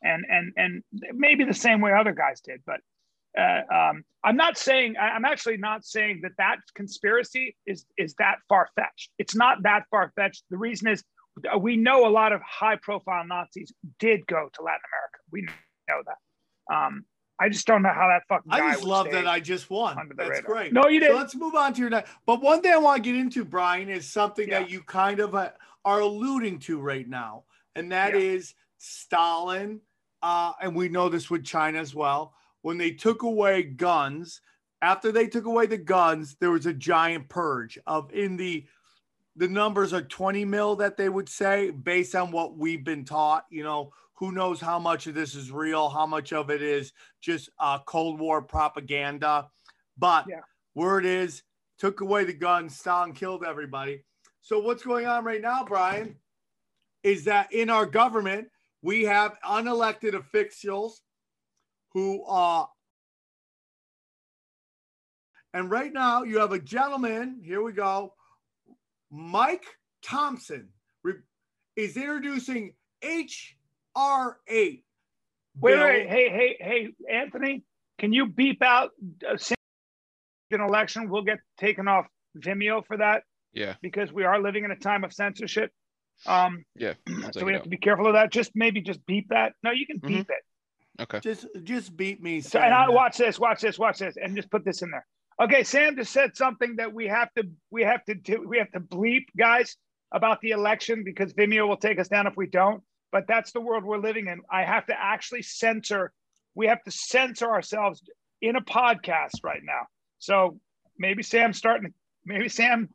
And 0.03 0.25
and 0.29 0.53
and 0.57 0.83
maybe 1.13 1.45
the 1.45 1.53
same 1.53 1.81
way 1.81 1.93
other 1.93 2.13
guys 2.13 2.41
did, 2.41 2.61
but 2.65 2.81
uh, 3.37 3.61
um, 3.73 4.03
I'm 4.23 4.35
not 4.35 4.57
saying 4.57 4.95
I'm 4.97 5.25
actually 5.25 5.57
not 5.57 5.85
saying 5.85 6.21
that 6.23 6.33
that 6.37 6.57
conspiracy 6.75 7.55
is 7.65 7.85
is 7.97 8.13
that 8.19 8.35
far 8.49 8.69
fetched. 8.75 9.09
It's 9.17 9.35
not 9.35 9.63
that 9.63 9.85
far 9.89 10.11
fetched. 10.15 10.43
The 10.49 10.57
reason 10.57 10.89
is 10.89 11.03
uh, 11.53 11.57
we 11.57 11.77
know 11.77 12.07
a 12.07 12.11
lot 12.11 12.33
of 12.33 12.41
high 12.41 12.77
profile 12.81 13.25
Nazis 13.25 13.71
did 13.99 14.27
go 14.27 14.49
to 14.53 14.61
Latin 14.61 14.81
America. 14.91 15.19
We 15.31 15.41
know 15.89 16.01
that. 16.05 16.75
Um, 16.75 17.05
I 17.39 17.49
just 17.49 17.67
don't 17.67 17.81
know 17.81 17.89
how 17.93 18.07
that 18.07 18.23
fucking. 18.29 18.51
I 18.51 18.71
just 18.73 18.83
love 18.83 19.11
that 19.11 19.27
I 19.27 19.39
just 19.39 19.69
won. 19.69 19.97
That's 20.15 20.29
radar. 20.29 20.41
great. 20.43 20.73
No, 20.73 20.87
you 20.87 20.99
didn't. 20.99 21.17
let's 21.17 21.35
move 21.35 21.53
on 21.55 21.73
to 21.73 21.81
your 21.81 21.89
next. 21.89 22.11
But 22.25 22.41
one 22.41 22.61
thing 22.61 22.71
I 22.71 22.77
want 22.77 23.03
to 23.03 23.09
get 23.11 23.19
into, 23.19 23.43
Brian, 23.43 23.89
is 23.89 24.09
something 24.09 24.47
Yeah. 24.47 24.59
that 24.61 24.69
you 24.69 24.81
kind 24.81 25.19
of 25.19 25.35
uh, 25.35 25.49
are 25.83 25.99
alluding 25.99 26.59
to 26.59 26.79
right 26.79 27.07
now, 27.07 27.43
and 27.75 27.91
that 27.91 28.15
is 28.15 28.53
Yeah. 28.57 28.61
Stalin. 28.77 29.81
Uh, 30.21 30.53
and 30.61 30.75
we 30.75 30.89
know 30.89 31.09
this 31.09 31.29
with 31.29 31.43
China 31.45 31.79
as 31.79 31.93
well. 31.93 32.33
When 32.61 32.77
they 32.77 32.91
took 32.91 33.21
away 33.23 33.61
guns, 33.63 34.41
after 34.81 35.11
they 35.11 35.27
took 35.27 35.45
away 35.45 35.67
the 35.67 35.77
guns, 35.77 36.35
there 36.39 36.51
was 36.51 36.65
a 36.65 36.73
giant 36.73 37.29
purge 37.29 37.77
of 37.85 38.11
in 38.13 38.37
the 38.37 38.65
the 39.37 39.47
numbers 39.49 39.91
are 39.93 40.01
20 40.01 40.45
mil 40.45 40.77
that 40.77 40.95
they 40.95 41.09
would 41.09 41.27
say 41.27 41.69
based 41.69 42.15
on 42.15 42.31
what 42.31 42.57
we've 42.57 42.85
been 42.85 43.03
taught. 43.03 43.45
You 43.49 43.63
know, 43.63 43.91
who 44.15 44.31
knows 44.31 44.61
how 44.61 44.79
much 44.79 45.07
of 45.07 45.13
this 45.13 45.35
is 45.35 45.51
real, 45.51 45.89
how 45.89 46.05
much 46.05 46.31
of 46.33 46.49
it 46.49 46.61
is 46.61 46.93
just 47.21 47.49
uh, 47.59 47.79
Cold 47.85 48.19
War 48.19 48.41
propaganda. 48.41 49.49
But 49.97 50.25
Yeah. 50.27 50.41
word 50.73 51.05
is, 51.05 51.43
took 51.77 52.01
away 52.01 52.23
the 52.23 52.33
guns, 52.33 52.77
Stalin 52.77 53.13
killed 53.13 53.43
everybody. 53.43 54.03
So 54.41 54.59
what's 54.59 54.83
going 54.83 55.05
on 55.05 55.25
right 55.25 55.41
now, 55.41 55.65
Brian, 55.65 56.19
is 57.03 57.25
that 57.25 57.51
in 57.51 57.69
our 57.69 57.85
government 57.85 58.49
we 58.81 59.03
have 59.03 59.37
unelected 59.43 60.13
officials 60.13 61.01
who 61.93 62.23
uh 62.25 62.65
and 65.53 65.71
right 65.71 65.91
now 65.93 66.23
you 66.23 66.39
have 66.39 66.51
a 66.51 66.59
gentleman, 66.59 67.41
here 67.43 67.61
we 67.63 67.71
go, 67.71 68.13
Mike 69.09 69.65
Thompson 70.01 70.69
re- 71.03 71.13
is 71.75 71.95
introducing 71.95 72.73
HR8. 73.97 74.33
Wait, 74.47 74.81
bill. 75.61 75.83
wait, 75.83 76.07
hey, 76.09 76.29
hey, 76.29 76.57
hey, 76.59 76.87
Anthony, 77.11 77.63
can 77.97 78.11
you 78.13 78.27
beep 78.27 78.61
out 78.61 78.91
uh, 79.29 79.37
an 80.51 80.61
election? 80.61 81.09
We'll 81.09 81.23
get 81.23 81.39
taken 81.57 81.87
off 81.87 82.05
Vimeo 82.37 82.85
for 82.85 82.97
that 82.97 83.23
Yeah, 83.53 83.75
because 83.81 84.11
we 84.11 84.23
are 84.25 84.41
living 84.41 84.65
in 84.65 84.71
a 84.71 84.75
time 84.75 85.03
of 85.03 85.13
censorship. 85.13 85.71
Um, 86.25 86.65
yeah. 86.75 86.93
So 87.31 87.45
we 87.45 87.53
have 87.53 87.61
out. 87.61 87.63
to 87.63 87.69
be 87.69 87.77
careful 87.77 88.07
of 88.07 88.13
that. 88.13 88.31
Just 88.31 88.51
maybe 88.55 88.81
just 88.81 89.05
beep 89.05 89.29
that. 89.29 89.53
No, 89.63 89.71
you 89.71 89.85
can 89.85 89.99
Mhm. 89.99 90.07
beep 90.07 90.29
it. 90.29 91.01
Okay. 91.01 91.19
Just 91.19 91.47
just 91.63 91.95
beat 91.97 92.21
me. 92.21 92.39
So, 92.39 92.59
and 92.59 92.73
I 92.73 92.89
watch 92.89 93.17
this, 93.17 93.37
watch 93.37 93.61
this, 93.61 93.77
watch 93.77 93.99
this, 93.99 94.15
and 94.21 94.35
just 94.35 94.49
put 94.49 94.63
this 94.63 94.81
in 94.81 94.91
there. 94.91 95.05
Okay, 95.41 95.63
Sam 95.63 95.97
just 95.97 96.13
said 96.13 96.37
something 96.37 96.77
that 96.77 96.93
we 96.93 97.07
have 97.07 97.29
to, 97.33 97.43
we 97.69 97.83
have 97.83 98.03
to 98.05 98.15
do, 98.15 98.45
we 98.47 98.57
have 98.59 98.71
to 98.71 98.79
bleep, 98.79 99.25
guys, 99.37 99.75
about 100.13 100.39
the 100.39 100.51
election 100.51 101.03
because 101.03 101.33
Vimeo 101.33 101.67
will 101.67 101.75
take 101.75 101.99
us 101.99 102.07
down 102.07 102.25
if 102.27 102.37
we 102.37 102.47
don't. 102.47 102.81
But 103.11 103.25
that's 103.27 103.51
the 103.51 103.61
world 103.61 103.83
we're 103.83 103.97
living 103.97 104.27
in. 104.27 104.41
I 104.51 104.63
have 104.63 104.85
to 104.87 104.93
actually 104.97 105.41
censor. 105.41 106.11
We 106.53 106.67
have 106.67 106.83
to 106.83 106.91
censor 106.91 107.49
ourselves 107.49 108.01
in 108.41 108.55
a 108.55 108.61
podcast 108.61 109.43
right 109.43 109.61
now. 109.63 109.87
So 110.19 110.59
maybe 110.97 111.23
Sam's 111.23 111.57
starting. 111.57 111.93
Maybe 112.25 112.49
Sam, 112.49 112.89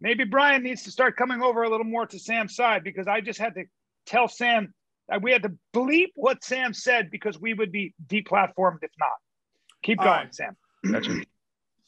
maybe 0.00 0.24
Brian 0.24 0.62
needs 0.62 0.82
to 0.84 0.90
start 0.90 1.16
coming 1.16 1.42
over 1.42 1.62
a 1.62 1.70
little 1.70 1.86
more 1.86 2.06
to 2.06 2.18
Sam's 2.18 2.54
side 2.54 2.84
because 2.84 3.06
I 3.06 3.20
just 3.20 3.38
had 3.38 3.54
to 3.54 3.64
tell 4.06 4.28
Sam 4.28 4.74
that 5.08 5.22
we 5.22 5.32
had 5.32 5.42
to 5.42 5.52
bleep 5.74 6.10
what 6.14 6.44
Sam 6.44 6.74
said 6.74 7.10
because 7.10 7.38
we 7.40 7.54
would 7.54 7.72
be 7.72 7.94
deplatformed 8.06 8.78
if 8.82 8.90
not. 8.98 9.10
Keep 9.82 9.98
going, 9.98 10.08
right. 10.08 10.34
Sam. 10.34 10.56
Gotcha. 10.90 11.22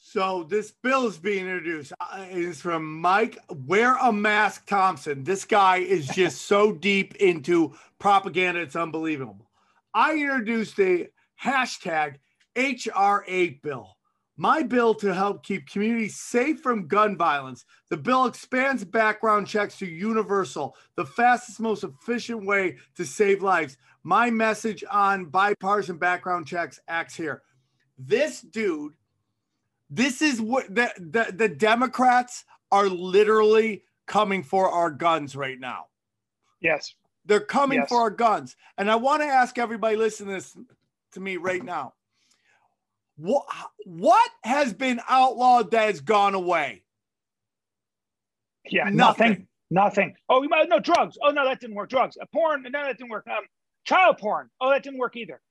So 0.07 0.43
this 0.47 0.71
bill 0.71 1.07
is 1.07 1.17
being 1.17 1.47
introduced. 1.47 1.91
Uh, 1.99 2.27
It 2.29 2.37
is 2.37 2.61
from 2.61 3.01
Mike 3.01 3.39
Wear 3.49 3.95
a 3.95 4.13
Mask 4.13 4.67
Thompson. 4.67 5.23
This 5.23 5.45
guy 5.45 5.77
is 5.77 6.07
just 6.13 6.43
so 6.43 6.71
deep 6.71 7.15
into 7.15 7.73
propaganda, 7.97 8.61
it's 8.61 8.75
unbelievable. 8.75 9.49
I 9.95 10.13
introduced 10.13 10.79
a 10.79 11.07
hashtag 11.43 12.17
HR8 12.55 13.63
bill. 13.63 13.97
My 14.37 14.61
bill 14.61 14.93
to 14.93 15.11
help 15.11 15.43
keep 15.43 15.67
communities 15.67 16.19
safe 16.19 16.59
from 16.61 16.87
gun 16.87 17.17
violence. 17.17 17.65
The 17.89 17.97
bill 17.97 18.25
expands 18.25 18.85
background 18.85 19.47
checks 19.47 19.79
to 19.79 19.87
universal, 19.87 20.75
the 20.97 21.05
fastest, 21.07 21.59
most 21.59 21.83
efficient 21.83 22.45
way 22.45 22.77
to 22.95 23.05
save 23.05 23.41
lives. 23.41 23.75
My 24.03 24.29
message 24.29 24.83
on 24.91 25.25
bipartisan 25.25 25.97
background 25.97 26.45
checks 26.45 26.79
acts 26.87 27.15
here. 27.15 27.41
This 27.97 28.41
dude 28.41 28.93
this 29.89 30.21
is 30.21 30.41
what 30.41 30.73
the, 30.73 30.91
the 30.97 31.33
the 31.35 31.49
Democrats 31.49 32.45
are 32.71 32.87
literally 32.87 33.83
coming 34.07 34.43
for 34.43 34.69
our 34.69 34.91
guns 34.91 35.35
right 35.35 35.59
now. 35.59 35.85
Yes. 36.61 36.93
They're 37.25 37.39
coming 37.39 37.79
Yes. 37.79 37.89
for 37.89 37.99
our 38.01 38.09
guns. 38.11 38.55
And 38.77 38.89
I 38.89 38.95
want 38.95 39.21
to 39.21 39.27
ask 39.27 39.57
everybody 39.57 39.95
listening 39.95 40.29
to 40.29 40.33
this 40.35 40.57
to 41.13 41.19
me 41.19 41.37
right 41.37 41.63
now. 41.63 41.93
What 43.17 43.45
what 43.85 44.29
has 44.43 44.73
been 44.73 44.99
outlawed 45.07 45.71
that 45.71 45.85
has 45.85 46.01
gone 46.01 46.35
away? 46.35 46.83
Yeah. 48.69 48.89
Nothing. 48.89 48.97
Nothing. 49.29 49.47
Nothing. 49.71 50.15
Oh, 50.29 50.43
you 50.43 50.49
might 50.49 50.69
no 50.69 50.79
drugs. 50.79 51.17
Oh 51.23 51.29
no, 51.31 51.45
that 51.45 51.59
didn't 51.59 51.75
work. 51.75 51.89
Drugs. 51.89 52.17
Uh, 52.21 52.25
porn. 52.33 52.63
No, 52.63 52.69
that 52.71 52.97
didn't 52.97 53.09
work. 53.09 53.25
Um, 53.27 53.43
child 53.83 54.17
porn. 54.17 54.49
Oh, 54.61 54.69
that 54.69 54.83
didn't 54.83 54.99
work 54.99 55.15
either. 55.15 55.41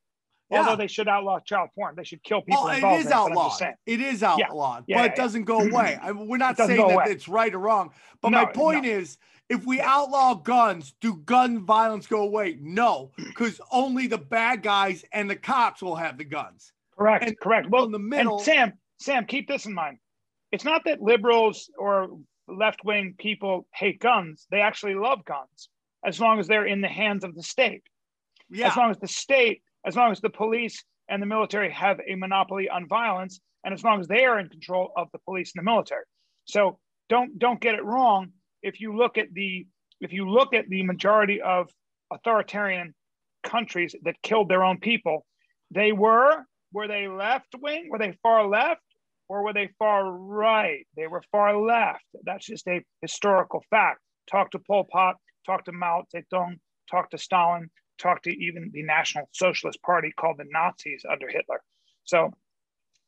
Yeah. 0.50 0.58
Although 0.58 0.76
they 0.76 0.86
should 0.86 1.08
outlaw 1.08 1.40
child 1.40 1.70
porn. 1.74 1.94
They 1.96 2.04
should 2.04 2.22
kill 2.22 2.42
people 2.42 2.64
Well, 2.64 2.72
it 2.72 2.76
is 2.76 2.82
in 2.82 2.84
it, 2.84 2.84
but 2.84 2.88
I'm 2.88 3.02
just 3.02 3.14
outlawed. 3.62 3.74
It 3.86 4.00
is 4.00 4.22
outlawed, 4.22 4.84
Yeah, 4.86 4.98
but 4.98 5.04
yeah, 5.04 5.12
it 5.12 5.16
doesn't 5.16 5.44
go 5.44 5.60
away. 5.60 5.98
I, 6.02 6.12
we're 6.12 6.36
not 6.36 6.56
saying 6.56 6.76
that 6.76 6.92
away. 6.94 7.04
it's 7.08 7.28
right 7.28 7.52
or 7.54 7.58
wrong. 7.58 7.90
But 8.20 8.30
No, 8.30 8.42
my 8.42 8.52
point 8.52 8.84
no. 8.84 8.90
is, 8.90 9.16
if 9.48 9.64
we 9.64 9.80
outlaw 9.80 10.34
guns, 10.34 10.94
do 11.00 11.16
gun 11.16 11.64
violence 11.64 12.06
go 12.06 12.22
away? 12.22 12.58
No, 12.60 13.10
because 13.16 13.60
only 13.72 14.06
the 14.06 14.18
bad 14.18 14.62
guys 14.62 15.04
and 15.12 15.28
the 15.30 15.36
cops 15.36 15.82
will 15.82 15.96
have 15.96 16.18
the 16.18 16.24
guns. 16.24 16.72
Correct. 16.96 17.24
And 17.24 17.38
correct. 17.40 17.68
Well, 17.70 17.84
in 17.84 17.92
the 17.92 17.98
middle- 17.98 18.36
And 18.36 18.44
Sam, 18.44 18.72
Sam, 18.98 19.24
keep 19.26 19.48
this 19.48 19.66
in 19.66 19.74
mind. 19.74 19.98
It's 20.52 20.64
not 20.64 20.82
that 20.84 21.00
liberals 21.02 21.70
or 21.78 22.18
left 22.46 22.84
wing 22.84 23.14
people 23.18 23.66
hate 23.74 23.98
guns. 23.98 24.46
They 24.50 24.60
actually 24.60 24.94
love 24.94 25.24
guns 25.24 25.68
as 26.04 26.20
long 26.20 26.38
as 26.38 26.46
they're 26.46 26.66
in 26.66 26.80
the 26.82 26.88
hands 26.88 27.24
of 27.24 27.34
the 27.34 27.42
state. 27.42 27.82
Yeah. 28.50 28.68
As 28.68 28.76
long 28.76 28.90
as 28.90 28.98
the 28.98 29.08
state, 29.08 29.62
as 29.84 29.96
long 29.96 30.12
as 30.12 30.20
the 30.20 30.30
police 30.30 30.82
and 31.08 31.20
the 31.20 31.26
military 31.26 31.70
have 31.70 32.00
a 32.08 32.14
monopoly 32.14 32.68
on 32.68 32.88
violence, 32.88 33.40
and 33.64 33.74
as 33.74 33.82
long 33.82 34.00
as 34.00 34.08
they 34.08 34.24
are 34.24 34.38
in 34.38 34.48
control 34.48 34.92
of 34.96 35.08
the 35.12 35.18
police 35.20 35.52
and 35.54 35.60
the 35.60 35.70
military. 35.70 36.04
So 36.44 36.78
don't 37.08 37.38
don't 37.38 37.60
get 37.60 37.74
it 37.74 37.84
wrong. 37.84 38.30
If 38.62 38.80
you 38.80 38.96
look 38.96 39.18
at 39.18 39.32
the 39.32 39.66
if 40.00 40.12
you 40.12 40.28
look 40.28 40.54
at 40.54 40.68
the 40.68 40.82
majority 40.82 41.40
of 41.40 41.70
authoritarian 42.12 42.94
countries 43.42 43.94
that 44.02 44.20
killed 44.22 44.48
their 44.48 44.64
own 44.64 44.78
people, 44.78 45.26
they 45.70 45.92
were 45.92 46.44
were 46.72 46.88
they 46.88 47.08
left 47.08 47.54
wing? 47.60 47.88
Were 47.90 47.98
they 47.98 48.18
far 48.22 48.46
left? 48.46 48.82
Or 49.28 49.42
were 49.42 49.54
they 49.54 49.70
far 49.78 50.10
right? 50.10 50.86
They 50.96 51.06
were 51.06 51.22
far 51.32 51.56
left. 51.56 52.04
That's 52.24 52.44
just 52.44 52.66
a 52.68 52.84
historical 53.00 53.64
fact. 53.70 54.00
Talk 54.30 54.50
to 54.50 54.58
Pol 54.58 54.84
Pot, 54.84 55.16
talk 55.46 55.64
to 55.64 55.72
Mao 55.72 56.04
Zedong, 56.14 56.58
talk 56.90 57.10
to 57.10 57.18
Stalin, 57.18 57.70
talk 58.04 58.22
to 58.22 58.30
even 58.30 58.70
the 58.72 58.82
National 58.82 59.28
Socialist 59.32 59.82
Party 59.82 60.12
called 60.16 60.36
the 60.38 60.46
Nazis 60.50 61.04
under 61.10 61.28
Hitler. 61.28 61.60
So 62.04 62.30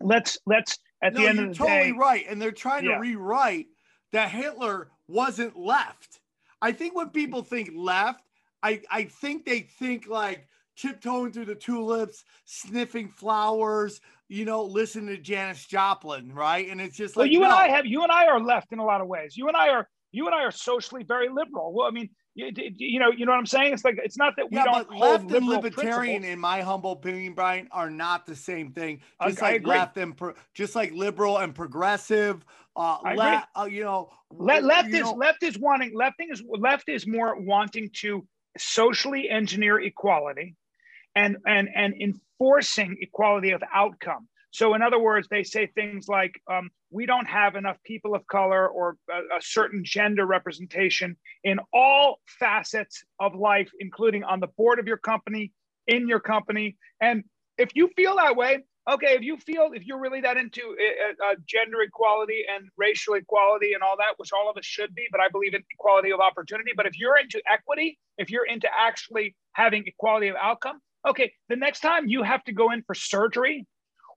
let's 0.01 0.39
let's 0.47 0.79
at 1.03 1.15
no, 1.15 1.21
the 1.21 1.29
end 1.29 1.39
of 1.39 1.49
the 1.51 1.55
totally 1.55 1.93
day, 1.93 1.99
right. 1.99 2.25
And 2.29 2.41
they're 2.41 2.51
trying 2.51 2.85
Yeah. 2.85 2.95
to 2.95 3.01
rewrite 3.01 3.67
that 4.13 4.31
Hitler 4.31 4.91
wasn't 5.07 5.57
left. 5.57 6.21
I 6.63 6.73
think 6.73 6.95
when 6.97 7.11
people 7.11 7.43
think 7.43 7.71
left, 7.75 8.25
I, 8.63 8.81
I 8.91 9.05
think 9.05 9.45
they 9.45 9.61
think 9.61 10.09
like 10.09 10.49
tiptoeing 10.77 11.33
through 11.33 11.45
the 11.45 11.55
tulips, 11.55 12.25
sniffing 12.47 13.09
flowers, 13.09 14.01
you 14.29 14.45
know, 14.45 14.65
listening 14.65 15.15
to 15.15 15.19
Janis 15.19 15.67
Joplin, 15.67 16.33
right? 16.33 16.69
And 16.69 16.81
it's 16.81 16.97
just 16.97 17.15
well, 17.15 17.27
like 17.27 17.33
you 17.33 17.45
and. 17.45 17.53
I 17.53 17.69
have 17.69 17.87
you 17.87 18.03
and 18.03 18.11
I 18.11 18.27
are 18.27 18.41
left 18.41 18.73
in 18.73 18.79
a 18.79 18.85
lot 18.85 19.01
of 19.01 19.07
ways. 19.07 19.37
You 19.37 19.49
and 19.49 19.57
I 19.57 19.69
are 19.69 19.89
you 20.13 20.27
and 20.27 20.35
I 20.35 20.43
are 20.45 20.51
socially 20.51 21.05
very 21.05 21.29
liberal. 21.29 21.75
Well, 21.75 21.87
I 21.87 21.91
mean, 21.91 22.09
you, 22.37 22.53
you 22.77 23.01
know, 23.01 23.11
you 23.11 23.25
know 23.27 23.33
what 23.33 23.39
I'm 23.39 23.47
saying? 23.47 23.73
It's 23.73 23.85
like 23.85 23.99
it's 24.05 24.19
not 24.19 24.35
that 24.37 24.51
we 24.51 24.57
yeah, 24.59 24.65
don't 24.65 24.89
but 24.89 24.97
left 24.97 25.31
and 25.33 25.47
libertarian, 25.47 26.21
principles. 26.21 26.33
in 26.33 26.39
my 26.39 26.61
humble 26.61 26.93
opinion, 26.93 27.33
Brian, 27.33 27.67
are 27.73 27.91
not 27.91 28.27
the 28.27 28.37
same 28.37 28.71
thing. 28.73 29.01
I- 29.19 29.31
Just 29.31 29.43
I 29.43 29.47
like 29.53 29.57
agree. 29.63 29.71
left 29.79 29.97
and 29.97 30.17
pro- 30.17 30.35
just 30.55 30.77
like 30.77 30.93
liberal 30.93 31.39
and 31.39 31.55
progressive. 31.55 32.45
Uh, 32.77 32.99
I 33.03 33.15
le- 33.15 33.49
uh, 33.59 33.65
you 33.65 33.85
know, 33.85 34.11
Le- 34.31 34.61
left 34.61 34.89
you 34.89 34.97
is 34.97 35.01
know- 35.03 35.13
left 35.15 35.43
is 35.43 35.59
wanting 35.59 35.95
left 35.95 36.17
is 36.21 36.43
left 36.47 36.89
is 36.89 37.07
more 37.07 37.35
wanting 37.41 37.91
to 38.03 38.27
socially 38.59 39.29
engineer 39.31 39.81
equality 39.81 40.57
and 41.15 41.37
and 41.47 41.69
and 41.75 41.95
enforcing 42.01 42.97
equality 43.01 43.51
of 43.51 43.63
outcome 43.73 44.29
so 44.51 44.75
in 44.75 44.81
other 44.83 44.99
words 44.99 45.29
they 45.31 45.43
say 45.43 45.67
things 45.67 46.09
like 46.09 46.41
um, 46.51 46.71
we 46.97 47.07
don't 47.07 47.27
have 47.27 47.57
enough 47.57 47.77
people 47.85 48.15
of 48.15 48.27
color 48.27 48.67
or 48.69 48.97
a, 49.11 49.37
a 49.37 49.41
certain 49.41 49.83
gender 49.85 50.27
representation 50.27 51.17
in 51.45 51.59
all 51.73 52.21
facets 52.41 53.05
of 53.21 53.35
life 53.35 53.71
including 53.81 54.25
on 54.25 54.41
the 54.41 54.49
board 54.59 54.79
of 54.79 54.87
your 54.87 54.97
company 54.97 55.53
in 55.87 56.09
your 56.09 56.21
company 56.21 56.77
and 57.01 57.23
if 57.59 57.71
you 57.75 57.89
feel 57.97 58.17
that 58.17 58.37
way 58.37 58.65
okay, 58.89 59.15
if 59.15 59.23
you 59.23 59.37
feel 59.37 59.71
if 59.75 59.85
you're 59.85 59.99
really 59.99 60.21
that 60.21 60.37
into 60.37 60.61
uh, 60.63 61.31
uh, 61.31 61.35
gender 61.45 61.83
equality 61.83 62.45
and 62.55 62.69
racial 62.77 63.15
equality 63.15 63.73
and 63.73 63.83
all 63.83 63.97
that, 63.97 64.15
which 64.17 64.31
all 64.33 64.49
of 64.49 64.57
us 64.57 64.65
should 64.65 64.95
be, 64.95 65.09
but 65.11 65.21
I 65.21 65.29
believe 65.29 65.55
in 65.55 65.63
equality 65.73 66.13
of 66.13 66.21
opportunity. 66.21 66.71
But 66.77 66.87
if 66.87 66.97
you're 66.97 67.19
into 67.19 67.43
equity, 67.53 67.99
if 68.17 68.31
you're 68.31 68.47
into 68.47 68.69
actually 68.79 69.35
having 69.55 69.83
equality 69.89 70.29
of 70.29 70.37
outcome, 70.41 70.81
Okay, 71.07 71.33
the 71.49 71.57
next 71.57 71.81
time 71.81 72.09
you 72.09 72.25
have 72.25 72.43
to 72.45 72.53
go 72.53 72.73
in 72.73 72.83
for 72.83 72.95
surgery 72.95 73.65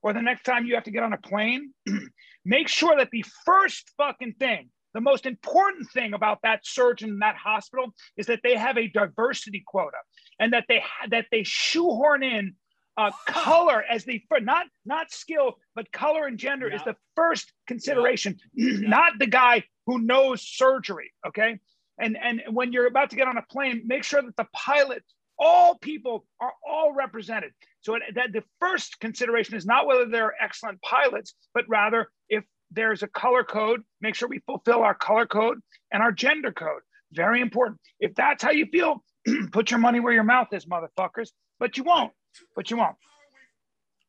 or 0.02 0.12
the 0.12 0.22
next 0.22 0.42
time 0.42 0.66
you 0.66 0.74
have 0.74 0.84
to 0.84 0.90
get 0.90 1.04
on 1.04 1.12
a 1.12 1.18
plane, 1.18 1.72
make 2.50 2.66
sure 2.66 2.96
that 2.96 3.10
the 3.12 3.24
first 3.46 3.92
fucking 3.96 4.34
thing, 4.40 4.68
the 4.92 5.00
most 5.00 5.24
important 5.24 5.88
thing 5.92 6.14
about 6.14 6.40
that 6.42 6.66
surgeon 6.66 7.10
in 7.10 7.18
that 7.20 7.36
hospital 7.36 7.94
is 8.16 8.26
that 8.26 8.40
they 8.42 8.56
have 8.56 8.76
a 8.76 8.88
diversity 8.88 9.62
quota 9.64 9.98
and 10.40 10.52
that 10.52 10.64
they 10.68 10.82
that 11.10 11.26
they 11.30 11.44
shoehorn 11.44 12.24
in 12.24 12.54
uh, 12.96 13.12
color 13.24 13.84
as 13.88 14.04
the 14.04 14.20
not 14.40 14.66
not 14.84 15.12
skill 15.12 15.54
but 15.76 15.90
color 15.92 16.26
and 16.26 16.38
gender 16.38 16.68
is 16.68 16.82
the 16.82 16.96
first 17.14 17.52
consideration. 17.68 18.36
Not 18.54 19.12
the 19.18 19.28
guy 19.28 19.62
who 19.86 20.00
knows 20.00 20.42
surgery 20.42 21.12
okay? 21.24 21.60
And 21.98 22.18
and 22.20 22.42
when 22.50 22.72
you're 22.72 22.88
about 22.88 23.10
to 23.10 23.16
get 23.16 23.28
on 23.28 23.36
a 23.36 23.42
plane 23.42 23.84
make 23.86 24.02
sure 24.02 24.22
that 24.22 24.36
the 24.36 24.48
pilot 24.52 25.04
all 25.38 25.78
people 25.78 26.26
are 26.40 26.52
all 26.68 26.92
represented 26.92 27.52
so 27.82 27.94
it, 27.94 28.02
that 28.14 28.32
the 28.32 28.42
first 28.58 28.98
consideration 29.00 29.56
is 29.56 29.66
not 29.66 29.86
whether 29.86 30.06
they're 30.06 30.34
excellent 30.42 30.80
pilots 30.82 31.34
but 31.54 31.64
rather 31.68 32.08
if 32.28 32.44
there's 32.70 33.02
a 33.02 33.08
color 33.08 33.44
code 33.44 33.82
make 34.00 34.14
sure 34.14 34.28
we 34.28 34.40
fulfill 34.46 34.82
our 34.82 34.94
color 34.94 35.26
code 35.26 35.58
and 35.92 36.02
our 36.02 36.12
gender 36.12 36.52
code 36.52 36.82
very 37.12 37.40
important 37.40 37.78
if 37.98 38.14
that's 38.14 38.42
how 38.42 38.50
you 38.50 38.66
feel 38.66 39.02
put 39.52 39.70
your 39.70 39.80
money 39.80 40.00
where 40.00 40.12
your 40.12 40.24
mouth 40.24 40.48
is 40.52 40.66
motherfuckers 40.66 41.30
but 41.58 41.76
you 41.76 41.84
won't 41.84 42.12
but 42.56 42.70
you 42.70 42.76
won't 42.76 42.96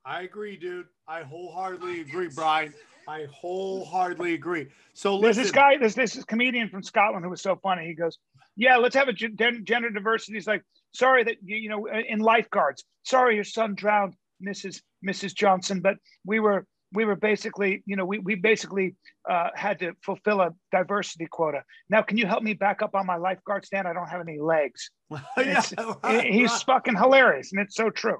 I 0.03 0.23
agree, 0.23 0.57
dude. 0.57 0.87
I 1.07 1.21
wholeheartedly 1.21 2.01
agree, 2.01 2.29
Brian. 2.33 2.73
I 3.07 3.27
wholeheartedly 3.31 4.33
agree. 4.33 4.67
So 4.93 5.19
There's 5.19 5.37
listen, 5.37 5.43
this 5.43 5.51
guy, 5.51 5.77
there's 5.77 5.95
this 5.95 6.23
comedian 6.23 6.69
from 6.69 6.83
Scotland 6.83 7.23
who 7.23 7.29
was 7.29 7.41
so 7.41 7.55
funny. 7.61 7.85
He 7.85 7.93
goes, 7.93 8.17
"Yeah, 8.55 8.77
let's 8.77 8.95
have 8.95 9.07
a 9.07 9.13
gen- 9.13 9.35
gen- 9.37 9.65
gender 9.65 9.89
diversity." 9.89 10.33
He's 10.33 10.47
like, 10.47 10.63
"Sorry 10.93 11.23
that 11.23 11.37
you, 11.43 11.57
you 11.57 11.69
know, 11.69 11.87
in 11.87 12.19
lifeguards. 12.19 12.83
Sorry, 13.03 13.35
your 13.35 13.43
son 13.43 13.75
drowned, 13.75 14.15
Mrs. 14.45 14.81
Mrs. 15.05 15.33
Johnson, 15.33 15.81
but 15.81 15.97
we 16.25 16.39
were 16.39 16.65
we 16.93 17.05
were 17.05 17.15
basically, 17.15 17.83
you 17.85 17.95
know, 17.95 18.05
we 18.05 18.19
we 18.19 18.35
basically 18.35 18.95
uh, 19.29 19.49
had 19.55 19.79
to 19.79 19.93
fulfill 20.03 20.41
a 20.41 20.51
diversity 20.71 21.27
quota. 21.29 21.63
Now, 21.89 22.01
can 22.01 22.17
you 22.17 22.25
help 22.25 22.43
me 22.43 22.53
back 22.53 22.81
up 22.81 22.95
on 22.95 23.05
my 23.05 23.17
lifeguard 23.17 23.65
stand? 23.65 23.87
I 23.87 23.93
don't 23.93 24.07
have 24.07 24.21
any 24.21 24.39
legs." 24.39 24.91
yeah, 25.37 25.61
right, 26.03 26.25
He's 26.25 26.51
right. 26.51 26.63
fucking 26.65 26.95
hilarious, 26.95 27.51
and 27.53 27.61
it's 27.61 27.75
so 27.75 27.89
true. 27.89 28.17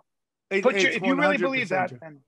It- 0.50 0.66
your, 0.66 0.76
if 0.76 1.02
you 1.04 1.16
really 1.16 1.38
believe 1.38 1.70
that, 1.70 1.90
true. 1.90 2.00
then 2.02 2.20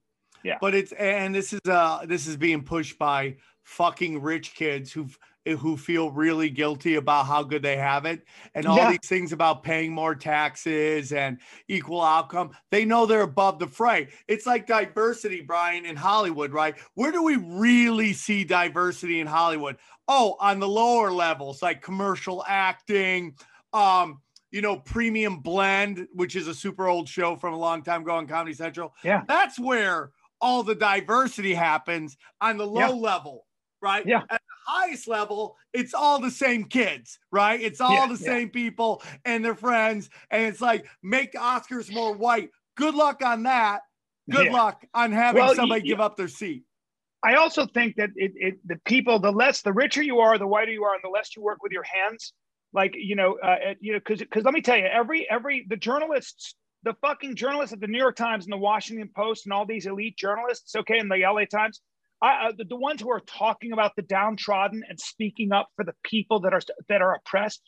but 0.60 0.76
it's 0.76 0.92
and 0.94 1.34
this 1.34 1.54
is 1.54 1.62
uh 1.70 2.06
this 2.06 2.28
is 2.28 2.38
being 2.38 2.64
pushed 2.64 2.98
by 3.00 3.38
fucking 3.64 4.22
rich 4.22 4.56
kids 4.56 4.92
who 4.92 5.08
who 5.46 5.76
feel 5.76 6.10
really 6.12 6.50
guilty 6.50 6.96
about 6.96 7.26
how 7.26 7.44
good 7.44 7.62
they 7.62 7.76
have 7.76 8.06
it 8.06 8.24
and 8.56 8.66
all 8.68 8.78
Yeah. 8.78 8.88
these 8.88 9.00
things 9.06 9.34
about 9.34 9.64
paying 9.64 9.92
more 9.92 10.16
taxes 10.16 11.12
and 11.12 11.40
equal 11.68 12.02
outcome 12.02 12.52
they 12.72 12.86
know 12.86 13.06
they're 13.06 13.22
above 13.22 13.60
the 13.60 13.68
fray 13.68 14.08
it's 14.28 14.46
like 14.46 14.66
diversity 14.66 15.42
brian 15.42 15.86
in 15.86 15.96
hollywood 15.96 16.54
right 16.54 16.78
where 16.94 17.12
do 17.12 17.22
we 17.22 17.36
really 17.36 18.14
see 18.14 18.44
diversity 18.44 19.20
in 19.20 19.28
hollywood 19.28 19.78
oh 20.08 20.38
on 20.40 20.60
the 20.60 20.68
lower 20.68 21.12
levels 21.12 21.62
like 21.62 21.82
commercial 21.82 22.44
acting 22.48 23.36
um 23.74 24.22
you 24.52 24.62
know 24.62 24.80
premium 24.80 25.40
blend 25.40 26.08
which 26.14 26.36
is 26.36 26.48
a 26.48 26.56
super 26.56 26.88
old 26.88 27.10
show 27.10 27.36
from 27.36 27.54
a 27.54 27.58
long 27.60 27.84
time 27.84 28.02
ago 28.04 28.16
on 28.16 28.28
comedy 28.28 28.54
central 28.54 28.94
Yeah. 29.04 29.24
that's 29.28 29.60
where 29.60 30.12
all 30.42 30.64
the 30.64 30.76
diversity 30.76 31.54
happens 31.54 32.18
on 32.42 32.58
the 32.58 32.68
low 32.68 32.90
Yeah. 32.90 32.96
level, 32.98 33.48
right? 33.82 34.06
Yeah. 34.06 34.24
Highest 34.66 35.08
level, 35.08 35.58
it's 35.74 35.94
all 35.94 36.20
the 36.20 36.32
same 36.32 36.66
kids, 36.66 37.20
right? 37.32 37.60
It's 37.60 37.82
all 37.82 37.94
Yeah, 37.94 38.08
the 38.08 38.18
yeah. 38.22 38.28
same 38.28 38.50
people 38.50 39.02
and 39.26 39.44
their 39.44 39.56
friends. 39.56 40.10
And 40.32 40.44
it's 40.44 40.62
like, 40.62 40.86
make 41.02 41.34
Oscars 41.34 41.94
more 41.94 42.14
white. 42.14 42.50
Good 42.76 42.96
luck 42.96 43.22
on 43.24 43.44
that. 43.44 43.82
Good 44.30 44.48
Yeah. 44.48 44.54
luck 44.54 44.86
on 44.94 45.12
having 45.12 45.42
Well, 45.42 45.56
somebody 45.56 45.82
give 45.82 46.00
up 46.00 46.16
their 46.18 46.28
seat. 46.28 46.64
I 47.24 47.36
also 47.36 47.66
think 47.66 47.96
that 47.96 48.10
it, 48.16 48.34
it 48.36 48.68
the 48.68 48.76
people, 48.86 49.18
the 49.20 49.32
less, 49.32 49.62
the 49.62 49.72
richer 49.72 50.04
you 50.04 50.20
are, 50.20 50.38
the 50.38 50.48
whiter 50.48 50.72
you 50.72 50.84
are, 50.84 50.94
and 50.94 51.04
the 51.04 51.10
less 51.10 51.36
you 51.36 51.42
work 51.42 51.64
with 51.64 51.72
your 51.72 51.84
hands. 51.84 52.34
Like 52.74 52.96
you 52.96 53.16
know, 53.16 53.38
uh, 53.42 53.76
you 53.80 53.94
know, 53.94 54.00
because 54.00 54.20
because 54.20 54.44
let 54.44 54.54
me 54.54 54.62
tell 54.62 54.78
you, 54.78 54.86
every 54.86 55.30
every 55.30 55.66
the 55.70 55.78
journalists, 55.78 56.56
the 56.84 56.96
fucking 57.02 57.36
journalists 57.36 57.72
at 57.72 57.80
the 57.80 57.88
New 57.88 57.98
York 58.00 58.16
Times 58.16 58.46
and 58.46 58.52
the 58.52 58.58
Washington 58.58 59.10
Post 59.16 59.46
and 59.46 59.54
all 59.54 59.66
these 59.66 59.86
elite 59.86 60.18
journalists, 60.18 60.76
okay, 60.76 61.00
and 61.00 61.10
the 61.10 61.20
LA 61.20 61.46
Times, 61.46 61.82
I, 62.24 62.54
the, 62.58 62.64
the 62.64 62.78
ones 62.78 63.02
who 63.02 63.12
are 63.12 63.20
talking 63.20 63.74
about 63.74 63.98
the 63.98 64.02
downtrodden 64.02 64.84
and 64.88 64.98
speaking 64.98 65.52
up 65.52 65.68
for 65.76 65.84
the 65.84 65.94
people 66.04 66.40
that 66.42 66.54
are 66.54 66.62
that 66.88 67.02
are 67.02 67.16
oppressed. 67.16 67.62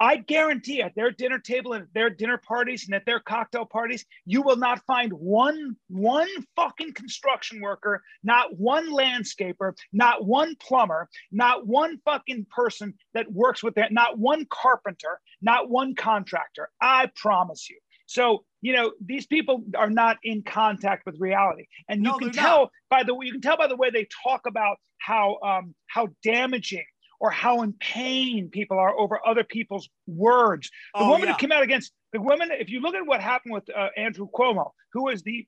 I 0.00 0.16
guarantee 0.16 0.82
at 0.82 0.94
their 0.96 1.12
dinner 1.12 1.38
table 1.38 1.72
and 1.72 1.84
at 1.84 1.94
their 1.94 2.10
dinner 2.10 2.36
parties 2.36 2.84
and 2.84 2.94
at 2.94 3.06
their 3.06 3.20
cocktail 3.20 3.64
parties, 3.64 4.04
you 4.26 4.42
will 4.42 4.56
not 4.56 4.84
find 4.86 5.12
one 5.12 5.76
one 5.88 6.28
fucking 6.56 6.92
construction 6.92 7.60
worker, 7.60 8.02
not 8.22 8.58
one 8.58 8.92
landscaper, 8.92 9.72
not 9.92 10.26
one 10.26 10.56
plumber, 10.56 11.08
not 11.32 11.66
one 11.66 11.98
fucking 12.04 12.46
person 12.54 12.94
that 13.14 13.32
works 13.32 13.62
with 13.62 13.76
that, 13.76 13.92
not 13.92 14.18
one 14.18 14.46
carpenter, 14.50 15.20
not 15.40 15.70
one 15.70 15.94
contractor. 15.94 16.68
I 16.80 17.08
promise 17.16 17.70
you. 17.70 17.78
So, 18.14 18.44
you 18.62 18.72
know, 18.72 18.92
these 19.04 19.26
people 19.26 19.64
are 19.76 19.90
not 19.90 20.18
in 20.22 20.42
contact 20.44 21.04
with 21.04 21.16
reality. 21.18 21.64
And 21.88 21.98
you 22.04 22.10
No, 22.12 22.18
can 22.18 22.30
tell 22.30 22.60
not. 22.60 22.70
by 22.88 23.02
the 23.02 23.12
you 23.22 23.32
can 23.32 23.40
tell 23.40 23.56
by 23.56 23.66
the 23.66 23.74
way 23.76 23.90
they 23.90 24.06
talk 24.22 24.42
about 24.46 24.76
how 24.98 25.38
um, 25.42 25.74
how 25.88 26.06
damaging 26.22 26.84
or 27.18 27.30
how 27.32 27.62
in 27.62 27.72
pain 27.80 28.48
people 28.50 28.78
are 28.78 28.96
over 28.96 29.18
other 29.26 29.42
people's 29.42 29.88
words. 30.06 30.70
The 30.96 31.00
Oh, 31.04 31.08
woman 31.08 31.26
yeah. 31.26 31.32
who 31.34 31.38
came 31.38 31.50
out 31.52 31.64
against 31.64 31.92
the 32.12 32.20
woman, 32.20 32.50
if 32.52 32.70
you 32.70 32.80
look 32.80 32.94
at 32.94 33.04
what 33.04 33.20
happened 33.20 33.52
with 33.54 33.64
uh, 33.76 33.88
Andrew 33.96 34.28
Cuomo, 34.32 34.70
who 34.92 35.08
is 35.08 35.22
the 35.24 35.44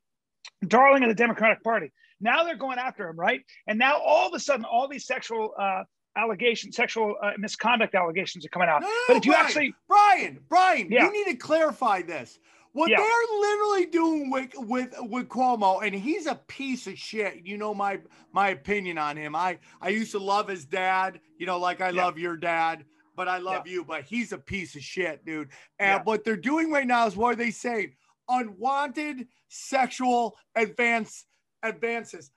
darling 0.66 1.04
of 1.04 1.08
the 1.08 1.14
Democratic 1.14 1.62
Party, 1.62 1.92
now 2.20 2.42
they're 2.44 2.56
going 2.56 2.78
after 2.78 3.08
him, 3.08 3.16
right? 3.16 3.42
And 3.68 3.78
now 3.78 3.98
all 3.98 4.26
of 4.28 4.34
a 4.34 4.40
sudden, 4.40 4.64
all 4.64 4.88
these 4.88 5.06
sexual 5.06 5.52
uh, 5.60 5.82
allegations, 6.16 6.74
sexual 6.74 7.14
uh, 7.22 7.32
misconduct 7.38 7.94
allegations 7.94 8.44
are 8.44 8.48
coming 8.48 8.68
out. 8.68 8.80
No, 8.82 8.88
no, 8.88 8.92
no, 8.92 9.00
but 9.08 9.16
if 9.18 9.24
you 9.26 9.32
Brian, 9.32 9.46
actually, 9.46 9.74
Brian, 9.86 10.38
Brian, 10.48 10.90
Yeah. 10.90 11.04
you 11.04 11.12
need 11.12 11.30
to 11.30 11.36
clarify 11.36 12.02
this. 12.02 12.38
What 12.76 12.90
Yeah. 12.90 12.98
they're 12.98 13.40
literally 13.40 13.86
doing 13.86 14.28
with 14.28 14.50
with 14.58 14.94
with 15.00 15.28
Cuomo, 15.30 15.82
and 15.82 15.94
he's 15.94 16.26
a 16.26 16.34
piece 16.34 16.86
of 16.86 16.98
shit. 16.98 17.46
You 17.46 17.56
know 17.56 17.72
my 17.72 18.02
my 18.32 18.50
opinion 18.50 18.98
on 18.98 19.16
him. 19.16 19.34
I 19.34 19.58
I 19.80 19.88
used 19.88 20.12
to 20.12 20.18
love 20.18 20.46
his 20.46 20.66
dad. 20.66 21.18
You 21.38 21.46
know, 21.46 21.58
like 21.58 21.80
I 21.80 21.88
Yeah. 21.88 22.04
love 22.04 22.18
your 22.18 22.36
dad, 22.36 22.84
but 23.14 23.28
I 23.28 23.38
love 23.38 23.66
you. 23.66 23.82
But 23.82 24.04
he's 24.04 24.32
a 24.32 24.38
piece 24.38 24.76
of 24.76 24.82
shit, 24.82 25.24
dude. 25.24 25.48
And 25.78 26.04
what 26.04 26.22
they're 26.22 26.36
doing 26.36 26.70
right 26.70 26.86
now 26.86 27.06
is 27.06 27.16
what 27.16 27.32
are 27.32 27.36
they 27.36 27.50
saying? 27.50 27.96
Unwanted 28.28 29.26
sexual 29.48 30.36
advance 30.54 31.24
advances. 31.62 32.30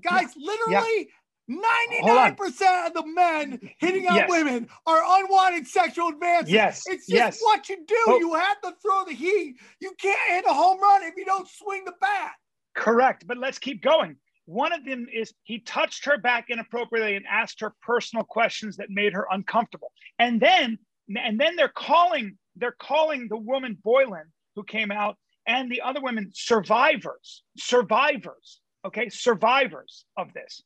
Guys, 0.00 0.34
literally. 0.36 1.10
Hold 1.48 1.64
on. 1.64 2.36
99% 2.36 2.86
of 2.86 2.94
the 2.94 3.06
men 3.06 3.60
hitting 3.78 4.06
on 4.08 4.16
Yes. 4.16 4.30
women 4.30 4.68
are 4.86 5.02
unwanted 5.20 5.66
sexual 5.66 6.08
advances. 6.08 6.50
Yes, 6.52 6.82
It's 6.86 7.06
just 7.06 7.08
yes. 7.08 7.38
what 7.40 7.68
you 7.68 7.76
do. 7.86 8.04
Oh. 8.08 8.18
You 8.18 8.34
have 8.34 8.60
to 8.62 8.74
throw 8.82 9.04
the 9.04 9.12
heat. 9.14 9.56
You 9.80 9.92
can't 10.00 10.18
hit 10.30 10.44
a 10.48 10.52
home 10.54 10.80
run 10.80 11.02
if 11.04 11.14
you 11.16 11.24
don't 11.24 11.48
swing 11.48 11.84
the 11.84 11.94
bat. 12.00 12.32
correct, 12.74 13.26
but 13.26 13.38
let's 13.38 13.58
keep 13.58 13.80
going. 13.82 14.16
One 14.44 14.72
of 14.72 14.84
them 14.84 15.06
is 15.12 15.32
he 15.44 15.60
touched 15.60 16.04
her 16.04 16.18
back 16.18 16.50
inappropriately 16.50 17.16
and 17.16 17.24
asked 17.26 17.60
her 17.60 17.74
personal 17.82 18.22
questions 18.24 18.76
that 18.76 18.90
made 18.90 19.12
her 19.14 19.26
uncomfortable. 19.30 19.92
And 20.18 20.38
then, 20.40 20.78
and 21.16 21.40
then 21.40 21.56
they're 21.56 21.68
calling, 21.68 22.36
they're 22.54 22.76
calling 22.78 23.28
the 23.28 23.38
woman 23.38 23.78
Boylan 23.82 24.30
who 24.54 24.62
came 24.62 24.90
out 24.92 25.16
and 25.46 25.70
the 25.72 25.80
other 25.80 26.00
women 26.02 26.30
survivors, 26.34 27.42
survivors, 27.56 28.60
okay, 28.84 29.08
survivors 29.08 30.04
of 30.18 30.32
this. 30.34 30.60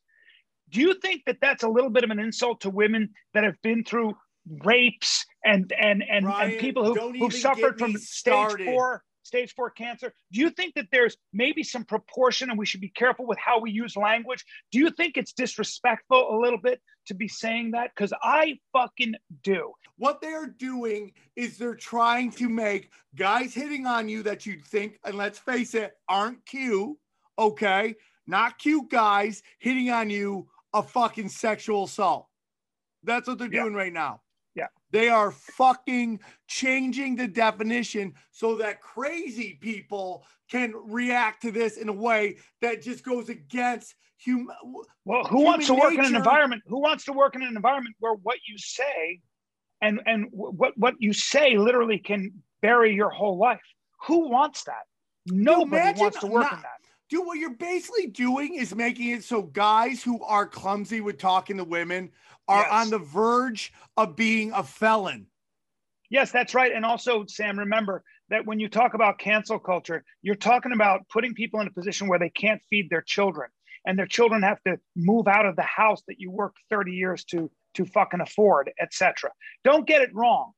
Do 0.71 0.81
you 0.81 0.95
think 0.95 1.23
that 1.27 1.39
that's 1.41 1.63
a 1.63 1.69
little 1.69 1.91
bit 1.91 2.05
of 2.05 2.11
an 2.11 2.19
insult 2.19 2.63
to 2.63 2.71
women 2.71 3.11
that 3.35 3.45
have 3.45 3.61
been 3.63 3.85
through 3.85 4.17
rapes 4.65 5.27
and 5.45 5.73
and 5.79 6.03
and, 6.09 6.27
Ryan, 6.27 6.51
and 6.53 6.61
people 6.61 6.85
who, 6.85 7.13
who've 7.13 7.35
suffered 7.35 7.79
from 7.79 7.97
stage 7.97 8.65
four 8.65 9.03
stage 9.23 9.55
four 9.55 9.71
cancer? 9.71 10.13
Do 10.33 10.41
you 10.41 10.51
think 10.51 10.75
that 10.75 10.87
there's 10.91 11.17
maybe 11.33 11.63
some 11.63 11.85
proportion 11.85 12.51
and 12.51 12.59
we 12.59 12.67
should 12.67 12.81
be 12.81 12.89
careful 12.89 13.27
with 13.27 13.39
how 13.39 13.61
we 13.61 13.71
use 13.71 13.97
language? 13.97 14.45
Do 14.73 14.79
you 14.79 14.91
think 14.91 15.17
it's 15.17 15.33
disrespectful 15.33 16.35
a 16.35 16.37
little 16.39 16.59
bit 16.59 16.81
to 17.07 17.15
be 17.15 17.29
saying 17.29 17.73
that? 17.73 17.91
Because 17.95 18.13
i 18.23 18.59
fucking 18.73 19.15
do. 19.43 19.73
What 19.99 20.21
they're 20.21 20.49
doing 20.49 21.13
is 21.37 21.59
they're 21.59 21.75
trying 21.75 22.33
to 22.33 22.49
make 22.49 22.91
guys 23.15 23.55
hitting 23.55 23.87
on 23.87 24.09
you 24.09 24.23
that 24.25 24.47
you 24.47 24.59
think, 24.67 24.99
and 25.05 25.15
let's 25.15 25.39
face 25.39 25.75
it, 25.75 25.93
aren't 26.09 26.45
cute, 26.47 26.97
okay? 27.39 27.95
Not 28.27 28.59
cute 28.59 28.91
guys 28.91 29.43
hitting 29.59 29.91
on 29.91 30.11
you 30.11 30.49
a 30.73 30.83
fucking 30.83 31.29
sexual 31.29 31.85
assault. 31.85 32.27
That's 33.03 33.27
what 33.29 33.39
they're 33.39 33.53
Yeah. 33.53 33.63
doing 33.63 33.75
right 33.75 33.93
now. 33.93 34.23
Yeah. 34.55 34.67
They 34.91 35.09
are 35.09 35.31
fucking 35.31 36.21
changing 36.49 37.17
the 37.17 37.29
definition 37.29 38.15
so 38.31 38.57
that 38.57 38.81
crazy 38.81 39.55
people 39.55 40.27
can 40.51 40.73
react 40.75 41.43
to 41.43 41.53
this 41.53 41.77
in 41.77 41.89
a 41.89 41.93
way 41.93 42.39
that 42.61 42.83
just 42.83 43.05
goes 43.05 43.29
against 43.29 43.95
human. 44.19 44.55
well 45.07 45.25
who 45.25 45.39
Human 45.39 45.45
wants 45.45 45.67
to 45.69 45.75
work 45.75 45.95
in 45.95 46.05
an 46.05 46.15
environment 46.15 46.63
who 46.67 46.79
wants 46.79 47.05
to 47.07 47.13
work 47.13 47.35
in 47.37 47.43
an 47.43 47.57
environment 47.57 47.97
where 48.01 48.13
what 48.15 48.39
you 48.47 48.59
say 48.59 49.19
and 49.81 49.99
and 50.05 50.27
what 50.31 50.77
what 50.77 50.95
you 50.99 51.15
say 51.15 51.57
literally 51.57 51.99
can 51.99 52.31
bury 52.61 52.95
your 52.95 53.09
whole 53.09 53.39
life 53.39 53.63
who 54.07 54.29
wants 54.29 54.65
that 54.65 54.83
Nobody 55.27 55.77
imagine 55.81 56.01
wants 56.03 56.19
to 56.21 56.27
work 56.27 56.43
not- 56.43 56.53
in 56.55 56.61
that. 56.63 56.80
Dude, 57.11 57.27
what 57.27 57.39
you're 57.39 57.51
basically 57.57 58.07
doing 58.07 58.55
is 58.55 58.75
making 58.75 59.11
it 59.11 59.25
so 59.25 59.43
guys 59.43 60.03
who 60.03 60.23
are 60.23 60.47
clumsy 60.47 61.01
with 61.01 61.19
talking 61.19 61.57
to 61.57 61.65
women 61.65 62.13
are 62.47 62.63
Yes. 62.63 62.73
on 62.73 62.91
the 62.91 62.99
verge 62.99 63.73
of 63.97 64.15
being 64.15 64.53
a 64.53 64.63
felon. 64.63 65.27
Yes, 66.09 66.31
that's 66.31 66.55
right. 66.55 66.73
And 66.73 66.85
also, 66.85 67.25
Sam, 67.27 67.59
remember 67.59 68.05
that 68.29 68.47
when 68.47 68.61
you 68.61 68.69
talk 68.69 68.95
about 68.95 69.19
cancel 69.19 69.59
culture, 69.59 70.05
you're 70.23 70.37
talking 70.37 70.73
about 70.73 71.09
putting 71.09 71.35
people 71.35 71.61
in 71.61 71.67
a 71.67 71.73
position 71.73 72.09
where 72.09 72.19
they 72.19 72.31
can't 72.31 72.63
feed 72.71 72.91
their 72.91 73.03
children, 73.03 73.51
and 73.85 73.99
their 73.99 74.07
children 74.07 74.43
have 74.43 74.63
to 74.63 74.79
move 74.95 75.27
out 75.27 75.47
of 75.47 75.57
the 75.57 75.63
house 75.63 76.03
that 76.07 76.21
you 76.21 76.31
worked 76.31 76.59
30 76.71 76.93
years 76.93 77.25
to 77.27 77.51
to 77.75 77.85
fucking 77.85 78.21
afford, 78.21 78.73
etc. 78.81 79.31
Don't 79.63 79.87
get 79.87 80.03
it 80.03 80.13
wrong. 80.13 80.53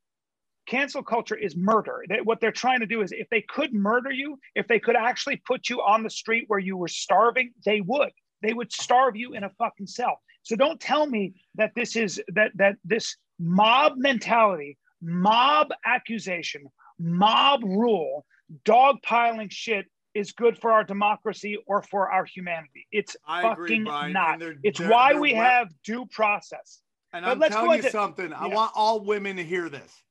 Cancel 0.65 1.03
culture 1.03 1.35
is 1.35 1.55
murder. 1.55 2.03
That 2.09 2.25
what 2.25 2.39
they're 2.39 2.51
trying 2.51 2.79
to 2.79 2.85
do 2.85 3.01
is 3.01 3.11
if 3.11 3.27
they 3.29 3.41
could 3.41 3.73
murder 3.73 4.11
you, 4.11 4.39
if 4.55 4.67
they 4.67 4.79
could 4.79 4.95
actually 4.95 5.41
put 5.45 5.69
you 5.69 5.81
on 5.81 6.03
the 6.03 6.09
street 6.09 6.45
where 6.47 6.59
you 6.59 6.77
were 6.77 6.87
starving, 6.87 7.51
they 7.65 7.81
would. 7.81 8.11
They 8.41 8.53
would 8.53 8.71
starve 8.71 9.15
you 9.15 9.33
in 9.33 9.43
a 9.43 9.49
fucking 9.57 9.87
cell. 9.87 10.19
So 10.43 10.55
don't 10.55 10.79
tell 10.79 11.05
me 11.05 11.33
that 11.55 11.71
this 11.75 11.95
is 11.95 12.21
that 12.29 12.51
that 12.55 12.75
this 12.83 13.15
mob 13.39 13.93
mentality, 13.97 14.77
mob 15.01 15.69
accusation, 15.85 16.63
mob 16.99 17.63
rule, 17.63 18.25
dogpiling 18.65 19.51
shit 19.51 19.85
is 20.13 20.31
good 20.31 20.57
for 20.57 20.71
our 20.71 20.83
democracy 20.83 21.57
or 21.65 21.81
for 21.81 22.11
our 22.11 22.25
humanity. 22.25 22.85
It's 22.91 23.15
I 23.25 23.51
agree, 23.51 23.69
fucking 23.69 23.83
Brian, 23.85 24.13
not. 24.13 24.39
they're- 24.39 24.59
It's 24.63 24.77
they're- 24.79 24.89
why 24.89 25.13
they're 25.13 25.21
we 25.21 25.33
wep- 25.33 25.43
have 25.43 25.67
due 25.83 26.05
process. 26.05 26.81
And 27.13 27.25
But 27.25 27.43
I'm 27.45 27.49
telling 27.51 27.83
you 27.83 27.89
something. 27.89 28.33
I 28.33 28.47
want 28.47 28.71
all 28.75 28.99
women 29.05 29.37
to 29.37 29.43
hear 29.43 29.69
this. 29.69 30.03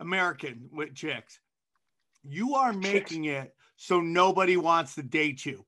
American 0.00 0.68
with 0.72 0.94
chicks. 0.94 1.38
You 2.24 2.54
are 2.54 2.72
making 2.72 3.26
it 3.26 3.52
so 3.76 4.00
nobody 4.00 4.56
wants 4.56 4.94
to 4.96 5.02
date 5.02 5.44
you. 5.46 5.64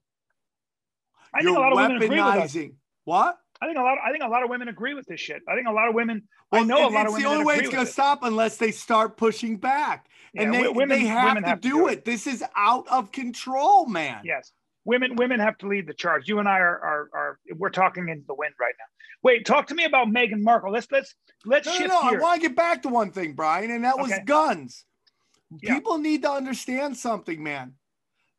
I 1.35 1.41
You're 1.41 1.51
think 1.55 1.59
a 1.59 1.61
lot 1.61 1.73
of 1.73 1.77
women 1.77 2.03
agree 2.03 2.23
with 2.23 2.35
us. 2.45 2.57
What? 3.05 3.39
I 3.61 3.67
think 3.67 3.79
a 3.79 3.83
lot. 3.83 3.99
I 4.07 4.13
think 4.13 4.23
a 4.25 4.29
lot 4.29 4.43
of 4.45 4.51
women 4.51 4.69
agree 4.69 4.95
with 4.95 5.07
this 5.07 5.21
shit. 5.21 5.43
I 5.49 5.55
think 5.55 5.67
a 5.67 5.73
lot 5.73 5.89
of 5.89 5.95
women. 5.95 6.23
Well, 6.53 6.63
I 6.63 6.65
know 6.65 6.89
a 6.89 6.91
lot 6.91 7.07
of 7.07 7.13
women. 7.13 7.15
it's 7.15 7.23
the 7.23 7.29
only 7.29 7.45
way 7.45 7.57
it's 7.57 7.69
going 7.69 7.85
to 7.85 7.93
stop 7.93 8.23
unless 8.23 8.57
they 8.57 8.71
start 8.71 9.17
pushing 9.17 9.57
back. 9.57 10.07
and 10.37 10.55
they, 10.55 10.63
wo- 10.63 10.73
women- 10.73 11.01
they 11.01 11.07
have 11.07 11.31
women 11.31 11.43
to 11.43 11.49
have 11.51 11.61
to 11.61 11.69
do 11.69 11.75
do 11.75 11.89
it. 11.89 12.05
This 12.05 12.27
is 12.27 12.45
out 12.57 12.87
of 12.89 13.11
control, 13.13 13.87
man. 13.87 14.21
Yes, 14.25 14.53
women. 14.85 15.17
Women 15.17 15.41
have 15.41 15.59
to 15.59 15.69
lead 15.69 15.87
the 15.87 15.95
charge. 15.95 16.29
You 16.29 16.39
and 16.39 16.49
I 16.49 16.59
are 16.59 16.79
are, 16.81 17.09
are 17.13 17.39
we're 17.57 17.71
talking 17.71 18.09
into 18.09 18.25
the 18.27 18.35
wind 18.35 18.55
right 18.61 18.75
now. 18.79 18.85
Wait, 19.23 19.45
talk 19.45 19.67
to 19.67 19.75
me 19.75 19.85
about 19.85 20.09
Meghan 20.09 20.41
Markle. 20.43 20.73
Let's 20.73 20.87
let's 20.91 21.15
let's 21.45 21.67
No, 21.67 21.73
no, 21.73 21.79
shift 21.79 21.89
no. 21.91 22.01
I 22.01 22.13
want 22.19 22.41
to 22.41 22.49
get 22.49 22.57
back 22.57 22.83
to 22.83 22.89
one 22.89 23.11
thing, 23.11 23.35
Brian, 23.35 23.71
and 23.71 23.85
that 23.85 23.99
was 23.99 24.13
Okay. 24.13 24.23
guns. 24.25 24.85
Yeah. 25.63 25.75
People 25.75 25.99
need 25.99 26.23
to 26.23 26.31
understand 26.31 26.97
something, 26.97 27.43
man. 27.43 27.75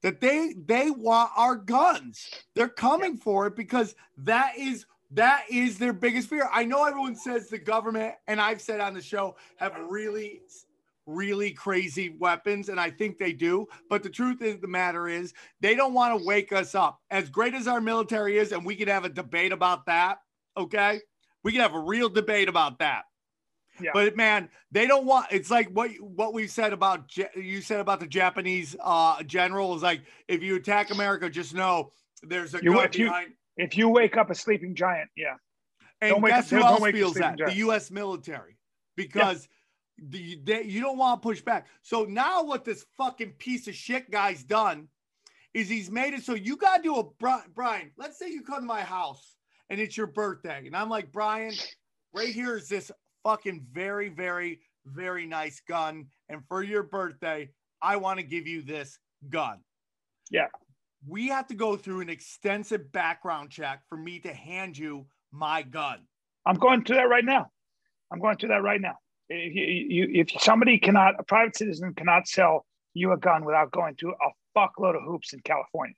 That 0.01 0.21
they 0.21 0.53
they 0.65 0.91
want 0.91 1.32
our 1.36 1.55
guns. 1.55 2.30
They're 2.55 2.69
coming 2.69 3.17
for 3.17 3.47
it 3.47 3.55
because 3.55 3.95
that 4.19 4.57
is 4.57 4.86
that 5.11 5.43
is 5.49 5.77
their 5.77 5.91
biggest 5.91 6.30
fear. 6.30 6.47
I 6.53 6.63
know 6.63 6.86
everyone 6.86 7.15
says 7.15 7.49
the 7.49 7.57
government, 7.57 8.15
and 8.27 8.39
I've 8.39 8.61
said 8.61 8.80
on 8.80 8.93
the 8.93 9.01
show, 9.01 9.36
have 9.57 9.75
really, 9.89 10.43
really 11.07 11.51
crazy 11.51 12.15
weapons, 12.19 12.69
and 12.69 12.80
I 12.80 12.91
think 12.91 13.17
they 13.17 13.34
do. 13.34 13.67
But 13.89 14.03
the 14.03 14.09
truth 14.09 14.41
is, 14.41 14.59
the 14.59 14.67
matter 14.67 15.07
is, 15.07 15.34
they 15.59 15.75
don't 15.75 15.93
want 15.95 16.17
to 16.17 16.25
wake 16.25 16.53
us 16.53 16.75
up. 16.75 17.01
As 17.09 17.30
great 17.30 17.55
as 17.55 17.67
our 17.67 17.82
military 17.82 18.38
is, 18.38 18.51
and 18.51 18.63
we 18.63 18.75
could 18.75 18.88
have 18.88 19.03
a 19.03 19.09
debate 19.09 19.51
about 19.51 19.86
that. 19.88 20.19
Okay, 20.57 20.99
we 21.43 21.51
can 21.51 21.61
have 21.61 21.73
a 21.73 21.79
real 21.79 22.09
debate 22.09 22.49
about 22.49 22.79
that. 22.79 23.03
Yeah. 23.81 23.91
But 23.93 24.17
man, 24.17 24.49
they 24.71 24.87
don't 24.87 25.05
want. 25.05 25.27
It's 25.31 25.49
like 25.49 25.69
what 25.69 25.91
what 26.01 26.33
we 26.33 26.47
said 26.47 26.73
about 26.73 27.09
you 27.35 27.61
said 27.61 27.79
about 27.79 27.99
the 28.01 28.07
Japanese 28.07 28.75
uh, 28.83 29.23
general 29.23 29.75
is 29.75 29.81
like 29.83 30.01
if 30.27 30.43
you 30.43 30.55
attack 30.57 30.91
America, 30.91 31.29
just 31.29 31.53
know 31.53 31.91
there's 32.23 32.53
a 32.55 32.59
You- 32.61 32.79
if 32.81 32.97
you- 32.97 33.05
behind. 33.05 33.33
if 33.55 33.77
you 33.77 33.87
wake 33.87 34.17
up 34.17 34.29
a 34.29 34.35
sleeping 34.35 34.75
giant, 34.75 35.09
yeah, 35.15 35.35
And 36.01 36.11
don't 36.11 36.25
guess 36.25 36.51
up- 36.51 36.59
who 36.59 36.65
else 36.65 36.81
the 36.83 36.91
feels 36.91 37.13
that? 37.15 37.37
The. 37.37 37.53
U.S. 37.55 37.89
military, 37.89 38.57
because 38.97 39.47
the, 39.97 40.39
they, 40.43 40.63
you 40.63 40.81
don't 40.81 40.97
want 40.97 41.21
to 41.21 41.25
push 41.25 41.41
back. 41.41 41.67
So 41.81 42.03
now 42.03 42.43
what 42.43 42.65
this 42.65 42.85
fucking 42.97 43.31
piece 43.37 43.67
of 43.69 43.75
shit 43.75 44.11
guy's 44.11 44.43
done 44.43 44.87
is 45.53 45.69
he's 45.69 45.89
made 45.89 46.13
it 46.13 46.23
so 46.23 46.33
you 46.35 46.57
got 46.57 46.77
to 46.77 46.83
do 46.83 46.95
a 46.97 47.03
Brian. 47.53 47.91
Let's 47.97 48.19
say 48.19 48.29
you 48.29 48.41
come 48.43 48.59
to 48.59 48.65
my 48.65 48.81
house 48.81 49.35
and 49.70 49.80
it's 49.80 49.97
your 49.97 50.07
birthday, 50.07 50.63
and 50.65 50.76
I'm 50.76 50.89
like 50.89 51.11
Brian, 51.11 51.53
right 52.13 52.30
here 52.30 52.57
is 52.57 52.67
this 52.67 52.91
fucking 53.24 53.65
very, 53.72 54.09
very, 54.09 54.59
very 54.86 55.26
nice 55.26 55.61
gun, 55.67 56.07
and 56.30 56.41
for 56.47 56.63
your 56.63 56.84
birthday, 56.84 57.49
I 57.82 57.97
want 57.97 58.20
to 58.20 58.26
give 58.26 58.47
you 58.47 58.61
this 58.61 58.97
gun. 59.30 59.59
Yeah. 60.30 60.47
We 61.07 61.30
have 61.30 61.47
to 61.47 61.55
go 61.55 61.78
through 61.78 62.01
an 62.01 62.09
extensive 62.09 62.91
background 62.91 63.51
check 63.51 63.82
for 63.88 63.97
me 63.97 64.20
to 64.20 64.34
hand 64.34 64.78
you 64.78 65.05
my 65.32 65.61
gun. 65.61 65.99
I'm 66.45 66.57
going 66.57 66.84
through 66.84 66.97
that 66.97 67.09
right 67.09 67.24
now. 67.24 67.51
I'm 68.11 68.20
going 68.20 68.38
through 68.38 68.49
that 68.49 68.63
right 68.63 68.82
now. 68.82 68.95
If 69.30 69.53
you, 69.53 69.63
you 69.63 70.22
if 70.22 70.41
somebody 70.41 70.80
cannot, 70.80 71.15
a 71.20 71.24
private 71.24 71.55
citizen 71.55 71.93
cannot 71.93 72.28
sell 72.28 72.65
you 72.93 73.11
a 73.11 73.17
gun 73.17 73.45
without 73.45 73.72
going 73.72 73.95
through 73.95 74.13
a 74.13 74.57
fuckload 74.57 74.95
of 74.95 75.03
hoops 75.03 75.34
in 75.34 75.39
California. 75.41 75.95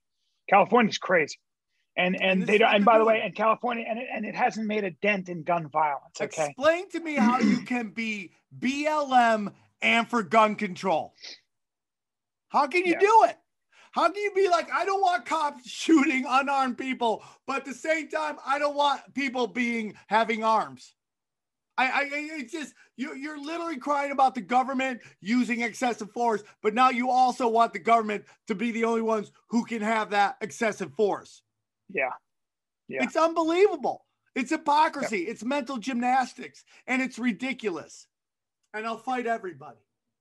California's 0.49 0.97
crazy. 0.97 1.37
And 1.97 2.15
and, 2.15 2.41
And 2.41 2.47
they 2.47 2.57
don't 2.57 2.73
and 2.73 2.85
by 2.85 2.97
the 2.97 3.05
way, 3.05 3.21
in 3.25 3.33
California 3.33 3.85
and 3.87 3.99
it, 3.99 4.07
and 4.13 4.25
it 4.25 4.35
hasn't 4.35 4.65
made 4.65 4.83
a 4.83 4.91
dent 4.91 5.27
in 5.29 5.43
gun 5.43 5.67
violence. 5.67 6.21
Okay. 6.21 6.45
Explain 6.47 6.89
to 6.91 6.99
me 7.01 7.15
how 7.15 7.39
you 7.39 7.61
can 7.61 7.89
be 7.89 8.31
BLM 8.57 9.53
and 9.81 10.07
for 10.09 10.23
gun 10.23 10.55
control. 10.55 11.13
How 12.49 12.67
can 12.67 12.85
you 12.85 12.93
Yeah. 12.93 12.99
do 12.99 13.23
it? 13.29 13.37
How 13.91 14.09
can 14.09 14.21
you 14.23 14.31
be 14.33 14.47
like, 14.47 14.69
I 14.73 14.85
don't 14.85 15.01
want 15.01 15.25
cops 15.25 15.69
shooting 15.69 16.25
unarmed 16.27 16.77
people, 16.77 17.23
but 17.45 17.57
at 17.57 17.65
the 17.65 17.73
same 17.73 18.07
time, 18.07 18.37
I 18.45 18.57
don't 18.57 18.75
want 18.75 19.01
people 19.13 19.47
being 19.47 19.95
having 20.07 20.45
arms. 20.45 20.95
I, 21.77 21.85
I 21.87 21.99
I- 22.03 22.09
it's 22.39 22.53
just 22.53 22.73
you 22.95 23.15
you're 23.15 23.37
literally 23.41 23.77
crying 23.77 24.11
about 24.11 24.35
the 24.35 24.41
government 24.41 25.01
using 25.19 25.61
excessive 25.61 26.11
force, 26.13 26.41
but 26.61 26.73
now 26.73 26.89
you 26.89 27.09
also 27.09 27.49
want 27.49 27.73
the 27.73 27.79
government 27.79 28.25
to 28.47 28.55
be 28.55 28.71
the 28.71 28.85
only 28.85 29.01
ones 29.01 29.31
who 29.49 29.65
can 29.65 29.81
have 29.81 30.11
that 30.11 30.37
excessive 30.39 30.93
force. 30.93 31.41
Yeah. 31.93 32.09
Yeah. 32.87 33.03
It's 33.03 33.15
unbelievable. 33.15 34.05
It's 34.35 34.49
hypocrisy. 34.49 35.23
It's 35.23 35.43
mental 35.43 35.77
gymnastics, 35.77 36.63
and 36.87 37.01
it's 37.01 37.19
ridiculous. 37.19 38.07
And 38.73 38.85
I'll 38.85 38.97
fight 38.97 39.27
everybody. 39.27 39.79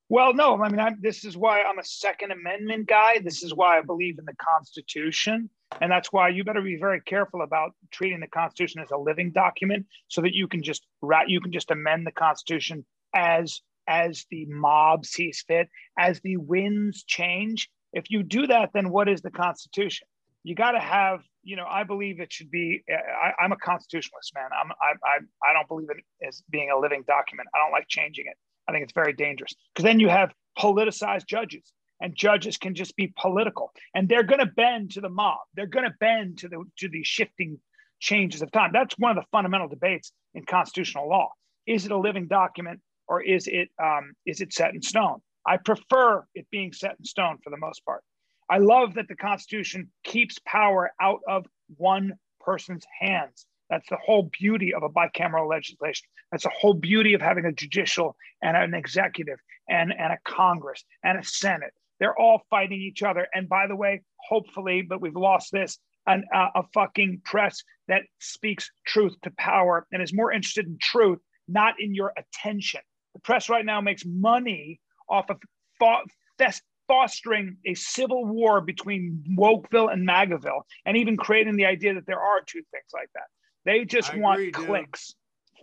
Well, 0.08 0.34
no, 0.34 0.60
I 0.60 0.68
mean, 0.68 0.80
I'm, 0.80 0.98
this 1.00 1.24
is 1.24 1.36
why 1.36 1.62
I'm 1.62 1.78
a 1.78 1.84
Second 1.84 2.32
Amendment 2.32 2.88
guy. 2.88 3.20
This 3.22 3.44
is 3.44 3.54
why 3.54 3.78
I 3.78 3.82
believe 3.82 4.18
in 4.18 4.24
the 4.24 4.34
Constitution. 4.34 5.48
And 5.80 5.92
that's 5.92 6.12
why 6.12 6.30
you 6.30 6.42
better 6.42 6.62
be 6.62 6.76
very 6.76 7.00
careful 7.00 7.42
about 7.42 7.74
treating 7.92 8.18
the 8.18 8.26
Constitution 8.26 8.80
as 8.80 8.90
a 8.90 8.96
living 8.96 9.30
document 9.30 9.86
so 10.08 10.20
that 10.22 10.34
you 10.34 10.48
can 10.48 10.64
just 10.64 10.84
rat, 11.00 11.28
you 11.28 11.40
can 11.40 11.52
just 11.52 11.70
amend 11.70 12.06
the 12.06 12.12
Constitution 12.12 12.84
as 13.14 13.60
as 13.86 14.26
the 14.30 14.46
mob 14.46 15.04
sees 15.04 15.44
fit, 15.46 15.68
as 15.98 16.20
the 16.20 16.36
winds 16.36 17.02
change. 17.04 17.68
If 17.92 18.10
you 18.10 18.22
do 18.22 18.46
that, 18.46 18.70
then 18.72 18.90
what 18.90 19.08
is 19.08 19.20
the 19.20 19.30
Constitution? 19.30 20.06
You 20.44 20.54
got 20.54 20.72
to 20.72 20.80
have, 20.80 21.22
you 21.42 21.56
know, 21.56 21.66
I 21.68 21.84
believe 21.84 22.20
it 22.20 22.32
should 22.32 22.50
be. 22.50 22.82
I, 22.88 23.32
I'm 23.42 23.52
a 23.52 23.56
constitutionalist, 23.56 24.32
man. 24.34 24.50
I'm, 24.52 24.70
I, 24.72 25.08
I, 25.08 25.50
I 25.50 25.52
don't 25.52 25.68
believe 25.68 25.88
it 25.90 25.96
as 26.26 26.42
being 26.50 26.70
a 26.70 26.78
living 26.78 27.04
document. 27.06 27.48
I 27.54 27.58
don't 27.58 27.72
like 27.72 27.86
changing 27.88 28.26
it. 28.26 28.36
I 28.68 28.72
think 28.72 28.84
it's 28.84 28.92
very 28.92 29.12
dangerous 29.12 29.54
because 29.74 29.84
then 29.84 30.00
you 30.00 30.08
have 30.08 30.32
politicized 30.58 31.26
judges, 31.26 31.72
and 32.00 32.14
judges 32.14 32.56
can 32.56 32.74
just 32.74 32.94
be 32.96 33.12
political, 33.18 33.72
and 33.94 34.08
they're 34.08 34.22
going 34.22 34.40
to 34.40 34.46
bend 34.46 34.92
to 34.92 35.00
the 35.00 35.08
mob. 35.08 35.38
They're 35.54 35.66
going 35.66 35.86
to 35.86 35.94
bend 35.98 36.38
to 36.38 36.48
the 36.48 36.64
to 36.78 36.88
the 36.88 37.02
shifting 37.02 37.58
changes 38.00 38.42
of 38.42 38.50
time. 38.50 38.70
That's 38.72 38.94
one 38.98 39.16
of 39.16 39.22
the 39.22 39.28
fundamental 39.30 39.68
debates 39.68 40.12
in 40.34 40.44
constitutional 40.44 41.08
law. 41.08 41.30
Is 41.66 41.84
it 41.84 41.92
a 41.92 41.98
living 41.98 42.26
document 42.26 42.80
or 43.06 43.22
is 43.22 43.46
it 43.46 43.68
um, 43.82 44.12
is 44.26 44.40
it 44.40 44.52
set 44.52 44.74
in 44.74 44.82
stone? 44.82 45.20
I 45.46 45.56
prefer 45.56 46.24
it 46.34 46.46
being 46.50 46.72
set 46.72 46.96
in 46.98 47.04
stone 47.04 47.38
for 47.42 47.50
the 47.50 47.56
most 47.56 47.84
part. 47.84 48.02
I 48.50 48.58
love 48.58 48.94
that 48.94 49.06
the 49.08 49.14
Constitution 49.14 49.90
keeps 50.02 50.38
power 50.44 50.90
out 51.00 51.20
of 51.28 51.46
one 51.76 52.14
person's 52.40 52.84
hands. 53.00 53.46
That's 53.70 53.88
the 53.88 53.98
whole 54.04 54.28
beauty 54.38 54.74
of 54.74 54.82
a 54.82 54.88
bicameral 54.88 55.48
legislation. 55.48 56.08
That's 56.32 56.42
the 56.42 56.50
whole 56.50 56.74
beauty 56.74 57.14
of 57.14 57.22
having 57.22 57.44
a 57.44 57.52
judicial 57.52 58.16
and 58.42 58.56
an 58.56 58.74
executive 58.74 59.38
and, 59.68 59.92
and 59.96 60.12
a 60.12 60.18
Congress 60.24 60.84
and 61.04 61.16
a 61.16 61.24
Senate. 61.24 61.72
They're 62.00 62.18
all 62.18 62.42
fighting 62.50 62.80
each 62.80 63.04
other. 63.04 63.28
And 63.32 63.48
by 63.48 63.68
the 63.68 63.76
way, 63.76 64.02
hopefully, 64.28 64.82
but 64.82 65.00
we've 65.00 65.14
lost 65.14 65.52
this, 65.52 65.78
an, 66.06 66.24
uh, 66.34 66.48
a 66.56 66.62
fucking 66.74 67.22
press 67.24 67.62
that 67.86 68.02
speaks 68.18 68.68
truth 68.84 69.14
to 69.22 69.30
power 69.38 69.86
and 69.92 70.02
is 70.02 70.12
more 70.12 70.32
interested 70.32 70.66
in 70.66 70.78
truth, 70.80 71.20
not 71.46 71.74
in 71.78 71.94
your 71.94 72.12
attention. 72.16 72.80
The 73.14 73.20
press 73.20 73.48
right 73.48 73.64
now 73.64 73.80
makes 73.80 74.04
money 74.04 74.80
off 75.08 75.30
of 75.30 75.38
fo- 75.78 76.04
fest- 76.38 76.62
fostering 76.90 77.56
a 77.64 77.74
civil 77.74 78.24
war 78.26 78.60
between 78.60 79.22
Wokeville 79.38 79.92
and 79.92 80.06
Magaville, 80.08 80.62
and 80.84 80.96
even 80.96 81.16
creating 81.16 81.54
the 81.56 81.66
idea 81.66 81.94
that 81.94 82.06
there 82.06 82.18
are 82.20 82.40
two 82.44 82.62
things 82.72 82.90
like 82.92 83.08
that. 83.14 83.24
They 83.64 83.84
just 83.84 84.12
I 84.12 84.18
want 84.18 84.40
agree, 84.40 84.50
dude. 84.50 84.66
clicks, 84.66 85.14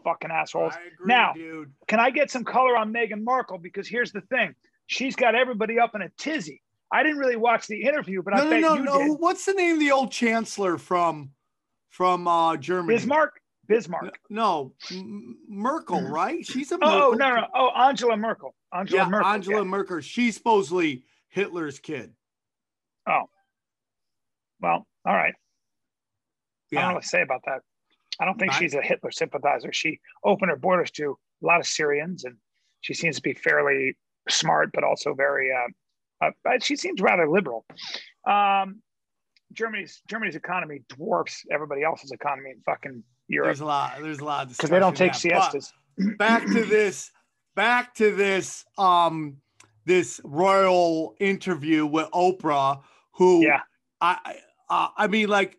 fucking 0.06 0.32
assholes. 0.32 0.74
I 0.74 0.80
agree, 0.94 1.06
Now- 1.06 1.34
dude. 1.34 1.74
Can 1.88 2.00
I 2.00 2.12
get 2.12 2.32
some 2.32 2.46
color 2.46 2.78
on 2.78 2.94
Meghan 2.94 3.24
Markle? 3.24 3.58
Because 3.58 3.88
here's 3.90 4.12
the 4.14 4.22
thing 4.22 4.56
she's 4.86 5.16
got 5.18 5.36
everybody 5.36 5.80
up 5.80 5.96
in 5.96 6.02
a 6.02 6.10
tizzy 6.18 6.62
I 6.90 7.04
didn't 7.04 7.18
really 7.18 7.36
watch 7.36 7.68
the 7.68 7.82
interview, 7.82 8.22
but 8.24 8.34
I 8.34 8.38
No, 8.38 8.44
no, 8.46 8.50
bet 8.50 8.62
no, 8.62 8.76
you 8.76 8.84
no. 8.86 8.98
did. 9.00 9.20
What's 9.20 9.44
the 9.44 9.52
name 9.54 9.74
of 9.74 9.80
the 9.82 9.92
old 9.92 10.10
chancellor 10.10 10.78
from 10.78 11.32
from 11.90 12.26
uh 12.30 12.56
Germany? 12.56 12.96
Bismarck. 12.98 13.34
Bismarck. 13.68 14.18
No, 14.30 14.74
Merkel, 15.50 16.02
right? 16.04 16.46
She's 16.46 16.72
a 16.72 16.76
Oh, 16.76 16.80
oh, 16.82 17.12
Merkel. 17.12 17.18
no, 17.18 17.36
no. 17.36 17.48
Oh, 17.54 17.70
Angela 17.76 18.16
Merkel. 18.16 18.56
Angela 18.74 19.02
Yeah, 19.04 19.10
Merkel. 19.10 19.28
Angela 19.30 19.58
yeah. 19.58 19.64
Merkel. 19.64 20.00
She's 20.00 20.36
supposedly 20.36 21.04
Hitler's 21.30 21.80
kid. 21.80 22.14
Oh, 23.08 23.30
well, 24.62 24.86
all 25.06 25.14
right. 25.14 25.34
I 26.72 26.76
don't 26.76 26.90
know 26.90 26.94
what 26.96 27.04
to 27.04 27.10
say 27.10 27.22
about 27.22 27.42
that. 27.46 27.62
I 28.20 28.26
don't 28.26 28.38
think 28.40 28.52
she's 28.54 28.74
a 28.74 28.82
Hitler 28.82 29.12
sympathizer. 29.12 29.72
She 29.72 30.00
opened 30.24 30.50
her 30.50 30.58
borders 30.58 30.92
to 30.92 31.18
a 31.44 31.46
lot 31.46 31.60
of 31.60 31.68
Syrians, 31.68 32.26
and 32.26 32.36
she 32.82 32.94
seems 32.94 33.16
to 33.18 33.22
be 33.22 33.34
fairly 33.34 33.96
smart, 34.28 34.72
but 34.74 34.84
also 34.84 35.14
very. 35.14 35.52
Uh, 35.52 36.26
uh, 36.26 36.32
but 36.44 36.64
she 36.64 36.76
seems 36.76 37.00
rather 37.00 37.30
liberal. 37.30 37.66
Um, 38.28 38.82
Germany's 39.54 40.02
Germany's 40.10 40.36
economy 40.36 40.82
dwarfs 40.90 41.44
everybody 41.52 41.84
else's 41.84 42.12
economy 42.12 42.52
in 42.52 42.62
fucking 42.66 43.04
Europe 43.28 43.48
there's 43.48 43.62
a 43.62 43.66
lot. 43.66 43.94
There's 44.02 44.20
a 44.20 44.26
lot 44.26 44.50
because 44.50 44.70
they 44.70 44.80
don't 44.80 44.98
take 44.98 45.14
that. 45.14 45.24
But- 45.24 45.52
siestas. 45.52 45.74
back 46.18 46.46
to 46.46 46.66
this 46.66 47.12
back 47.56 47.96
to 47.96 48.16
this 48.16 48.66
um 48.78 49.38
this 49.88 50.20
royal 50.26 51.16
interview 51.20 51.86
with 51.86 52.08
oprah 52.12 52.82
who 53.14 53.42
Yeah. 53.44 53.62
i 54.02 54.36
uh, 54.70 54.90
i 54.98 55.08
mean 55.08 55.30
like 55.30 55.58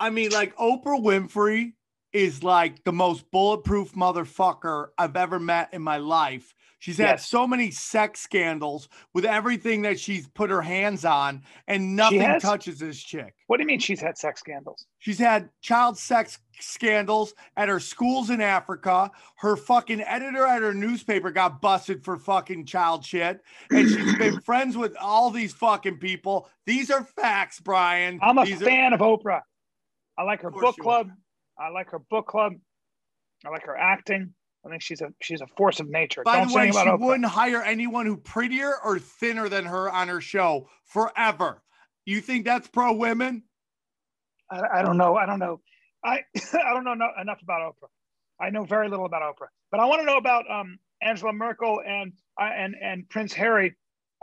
i 0.00 0.10
mean 0.10 0.30
like 0.32 0.54
oprah 0.56 1.00
winfrey 1.00 1.72
is 2.12 2.42
like 2.42 2.82
the 2.84 2.92
most 2.92 3.30
bulletproof 3.30 3.92
motherfucker 3.92 4.88
i've 4.98 5.16
ever 5.16 5.38
met 5.38 5.68
in 5.72 5.80
my 5.82 5.96
life 5.96 6.54
she's 6.78 6.98
had 6.98 7.10
Yes. 7.12 7.28
so 7.28 7.46
many 7.46 7.70
sex 7.70 8.20
scandals 8.20 8.88
with 9.14 9.24
everything 9.24 9.82
that 9.82 9.98
she's 10.00 10.26
put 10.28 10.50
her 10.50 10.62
hands 10.62 11.04
on 11.04 11.42
and 11.68 11.94
nothing 11.96 12.38
touches 12.40 12.78
this 12.78 13.00
chick 13.02 13.34
What 13.46 13.56
do 13.58 13.62
you 13.62 13.66
mean 13.66 13.78
she's 13.80 14.00
had 14.00 14.18
sex 14.18 14.40
scandals? 14.40 14.86
She's 14.98 15.18
had 15.18 15.48
child 15.62 15.96
sex 15.98 16.38
scandals 16.60 17.34
at 17.56 17.68
her 17.68 17.80
schools 17.80 18.30
in 18.30 18.40
Africa. 18.40 19.10
Her 19.36 19.56
fucking 19.56 20.00
editor 20.00 20.46
at 20.46 20.62
her 20.62 20.72
newspaper 20.72 21.30
got 21.32 21.60
busted 21.60 22.04
for 22.04 22.16
fucking 22.16 22.66
child 22.66 23.04
shit. 23.04 23.40
And 23.70 23.88
she's 23.88 24.16
been 24.18 24.40
friends 24.40 24.76
with 24.76 24.94
all 25.00 25.30
these 25.30 25.52
fucking 25.54 25.98
people. 25.98 26.48
These 26.66 26.90
are 26.90 27.02
facts, 27.02 27.58
Brian. 27.60 28.20
I'm 28.22 28.38
a 28.38 28.44
These 28.44 28.62
are- 28.62 28.64
fan 28.64 28.92
of 28.92 29.00
Oprah. 29.00 29.40
I 30.16 30.22
like 30.22 30.42
her 30.42 30.50
book 30.50 30.76
club. 30.76 31.10
I 31.62 31.70
like 31.70 31.90
her 31.90 31.98
book 31.98 32.26
club. 32.26 32.54
I 33.46 33.50
like 33.50 33.64
her 33.66 33.76
acting. 33.76 34.34
I 34.64 34.68
think 34.68 34.82
she's 34.82 35.00
a 35.00 35.12
she's 35.20 35.40
a 35.40 35.46
force 35.56 35.80
of 35.80 35.88
nature. 35.88 36.22
by 36.24 36.38
Don't 36.38 36.48
the 36.48 36.54
way, 36.54 36.70
she 36.70 36.78
Oprah. 36.78 37.00
wouldn't 37.00 37.26
hire 37.26 37.62
anyone 37.62 38.06
who 38.06 38.16
prettier 38.16 38.74
or 38.84 38.98
thinner 38.98 39.48
than 39.48 39.64
her 39.64 39.90
on 39.90 40.08
her 40.08 40.20
show 40.20 40.68
forever. 40.84 41.62
You 42.04 42.20
think 42.20 42.44
that's 42.44 42.68
pro 42.68 42.92
women? 42.92 43.42
I, 44.50 44.60
I 44.78 44.82
don't 44.82 44.96
know. 44.96 45.16
I 45.16 45.26
don't 45.26 45.38
know. 45.38 45.60
I 46.04 46.20
I 46.52 46.72
don't 46.72 46.84
know 46.84 46.94
no, 46.94 47.08
enough 47.20 47.40
about 47.42 47.60
Oprah. 47.60 47.88
I 48.40 48.50
know 48.50 48.64
very 48.64 48.88
little 48.88 49.06
about 49.06 49.22
Oprah, 49.22 49.48
but 49.70 49.80
I 49.80 49.86
want 49.86 50.00
to 50.02 50.06
know 50.06 50.16
about 50.16 50.50
um, 50.50 50.78
Angela 51.00 51.32
Merkel 51.32 51.80
and 51.86 52.12
uh, 52.40 52.44
and 52.44 52.74
and 52.80 53.08
Prince 53.08 53.32
Harry. 53.32 53.74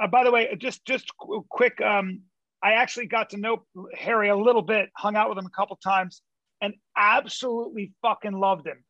Uh, 0.01 0.07
by 0.07 0.23
the 0.23 0.31
way, 0.31 0.55
just 0.57 0.85
just 0.85 1.09
qu- 1.17 1.45
quick. 1.49 1.81
Um, 1.81 2.21
I 2.63 2.73
actually 2.73 3.07
got 3.07 3.29
to 3.31 3.37
know 3.37 3.65
Harry 3.97 4.29
a 4.29 4.35
little 4.35 4.61
bit, 4.61 4.89
hung 4.95 5.15
out 5.15 5.29
with 5.29 5.37
him 5.37 5.45
a 5.45 5.49
couple 5.49 5.77
times, 5.77 6.21
and 6.61 6.73
absolutely 6.97 7.93
fucking 8.01 8.33
loved 8.33 8.67
him. 8.67 8.83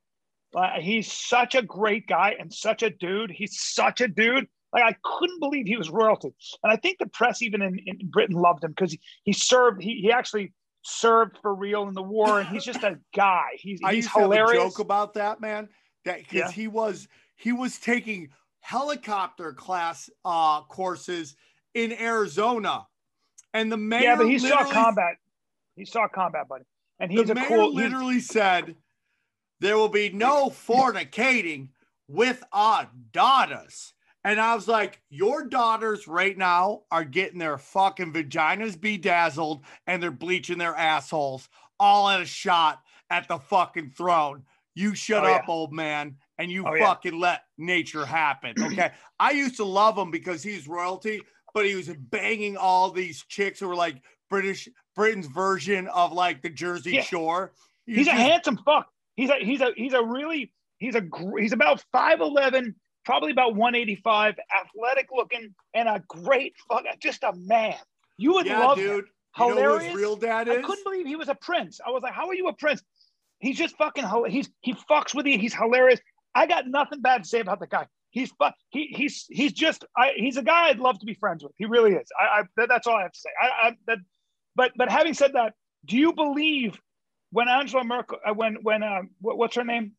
Uh, 0.55 0.80
he's 0.80 1.11
such 1.11 1.55
a 1.55 1.61
great 1.61 2.07
guy 2.07 2.36
and 2.39 2.51
such 2.51 2.82
a 2.82 2.89
dude. 2.89 3.30
He's 3.32 3.59
such 3.61 4.01
a 4.01 4.07
dude. 4.07 4.47
Like 4.74 4.84
I 4.84 4.95
couldn't 5.03 5.39
believe 5.39 5.65
he 5.67 5.78
was 5.78 5.89
royalty, 5.89 6.30
and 6.63 6.72
I 6.72 6.76
think 6.76 6.99
the 6.99 7.07
press 7.07 7.41
even 7.41 7.61
in, 7.61 7.80
in 7.86 7.97
Britain 8.09 8.36
loved 8.36 8.63
him 8.63 8.72
because 8.72 8.91
he, 8.91 8.99
he 9.24 9.34
served. 9.34 9.82
He, 9.82 10.01
he 10.01 10.11
actually 10.11 10.53
served 10.84 11.38
for 11.41 11.55
real 11.55 11.88
in 11.88 11.95
the 11.95 12.03
war, 12.03 12.39
and 12.39 12.47
he's 12.49 12.63
just 12.63 12.84
a 12.84 12.99
guy. 13.15 13.45
He's 13.55 13.80
I 13.84 13.95
he's 13.95 14.05
used 14.05 14.13
to 14.15 14.20
have 14.22 14.32
a 14.32 14.53
joke 14.53 14.80
about 14.80 15.15
that, 15.15 15.41
man. 15.41 15.70
That 16.05 16.20
because 16.20 16.34
Yeah. 16.34 16.51
he 16.51 16.67
was 16.67 17.07
he 17.36 17.51
was 17.51 17.80
taking 17.80 18.30
helicopter 18.61 19.53
class 19.53 20.09
uh 20.24 20.61
courses 20.63 21.36
in 21.74 21.91
Arizona. 21.93 22.86
And 23.53 23.72
the 23.72 23.78
mayor 23.78 24.01
yeah, 24.03 24.15
but 24.15 24.28
he 24.28 24.38
saw 24.38 24.63
combat. 24.65 25.15
He 25.76 25.86
saw 25.86 26.07
combat, 26.07 26.47
buddy, 26.47 26.65
and 27.00 27.12
he's 27.12 27.26
the 27.28 27.32
a 27.34 27.36
mayor 27.36 27.47
cool. 27.47 27.72
he's- 27.72 27.84
literally 27.91 28.20
said 28.20 28.76
there 29.60 29.78
will 29.78 29.89
be 29.89 30.10
no 30.10 30.50
fornicating 30.50 31.70
with 32.08 32.43
our 32.52 32.89
daughters. 33.12 33.93
And 34.24 34.39
I 34.39 34.54
was 34.56 34.68
like, 34.68 35.02
your 35.10 35.45
daughters 35.47 36.08
right 36.08 36.38
now 36.38 36.82
are 36.91 37.04
getting 37.06 37.39
their 37.39 37.58
fucking 37.58 38.12
vaginas 38.14 38.80
bedazzled 38.80 39.64
and 39.88 40.02
they're 40.04 40.12
bleaching 40.12 40.58
their 40.58 40.76
assholes 40.76 41.47
all 41.80 42.10
at 42.10 42.22
a 42.22 42.26
shot 42.26 42.82
at 43.10 43.28
the 43.28 43.38
fucking 43.39 43.91
throne. 43.91 44.43
You 44.76 44.93
shut 44.95 45.24
Oh, 45.26 45.34
up, 45.34 45.43
yeah. 45.47 45.54
old 45.54 45.74
man, 45.74 46.16
and 46.38 46.52
you 46.52 46.66
Oh, 46.66 46.74
yeah. 46.74 46.86
fucking 46.88 47.18
let 47.20 47.43
nature 47.58 48.06
happen. 48.06 48.54
Okay. 48.62 48.91
I 49.20 49.32
used 49.32 49.56
to 49.58 49.64
love 49.66 49.97
him 49.97 50.12
because 50.12 50.43
he's 50.43 50.68
royalty, 50.68 51.22
but 51.54 51.66
he 51.66 51.76
was 51.76 51.88
banging 51.89 52.56
all 52.58 52.91
these 52.91 53.24
chicks 53.26 53.60
who 53.62 53.68
were 53.68 53.76
like 53.76 54.02
British 54.30 54.68
Britain's 54.95 55.27
version 55.27 55.87
of 55.87 56.11
like 56.13 56.41
the 56.41 56.49
Jersey 56.49 56.91
Yeah. 56.93 57.01
Shore. 57.01 57.51
You 57.85 57.95
he's 57.97 58.07
a 58.07 58.11
just- 58.11 58.21
handsome 58.21 58.57
fuck. 58.65 58.87
He's 59.15 59.29
a 59.29 59.35
he's 59.39 59.61
a 59.61 59.71
he's 59.75 59.93
a 59.93 60.03
really 60.03 60.51
he's 60.77 60.95
a 60.95 61.01
gr- 61.01 61.39
he's 61.39 61.51
about 61.51 61.83
five 61.91 62.21
eleven, 62.21 62.75
probably 63.05 63.31
about 63.31 63.55
one 63.55 63.75
eighty 63.75 63.95
five, 63.95 64.35
athletic 64.63 65.09
looking, 65.11 65.53
and 65.73 65.89
a 65.89 66.01
great 66.07 66.53
fuck. 66.69 66.85
Just 67.01 67.23
a 67.23 67.33
man. 67.33 67.75
You 68.17 68.33
would 68.33 68.45
yeah, 68.45 68.59
love 68.59 68.77
dude. 68.77 68.87
him. 68.87 68.95
You 69.37 69.45
know 69.45 69.49
who 69.49 69.57
Hilarious. 69.57 69.83
his 69.85 69.95
real 69.95 70.15
dad 70.15 70.47
is? 70.47 70.57
I 70.57 70.61
couldn't 70.61 70.83
believe 70.83 71.05
he 71.05 71.15
was 71.15 71.29
a 71.29 71.35
prince. 71.35 71.79
I 71.85 71.91
was 71.91 72.01
like, 72.01 72.13
how 72.13 72.27
are 72.27 72.33
you 72.33 72.47
a 72.47 72.53
prince? 72.53 72.81
He's 73.39 73.57
just 73.57 73.77
fucking. 73.77 74.05
He's 74.29 74.49
he 74.61 74.73
fucks 74.73 75.13
with 75.13 75.25
you. 75.25 75.37
He's 75.37 75.53
hilarious. 75.53 75.99
I 76.35 76.45
got 76.45 76.67
nothing 76.67 77.01
bad 77.01 77.23
to 77.23 77.29
say 77.29 77.39
about 77.39 77.59
the 77.59 77.67
guy. 77.67 77.87
He's 78.11 78.31
he 78.69 78.87
he's 78.87 79.25
he's 79.29 79.53
just 79.53 79.85
I, 79.95 80.11
he's 80.15 80.37
a 80.37 80.41
guy 80.43 80.67
I'd 80.69 80.79
love 80.79 80.99
to 80.99 81.05
be 81.05 81.13
friends 81.13 81.43
with. 81.43 81.53
He 81.57 81.65
really 81.65 81.93
is. 81.93 82.07
I, 82.19 82.41
I 82.41 82.65
that's 82.67 82.87
all 82.87 82.95
I 82.95 83.03
have 83.03 83.11
to 83.11 83.19
say. 83.19 83.29
I, 83.41 83.67
I 83.67 83.75
that, 83.87 83.97
but 84.56 84.72
but 84.76 84.89
having 84.89 85.14
said 85.14 85.34
that, 85.34 85.54
do 85.86 85.97
you 85.97 86.14
believe 86.14 86.80
when 87.32 87.47
Angela 87.47 87.84
Merkel 87.84 88.18
uh, 88.26 88.34
when 88.34 88.58
when 88.64 88.84
um 88.84 89.10
what, 89.22 89.38
what's 89.38 89.56
her 89.56 89.64
name? 89.64 89.93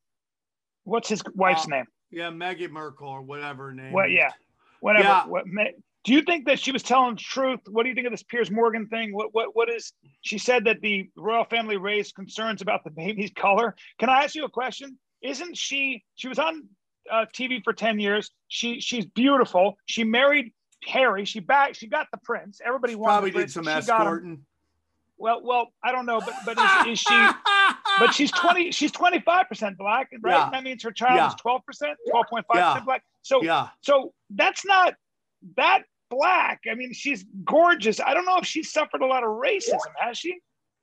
What's 0.84 1.08
his 1.08 1.22
wife's 1.34 1.66
Uh, 1.66 1.76
name? 1.76 1.84
Yeah, 2.10 2.30
Meghan 2.30 2.70
Merkel 2.70 3.08
or 3.08 3.22
whatever 3.22 3.72
name. 3.72 3.94
Is. 3.96 4.12
Yeah, 4.12 4.30
whatever. 4.80 5.04
Yeah. 5.04 5.26
What? 5.26 5.44
Do 6.02 6.14
you 6.14 6.22
think 6.22 6.46
that 6.46 6.58
she 6.58 6.72
was 6.72 6.82
telling 6.82 7.16
the 7.16 7.20
truth? 7.20 7.60
What 7.68 7.82
do 7.82 7.90
you 7.90 7.94
think 7.94 8.06
of 8.06 8.12
this 8.12 8.22
Piers 8.22 8.50
Morgan 8.50 8.86
thing? 8.88 9.12
What? 9.14 9.34
What? 9.34 9.54
What 9.54 9.68
is? 9.68 9.92
She 10.22 10.38
said 10.38 10.64
that 10.64 10.80
the 10.80 11.08
royal 11.16 11.44
family 11.44 11.76
raised 11.76 12.14
concerns 12.14 12.62
about 12.62 12.84
the 12.84 12.90
baby's 12.90 13.30
color. 13.36 13.76
Can 13.98 14.08
I 14.08 14.24
ask 14.24 14.34
you 14.34 14.44
a 14.44 14.50
question? 14.50 14.98
Isn't 15.22 15.56
she? 15.56 16.02
She 16.14 16.28
was 16.28 16.38
on 16.38 16.64
uh, 17.12 17.26
TV 17.34 17.62
for 17.62 17.74
ten 17.74 17.98
years. 17.98 18.30
She 18.48 18.80
she's 18.80 19.04
beautiful. 19.04 19.76
She 19.84 20.02
married 20.04 20.52
Harry. 20.86 21.24
She 21.24 21.40
back. 21.40 21.74
She 21.74 21.86
got 21.86 22.06
the 22.12 22.18
prince. 22.18 22.60
Everybody 22.64 22.94
wanted. 22.94 23.12
Probably 23.12 23.30
did 23.30 23.50
some 23.50 23.64
She 23.64 23.70
escorting. 23.70 24.40
Well, 25.18 25.42
well, 25.44 25.68
I 25.84 25.92
don't 25.92 26.06
know, 26.06 26.20
but 26.20 26.34
but 26.46 26.58
is, 26.86 26.92
is 26.92 26.98
she? 27.00 27.28
But 27.98 28.14
she's 28.14 28.30
twenty. 28.30 28.70
She's 28.70 28.92
twenty 28.92 29.20
five 29.20 29.48
percent 29.48 29.76
black, 29.76 30.08
right? 30.22 30.32
Yeah. 30.32 30.48
That 30.52 30.62
means 30.62 30.82
her 30.84 30.92
child 30.92 31.16
Yeah. 31.16 31.28
is 31.28 31.34
twelve 31.34 31.66
percent, 31.66 31.98
twelve 32.08 32.26
point 32.30 32.46
five 32.50 32.64
percent 32.72 32.86
black. 32.86 33.02
So 33.22 33.42
Yeah. 33.42 33.68
so 33.82 34.14
that's 34.30 34.64
not 34.64 34.94
that 35.56 35.82
black. 36.08 36.60
I 36.70 36.74
mean, 36.74 36.92
she's 36.94 37.24
gorgeous. 37.44 38.00
I 38.00 38.14
don't 38.14 38.24
know 38.24 38.38
if 38.38 38.46
she's 38.46 38.72
suffered 38.72 39.02
a 39.02 39.06
lot 39.06 39.22
of 39.24 39.30
racism, 39.30 39.78
has 39.98 40.16
she? 40.16 40.30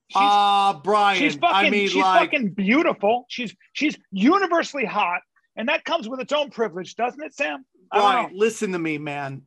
She's, 0.09 0.17
Uh 0.17 0.73
Brian. 0.83 1.17
she's 1.17 1.35
fucking 1.35 1.55
I 1.55 1.69
mean, 1.69 1.87
she's 1.87 2.03
like 2.03 2.31
fucking 2.31 2.49
beautiful. 2.49 3.25
She's 3.29 3.55
she's 3.73 3.97
universally 4.11 4.85
hot, 4.85 5.21
and 5.55 5.69
that 5.69 5.83
comes 5.85 6.07
with 6.09 6.19
its 6.19 6.33
own 6.33 6.49
privilege, 6.51 6.95
doesn't 6.95 7.21
it, 7.23 7.33
Sam? 7.33 7.65
Brian, 7.91 8.31
listen 8.33 8.73
to 8.73 8.79
me, 8.79 8.97
man. 8.97 9.41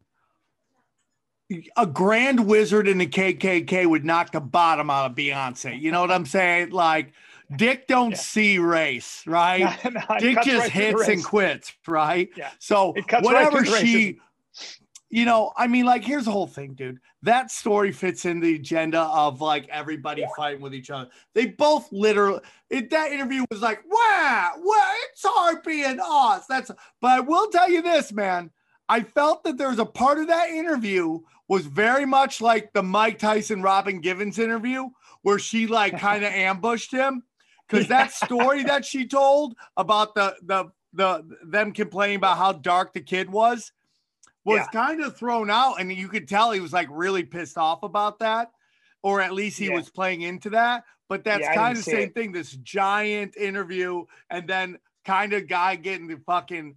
A 1.76 1.86
grand 1.86 2.46
wizard 2.46 2.86
in 2.86 2.98
the 2.98 3.06
KKK 3.06 3.86
would 3.86 4.04
knock 4.04 4.32
the 4.32 4.40
bottom 4.40 4.88
out 4.90 5.10
of 5.10 5.16
Beyonce. 5.16 5.80
You 5.80 5.90
know 5.90 6.00
what 6.00 6.12
I'm 6.12 6.26
saying? 6.26 6.70
Like, 6.70 7.12
Dick 7.56 7.88
don't 7.88 8.12
Yeah. 8.12 8.16
see 8.16 8.58
race, 8.58 9.24
right? 9.26 9.76
No, 9.84 9.90
no, 9.90 10.18
Dick 10.18 10.40
just 10.42 10.60
right 10.60 10.70
hits 10.70 11.08
and 11.08 11.24
quits, 11.24 11.72
right? 11.88 12.30
Yeah. 12.36 12.50
So 12.60 12.92
cuts 12.92 13.12
right 13.12 13.24
whatever 13.24 13.64
she, 13.64 14.20
you 15.08 15.24
know, 15.24 15.52
I 15.56 15.66
mean, 15.66 15.84
like, 15.84 16.04
here's 16.04 16.26
the 16.26 16.30
whole 16.30 16.46
thing, 16.46 16.74
dude. 16.74 17.00
That 17.22 17.50
story 17.50 17.90
fits 17.90 18.24
in 18.24 18.38
the 18.38 18.54
agenda 18.54 19.00
of 19.00 19.40
like 19.40 19.68
everybody 19.68 20.24
fighting 20.36 20.60
with 20.60 20.72
each 20.72 20.90
other. 20.90 21.10
They 21.34 21.46
both 21.46 21.90
literally, 21.90 22.40
it, 22.70 22.90
that 22.90 23.10
interview 23.10 23.44
was 23.50 23.60
like, 23.60 23.82
wow, 23.90 24.52
wow, 24.56 24.92
it's 25.10 25.22
hard 25.24 25.64
being 25.64 25.98
us. 26.00 26.46
That's, 26.46 26.70
but 27.00 27.10
I 27.10 27.20
will 27.20 27.48
tell 27.50 27.68
you 27.68 27.82
this, 27.82 28.12
man. 28.12 28.50
I 28.88 29.02
felt 29.02 29.44
that 29.44 29.56
there 29.56 29.68
was 29.68 29.78
a 29.78 29.86
part 29.86 30.18
of 30.18 30.28
that 30.28 30.50
interview 30.50 31.20
was 31.50 31.66
very 31.66 32.06
much 32.06 32.40
like 32.40 32.72
the 32.72 32.82
Mike 32.82 33.18
Tyson 33.18 33.60
Robin 33.60 34.00
Givens 34.00 34.38
interview 34.38 34.88
where 35.22 35.40
she 35.40 35.66
like 35.66 35.98
kind 36.08 36.24
of 36.24 36.32
ambushed 36.32 36.92
him 36.92 37.24
because 37.68 37.88
that 37.88 38.12
story 38.12 38.62
that 38.62 38.84
she 38.84 39.04
told 39.08 39.56
about 39.76 40.14
the 40.14 40.36
the 40.44 40.70
the 40.92 41.24
them 41.44 41.72
complaining 41.72 42.16
about 42.16 42.38
how 42.38 42.52
dark 42.52 42.92
the 42.94 43.00
kid 43.00 43.28
was 43.28 43.72
was 44.44 44.58
Yeah. 44.58 44.66
kind 44.68 45.02
of 45.02 45.16
thrown 45.16 45.50
out, 45.50 45.80
and 45.80 45.92
you 45.92 46.08
could 46.08 46.28
tell 46.28 46.52
he 46.52 46.60
was 46.60 46.72
like 46.72 46.88
really 46.88 47.24
pissed 47.24 47.58
off 47.58 47.82
about 47.82 48.20
that, 48.20 48.52
or 49.02 49.20
at 49.20 49.32
least 49.34 49.58
he 49.58 49.68
Yeah. 49.68 49.76
was 49.76 49.90
playing 49.90 50.22
into 50.22 50.50
that. 50.50 50.84
But 51.08 51.24
that's 51.24 51.40
Yeah, 51.40 51.54
kind 51.54 51.76
of 51.76 51.84
the 51.84 51.90
same 51.90 52.08
it. 52.10 52.14
thing. 52.14 52.30
This 52.30 52.52
giant 52.52 53.36
interview, 53.36 54.04
and 54.30 54.48
then 54.48 54.78
kind 55.04 55.32
of 55.32 55.48
guy 55.48 55.74
getting 55.74 56.06
the 56.06 56.18
fucking 56.26 56.76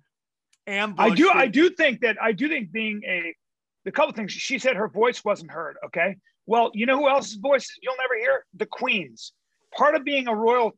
ambush. 0.66 1.12
I 1.12 1.16
do. 1.16 1.30
I 1.30 1.48
do 1.48 1.70
think 1.70 2.02
that 2.02 2.18
I 2.20 2.32
do 2.32 2.50
think 2.50 2.72
being 2.72 3.04
a 3.06 3.36
the 3.86 3.92
couple 3.92 4.14
things 4.14 4.32
she 4.32 4.60
said 4.60 4.76
her 4.76 4.88
voice 4.88 5.24
wasn't 5.24 5.52
heard. 5.52 5.78
Okay. 5.86 6.18
Well, 6.46 6.72
you 6.74 6.86
know 6.86 6.98
who 6.98 7.10
else's 7.10 7.36
voice 7.36 7.68
you'll 7.82 7.96
never 7.98 8.16
hear? 8.20 8.46
The 8.56 8.66
Queen's. 8.66 9.34
Part 9.76 9.96
of 9.96 10.04
being 10.04 10.28
a 10.28 10.36
royal, 10.36 10.74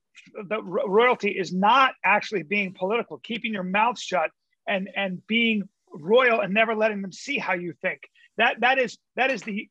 the 0.48 0.62
royalty 0.64 1.30
is 1.32 1.54
not 1.54 1.94
actually 2.04 2.44
being 2.44 2.74
political, 2.74 3.18
keeping 3.18 3.54
your 3.54 3.64
mouth 3.64 4.00
shut 4.00 4.32
and 4.68 4.90
and 4.96 5.26
being 5.28 5.64
royal 5.92 6.40
and 6.42 6.54
never 6.54 6.76
letting 6.76 7.02
them 7.02 7.12
see 7.12 7.38
how 7.38 7.54
you 7.54 7.74
think. 7.82 8.02
That 8.38 8.62
that 8.62 8.80
is 8.80 8.98
that 9.16 9.32
is 9.32 9.42
the 9.42 9.68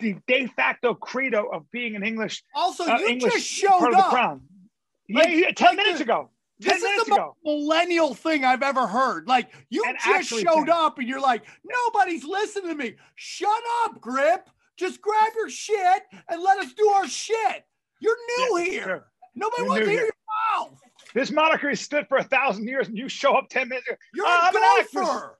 the 0.00 0.16
de 0.26 0.46
facto 0.48 0.94
credo 0.94 1.48
of 1.52 1.70
being 1.70 1.96
an 1.96 2.02
English 2.04 2.42
Also, 2.54 2.84
uh, 2.84 2.98
you 2.98 3.08
English 3.08 3.32
just 3.34 3.46
showed 3.46 3.94
up. 3.94 4.12
Like- 4.12 5.28
yeah, 5.28 5.28
yeah, 5.28 5.52
ten 5.52 5.68
like 5.70 5.76
minutes 5.78 5.98
the- 5.98 6.04
ago. 6.04 6.30
This 6.64 6.82
is 6.82 7.04
the 7.06 7.14
ago. 7.14 7.36
most 7.44 7.44
millennial 7.44 8.14
thing 8.14 8.44
I've 8.44 8.62
ever 8.62 8.86
heard. 8.86 9.26
Like 9.28 9.52
you 9.70 9.84
And 9.86 9.96
just 10.04 10.28
showed 10.30 10.68
up 10.68 10.98
and 10.98 11.08
you're 11.08 11.20
like, 11.20 11.44
nobody's 11.64 12.24
listening 12.24 12.70
to 12.70 12.74
me. 12.74 12.94
Shut 13.16 13.62
up, 13.84 14.00
Grip. 14.00 14.48
Just 14.76 15.00
grab 15.00 15.32
your 15.36 15.50
shit 15.50 16.02
and 16.28 16.42
let 16.42 16.58
us 16.58 16.72
do 16.72 16.88
our 16.88 17.06
shit. 17.06 17.64
You're 18.00 18.16
new 18.38 18.58
Yeah, 18.58 18.64
here. 18.64 18.84
sure. 18.84 19.06
Nobody 19.34 19.62
wants 19.68 19.84
to 19.84 19.90
hear 19.90 20.00
here. 20.00 20.10
your 20.56 20.60
mouth. 20.68 20.78
This 21.14 21.30
monarchy 21.30 21.74
stood 21.74 22.06
for 22.08 22.18
a 22.18 22.24
thousand 22.24 22.66
years, 22.66 22.88
and 22.88 22.96
you 22.96 23.08
show 23.08 23.34
up 23.34 23.48
ten 23.48 23.68
minutes 23.68 23.86
ago. 23.86 23.96
You're 24.14 24.26
Uh, 24.26 24.30
a 24.30 24.38
I'm 24.42 24.56
an 24.56 24.62
actress. 24.62 24.92
golfer. 24.94 25.38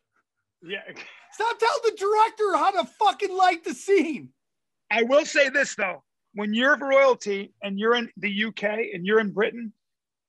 Yeah. 0.62 0.80
Stop 1.32 1.58
telling 1.58 1.80
the 1.84 1.96
director 1.98 2.56
how 2.56 2.70
to 2.72 2.84
fucking 2.98 3.34
light 3.34 3.64
the 3.64 3.74
scene. 3.74 4.28
I 4.90 5.02
will 5.02 5.24
say 5.24 5.48
this 5.48 5.74
though: 5.74 6.04
when 6.34 6.52
you're 6.54 6.76
royalty 6.76 7.52
and 7.62 7.78
you're 7.78 7.94
in 7.94 8.10
the 8.18 8.44
UK 8.44 8.62
and 8.94 9.04
you're 9.06 9.18
in 9.20 9.32
Britain, 9.32 9.72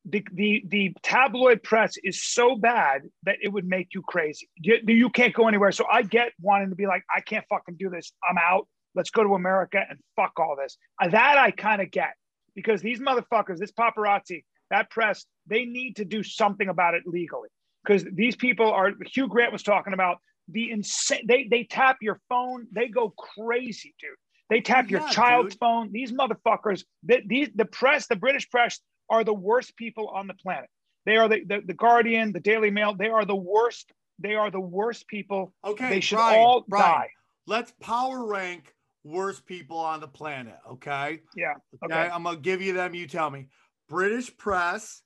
the 0.05 0.25
the, 0.33 0.63
the 0.67 0.93
tabloid 1.01 1.63
press 1.63 1.95
is 2.03 2.23
so 2.23 2.55
bad 2.55 3.03
that 3.23 3.37
it 3.41 3.49
would 3.49 3.65
make 3.65 3.89
you 3.93 4.01
crazy. 4.01 4.49
You, 4.57 4.79
you 4.87 5.09
can't 5.09 5.33
go 5.33 5.47
anywhere. 5.47 5.71
So 5.71 5.85
I 5.91 6.01
get 6.03 6.33
wanting 6.41 6.69
to 6.69 6.75
be 6.75 6.87
like, 6.87 7.03
I 7.13 7.21
can't 7.21 7.45
fucking 7.49 7.75
do 7.77 7.89
this. 7.89 8.11
I'm 8.29 8.37
out. 8.37 8.67
Let's 8.95 9.09
go 9.09 9.23
to 9.23 9.33
America 9.35 9.81
and 9.89 9.97
fuck 10.15 10.33
all 10.37 10.55
this. 10.55 10.77
Uh, 11.01 11.09
That 11.09 11.37
I 11.37 11.51
kind 11.51 11.81
of 11.81 11.89
get 11.89 12.13
because 12.53 12.81
these 12.81 12.99
motherfuckers, 12.99 13.57
this 13.57 13.71
paparazzi, 13.71 14.43
that 14.69 14.89
press, 14.89 15.25
they 15.47 15.65
need 15.65 15.95
to 15.95 16.05
do 16.05 16.21
something 16.21 16.69
about 16.69 16.93
it 16.93 17.03
legally 17.05 17.49
because 17.83 18.05
these 18.11 18.35
people 18.35 18.71
are. 18.71 18.91
Hugh 19.13 19.27
Grant 19.27 19.53
was 19.53 19.63
talking 19.63 19.93
about 19.93 20.17
the 20.49 20.71
insane. 20.71 21.25
They 21.27 21.47
they 21.49 21.63
tap 21.63 21.97
your 22.01 22.19
phone. 22.29 22.67
They 22.71 22.87
go 22.89 23.13
crazy, 23.17 23.95
dude. 23.99 24.11
They 24.49 24.61
tap 24.61 24.91
your 24.91 25.07
child's 25.09 25.55
dude. 25.55 25.59
phone. 25.59 25.91
These 25.91 26.11
motherfuckers, 26.11 26.83
the, 27.03 27.21
these, 27.25 27.49
the 27.55 27.65
press, 27.65 28.07
the 28.07 28.15
British 28.15 28.49
press 28.49 28.79
are 29.09 29.23
the 29.23 29.33
worst 29.33 29.75
people 29.75 30.07
on 30.09 30.27
the 30.27 30.33
planet. 30.33 30.69
They 31.05 31.17
are 31.17 31.27
the, 31.27 31.43
the, 31.45 31.61
the 31.65 31.73
Guardian, 31.73 32.31
the 32.31 32.39
Daily 32.39 32.71
Mail. 32.71 32.95
They 32.95 33.09
are 33.09 33.25
the 33.25 33.35
worst. 33.35 33.91
They 34.19 34.35
are 34.35 34.49
the 34.49 34.59
worst 34.59 35.07
people. 35.07 35.53
Okay, 35.65 35.89
they 35.89 35.99
should 35.99 36.15
Brian, 36.15 36.39
all 36.39 36.65
Brian, 36.67 36.85
die. 36.85 37.09
Let's 37.47 37.73
power 37.81 38.25
rank 38.25 38.73
worst 39.03 39.45
people 39.45 39.77
on 39.77 39.99
the 39.99 40.07
planet. 40.07 40.55
Okay. 40.71 41.21
Yeah. 41.35 41.53
Okay. 41.83 41.93
Okay. 41.93 42.09
I'm 42.09 42.23
gonna 42.23 42.37
give 42.37 42.61
you 42.61 42.73
them. 42.73 42.93
You 42.93 43.07
tell 43.07 43.29
me. 43.29 43.47
British 43.89 44.35
press. 44.37 45.01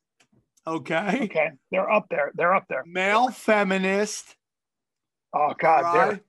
Okay. 0.66 1.22
Okay. 1.24 1.50
They're 1.72 1.90
up 1.90 2.08
there. 2.10 2.32
They're 2.36 2.54
up 2.54 2.66
there. 2.70 2.84
Male 2.86 3.30
feminist. 3.30 4.36
Oh 5.34 5.54
God. 5.58 5.82
right? 5.84 6.22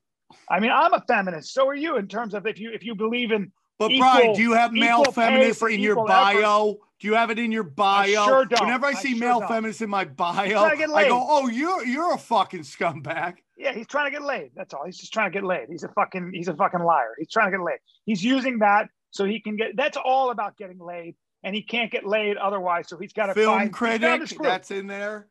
I 0.48 0.60
mean, 0.60 0.70
I'm 0.70 0.94
a 0.94 1.02
feminist. 1.06 1.52
So 1.52 1.66
are 1.68 1.74
you 1.74 1.96
in 1.96 2.08
terms 2.08 2.34
of 2.34 2.46
if 2.46 2.58
you 2.58 2.70
if 2.72 2.84
you 2.84 2.94
believe 2.94 3.32
in 3.32 3.52
But 3.79 3.93
Equal- 3.93 4.11
Brian, 4.11 4.33
do 4.35 4.43
you 4.43 4.53
have 4.55 4.72
male 4.72 5.05
feminists 5.05 5.62
in 5.62 5.81
your 5.81 6.05
bio? 6.05 6.79
Do 7.01 7.07
you 7.07 7.14
have 7.14 7.31
it 7.31 7.39
in 7.39 7.53
your 7.53 7.62
bio? 7.62 8.24
sure 8.24 8.45
don't. 8.45 8.61
Whenever 8.62 8.87
I 8.87 8.91
I 8.91 8.95
see 8.95 9.11
sure 9.11 9.18
male 9.20 9.41
don't. 9.41 9.49
feminists 9.49 9.83
in 9.83 9.89
my 9.91 10.05
bio, 10.05 10.51
trying 10.51 10.70
to 10.70 10.76
get 10.76 10.91
I 10.91 11.09
go, 11.09 11.24
"Oh, 11.29 11.47
you're 11.49 11.85
you're 11.87 12.12
a 12.12 12.18
fucking 12.18 12.61
scumbag." 12.61 13.37
Yeah, 13.57 13.72
he's 13.72 13.87
trying 13.87 14.07
to 14.07 14.11
get 14.11 14.22
laid. 14.22 14.51
That's 14.57 14.74
all. 14.74 14.85
He's 14.85 14.99
just 14.99 15.12
trying 15.12 15.31
to 15.31 15.35
get 15.35 15.45
laid. 15.45 15.68
He's 15.68 15.85
a 15.85 15.89
fucking 15.89 16.33
he's 16.35 16.49
a 16.49 16.55
fucking 16.55 16.81
liar. 16.81 17.14
He's 17.18 17.31
trying 17.31 17.53
to 17.53 17.57
get 17.57 17.64
laid. 17.64 17.79
He's 18.05 18.24
using 18.24 18.59
that 18.61 18.89
so 19.11 19.24
he 19.24 19.41
can 19.41 19.57
get 19.57 19.76
that's 19.76 19.97
all 19.97 20.31
about 20.31 20.57
getting 20.57 20.79
laid. 20.79 21.14
And 21.45 21.55
he 21.55 21.62
can't 21.62 21.91
get 21.93 22.05
laid 22.05 22.37
otherwise. 22.37 22.89
So 22.89 22.99
he's 22.99 23.12
got 23.12 23.26
to 23.26 23.35
Film 23.35 23.57
find, 23.59 23.72
critic, 23.72 24.29
that's 24.43 24.72
in 24.72 24.89
there. 24.89 25.29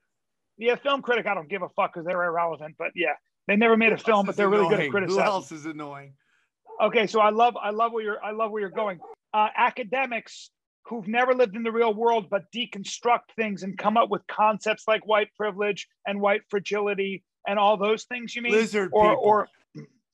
Yeah, 0.57 0.75
film 0.75 1.01
critic, 1.01 1.27
I 1.27 1.33
don't 1.33 1.49
give 1.49 1.63
a 1.63 1.69
fuck 1.69 1.93
because 1.93 2.05
they're 2.05 2.23
irrelevant. 2.23 2.75
But 2.79 2.91
yeah, 2.95 3.15
they 3.45 3.57
never 3.57 3.75
made 3.75 3.91
a 3.91 3.97
film, 3.97 4.25
but 4.25 4.37
they're 4.37 4.47
really 4.49 4.69
good 4.69 4.79
at 4.79 4.85
annoying. 4.85 4.91
Who 4.91 4.97
criticizing. 4.99 5.25
else 5.25 5.51
is 5.51 5.65
annoying? 5.65 6.13
Okay, 6.81 7.07
so 7.07 7.19
I 7.19 7.29
love 7.31 7.55
I 7.61 7.71
love 7.71 7.91
where 7.91 8.03
you're 8.03 8.23
I 8.23 8.31
love 8.31 8.51
where 8.51 8.61
you're 8.61 8.69
going. 8.69 8.99
Uh, 9.33 9.47
academics 9.55 10.49
who've 10.85 11.07
never 11.07 11.33
lived 11.33 11.55
in 11.55 11.63
the 11.63 11.71
real 11.71 11.93
world 11.93 12.27
but 12.29 12.43
deconstruct 12.55 13.33
things 13.35 13.63
and 13.63 13.77
come 13.77 13.97
up 13.97 14.09
with 14.09 14.21
concepts 14.27 14.83
like 14.87 15.05
white 15.05 15.27
privilege 15.35 15.87
and 16.05 16.21
white 16.21 16.41
fragility 16.49 17.23
and 17.47 17.59
all 17.59 17.77
those 17.77 18.05
things. 18.05 18.35
You 18.35 18.41
mean 18.41 18.53
Lizard 18.53 18.89
or 18.93 19.09
people. 19.11 19.23
or 19.23 19.47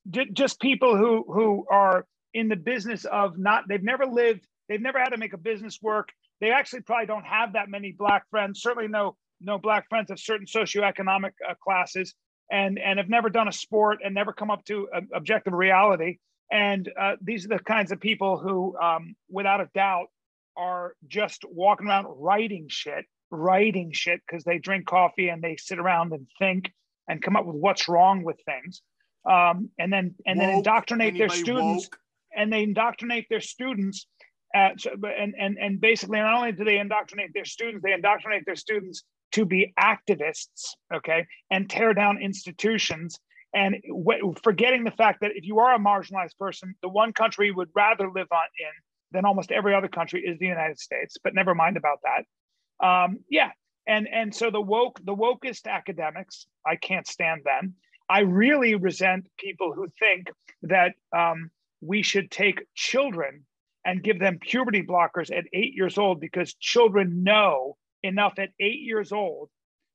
ju- 0.09 0.31
just 0.33 0.59
people 0.59 0.97
who 0.97 1.25
who 1.31 1.65
are 1.69 2.05
in 2.33 2.47
the 2.47 2.55
business 2.55 3.05
of 3.05 3.37
not 3.37 3.65
they've 3.67 3.83
never 3.83 4.05
lived 4.05 4.45
they've 4.69 4.81
never 4.81 4.99
had 4.99 5.09
to 5.09 5.17
make 5.17 5.33
a 5.33 5.37
business 5.37 5.79
work 5.81 6.09
they 6.41 6.51
actually 6.51 6.81
probably 6.81 7.05
don't 7.05 7.25
have 7.25 7.53
that 7.53 7.69
many 7.69 7.91
black 7.91 8.27
friends 8.29 8.61
certainly 8.61 8.87
no 8.87 9.15
no 9.41 9.57
black 9.57 9.87
friends 9.89 10.09
of 10.09 10.19
certain 10.19 10.45
socioeconomic 10.47 11.31
uh, 11.47 11.53
classes 11.63 12.15
and 12.51 12.79
and 12.79 12.97
have 12.99 13.09
never 13.09 13.29
done 13.29 13.47
a 13.47 13.51
sport 13.51 13.99
and 14.03 14.15
never 14.15 14.33
come 14.33 14.49
up 14.49 14.63
to 14.65 14.87
uh, 14.95 15.01
objective 15.13 15.53
reality 15.53 16.17
and 16.51 16.91
uh, 16.99 17.15
these 17.21 17.45
are 17.45 17.49
the 17.49 17.59
kinds 17.59 17.91
of 17.91 17.99
people 17.99 18.37
who 18.37 18.77
um, 18.77 19.15
without 19.29 19.61
a 19.61 19.69
doubt 19.73 20.07
are 20.55 20.95
just 21.07 21.43
walking 21.49 21.87
around 21.87 22.07
writing 22.17 22.67
shit 22.69 23.05
writing 23.31 23.91
shit 23.91 24.21
because 24.27 24.43
they 24.43 24.59
drink 24.59 24.85
coffee 24.85 25.29
and 25.29 25.41
they 25.41 25.55
sit 25.57 25.79
around 25.79 26.13
and 26.13 26.27
think 26.37 26.71
and 27.07 27.21
come 27.21 27.35
up 27.35 27.45
with 27.45 27.55
what's 27.55 27.89
wrong 27.89 28.23
with 28.23 28.37
things 28.45 28.81
um, 29.29 29.69
and 29.79 29.91
then 29.91 30.13
and 30.25 30.39
then 30.39 30.49
Woke? 30.49 30.57
indoctrinate 30.57 31.17
their 31.17 31.29
students 31.29 31.85
woke? 31.85 31.97
and 32.35 32.53
they 32.53 32.63
indoctrinate 32.63 33.25
their 33.29 33.41
students 33.41 34.05
at, 34.55 34.79
so- 34.79 34.91
and, 34.91 35.33
and, 35.37 35.57
and 35.59 35.81
basically 35.81 36.19
not 36.19 36.35
only 36.35 36.51
do 36.51 36.63
they 36.63 36.77
indoctrinate 36.77 37.33
their 37.33 37.45
students 37.45 37.83
they 37.83 37.93
indoctrinate 37.93 38.45
their 38.45 38.55
students 38.55 39.03
to 39.31 39.45
be 39.45 39.73
activists 39.79 40.75
okay 40.93 41.25
and 41.49 41.69
tear 41.69 41.93
down 41.93 42.21
institutions 42.21 43.17
and 43.53 43.75
w- 43.87 44.33
forgetting 44.43 44.83
the 44.83 44.91
fact 44.91 45.21
that 45.21 45.31
if 45.35 45.45
you 45.45 45.59
are 45.59 45.75
a 45.75 45.79
marginalized 45.79 46.37
person 46.39 46.75
the 46.81 46.89
one 46.89 47.13
country 47.13 47.47
you 47.47 47.55
would 47.55 47.69
rather 47.75 48.09
live 48.09 48.27
on 48.31 48.47
in 48.59 48.71
than 49.11 49.25
almost 49.25 49.51
every 49.51 49.75
other 49.75 49.87
country 49.87 50.23
is 50.25 50.37
the 50.39 50.45
united 50.45 50.79
states 50.79 51.17
but 51.23 51.33
never 51.33 51.55
mind 51.55 51.77
about 51.77 51.99
that. 52.03 52.85
Um, 52.85 53.19
yeah 53.29 53.51
and 53.87 54.07
and 54.07 54.33
so 54.33 54.49
the 54.49 54.61
woke 54.61 54.99
the 55.03 55.15
wokest 55.15 55.67
academics 55.67 56.47
i 56.65 56.75
can't 56.75 57.07
stand 57.07 57.41
them. 57.43 57.75
I 58.09 58.19
really 58.19 58.75
resent 58.75 59.27
people 59.39 59.73
who 59.73 59.87
think 59.97 60.27
that 60.63 60.93
um, 61.15 61.49
we 61.81 62.03
should 62.03 62.29
take 62.31 62.61
children 62.75 63.45
and 63.85 64.03
give 64.03 64.19
them 64.19 64.39
puberty 64.39 64.81
blockers 64.83 65.35
at 65.35 65.45
eight 65.53 65.73
years 65.73 65.97
old 65.97 66.19
because 66.19 66.53
children 66.55 67.23
know 67.23 67.77
enough 68.03 68.33
at 68.37 68.49
eight 68.59 68.81
years 68.81 69.11
old 69.11 69.49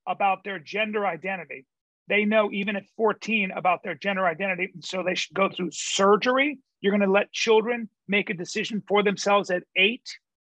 about 0.06 0.44
their 0.44 0.58
gender 0.58 1.06
identity 1.06 1.66
they 2.08 2.24
know 2.24 2.50
even 2.52 2.76
at 2.76 2.84
14 2.96 3.50
about 3.50 3.82
their 3.82 3.94
gender 3.94 4.26
identity 4.26 4.70
so 4.80 5.02
they 5.02 5.14
should 5.14 5.34
go 5.34 5.48
through 5.48 5.70
surgery. 5.72 6.58
You're 6.80 6.92
going 6.92 7.06
to 7.06 7.12
let 7.12 7.32
children 7.32 7.88
make 8.06 8.30
a 8.30 8.34
decision 8.34 8.82
for 8.86 9.02
themselves 9.02 9.50
at 9.50 9.64
eight 9.76 10.08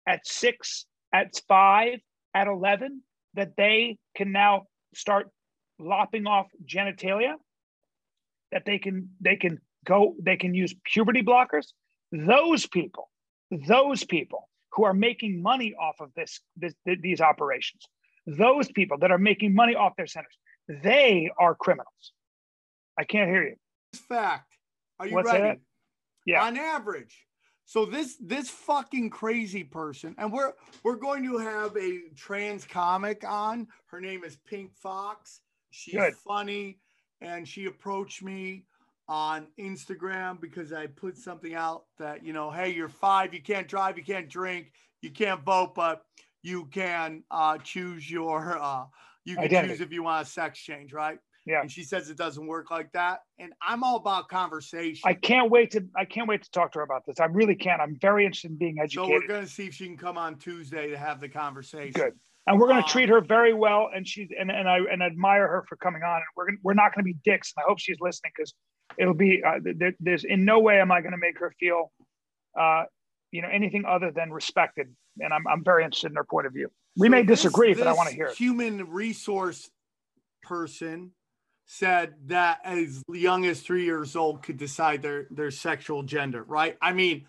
at 0.07 0.27
six 0.27 0.87
at 1.13 1.41
five 1.49 2.01
at 2.35 2.49
11 2.49 3.03
that 3.35 3.53
they 3.57 3.99
can 4.17 4.33
now 4.33 4.65
start 4.95 5.31
lopping 5.79 6.27
off 6.27 6.47
genitalia 6.65 7.35
that 8.53 8.65
they 8.65 8.79
can 8.79 9.11
they 9.21 9.37
can 9.37 9.59
go 9.85 10.15
they 10.21 10.37
can 10.37 10.55
use 10.55 10.75
puberty 10.85 11.23
blockers. 11.23 11.67
Those 12.13 12.67
people 12.67 13.11
those 13.51 14.03
people 14.03 14.49
who 14.73 14.85
are 14.85 14.95
making 14.95 15.41
money 15.41 15.75
off 15.81 15.97
of 16.01 16.11
this, 16.17 16.41
this 16.57 16.75
these 16.85 17.21
operations 17.21 17.87
those 18.27 18.71
people 18.73 18.97
that 18.99 19.11
are 19.11 19.19
making 19.19 19.55
money 19.55 19.75
off 19.75 19.95
their 19.97 20.07
centers 20.07 20.37
they 20.69 21.31
are 21.39 21.55
criminals 21.55 22.13
i 22.99 23.05
can't 23.05 23.31
hear 23.31 23.45
you 23.45 23.57
fact. 23.95 24.57
Are 24.99 25.07
you 25.07 25.15
What's 25.15 25.27
ready? 25.27 25.43
that? 25.43 25.59
Yeah. 26.27 26.45
On 26.45 26.57
average. 26.57 27.27
So 27.67 27.87
this 27.87 28.17
this 28.21 28.51
fucking 28.51 29.11
crazy 29.11 29.65
person, 29.65 30.15
and 30.19 30.33
we're 30.33 30.53
we're 30.83 30.97
going 30.97 31.25
to 31.25 31.39
have 31.39 31.77
a 31.77 32.01
trans 32.15 32.67
comic 32.67 33.25
on. 33.27 33.69
Her 33.87 34.01
name 34.01 34.23
is 34.23 34.37
Pink 34.47 34.75
Fox. 34.77 35.41
She's 35.71 35.95
Good. 35.95 36.15
funny, 36.15 36.79
and 37.21 37.49
she 37.49 37.65
approached 37.65 38.23
me 38.23 38.65
on 39.09 39.47
Instagram 39.59 40.41
because 40.41 40.73
I 40.73 40.87
put 40.87 41.17
something 41.17 41.55
out 41.55 41.85
that 41.99 42.23
you 42.23 42.35
know, 42.35 42.51
hey, 42.51 42.71
you're 42.71 42.89
five, 42.89 43.33
you 43.33 43.41
can't 43.41 43.67
drive, 43.67 43.97
you 43.97 44.05
can't 44.05 44.29
drink, 44.29 44.73
you 45.01 45.11
can't 45.11 45.43
vote, 45.43 45.75
but 45.75 46.05
you 46.43 46.67
can 46.67 47.25
uh, 47.31 47.57
choose 47.59 48.11
your 48.11 48.59
uh, 48.61 48.85
you 49.25 49.37
can 49.37 49.45
Identity. 49.45 49.75
choose 49.75 49.81
if 49.81 49.93
you 49.93 50.03
want 50.03 50.27
a 50.27 50.31
sex 50.31 50.59
change, 50.59 50.93
right? 50.93 51.19
Yeah. 51.47 51.61
And 51.61 51.71
she 51.71 51.83
says 51.83 52.09
it 52.09 52.17
doesn't 52.17 52.47
work 52.47 52.71
like 52.71 52.91
that. 52.93 53.21
And 53.39 53.53
I'm 53.61 53.85
all 53.85 53.97
about 53.97 54.29
conversation. 54.29 55.03
I 55.05 55.13
can't 55.15 55.51
wait 55.51 55.73
to 55.73 55.85
I 55.97 56.05
can't 56.07 56.27
wait 56.29 56.43
to 56.43 56.51
talk 56.51 56.73
to 56.73 56.79
her 56.79 56.83
about 56.85 57.03
this. 57.07 57.21
I 57.21 57.27
really 57.27 57.55
can't. 57.55 57.81
I'm 57.83 57.97
very 58.01 58.25
interested 58.25 58.51
in 58.53 58.57
being 58.57 58.79
educated. 58.79 59.09
so 59.09 59.13
we're 59.13 59.27
gonna 59.27 59.47
see 59.47 59.67
if 59.67 59.75
she 59.75 59.87
can 59.87 59.97
come 59.99 60.17
on 60.17 60.37
Tuesday 60.39 60.89
to 60.91 60.97
have 60.97 61.21
the 61.21 61.29
conversation. 61.29 61.93
Good. 61.93 62.13
and 62.47 62.59
we're 62.59 62.67
going 62.69 62.79
to 62.79 62.85
Um, 62.85 62.89
treat 62.89 63.09
her 63.11 63.21
very 63.21 63.53
well. 63.55 63.91
And 63.95 64.07
she's 64.09 64.29
and, 64.39 64.51
and 64.51 64.69
I 64.69 64.79
and 64.91 65.03
admire 65.03 65.47
her 65.49 65.65
for 65.69 65.77
coming 65.77 66.03
on. 66.03 66.17
And 66.17 66.25
we're 66.37 66.47
gonna, 66.47 66.59
we're 66.63 66.75
not 66.75 66.95
going 66.95 67.05
to 67.05 67.13
be 67.13 67.17
dicks. 67.25 67.53
And 67.57 67.63
I 67.65 67.69
hope 67.69 67.79
she's 67.79 67.99
listening 68.01 68.33
because 68.37 68.55
it'll 68.99 69.15
be 69.15 69.43
uh, 69.45 69.61
there, 69.63 69.93
there's 70.01 70.25
in 70.25 70.45
no 70.47 70.61
way 70.61 70.81
am 70.81 70.91
I 70.93 71.01
going 71.03 71.13
to 71.13 71.19
make 71.19 71.39
her 71.41 71.53
feel, 71.61 71.91
uh, 72.59 72.85
you 73.33 73.43
know, 73.43 73.49
anything 73.49 73.85
other 73.87 74.11
than 74.11 74.31
respected. 74.31 74.89
And 75.21 75.33
I'm 75.33 75.47
I'm 75.47 75.63
very 75.63 75.85
interested 75.85 76.11
in 76.11 76.17
her 76.17 76.25
point 76.25 76.47
of 76.47 76.53
view. 76.55 76.71
We 76.97 77.07
So 77.09 77.11
may 77.11 77.23
this- 77.23 77.43
disagree, 77.43 77.75
but 77.75 77.87
I 77.87 77.93
want 77.93 78.09
to 78.11 78.15
hear 78.15 78.27
it. 78.27 78.37
Human 78.37 78.89
resource 78.91 79.71
person 80.43 81.13
said 81.67 82.15
that 82.27 82.61
as 82.65 83.03
young 83.09 83.47
as 83.47 83.63
three 83.63 83.85
years 83.85 84.17
old 84.17 84.43
could 84.43 84.57
decide 84.59 85.01
their 85.03 85.27
their 85.31 85.51
sexual 85.51 86.03
gender, 86.03 86.43
right? 86.45 86.77
I 86.83 86.93
mean, 86.93 87.27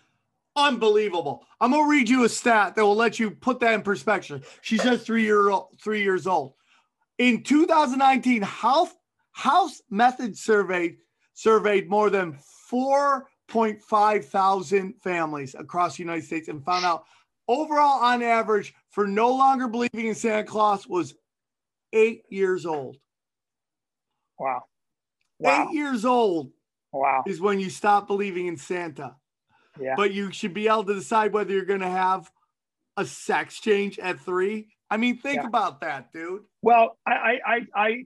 unbelievable. 0.54 1.46
I'm 1.60 1.70
gonna 1.72 1.88
read 1.88 2.08
you 2.08 2.24
a 2.24 2.28
stat 2.28 2.74
that 2.74 2.82
will 2.82 2.94
let 2.96 3.18
you 3.18 3.30
put 3.30 3.60
that 3.60 3.74
in 3.74 3.82
perspective. 3.82 4.58
She 4.62 4.76
says 4.78 5.02
three 5.04 5.24
year 5.24 5.48
old, 5.48 5.78
three 5.80 6.02
years 6.02 6.26
old. 6.26 6.54
In 7.18 7.42
2019, 7.42 8.42
House 8.42 8.90
House 9.32 9.80
Method 9.90 10.36
surveyed 10.36 10.98
surveyed 11.34 11.88
more 11.88 12.08
than 12.10 12.38
4.5 12.70 14.24
thousand 14.24 14.94
families 15.02 15.54
across 15.54 15.96
the 15.96 16.02
United 16.02 16.24
States 16.24 16.48
and 16.48 16.64
found 16.64 16.84
out 16.84 17.04
overall 17.48 18.02
on 18.04 18.22
average 18.22 18.74
for 18.90 19.06
no 19.06 19.30
longer 19.34 19.68
believing 19.68 20.06
in 20.06 20.14
Santa 20.14 20.44
Claus 20.44 20.86
was 20.86 21.14
eight 21.92 22.22
years 22.28 22.66
old. 22.66 22.96
Wow. 24.38 24.64
Wow. 25.38 25.68
Eight 25.68 25.74
years 25.74 26.04
old 26.04 26.52
Wow. 26.92 27.24
is 27.26 27.40
when 27.40 27.60
you 27.60 27.70
stop 27.70 28.06
believing 28.06 28.46
in 28.46 28.56
Santa. 28.56 29.16
Yeah. 29.78 29.94
But 29.96 30.12
you 30.12 30.32
should 30.32 30.54
be 30.54 30.68
able 30.68 30.84
to 30.84 30.94
decide 30.94 31.32
whether 31.32 31.52
you're 31.52 31.64
going 31.66 31.80
to 31.80 31.88
have 31.88 32.30
a 32.96 33.04
sex 33.04 33.60
change 33.60 33.98
at 33.98 34.18
three. 34.20 34.68
I 34.90 34.96
mean, 34.96 35.18
think 35.18 35.36
Yeah. 35.42 35.46
about 35.46 35.80
that, 35.82 36.12
dude. 36.12 36.44
Well, 36.62 36.96
I, 37.06 37.12
I, 37.12 37.40
I, 37.46 37.66
I, 37.74 38.04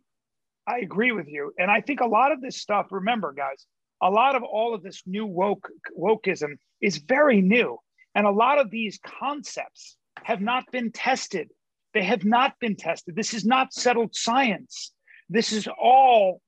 I 0.66 0.78
agree 0.80 1.12
with 1.12 1.28
you, 1.28 1.52
and 1.58 1.70
I 1.70 1.80
think 1.80 2.00
a 2.00 2.06
lot 2.06 2.32
of 2.32 2.40
this 2.40 2.60
stuff. 2.60 2.88
Remember, 2.90 3.32
guys, 3.32 3.66
a 4.02 4.10
lot 4.10 4.34
of 4.34 4.42
all 4.42 4.74
of 4.74 4.82
this 4.82 5.02
new 5.06 5.26
woke 5.26 5.68
wokeism 5.98 6.56
is 6.80 6.98
very 6.98 7.40
new, 7.40 7.78
and 8.14 8.26
a 8.26 8.30
lot 8.30 8.58
of 8.58 8.70
these 8.70 8.98
concepts 9.04 9.96
have 10.22 10.40
not 10.40 10.64
been 10.70 10.92
tested. 10.92 11.50
They 11.94 12.04
have 12.04 12.24
not 12.24 12.54
been 12.60 12.76
tested. 12.76 13.16
This 13.16 13.34
is 13.34 13.44
not 13.44 13.72
settled 13.72 14.14
science. 14.14 14.92
This 15.28 15.52
is 15.52 15.68
all 15.80 16.40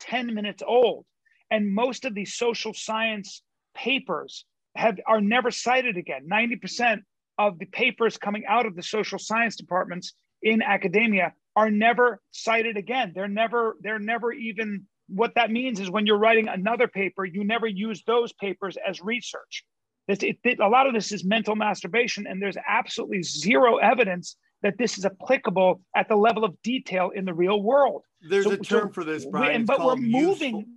ten 0.00 0.34
minutes 0.34 0.62
old, 0.66 1.04
and 1.50 1.72
most 1.72 2.04
of 2.04 2.14
these 2.14 2.34
social 2.34 2.74
science 2.74 3.42
papers 3.74 4.44
have 4.76 4.98
are 5.06 5.20
never 5.20 5.50
cited 5.50 5.96
again. 5.96 6.22
Ninety 6.26 6.56
percent 6.56 7.02
of 7.38 7.58
the 7.58 7.66
papers 7.66 8.16
coming 8.16 8.44
out 8.46 8.66
of 8.66 8.74
the 8.74 8.82
social 8.82 9.18
science 9.18 9.56
departments 9.56 10.12
in 10.42 10.62
academia 10.62 11.32
are 11.56 11.70
never 11.70 12.20
cited 12.30 12.76
again. 12.76 13.12
They're 13.14 13.28
never, 13.28 13.76
they're 13.80 13.98
never 13.98 14.32
even 14.32 14.86
what 15.08 15.34
that 15.36 15.50
means 15.50 15.80
is 15.80 15.90
when 15.90 16.06
you're 16.06 16.18
writing 16.18 16.48
another 16.48 16.86
paper, 16.86 17.24
you 17.24 17.42
never 17.42 17.66
use 17.66 18.02
those 18.06 18.32
papers 18.34 18.76
as 18.86 19.00
research. 19.00 19.64
It's, 20.08 20.24
it, 20.24 20.38
it- 20.42 20.58
a 20.58 20.68
lot 20.68 20.86
of 20.86 20.94
this 20.94 21.12
is 21.12 21.24
mental 21.24 21.54
masturbation, 21.54 22.26
and 22.26 22.40
there's 22.42 22.56
absolutely 22.66 23.22
zero 23.22 23.76
evidence 23.76 24.36
that 24.62 24.76
this 24.78 24.98
is 24.98 25.04
applicable 25.04 25.80
at 25.94 26.08
the 26.08 26.16
level 26.16 26.44
of 26.44 26.60
detail 26.62 27.10
in 27.14 27.24
the 27.24 27.34
real 27.34 27.62
world. 27.62 28.02
There's 28.28 28.44
So- 28.46 28.52
a 28.52 28.56
term 28.56 28.88
so 28.88 28.92
for 28.94 29.04
this, 29.04 29.24
we- 29.24 29.30
Brian. 29.30 29.60
It's 29.62 29.66
but 29.68 29.78
we're 29.78 29.84
called 29.84 30.00
useful- 30.00 30.20
moving- 30.22 30.74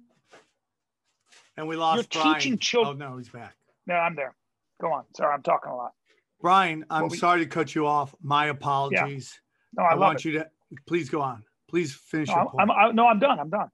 And 1.57 1.67
we 1.67 1.75
lost 1.75 2.13
You're 2.13 2.23
Brian. 2.23 2.35
teaching 2.39 2.57
chil- 2.59 2.85
Oh, 2.87 2.93
no, 2.93 3.17
he's 3.17 3.29
back. 3.29 3.55
No, 3.87 3.95
I'm 3.95 4.15
there. 4.15 4.35
Go 4.79 4.91
on. 4.91 5.03
Sorry, 5.15 5.33
I'm 5.33 5.41
talking 5.43 5.71
a 5.71 5.75
lot. 5.75 5.91
Brian, 6.41 6.85
I'm 6.89 7.07
we- 7.07 7.17
sorry 7.17 7.39
to 7.41 7.45
cut 7.45 7.73
you 7.75 7.85
off. 7.87 8.13
My 8.21 8.47
apologies. 8.47 9.39
No, 9.73 9.83
I, 9.83 9.91
I, 9.91 9.95
want 9.95 10.19
it. 10.19 10.25
you 10.25 10.31
to 10.39 10.49
please 10.87 11.09
go 11.09 11.21
on. 11.21 11.43
Please 11.69 11.93
finish 11.95 12.27
No, 12.29 12.33
your 12.35 12.41
I'm, 12.41 12.47
point. 12.47 12.61
I'm, 12.61 12.71
I, 12.71 12.91
no, 12.91 13.07
I'm 13.07 13.19
done. 13.19 13.39
I'm 13.39 13.49
done. 13.49 13.69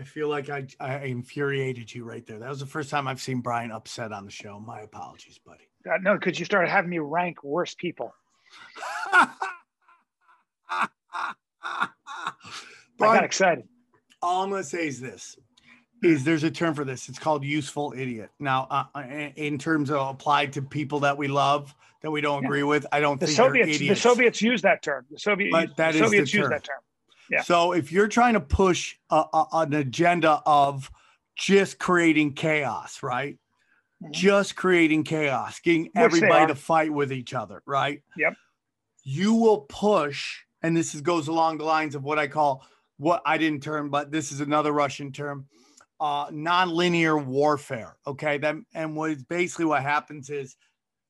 I 0.00 0.02
feel 0.02 0.28
like 0.28 0.48
I, 0.48 0.66
I 0.80 1.00
infuriated 1.00 1.94
you 1.94 2.04
right 2.04 2.26
there. 2.26 2.38
That 2.38 2.48
was 2.48 2.60
the 2.60 2.64
first 2.66 2.88
time 2.88 3.06
I've 3.06 3.20
seen 3.20 3.40
Brian 3.40 3.70
upset 3.70 4.12
on 4.12 4.24
the 4.24 4.30
show. 4.30 4.58
My 4.58 4.80
apologies, 4.80 5.38
buddy. 5.44 5.68
Uh, 5.86 5.98
no, 6.00 6.14
because 6.14 6.38
you 6.38 6.46
started 6.46 6.70
having 6.70 6.88
me 6.88 7.00
rank 7.00 7.44
worse 7.44 7.74
people. 7.74 8.14
I 9.12 9.28
got 12.98 13.24
excited. 13.24 13.64
all 14.22 14.42
I'm 14.42 14.48
going 14.48 14.62
to 14.62 14.68
say 14.68 14.86
is 14.86 15.00
this 15.00 15.36
is 16.02 16.24
there's 16.24 16.44
a 16.44 16.50
term 16.50 16.72
for 16.74 16.84
this. 16.84 17.10
It's 17.10 17.18
called 17.18 17.44
useful 17.44 17.92
idiot. 17.94 18.30
Now, 18.38 18.68
uh, 18.70 18.84
uh, 18.94 19.00
in 19.36 19.58
terms 19.58 19.90
of 19.90 20.08
applied 20.08 20.54
to 20.54 20.62
people 20.62 21.00
that 21.00 21.18
we 21.18 21.28
love 21.28 21.74
that 22.00 22.10
we 22.10 22.22
don't 22.22 22.40
Yeah. 22.42 22.48
agree 22.48 22.62
with, 22.62 22.86
I 22.90 23.00
don't 23.00 23.20
The 23.20 23.26
think 23.26 23.36
Soviets, 23.36 23.78
the. 23.78 23.94
Soviets 23.94 24.40
used 24.40 24.64
that 24.64 24.82
term. 24.82 25.04
The 25.10 25.18
Soviet, 25.18 25.50
the 25.76 25.88
is 25.90 25.98
Soviets 25.98 26.32
term. 26.32 26.48
that 26.50 26.64
term. 26.64 26.78
Yeah. 27.30 27.42
So 27.42 27.72
if 27.72 27.90
you're 27.92 28.08
trying 28.08 28.34
to 28.34 28.40
push 28.40 28.96
a, 29.10 29.24
a- 29.32 29.46
an 29.52 29.72
agenda 29.74 30.42
of 30.44 30.90
just 31.36 31.78
creating 31.78 32.34
chaos, 32.34 33.02
right? 33.02 33.38
Mhm. 34.02 34.10
Just 34.12 34.56
creating 34.56 35.04
chaos, 35.04 35.60
getting 35.60 35.90
they 35.94 36.00
everybody 36.02 36.46
to 36.46 36.54
fight 36.54 36.92
with 36.92 37.12
each 37.12 37.32
other, 37.34 37.62
right? 37.66 38.02
Yep. 38.16 38.34
You 39.02 39.34
will 39.34 39.60
push, 39.62 40.40
and 40.62 40.76
this 40.76 40.94
is, 40.94 41.00
goes 41.00 41.28
along 41.28 41.58
the 41.58 41.64
lines 41.64 41.94
of 41.94 42.02
what 42.04 42.18
I 42.18 42.26
call 42.26 42.66
what 42.98 43.22
I 43.24 43.38
didn't 43.38 43.62
term, 43.62 43.88
but 43.88 44.10
this 44.10 44.30
is 44.32 44.40
another 44.40 44.72
Russian 44.72 45.10
term, 45.12 45.48
uh, 46.00 46.28
nonlinear 46.28 47.22
warfare. 47.24 47.96
Okay, 48.06 48.36
that 48.38 48.56
and 48.74 48.94
what 48.96 49.10
is 49.12 49.24
basically 49.24 49.64
what 49.64 49.82
happens 49.82 50.28
is 50.28 50.56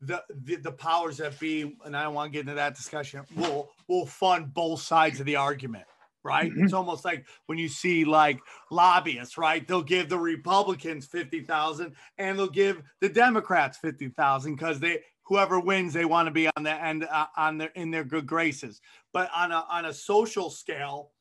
the, 0.00 0.22
the 0.44 0.56
the 0.56 0.72
powers 0.72 1.16
that 1.18 1.38
be, 1.40 1.76
and 1.84 1.96
I 1.96 2.04
don't 2.04 2.14
want 2.14 2.28
to 2.28 2.32
get 2.32 2.40
into 2.40 2.54
that 2.54 2.76
discussion, 2.76 3.22
will 3.34 3.70
will 3.88 4.06
fund 4.06 4.54
both 4.54 4.80
sides 4.82 5.18
of 5.20 5.26
the 5.26 5.36
argument. 5.36 5.84
Right. 6.22 6.52
Mhm. 6.52 6.64
It's 6.64 6.74
almost 6.74 7.04
like 7.04 7.26
when 7.46 7.56
you 7.58 7.68
see 7.68 8.04
like 8.04 8.40
lobbyists, 8.70 9.38
right? 9.38 9.66
They'll 9.66 9.82
give 9.82 10.08
the 10.10 10.18
Republicans 10.18 11.06
50,000 11.06 11.96
and 12.18 12.38
they'll 12.38 12.46
give 12.48 12.82
the 13.00 13.08
Democrats 13.08 13.78
50,000 13.78 14.54
because 14.54 14.80
they 14.80 15.02
whoever 15.22 15.60
wins, 15.60 15.92
they 15.94 16.04
want 16.04 16.26
to 16.26 16.32
be 16.32 16.48
on 16.56 16.62
the 16.64 16.72
end 16.72 17.04
uh, 17.04 17.26
on 17.36 17.56
their 17.56 17.70
in 17.74 17.90
their 17.90 18.04
good 18.04 18.26
graces. 18.26 18.80
But 19.12 19.30
on 19.34 19.50
a 19.52 19.64
on 19.70 19.86
a 19.86 19.94
social 19.94 20.50
scale, 20.50 21.12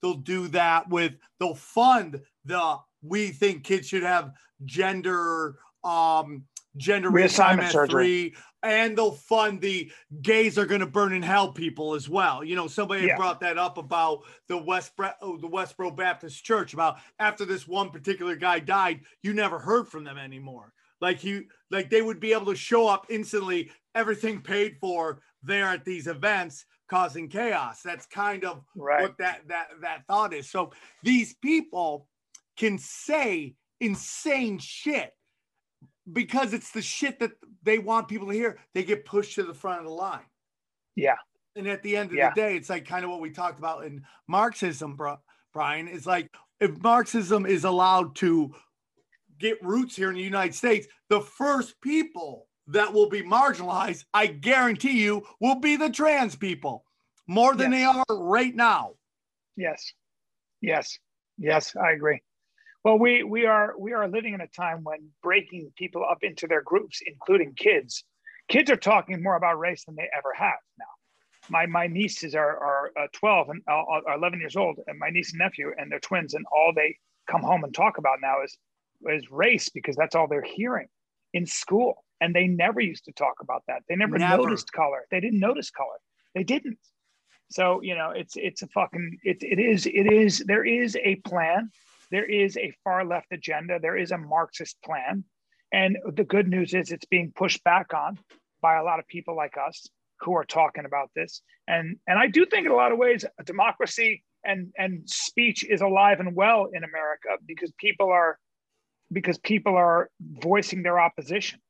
they'll 0.00 0.14
do 0.14 0.48
that 0.48 0.88
with 0.88 1.14
they'll 1.38 1.54
fund 1.54 2.20
the 2.44 2.78
we 3.02 3.28
think 3.28 3.64
kids 3.64 3.88
should 3.88 4.02
have 4.02 4.32
gender 4.64 5.58
um 5.84 6.44
gender 6.76 7.10
Reassignment 7.10 7.58
reassignment 7.58 7.70
surgery. 7.72 8.04
three 8.04 8.34
and 8.62 8.96
they'll 8.96 9.12
fund 9.12 9.60
the 9.60 9.90
gays 10.22 10.56
are 10.58 10.66
going 10.66 10.80
to 10.80 10.86
burn 10.86 11.12
in 11.12 11.22
hell 11.22 11.52
people 11.52 11.94
as 11.94 12.08
well 12.08 12.44
you 12.44 12.54
know 12.56 12.66
somebody 12.68 13.06
Yeah. 13.06 13.16
brought 13.16 13.40
that 13.40 13.58
up 13.58 13.78
about 13.78 14.20
the 14.48 14.56
west 14.58 14.92
oh, 15.20 15.36
the 15.36 15.48
westboro 15.48 15.94
baptist 15.94 16.44
church 16.44 16.72
about 16.74 16.96
after 17.18 17.44
this 17.44 17.66
one 17.66 17.90
particular 17.90 18.36
guy 18.36 18.58
died 18.58 19.00
you 19.22 19.32
never 19.34 19.58
heard 19.58 19.88
from 19.88 20.04
them 20.04 20.18
anymore 20.18 20.72
like 21.00 21.24
you 21.24 21.44
like 21.70 21.90
they 21.90 22.02
would 22.02 22.20
be 22.20 22.32
able 22.32 22.46
to 22.46 22.56
show 22.56 22.86
up 22.86 23.06
instantly 23.10 23.70
everything 23.94 24.40
paid 24.40 24.76
for 24.80 25.20
there 25.42 25.66
at 25.66 25.84
these 25.84 26.06
events 26.06 26.64
causing 26.88 27.28
chaos 27.28 27.80
that's 27.82 28.06
kind 28.06 28.44
of 28.44 28.62
Right. 28.76 29.02
what 29.02 29.18
that 29.18 29.48
that 29.48 29.68
that 29.80 30.06
thought 30.06 30.32
is. 30.34 30.50
So 30.50 30.72
these 31.02 31.34
people 31.34 32.06
can 32.56 32.78
say 32.78 33.54
insane 33.80 34.58
shit 34.58 35.12
because 36.10 36.52
it's 36.52 36.72
the 36.72 36.82
shit 36.82 37.18
that 37.20 37.32
they 37.62 37.78
want 37.78 38.08
people 38.08 38.28
to 38.28 38.34
hear. 38.34 38.58
They 38.74 38.82
get 38.82 39.04
pushed 39.04 39.34
to 39.36 39.44
the 39.44 39.54
front 39.54 39.80
of 39.80 39.86
the 39.86 39.92
line. 39.92 40.26
Yeah. 40.96 41.16
And 41.54 41.68
at 41.68 41.82
the 41.82 41.96
end 41.96 42.10
of 42.10 42.16
Yeah. 42.16 42.30
the 42.30 42.40
day, 42.40 42.56
it's 42.56 42.70
like 42.70 42.86
kind 42.86 43.04
of 43.04 43.10
what 43.10 43.20
we 43.20 43.30
talked 43.30 43.58
about 43.58 43.84
in 43.84 44.04
Marxism, 44.26 44.96
bro, 44.96 45.18
Brian. 45.52 45.86
It's 45.88 46.06
like 46.06 46.34
if 46.60 46.76
Marxism 46.78 47.46
is 47.46 47.64
allowed 47.64 48.16
to 48.16 48.54
get 49.38 49.62
roots 49.62 49.96
here 49.96 50.08
in 50.08 50.14
the 50.16 50.22
United 50.22 50.54
States, 50.54 50.86
the 51.08 51.20
first 51.20 51.80
people 51.80 52.48
that 52.68 52.92
will 52.92 53.08
be 53.08 53.22
marginalized, 53.22 54.04
I 54.14 54.28
guarantee 54.28 55.02
you, 55.02 55.26
will 55.40 55.56
be 55.56 55.76
the 55.76 55.90
trans 55.90 56.36
people 56.36 56.84
more 57.26 57.54
than 57.54 57.70
they 57.70 57.84
are 57.84 58.04
right 58.08 58.54
now. 58.54 58.94
Yes. 59.56 59.92
Yes. 60.60 60.98
Yes, 61.38 61.74
I 61.76 61.92
agree. 61.92 62.22
Well, 62.84 62.98
we 62.98 63.22
we 63.22 63.46
are 63.46 63.74
we 63.78 63.92
are 63.92 64.08
living 64.08 64.34
in 64.34 64.40
a 64.40 64.48
time 64.48 64.82
when 64.82 65.10
breaking 65.22 65.72
people 65.76 66.04
up 66.08 66.18
into 66.22 66.46
their 66.46 66.62
groups, 66.62 67.00
including 67.06 67.54
kids. 67.54 68.04
Kids 68.48 68.70
are 68.70 68.76
talking 68.76 69.22
more 69.22 69.36
about 69.36 69.58
race 69.58 69.84
than 69.84 69.94
they 69.94 70.08
ever 70.16 70.32
have 70.36 70.58
now. 70.78 70.84
My 71.48 71.66
my 71.66 71.86
nieces 71.86 72.34
are 72.34 72.56
are 72.56 72.90
uh, 72.98 73.06
12 73.12 73.48
and 73.50 73.62
uh, 73.70 73.84
are 74.08 74.14
11 74.16 74.40
years 74.40 74.56
old, 74.56 74.78
and 74.86 74.98
my 74.98 75.10
niece 75.10 75.30
and 75.32 75.38
nephew, 75.38 75.72
and 75.78 75.90
they're 75.90 76.00
twins, 76.00 76.34
and 76.34 76.44
all 76.52 76.72
they 76.74 76.96
come 77.30 77.42
home 77.42 77.62
and 77.62 77.72
talk 77.72 77.98
about 77.98 78.18
now 78.20 78.42
is 78.42 78.56
is 79.08 79.30
race 79.30 79.68
because 79.68 79.96
that's 79.96 80.14
all 80.14 80.26
they're 80.26 80.42
hearing 80.42 80.88
in 81.34 81.46
school, 81.46 82.04
and 82.20 82.34
they 82.34 82.46
never 82.46 82.80
used 82.80 83.04
to 83.04 83.12
talk 83.12 83.34
about 83.40 83.62
that. 83.68 83.82
They 83.88 83.96
never, 83.96 84.18
Never. 84.18 84.42
noticed 84.42 84.72
color. 84.72 85.06
They 85.10 85.20
didn't 85.20 85.40
notice 85.40 85.70
color. 85.70 85.98
They 86.34 86.44
didn't. 86.44 86.78
So 87.50 87.80
you 87.82 87.94
know, 87.94 88.10
it's 88.10 88.34
it's 88.36 88.62
a 88.62 88.66
fucking 88.68 89.18
it 89.22 89.38
it 89.42 89.60
is 89.60 89.86
it 89.86 90.12
is 90.12 90.38
there 90.46 90.64
is 90.64 90.96
a 90.96 91.16
plan. 91.16 91.70
There 92.12 92.26
is 92.26 92.58
a 92.58 92.72
far 92.84 93.06
left 93.06 93.32
agenda. 93.32 93.78
There 93.80 93.96
is 93.96 94.12
a 94.12 94.18
Marxist 94.18 94.76
plan, 94.84 95.24
and 95.72 95.96
the 96.14 96.24
good 96.24 96.46
news 96.46 96.74
is 96.74 96.92
it's 96.92 97.06
being 97.06 97.32
pushed 97.34 97.64
back 97.64 97.94
on 97.94 98.18
by 98.60 98.76
a 98.76 98.84
lot 98.84 98.98
of 99.00 99.08
people 99.08 99.34
like 99.34 99.54
us 99.56 99.88
who 100.20 100.34
are 100.34 100.44
talking 100.44 100.84
about 100.84 101.10
this. 101.16 101.40
And 101.66 101.96
and 102.06 102.18
I 102.18 102.26
do 102.28 102.44
think 102.44 102.66
in 102.66 102.72
a 102.72 102.76
lot 102.76 102.92
of 102.92 102.98
ways, 102.98 103.24
democracy 103.44 104.22
and 104.44 104.70
and 104.76 105.08
speech 105.08 105.64
is 105.64 105.80
alive 105.80 106.20
and 106.20 106.36
well 106.36 106.68
in 106.74 106.84
America 106.84 107.30
because 107.46 107.72
people 107.78 108.10
are 108.10 108.38
because 109.10 109.38
people 109.38 109.74
are 109.74 110.10
voicing 110.20 110.82
their 110.82 111.00
opposition. 111.00 111.60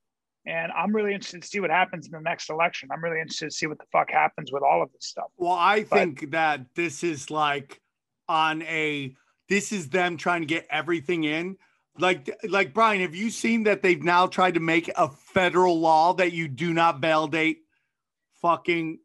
And 0.45 0.72
I'm 0.72 0.93
really 0.93 1.14
interested 1.14 1.43
to 1.43 1.47
see 1.47 1.61
what 1.61 1.70
happens 1.70 2.07
in 2.07 2.12
the 2.12 2.20
next 2.20 2.51
election. 2.51 2.88
I'm 2.93 3.03
really 3.03 3.20
interested 3.20 3.45
to 3.51 3.53
see 3.53 3.68
what 3.68 3.78
the 3.78 3.86
fuck 3.93 4.11
happens 4.11 4.51
with 4.51 4.64
all 4.64 4.82
of 4.82 4.90
this 4.93 5.07
stuff. 5.07 5.26
Well, 5.36 5.53
I 5.53 5.84
But- 5.84 5.99
think 5.99 6.30
that 6.32 6.74
this 6.74 7.05
is 7.05 7.30
like 7.30 7.80
on 8.28 8.62
a 8.62 9.14
this 9.49 9.72
is 9.72 9.88
them 9.88 10.16
trying 10.16 10.40
to 10.43 10.47
get 10.47 10.66
everything 10.70 11.24
in. 11.24 11.57
Like 11.99 12.30
like 12.49 12.72
Brian, 12.72 13.03
have 13.03 13.14
you 13.14 13.30
seen 13.30 13.64
that 13.64 13.82
they've 13.82 14.03
now 14.03 14.26
tried 14.26 14.55
to 14.55 14.61
make 14.61 14.90
a 14.97 15.09
federal 15.09 15.78
law 15.78 16.14
that 16.14 16.32
you 16.32 16.49
do 16.49 16.72
not 16.72 17.01
validate 17.01 17.59
fucking 18.40 18.99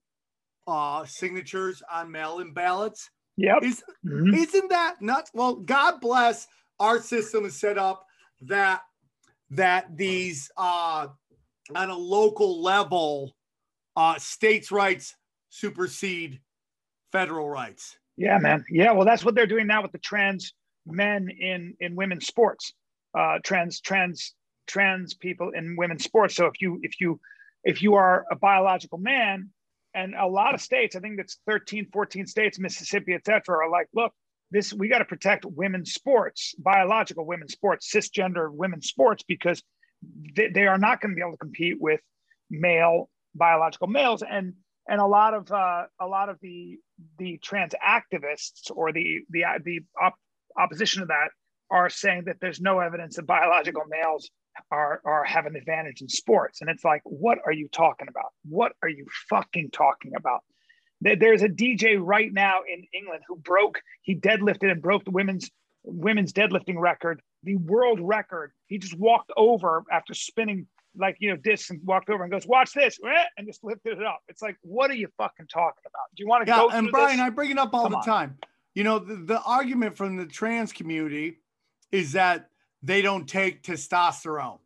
uh 0.68 1.06
signatures 1.06 1.84
on 1.92 2.12
mail-in 2.12 2.54
ballots? 2.54 3.10
Yep. 3.38 3.58
Is 3.64 3.84
Mhm. 4.06 4.36
isn't 4.38 4.70
that 4.70 5.02
nuts? 5.02 5.32
Well, 5.34 5.56
God 5.56 6.00
bless 6.00 6.48
our 6.80 7.02
system 7.02 7.46
is 7.46 7.60
set 7.60 7.78
up 7.78 8.06
that 8.42 8.82
that 9.50 9.98
these 9.98 10.50
uh 10.56 11.08
on 11.76 11.90
a 11.90 11.98
local 11.98 12.62
level 12.62 13.36
uh 13.98 14.18
states' 14.18 14.72
rights 14.72 15.16
supersede 15.50 16.40
federal 17.12 17.50
rights. 17.50 17.98
Yeah, 18.18 18.40
man. 18.40 18.66
Yeah, 18.70 18.92
well, 18.94 19.06
that's 19.06 19.24
what 19.24 19.36
they're 19.36 19.48
doing 19.48 19.68
now 19.68 19.84
with 19.84 19.92
the 19.92 20.00
trans 20.00 20.54
men 20.86 21.30
in 21.30 21.76
in 21.80 21.96
women's 21.96 22.28
sports. 22.28 22.74
Uh, 23.18 23.38
trans 23.44 23.80
trans 23.80 24.34
trans 24.66 25.14
people 25.14 25.52
in 25.52 25.76
women's 25.78 26.04
sports. 26.04 26.36
So 26.36 26.48
if 26.48 26.60
you 26.60 26.80
if 26.82 27.00
you 27.00 27.20
if 27.64 27.82
you 27.82 27.94
are 27.96 28.26
a 28.32 28.36
biological 28.36 28.98
man, 28.98 29.50
and 29.94 30.16
a 30.16 30.28
lot 30.28 30.54
of 30.54 30.62
states, 30.62 30.96
I 30.96 31.00
think 31.00 31.18
that's 31.18 31.40
13, 31.48 31.88
14 31.92 32.28
states, 32.28 32.60
Mississippi, 32.60 33.14
et 33.14 33.26
cetera, 33.26 33.66
are 33.66 33.70
like, 33.70 33.88
look, 33.94 34.14
this 34.52 34.74
we 34.74 34.88
got 34.88 35.00
to 35.00 35.06
protect 35.06 35.46
women's 35.46 35.94
sports, 35.94 36.56
biological 36.58 37.26
women's 37.26 37.54
sports, 37.54 37.92
cisgender 37.94 38.52
women's 38.52 38.88
sports, 38.88 39.24
because 39.28 39.62
they, 40.36 40.50
they 40.50 40.68
are 40.68 40.78
not 40.78 41.02
going 41.02 41.12
to 41.12 41.16
be 41.16 41.22
able 41.22 41.32
to 41.34 41.38
compete 41.38 41.78
with 41.80 42.00
male 42.50 43.10
biological 43.36 43.88
males 43.88 44.24
and 44.28 44.54
and 44.88 45.02
a 45.02 45.06
lot 45.06 45.34
of 45.34 45.52
uh, 45.52 45.84
a 46.00 46.08
lot 46.08 46.30
of 46.30 46.38
the 46.42 46.78
the 47.18 47.38
trans 47.44 47.74
activists 47.86 48.72
or 48.74 48.92
the 48.92 49.20
the 49.30 49.44
the 49.64 49.80
op- 50.02 50.20
opposition 50.58 51.02
to 51.02 51.08
that 51.08 51.30
are 51.70 51.90
saying 51.90 52.24
that 52.26 52.38
there's 52.40 52.62
no 52.62 52.80
evidence 52.80 53.16
that 53.16 53.26
biological 53.26 53.84
males 53.90 54.30
are 54.72 55.02
are 55.06 55.24
have 55.24 55.46
an 55.46 55.56
advantage 55.56 56.02
in 56.02 56.10
sports. 56.10 56.62
And 56.62 56.70
it's 56.70 56.84
like 56.84 57.02
what 57.04 57.40
are 57.46 57.52
you 57.52 57.68
talking 57.72 58.08
about? 58.10 58.32
What 58.48 58.74
are 58.82 58.90
you 58.90 59.06
fucking 59.30 59.72
talking 59.72 60.14
about? 60.16 60.42
There's 61.02 61.44
a 61.44 61.50
dj 61.50 62.00
right 62.02 62.34
now 62.34 62.62
in 62.68 62.84
england 62.92 63.22
who 63.28 63.36
broke 63.36 63.82
he 64.02 64.16
deadlifted 64.16 64.72
and 64.72 64.82
broke 64.82 65.06
the 65.06 65.12
women's 65.12 65.52
women's 65.84 66.34
deadlifting 66.34 66.80
record 66.80 67.22
the 67.44 67.56
world 67.56 68.00
record. 68.02 68.52
He 68.68 68.78
just 68.78 68.98
walked 68.98 69.32
over 69.38 69.84
after 69.92 70.14
spinning 70.14 70.68
like 70.98 71.16
you 71.20 71.30
know 71.30 71.38
this 71.44 71.70
and 71.70 71.80
walked 71.86 72.10
over 72.10 72.24
and 72.24 72.32
goes 72.32 72.48
watch 72.48 72.74
this 72.74 73.00
eh, 73.06 73.24
and 73.38 73.48
just 73.48 73.64
lifted 73.64 73.98
it 74.00 74.04
up 74.06 74.20
it's 74.28 74.42
like 74.42 74.58
what 74.62 74.90
are 74.90 74.96
you 74.96 75.08
fucking 75.18 75.48
talking 75.48 75.84
about 75.86 76.04
do 76.16 76.24
you 76.24 76.28
want 76.28 76.46
to 76.46 76.52
Yeah, 76.52 76.60
go 76.62 76.70
and 76.70 76.90
Brian, 76.92 77.18
this? 77.18 77.26
I 77.26 77.30
bring 77.30 77.52
it 77.52 77.58
up 77.58 77.74
all 77.74 77.84
Come 77.84 77.92
the 77.94 77.98
on. 77.98 78.04
time. 78.04 78.38
You 78.74 78.84
know, 78.84 79.00
the, 79.00 79.16
the 79.16 79.42
argument 79.42 79.98
from 79.98 80.18
the 80.18 80.26
trans 80.26 80.72
community 80.72 81.40
is 81.92 82.12
that 82.14 82.50
they 82.84 83.02
don't 83.02 83.28
take 83.28 83.64
testosterone. 83.64 84.60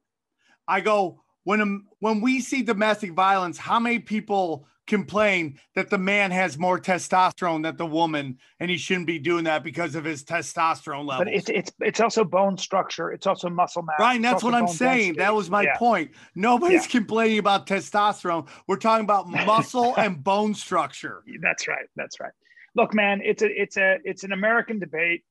I 0.67 0.81
go, 0.81 1.23
when 1.43 1.85
when 1.99 2.21
we 2.21 2.41
see 2.41 2.61
domestic 2.61 3.13
violence, 3.13 3.57
how 3.57 3.79
many 3.79 3.99
people 3.99 4.67
complain 4.91 5.57
that 5.73 5.89
the 5.89 5.97
man 5.97 6.31
has 6.31 6.57
more 6.57 6.77
testosterone 6.77 7.63
than 7.63 7.77
the 7.77 7.85
woman 7.85 8.37
and 8.59 8.69
he 8.69 8.75
shouldn't 8.77 9.07
be 9.07 9.17
doing 9.17 9.45
that 9.45 9.63
because 9.63 9.95
of 9.95 10.03
his 10.03 10.21
testosterone 10.25 11.07
level. 11.07 11.23
but 11.23 11.29
it's 11.29 11.47
it's 11.47 11.71
it's 11.79 12.01
also 12.01 12.25
bone 12.25 12.57
structure 12.57 13.09
it's 13.09 13.25
also 13.25 13.49
muscle 13.49 13.83
mass 13.83 13.95
Brian, 13.97 14.21
that's 14.21 14.43
what 14.43 14.53
I'm 14.53 14.67
saying. 14.67 14.97
density. 15.13 15.17
That 15.19 15.33
was 15.33 15.49
my 15.49 15.63
Yeah. 15.63 15.77
point. 15.77 16.11
Nobody's 16.35 16.87
complaining 16.87 17.39
about 17.39 17.67
testosterone. 17.67 18.49
We're 18.67 18.75
talking 18.75 19.05
about 19.05 19.29
muscle 19.47 19.95
and 19.95 20.21
bone 20.21 20.53
structure. 20.53 21.23
That's 21.41 21.69
right. 21.69 21.85
That's 21.95 22.19
right. 22.19 22.33
Look, 22.75 22.93
man, 22.93 23.21
it's 23.23 23.41
a 23.43 23.61
it's 23.61 23.77
a 23.77 23.97
it's 24.03 24.23
an 24.25 24.33
American 24.33 24.77
debate. 24.79 25.23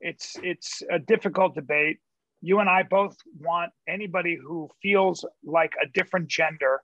It's 0.00 0.36
it's 0.42 0.82
a 0.90 0.98
difficult 0.98 1.54
debate. 1.54 1.98
You 2.40 2.58
and 2.58 2.68
I 2.68 2.82
both 2.82 3.16
want 3.38 3.70
anybody 3.88 4.36
who 4.36 4.68
feels 4.82 5.24
like 5.44 5.74
a 5.82 5.86
different 5.94 6.26
gender 6.28 6.82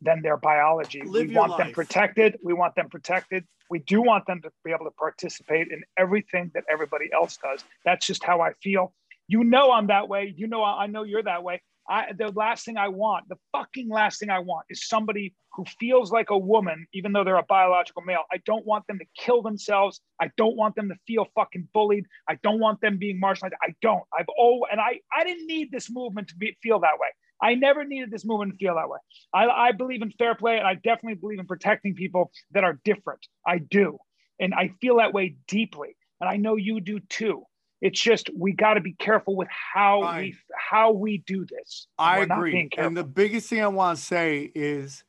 than 0.00 0.22
their 0.22 0.36
biology. 0.36 1.02
Live 1.02 1.28
we 1.28 1.34
want 1.34 1.56
them 1.56 1.72
protected. 1.72 2.38
We 2.42 2.52
want 2.52 2.74
them 2.74 2.88
protected. 2.88 3.44
We 3.70 3.80
do 3.80 4.00
want 4.00 4.26
them 4.26 4.40
to 4.42 4.50
be 4.64 4.70
able 4.70 4.84
to 4.84 4.92
participate 4.92 5.68
in 5.68 5.82
everything 5.98 6.50
that 6.54 6.64
everybody 6.70 7.10
else 7.12 7.36
does. 7.36 7.64
That's 7.84 8.06
just 8.06 8.22
how 8.22 8.40
I 8.40 8.52
feel. 8.62 8.92
You 9.28 9.42
know 9.42 9.72
I'm 9.72 9.88
that 9.88 10.08
way. 10.08 10.32
You 10.36 10.46
know 10.46 10.62
I 10.62 10.86
know 10.86 11.02
you're 11.02 11.22
that 11.22 11.42
way. 11.42 11.62
I 11.88 12.12
the 12.16 12.32
last 12.32 12.64
thing 12.64 12.76
I 12.76 12.88
want, 12.88 13.28
the 13.28 13.36
fucking 13.52 13.88
last 13.88 14.20
thing 14.20 14.30
I 14.30 14.38
want 14.40 14.66
is 14.68 14.88
somebody 14.88 15.34
who 15.52 15.64
feels 15.80 16.12
like 16.12 16.30
a 16.30 16.38
woman, 16.38 16.86
even 16.92 17.12
though 17.12 17.24
they're 17.24 17.36
a 17.36 17.44
biological 17.44 18.02
male. 18.02 18.24
I 18.30 18.38
don't 18.44 18.66
want 18.66 18.86
them 18.86 18.98
to 18.98 19.04
kill 19.16 19.42
themselves. 19.42 20.00
I 20.20 20.30
don't 20.36 20.56
want 20.56 20.74
them 20.74 20.88
to 20.88 20.94
feel 21.06 21.26
fucking 21.34 21.68
bullied. 21.72 22.04
I 22.28 22.38
don't 22.42 22.60
want 22.60 22.80
them 22.80 22.98
being 22.98 23.20
marginalized. 23.20 23.52
I 23.62 23.74
don't. 23.82 24.02
I've 24.16 24.26
oh, 24.38 24.66
and 24.70 24.80
I 24.80 25.00
I 25.16 25.24
didn't 25.24 25.46
need 25.46 25.70
this 25.72 25.90
movement 25.90 26.28
to 26.28 26.36
be 26.36 26.56
feel 26.62 26.80
that 26.80 26.98
way. 27.00 27.08
I 27.40 27.54
never 27.54 27.84
needed 27.84 28.10
this 28.10 28.24
movement 28.24 28.52
to 28.52 28.58
feel 28.58 28.76
that 28.76 28.88
way. 28.88 28.98
I, 29.32 29.46
I 29.46 29.72
believe 29.72 30.02
in 30.02 30.10
fair 30.12 30.34
play, 30.34 30.58
and 30.58 30.66
I 30.66 30.74
definitely 30.74 31.14
believe 31.14 31.38
in 31.38 31.46
protecting 31.46 31.94
people 31.94 32.30
that 32.52 32.64
are 32.64 32.80
different. 32.84 33.26
I 33.46 33.58
do, 33.58 33.98
and 34.40 34.54
I 34.54 34.72
feel 34.80 34.96
that 34.98 35.12
way 35.12 35.36
deeply, 35.46 35.96
and 36.20 36.30
I 36.30 36.36
know 36.36 36.56
you 36.56 36.80
do 36.80 37.00
too. 37.00 37.44
It's 37.82 38.00
just 38.00 38.30
we 38.34 38.52
got 38.52 38.74
to 38.74 38.80
be 38.80 38.94
careful 38.94 39.36
with 39.36 39.48
how 39.50 40.02
Fine. 40.02 40.22
we 40.22 40.36
how 40.56 40.92
we 40.92 41.18
do 41.26 41.44
this. 41.44 41.86
I 41.98 42.20
we're 42.20 42.24
agree. 42.24 42.70
And 42.78 42.96
the 42.96 43.04
biggest 43.04 43.50
thing 43.50 43.62
I 43.62 43.68
want 43.68 43.98
to 43.98 44.04
say 44.04 44.50
is 44.54 45.04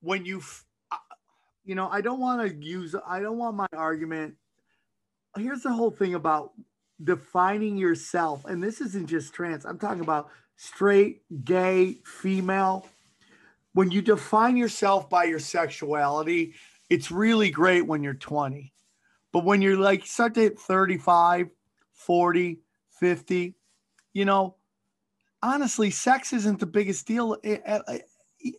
when 0.00 0.24
you, 0.24 0.42
you 1.64 1.76
know, 1.76 1.88
I 1.88 2.00
don't 2.00 2.18
want 2.18 2.48
to 2.48 2.66
use, 2.66 2.94
I 3.06 3.20
don't 3.20 3.38
want 3.38 3.56
my 3.56 3.68
argument. 3.72 4.34
Here's 5.36 5.62
the 5.62 5.72
whole 5.72 5.92
thing 5.92 6.14
about 6.14 6.50
defining 7.02 7.78
yourself. 7.78 8.44
And 8.44 8.62
this 8.62 8.80
isn't 8.80 9.06
just 9.06 9.32
trans, 9.32 9.64
I'm 9.64 9.78
talking 9.78 10.02
about 10.02 10.28
straight, 10.56 11.22
gay, 11.44 11.98
female. 12.04 12.86
When 13.74 13.90
you 13.90 14.02
define 14.02 14.56
yourself 14.56 15.08
by 15.08 15.24
your 15.24 15.38
sexuality, 15.38 16.54
it's 16.90 17.10
really 17.10 17.50
great 17.50 17.86
when 17.86 18.02
you're 18.02 18.14
20. 18.14 18.72
But 19.32 19.44
when 19.44 19.62
you're 19.62 19.78
like 19.78 20.04
start 20.04 20.34
to 20.34 20.40
hit 20.40 20.58
35, 20.58 21.48
40, 21.92 22.60
50, 22.90 23.54
you 24.12 24.24
know, 24.26 24.56
honestly, 25.42 25.90
sex 25.90 26.32
isn't 26.34 26.60
the 26.60 26.66
biggest 26.66 27.06
deal 27.06 27.36
at, 27.42 27.62
at, 27.66 28.02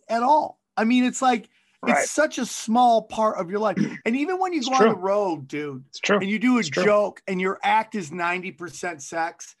at 0.08 0.22
all. 0.22 0.58
I 0.76 0.84
mean, 0.84 1.04
it's 1.04 1.22
like 1.22 1.48
Right. 1.86 2.02
it's 2.02 2.12
such 2.12 2.38
a 2.38 2.46
small 2.46 3.02
part 3.02 3.36
of 3.38 3.50
your 3.50 3.60
life. 3.60 3.76
And 4.06 4.16
even 4.16 4.38
when 4.38 4.54
you 4.54 4.60
It's 4.60 4.68
go 4.70 4.74
on 4.76 4.88
the 4.88 4.96
road, 4.96 5.46
dude, 5.46 5.84
it's 5.90 5.98
true. 6.00 6.16
and 6.18 6.30
you 6.30 6.38
do 6.38 6.58
a 6.58 6.62
true. 6.62 6.82
joke 6.82 7.20
and 7.28 7.38
your 7.38 7.58
act 7.62 7.94
is 7.94 8.10
90% 8.10 9.02
sex, 9.02 9.54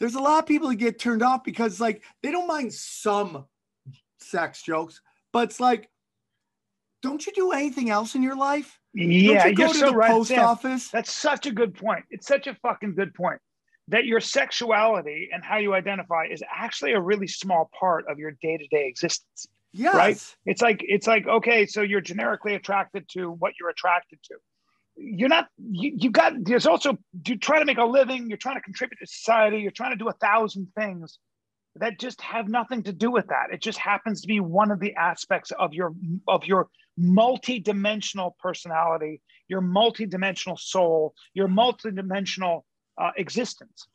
there's 0.00 0.14
a 0.14 0.20
lot 0.20 0.38
of 0.38 0.46
people 0.46 0.68
that 0.68 0.76
get 0.76 0.98
turned 0.98 1.22
off 1.22 1.44
because 1.44 1.80
like 1.80 2.02
they 2.22 2.30
don't 2.30 2.46
mind 2.46 2.72
some 2.72 3.46
sex 4.20 4.62
jokes, 4.62 5.00
but 5.32 5.44
it's 5.44 5.60
like, 5.60 5.88
don't 7.02 7.24
you 7.26 7.32
do 7.32 7.52
anything 7.52 7.90
else 7.90 8.14
in 8.14 8.22
your 8.22 8.36
life? 8.36 8.78
Yeah, 8.94 9.44
don't 9.44 9.50
you 9.50 9.54
go 9.54 9.62
you're 9.64 9.72
to 9.72 9.78
so 9.78 9.90
the 9.90 9.96
right. 9.96 10.10
post 10.10 10.32
office? 10.32 10.88
That's 10.88 11.12
such 11.12 11.46
a 11.46 11.52
good 11.52 11.74
point. 11.74 12.04
It's 12.10 12.26
such 12.26 12.46
a 12.46 12.54
fucking 12.54 12.94
good 12.94 13.14
point. 13.14 13.40
That 13.88 14.04
your 14.04 14.20
sexuality 14.20 15.30
and 15.32 15.42
how 15.42 15.58
you 15.58 15.74
identify 15.74 16.26
is 16.30 16.42
actually 16.52 16.92
a 16.92 17.00
really 17.00 17.26
small 17.26 17.70
part 17.78 18.04
of 18.08 18.18
your 18.18 18.32
day-to-day 18.42 18.86
existence. 18.86 19.46
Yes. 19.72 19.94
right? 19.94 20.36
It's 20.46 20.62
like 20.62 20.80
it's 20.80 21.06
like 21.06 21.26
okay, 21.26 21.66
so 21.66 21.82
you're 21.82 22.00
generically 22.00 22.54
attracted 22.54 23.08
to 23.10 23.30
what 23.30 23.52
you're 23.58 23.70
attracted 23.70 24.18
to. 24.24 24.34
You're 25.00 25.28
not. 25.28 25.46
You, 25.58 25.92
you 25.96 26.10
got. 26.10 26.32
There's 26.44 26.66
also 26.66 26.98
you 27.26 27.36
try 27.38 27.58
to 27.60 27.64
make 27.64 27.78
a 27.78 27.84
living. 27.84 28.28
You're 28.28 28.36
trying 28.38 28.56
to 28.56 28.60
contribute 28.62 28.98
to 28.98 29.06
society. 29.06 29.58
You're 29.58 29.70
trying 29.70 29.92
to 29.92 29.96
do 29.96 30.08
a 30.08 30.12
thousand 30.14 30.68
things 30.76 31.18
that 31.76 32.00
just 32.00 32.20
have 32.20 32.48
nothing 32.48 32.82
to 32.82 32.92
do 32.92 33.10
with 33.10 33.28
that. 33.28 33.46
It 33.52 33.62
just 33.62 33.78
happens 33.78 34.20
to 34.22 34.26
be 34.26 34.40
one 34.40 34.70
of 34.72 34.80
the 34.80 34.94
aspects 34.96 35.52
of 35.52 35.72
your 35.72 35.94
of 36.26 36.44
your 36.46 36.68
multi-dimensional 36.96 38.36
personality, 38.40 39.20
your 39.46 39.60
multi-dimensional 39.60 40.56
soul, 40.56 41.14
your 41.34 41.48
multi-dimensional 41.48 42.64
uh, 43.00 43.10
existence. 43.16 43.86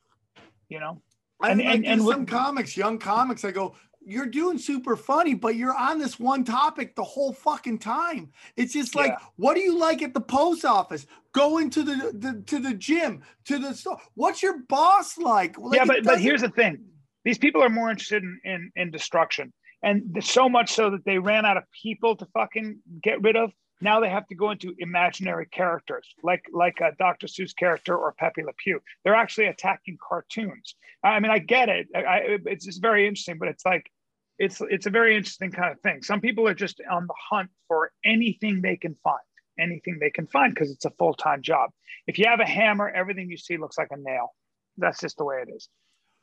You 0.69 0.79
know, 0.79 1.01
And- 1.43 1.61
and- 1.61 1.85
and 1.85 2.05
with- 2.05 2.15
some 2.15 2.25
comics, 2.25 2.77
young 2.77 2.97
comics, 2.97 3.43
I 3.43 3.51
go, 3.51 3.75
you're 4.05 4.25
doing 4.27 4.57
super 4.57 4.95
funny, 4.95 5.33
but 5.33 5.55
you're 5.55 5.75
on 5.75 5.99
this 5.99 6.19
one 6.19 6.43
topic 6.43 6.95
the 6.95 7.03
whole 7.03 7.33
fucking 7.33 7.79
time. 7.79 8.31
It's 8.55 8.73
just 8.73 8.95
like, 8.95 9.11
Yeah. 9.11 9.17
what 9.37 9.55
do 9.55 9.61
you 9.61 9.77
like 9.77 10.01
at 10.01 10.13
the 10.13 10.21
post 10.21 10.65
office? 10.65 11.05
Going 11.33 11.69
to 11.71 11.83
the, 11.83 12.11
the 12.13 12.43
to 12.47 12.59
the 12.59 12.73
gym, 12.73 13.23
to 13.45 13.57
the 13.57 13.73
store. 13.73 13.97
What's 14.15 14.43
your 14.43 14.59
boss 14.69 15.17
like? 15.17 15.57
Like, 15.57 15.77
yeah, 15.77 15.85
but 15.85 16.03
but 16.03 16.19
here's 16.19 16.41
the 16.41 16.49
thing: 16.49 16.85
these 17.25 17.37
people 17.37 17.63
are 17.63 17.69
more 17.69 17.89
interested 17.89 18.21
in 18.23 18.39
in, 18.43 18.71
in 18.75 18.91
destruction, 18.91 19.51
and 19.81 20.23
so 20.23 20.47
much 20.47 20.71
so 20.73 20.89
that 20.91 21.05
they 21.05 21.17
ran 21.17 21.45
out 21.45 21.57
of 21.57 21.63
people 21.81 22.15
to 22.17 22.25
fucking 22.33 22.79
get 23.01 23.21
rid 23.21 23.35
of. 23.35 23.51
Now 23.81 23.99
they 23.99 24.09
have 24.09 24.27
to 24.27 24.35
go 24.35 24.51
into 24.51 24.73
imaginary 24.77 25.47
characters, 25.47 26.07
like 26.21 26.45
like 26.53 26.79
a 26.81 26.91
Dr. 26.99 27.27
Seuss 27.27 27.53
character 27.55 27.97
or 27.97 28.13
Pepe 28.13 28.43
Le 28.43 28.53
Pew. 28.53 28.79
They're 29.03 29.15
actually 29.15 29.47
attacking 29.47 29.97
cartoons. 30.07 30.75
I 31.03 31.19
mean, 31.19 31.31
I 31.31 31.39
get 31.39 31.67
it. 31.67 31.87
I, 31.93 31.99
I, 31.99 32.19
it's 32.45 32.65
just 32.65 32.81
very 32.81 33.07
interesting, 33.07 33.37
but 33.39 33.49
it's 33.49 33.65
like 33.65 33.91
it's 34.39 34.61
it's 34.69 34.85
a 34.85 34.89
very 34.89 35.15
interesting 35.15 35.51
kind 35.51 35.71
of 35.71 35.79
thing. 35.81 36.01
Some 36.01 36.21
people 36.21 36.47
are 36.47 36.53
just 36.53 36.81
on 36.91 37.07
the 37.07 37.13
hunt 37.29 37.49
for 37.67 37.91
anything 38.03 38.61
they 38.61 38.77
can 38.77 38.95
find, 39.03 39.19
anything 39.59 39.97
they 39.99 40.09
can 40.09 40.27
find, 40.27 40.53
because 40.53 40.71
it's 40.71 40.85
a 40.85 40.91
full 40.91 41.13
time 41.13 41.41
job. 41.41 41.71
If 42.07 42.17
you 42.17 42.25
have 42.27 42.39
a 42.39 42.45
hammer, 42.45 42.89
everything 42.89 43.29
you 43.29 43.37
see 43.37 43.57
looks 43.57 43.77
like 43.77 43.89
a 43.91 43.97
nail. 43.97 44.33
That's 44.77 44.99
just 44.99 45.17
the 45.17 45.25
way 45.25 45.43
it 45.47 45.51
is. 45.55 45.69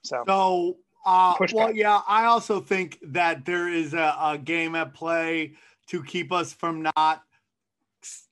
So 0.02 0.24
So, 0.26 0.78
uh, 1.06 1.34
well, 1.52 1.74
yeah, 1.74 2.00
I 2.06 2.24
also 2.26 2.60
think 2.60 2.98
that 3.02 3.44
there 3.44 3.68
is 3.68 3.94
a, 3.94 4.16
a 4.20 4.38
game 4.38 4.74
at 4.74 4.92
play 4.94 5.54
to 5.88 6.02
keep 6.02 6.32
us 6.32 6.52
from 6.52 6.82
not 6.96 7.22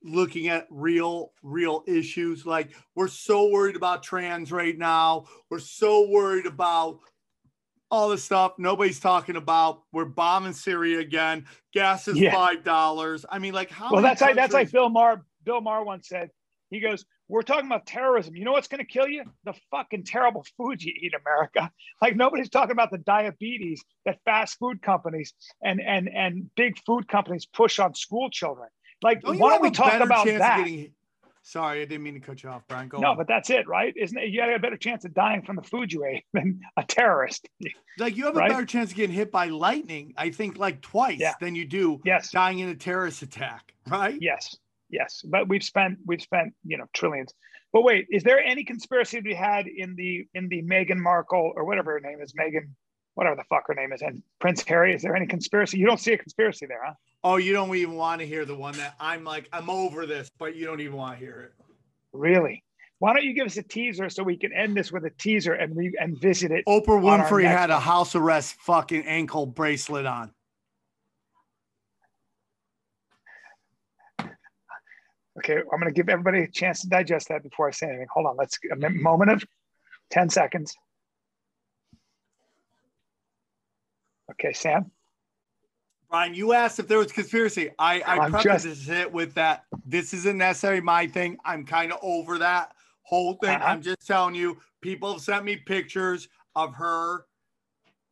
looking 0.02 0.48
at 0.48 0.66
real, 0.70 1.32
real 1.42 1.84
issues. 1.86 2.46
Like 2.46 2.74
we're 2.94 3.08
so 3.08 3.48
worried 3.48 3.76
about 3.76 4.02
trans 4.02 4.50
right 4.50 4.76
now. 4.76 5.26
We're 5.50 5.58
so 5.58 6.08
worried 6.08 6.46
about 6.46 7.00
all 7.90 8.08
this 8.08 8.22
stuff 8.24 8.52
nobody's 8.58 9.00
talking 9.00 9.36
about. 9.36 9.82
We're 9.92 10.04
bombing 10.04 10.52
Syria 10.52 10.98
again. 11.00 11.46
Gas 11.72 12.08
is 12.08 12.18
Yeah. 12.18 12.32
five 12.34 12.64
dollars. 12.64 13.24
I 13.30 13.38
mean, 13.38 13.54
like 13.54 13.70
how? 13.70 13.90
well, 13.92 14.02
that's 14.02 14.20
like 14.20 14.34
that's 14.34 14.52
like 14.54 14.70
Bill 14.70 14.88
Maher. 14.90 15.24
Bill 15.44 15.60
Maher 15.60 15.84
once 15.84 16.08
said. 16.08 16.30
He 16.70 16.80
goes, 16.80 17.06
"We're 17.28 17.40
talking 17.40 17.64
about 17.64 17.86
terrorism. 17.86 18.36
You 18.36 18.44
know 18.44 18.52
what's 18.52 18.68
going 18.68 18.84
to 18.84 18.84
kill 18.86 19.08
you? 19.08 19.24
The 19.44 19.54
fucking 19.70 20.04
terrible 20.04 20.44
food 20.58 20.82
you 20.82 20.92
eat, 21.00 21.14
America. 21.14 21.70
Like 22.02 22.14
nobody's 22.14 22.50
talking 22.50 22.72
about 22.72 22.90
the 22.90 22.98
diabetes 22.98 23.82
that 24.04 24.18
fast 24.26 24.58
food 24.58 24.82
companies 24.82 25.32
and 25.62 25.80
and 25.80 26.10
and 26.10 26.50
big 26.56 26.78
food 26.84 27.08
companies 27.08 27.46
push 27.46 27.78
on 27.78 27.94
school 27.94 28.28
children. 28.30 28.68
Like, 29.00 29.22
Don't 29.22 29.38
why 29.38 29.50
don't 29.52 29.62
we 29.62 29.70
talk 29.70 29.94
about 30.00 30.26
that? 30.26 30.58
getting- 30.58 30.92
Sorry, 31.48 31.80
I 31.80 31.86
didn't 31.86 32.02
mean 32.02 32.12
to 32.12 32.20
cut 32.20 32.42
you 32.42 32.50
off, 32.50 32.62
Brian. 32.68 32.88
Go 32.88 32.98
no, 32.98 33.12
on. 33.12 33.16
but 33.16 33.26
that's 33.26 33.48
it, 33.48 33.66
right? 33.66 33.94
Isn't 33.96 34.18
it? 34.18 34.28
You 34.28 34.38
got 34.40 34.52
a 34.54 34.58
better 34.58 34.76
chance 34.76 35.06
of 35.06 35.14
dying 35.14 35.40
from 35.40 35.56
the 35.56 35.62
food 35.62 35.90
you 35.90 36.04
ate 36.04 36.24
than 36.34 36.60
a 36.76 36.84
terrorist. 36.84 37.48
Like 37.98 38.18
you 38.18 38.26
have 38.26 38.36
Right? 38.36 38.50
a 38.50 38.52
better 38.54 38.66
chance 38.66 38.90
of 38.90 38.96
getting 38.98 39.16
hit 39.16 39.32
by 39.32 39.46
lightning, 39.46 40.12
I 40.18 40.28
think, 40.28 40.58
like 40.58 40.82
twice 40.82 41.18
Yeah. 41.18 41.32
than 41.40 41.54
you 41.54 41.64
do 41.64 42.02
Yes. 42.04 42.30
dying 42.32 42.58
in 42.58 42.68
a 42.68 42.74
terrorist 42.74 43.22
attack, 43.22 43.72
right? 43.86 44.18
Yes, 44.20 44.56
yes, 44.90 45.22
but 45.26 45.48
we've 45.48 45.64
spent 45.64 45.98
we've 46.04 46.20
spent 46.20 46.52
you 46.64 46.76
know 46.76 46.84
trillions. 46.92 47.32
But 47.72 47.82
wait, 47.82 48.06
is 48.10 48.22
there 48.24 48.40
any 48.44 48.62
conspiracy 48.62 49.16
to 49.16 49.22
be 49.22 49.32
had 49.32 49.66
in 49.68 49.94
the 49.96 50.26
in 50.34 50.48
the 50.48 50.62
Meghan 50.64 50.98
Markle 50.98 51.52
or 51.56 51.64
whatever 51.64 51.92
her 51.92 52.00
name 52.00 52.20
is, 52.20 52.34
Meghan, 52.34 52.72
whatever 53.18 53.34
the 53.34 53.42
fuck 53.50 53.64
her 53.66 53.74
name 53.74 53.92
is, 53.92 54.00
and 54.00 54.22
Prince 54.38 54.62
Harry? 54.68 54.94
Is 54.94 55.02
there 55.02 55.16
any 55.16 55.26
conspiracy? 55.26 55.76
You 55.76 55.86
don't 55.86 55.98
see 55.98 56.12
a 56.12 56.16
conspiracy 56.16 56.66
there, 56.66 56.84
huh? 56.86 56.92
Oh, 57.24 57.34
you 57.34 57.52
don't 57.52 57.74
even 57.74 57.96
want 57.96 58.20
to 58.20 58.26
hear 58.28 58.44
the 58.44 58.54
one 58.54 58.76
that 58.76 58.94
I'm 59.00 59.24
like, 59.24 59.48
I'm 59.52 59.68
over 59.68 60.06
this, 60.06 60.30
but 60.38 60.54
you 60.54 60.66
don't 60.66 60.80
even 60.80 60.96
want 60.96 61.18
to 61.18 61.18
hear 61.18 61.40
it. 61.40 61.64
Really? 62.12 62.62
Why 63.00 63.12
don't 63.12 63.24
you 63.24 63.32
give 63.32 63.46
us 63.46 63.56
a 63.56 63.64
teaser 63.64 64.08
so 64.08 64.22
we 64.22 64.36
can 64.36 64.52
end 64.52 64.76
this 64.76 64.92
with 64.92 65.04
a 65.04 65.10
teaser 65.10 65.54
and 65.54 65.74
we 65.74 65.96
and 66.00 66.16
visit 66.20 66.52
it? 66.52 66.64
Oprah 66.68 67.02
Winfrey 67.02 67.42
had 67.42 67.70
a 67.70 67.80
house 67.80 68.14
arrest 68.14 68.54
fucking 68.60 69.04
ankle 69.04 69.46
bracelet 69.46 70.06
on. 70.06 70.30
Okay, 74.20 75.56
I'm 75.56 75.80
going 75.80 75.86
to 75.86 75.90
give 75.92 76.08
everybody 76.08 76.44
a 76.44 76.48
chance 76.48 76.82
to 76.82 76.88
digest 76.88 77.30
that 77.30 77.42
before 77.42 77.66
I 77.66 77.72
say 77.72 77.88
anything. 77.88 78.06
Hold 78.14 78.26
on, 78.26 78.36
let's 78.36 78.56
a 78.70 78.90
moment 78.90 79.32
of 79.32 79.44
ten 80.08 80.28
seconds. 80.28 80.72
Okay, 84.40 84.52
Sam. 84.52 84.90
Brian, 86.10 86.32
you 86.32 86.54
asked 86.54 86.78
if 86.78 86.88
there 86.88 86.98
was 86.98 87.12
conspiracy. 87.12 87.70
I, 87.78 88.02
I 88.06 88.42
just- 88.42 88.88
it 88.88 89.12
with 89.12 89.34
that. 89.34 89.64
This 89.84 90.14
isn't 90.14 90.38
necessarily 90.38 90.80
my 90.80 91.06
thing. 91.06 91.36
I'm 91.44 91.66
kind 91.66 91.92
of 91.92 91.98
over 92.02 92.38
that 92.38 92.72
whole 93.02 93.34
thing. 93.34 93.56
Uh-huh. 93.56 93.66
I'm 93.66 93.82
just 93.82 94.06
telling 94.06 94.34
you, 94.34 94.58
people 94.80 95.12
have 95.12 95.22
sent 95.22 95.44
me 95.44 95.56
pictures 95.56 96.28
of 96.54 96.74
her 96.74 97.26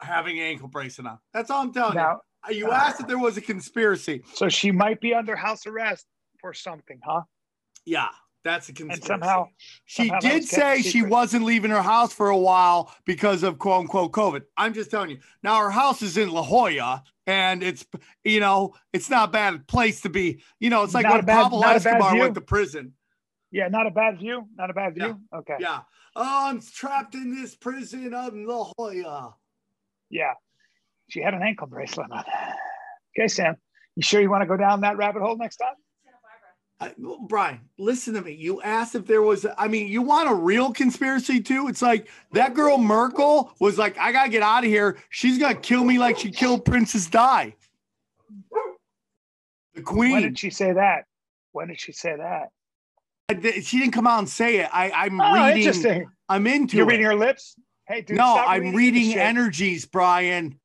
having 0.00 0.38
an 0.38 0.44
ankle 0.44 0.68
bracelet 0.68 1.06
on. 1.06 1.18
That's 1.32 1.50
all 1.50 1.62
I'm 1.62 1.72
telling 1.72 1.94
Now, 1.94 2.20
you. 2.50 2.56
You 2.56 2.70
asked 2.70 3.00
if 3.00 3.06
there 3.06 3.18
was 3.18 3.36
a 3.36 3.40
conspiracy. 3.40 4.22
so 4.34 4.48
she 4.48 4.70
might 4.70 5.00
be 5.00 5.14
under 5.14 5.34
house 5.34 5.66
arrest 5.66 6.06
for 6.40 6.52
something, 6.54 7.00
huh? 7.02 7.22
Yeah, 7.84 8.08
that's 8.46 8.68
a 8.68 8.72
conspiracy. 8.72 9.00
And 9.00 9.04
somehow 9.22 9.48
she 9.84 10.08
somehow 10.08 10.20
did 10.20 10.44
say 10.44 10.82
she 10.82 11.02
wasn't 11.02 11.44
leaving 11.44 11.70
her 11.70 11.82
house 11.82 12.12
for 12.12 12.28
a 12.30 12.36
while 12.38 12.94
because 13.04 13.42
of 13.42 13.58
quote 13.58 13.80
unquote 13.80 14.12
COVID. 14.12 14.42
I'm 14.56 14.72
just 14.74 14.90
telling 14.90 15.10
you. 15.10 15.18
Now 15.42 15.58
her 15.60 15.70
house 15.70 16.02
is 16.02 16.16
in 16.16 16.30
La 16.30 16.42
Jolla, 16.42 17.02
and 17.26 17.62
it's 17.62 17.84
you 18.24 18.40
know 18.40 18.74
it's 18.92 19.10
not 19.10 19.28
a 19.28 19.32
bad 19.32 19.66
place 19.66 20.00
to 20.02 20.08
be. 20.08 20.42
You 20.60 20.70
know, 20.70 20.82
it's 20.84 20.94
like 20.94 21.04
Not 21.04 21.14
when 21.16 21.24
bad- 21.24 21.42
Pablo 21.44 21.60
not 21.60 21.76
a 21.76 21.80
bad 21.80 21.96
Escobar 21.96 22.16
went 22.18 22.34
to 22.34 22.40
prison. 22.40 22.92
Yeah, 23.50 23.68
not 23.68 23.86
a 23.86 23.90
bad 23.90 24.18
view. 24.18 24.48
Not 24.56 24.70
a 24.70 24.74
bad 24.74 24.94
Yeah. 24.96 25.04
view. 25.06 25.20
Okay. 25.34 25.56
Yeah. 25.60 25.80
Oh, 26.14 26.48
I'm 26.48 26.60
trapped 26.60 27.14
in 27.14 27.34
this 27.34 27.54
prison 27.56 28.12
of 28.14 28.34
La 28.34 28.70
Jolla. 28.78 29.34
Yeah. 30.10 30.32
She 31.08 31.20
had 31.20 31.34
an 31.34 31.42
ankle 31.42 31.66
bracelet 31.66 32.10
on. 32.10 32.24
Okay, 33.18 33.28
Sam. 33.28 33.56
You 33.94 34.02
sure 34.02 34.20
you 34.20 34.28
want 34.30 34.42
to 34.42 34.46
go 34.46 34.56
down 34.56 34.80
that 34.82 34.96
rabbit 34.96 35.22
hole 35.22 35.36
next 35.36 35.56
time? 35.56 35.74
I, 36.78 36.92
Brian, 37.28 37.60
listen 37.78 38.12
to 38.14 38.20
me. 38.22 38.32
You 38.32 38.60
asked 38.60 38.94
if 38.94 39.06
there 39.06 39.22
was, 39.22 39.46
I 39.56 39.66
mean, 39.66 39.88
you 39.88 40.02
want 40.02 40.28
a 40.28 40.34
real 40.34 40.72
conspiracy 40.72 41.40
too? 41.40 41.68
It's 41.68 41.80
like 41.80 42.08
that 42.32 42.52
girl 42.52 42.76
Markle 42.76 43.52
was 43.60 43.78
like, 43.78 43.96
I 43.98 44.12
gotta 44.12 44.28
get 44.28 44.42
out 44.42 44.62
of 44.64 44.68
here. 44.68 44.98
She's 45.08 45.38
gonna 45.38 45.54
kill 45.54 45.84
me 45.84 45.98
like 45.98 46.18
she 46.18 46.30
killed 46.30 46.64
Princess 46.66 47.06
Di. 47.06 47.54
The 48.50 49.82
When 49.82 49.84
queen. 49.84 50.22
did 50.22 50.38
she 50.38 50.50
say 50.50 50.72
that? 50.72 51.04
When 51.52 51.68
did 51.68 51.80
she 51.80 51.92
say 51.92 52.14
that? 52.16 52.48
I 53.30 53.60
She 53.60 53.78
didn't 53.78 53.92
come 53.92 54.06
out 54.06 54.18
and 54.18 54.28
say 54.28 54.58
it. 54.58 54.68
I, 54.72 54.90
I'm 54.90 55.18
Oh, 55.20 55.32
reading. 55.32 55.58
interesting. 55.58 56.06
I'm 56.28 56.46
into 56.46 56.76
You're 56.76 56.86
it. 56.86 56.90
reading 56.90 57.06
her 57.06 57.14
lips? 57.16 57.56
Hey, 57.88 58.02
dude. 58.02 58.16
no, 58.18 58.36
I'm 58.36 58.74
reading, 58.74 58.74
reading 58.74 59.18
energies, 59.18 59.86
Brian. 59.86 60.58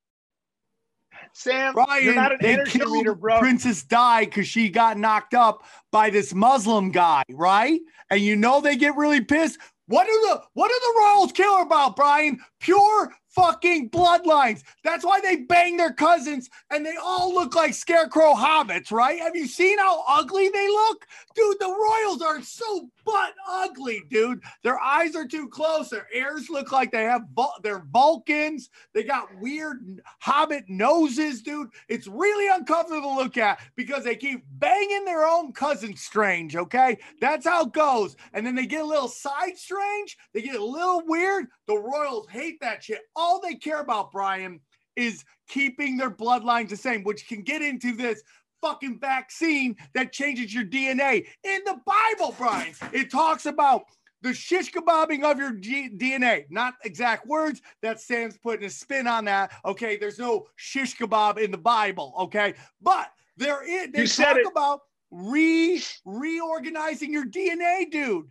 Sam, 1.34 1.74
Brian, 1.74 2.04
you're 2.04 2.16
not 2.16 2.32
an 2.34 2.38
they 2.42 2.64
killed 2.66 3.20
bro. 3.20 3.40
Princess 3.40 3.84
Di 3.84 4.26
because 4.26 4.48
she 4.48 4.70
got 4.70 4.98
knocked 4.98 5.34
up 5.34 5.64
by 5.92 6.10
this 6.10 6.34
Muslim 6.34 6.92
guy, 6.92 7.24
right? 7.32 7.80
And 8.10 8.22
you 8.22 8.36
know 8.36 8.62
they 8.62 8.76
get 8.76 8.96
really 8.96 9.22
pissed. 9.22 9.58
What 9.88 10.06
do 10.06 10.12
the 10.30 10.42
what 10.54 10.70
do 10.70 10.80
the 10.80 11.00
royals 11.00 11.32
care 11.32 11.62
about, 11.62 11.96
Brian? 11.96 12.40
Pure 12.60 13.14
fucking 13.32 13.90
bloodlines. 13.90 14.64
That's 14.84 15.06
why 15.06 15.20
they 15.22 15.38
bang 15.38 15.78
their 15.78 15.94
cousins 15.94 16.50
and 16.70 16.86
they 16.86 16.96
all 17.02 17.34
look 17.34 17.56
like 17.56 17.74
scarecrow 17.74 18.34
hobbits, 18.34 18.92
right? 18.92 19.20
Have 19.20 19.36
you 19.36 19.48
seen 19.48 19.78
how 19.80 20.04
ugly 20.08 20.50
they 20.50 20.68
look? 20.68 21.08
Dude, 21.36 21.60
the 21.60 21.68
royals 21.68 22.22
are 22.22 22.42
so 22.42 22.90
butt 23.06 23.34
ugly, 23.50 24.04
dude. 24.10 24.42
Their 24.64 24.80
eyes 24.80 25.16
are 25.16 25.28
too 25.28 25.48
close. 25.48 25.90
Their 25.90 26.08
ears 26.14 26.50
look 26.50 26.72
like 26.72 26.92
they 26.92 27.04
have 27.04 27.24
Vul- 27.36 27.56
Vulcans. 27.92 28.70
They 28.94 29.04
got 29.04 29.30
weird 29.40 30.02
hobbit 30.20 30.66
noses, 30.68 31.42
dude. 31.42 31.70
It's 31.90 32.08
really 32.08 32.54
uncomfortable 32.54 33.16
to 33.16 33.24
look 33.24 33.38
at 33.38 33.60
because 33.76 34.04
they 34.04 34.16
keep 34.16 34.44
banging 34.54 35.06
their 35.06 35.28
own 35.28 35.54
cousin 35.54 35.96
strange, 35.96 36.56
okay? 36.56 36.98
That's 37.20 37.46
how 37.46 37.66
it 37.66 37.74
goes. 37.74 38.16
And 38.34 38.46
then 38.46 38.56
they 38.56 38.66
get 38.66 38.82
a 38.82 38.86
little 38.86 39.08
side 39.08 39.58
strange, 39.58 40.18
they 40.34 40.42
get 40.42 40.56
a 40.56 40.64
little 40.64 41.04
weird. 41.06 41.48
The 41.68 41.78
royals 41.78 42.28
hate 42.30 42.60
that 42.62 42.84
shit. 42.84 43.02
All 43.16 43.42
they 43.42 43.56
care 43.56 43.82
about, 43.82 44.12
Brian, 44.12 44.60
is 44.96 45.24
keeping 45.48 45.98
their 45.98 46.12
bloodlines 46.12 46.70
the 46.70 46.78
same, 46.78 47.04
which 47.04 47.28
can 47.28 47.42
get 47.42 47.62
into 47.62 47.96
this 47.96 48.22
fucking 48.62 49.00
vaccine 49.00 49.76
that 49.94 50.12
changes 50.12 50.54
your 50.54 50.64
DNA. 50.66 51.26
In 51.44 51.62
the 51.66 51.80
Bible, 51.86 52.36
Brian, 52.38 52.74
it 52.94 53.12
talks 53.12 53.46
about 53.46 53.84
the 54.22 54.34
shish 54.34 54.72
kebabbing 54.72 55.24
of 55.24 55.40
your 55.40 55.54
G- 55.54 55.90
DNA. 55.90 56.46
Not 56.50 56.76
exact 56.84 57.26
words. 57.28 57.62
That 57.82 58.00
Sam's 58.00 58.38
putting 58.38 58.66
a 58.66 58.70
spin 58.70 59.08
on 59.08 59.26
that. 59.26 59.52
Okay, 59.66 59.98
there's 59.98 60.20
no 60.20 60.48
shish 60.56 60.96
kebab 60.96 61.40
in 61.40 61.50
the 61.52 61.58
Bible. 61.58 62.14
Okay, 62.20 62.54
but 62.82 63.12
there 63.38 63.64
is. 63.64 63.92
They 63.92 64.02
You 64.02 64.08
talk 64.08 64.38
it. 64.38 64.46
about 64.48 64.82
re 65.10 65.82
reorganizing 66.06 67.12
your 67.12 67.26
DNA, 67.26 67.90
dude. 67.90 68.28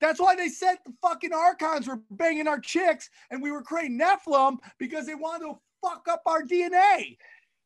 That's 0.00 0.20
why 0.20 0.36
they 0.36 0.48
said 0.48 0.76
the 0.84 0.92
fucking 1.02 1.32
archons 1.32 1.88
were 1.88 2.00
banging 2.10 2.46
our 2.46 2.60
chicks 2.60 3.10
and 3.30 3.42
we 3.42 3.50
were 3.50 3.62
creating 3.62 3.98
Nephilim 3.98 4.58
because 4.78 5.06
they 5.06 5.14
wanted 5.16 5.46
to 5.46 5.58
fuck 5.82 6.06
up 6.08 6.22
our 6.26 6.42
DNA. 6.42 7.16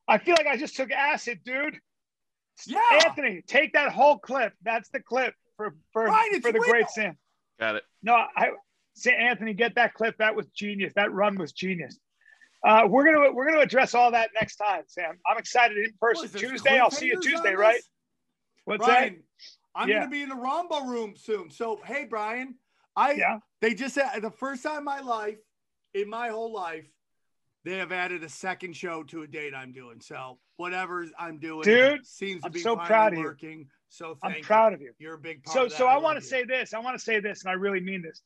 I 0.08 0.18
feel 0.18 0.34
like 0.38 0.46
I 0.46 0.56
just 0.56 0.74
took 0.76 0.90
acid, 0.90 1.40
dude. 1.44 1.78
Yeah. 2.66 2.80
Anthony, 3.04 3.42
take 3.46 3.72
that 3.72 3.92
whole 3.92 4.18
clip. 4.18 4.52
That's 4.62 4.88
the 4.90 5.00
clip 5.00 5.34
for 5.56 5.74
for, 5.92 6.04
Right, 6.04 6.30
it's 6.32 6.46
for 6.46 6.52
the 6.52 6.60
real. 6.60 6.70
great 6.70 6.88
Sam. 6.90 7.16
Got 7.58 7.76
it. 7.76 7.84
No, 8.02 8.14
I 8.14 8.50
say 8.94 9.14
Anthony, 9.14 9.54
get 9.54 9.74
that 9.76 9.94
clip. 9.94 10.16
That 10.18 10.34
was 10.36 10.46
genius. 10.48 10.92
That 10.94 11.12
run 11.12 11.38
was 11.38 11.52
genius. 11.52 11.98
Uh, 12.64 12.86
we're 12.88 13.04
gonna 13.04 13.32
we're 13.32 13.46
gonna 13.46 13.60
address 13.60 13.94
all 13.94 14.12
that 14.12 14.30
next 14.34 14.56
time, 14.56 14.82
Sam. 14.86 15.18
I'm 15.26 15.38
excited 15.38 15.76
in 15.78 15.92
person 16.00 16.26
is 16.26 16.32
this, 16.32 16.42
Tuesday. 16.42 16.78
I'll 16.78 16.90
see 16.90 17.06
you 17.06 17.20
Tuesday, 17.20 17.54
right? 17.54 17.80
What's 18.64 18.84
Brian, 18.84 19.22
I'm 19.74 19.88
Yeah. 19.88 20.00
gonna 20.00 20.10
be 20.10 20.22
in 20.22 20.28
the 20.28 20.36
Rombo 20.36 20.86
room 20.86 21.14
soon. 21.16 21.50
So 21.50 21.80
hey, 21.84 22.04
Brian, 22.08 22.56
I? 22.94 23.12
Yeah. 23.12 23.38
they 23.60 23.74
just 23.74 23.94
said 23.94 24.20
the 24.20 24.30
first 24.30 24.62
time 24.62 24.78
in 24.78 24.84
my 24.84 25.00
life, 25.00 25.38
in 25.94 26.08
my 26.08 26.28
whole 26.28 26.52
life, 26.52 26.86
they 27.64 27.78
have 27.78 27.92
added 27.92 28.22
a 28.24 28.28
second 28.28 28.76
show 28.76 29.02
to 29.04 29.22
a 29.22 29.26
date 29.26 29.54
I'm 29.54 29.72
doing. 29.72 30.00
So 30.00 30.38
whatever 30.56 31.06
I'm 31.18 31.38
doing, 31.38 31.62
Dude, 31.62 32.06
seems 32.06 32.42
to 32.42 32.46
I'm 32.46 32.52
be 32.52 32.60
so 32.60 32.76
proud 32.76 33.12
of 33.12 33.18
you. 33.18 33.24
working. 33.24 33.66
So 33.88 34.16
thank 34.22 34.36
I'm 34.36 34.42
proud 34.42 34.68
you. 34.72 34.74
of 34.74 34.80
you. 34.82 34.92
You're 34.98 35.14
a 35.14 35.18
big 35.18 35.44
part 35.44 35.54
So 35.54 35.68
so 35.68 35.86
I 35.86 35.94
love 35.94 36.02
want 36.02 36.18
to 36.20 36.24
say 36.24 36.44
this. 36.44 36.74
I 36.74 36.78
want 36.80 36.98
to 36.98 37.02
say 37.02 37.20
this, 37.20 37.44
and 37.44 37.50
I 37.50 37.54
really 37.54 37.80
mean 37.80 38.02
this. 38.02 38.22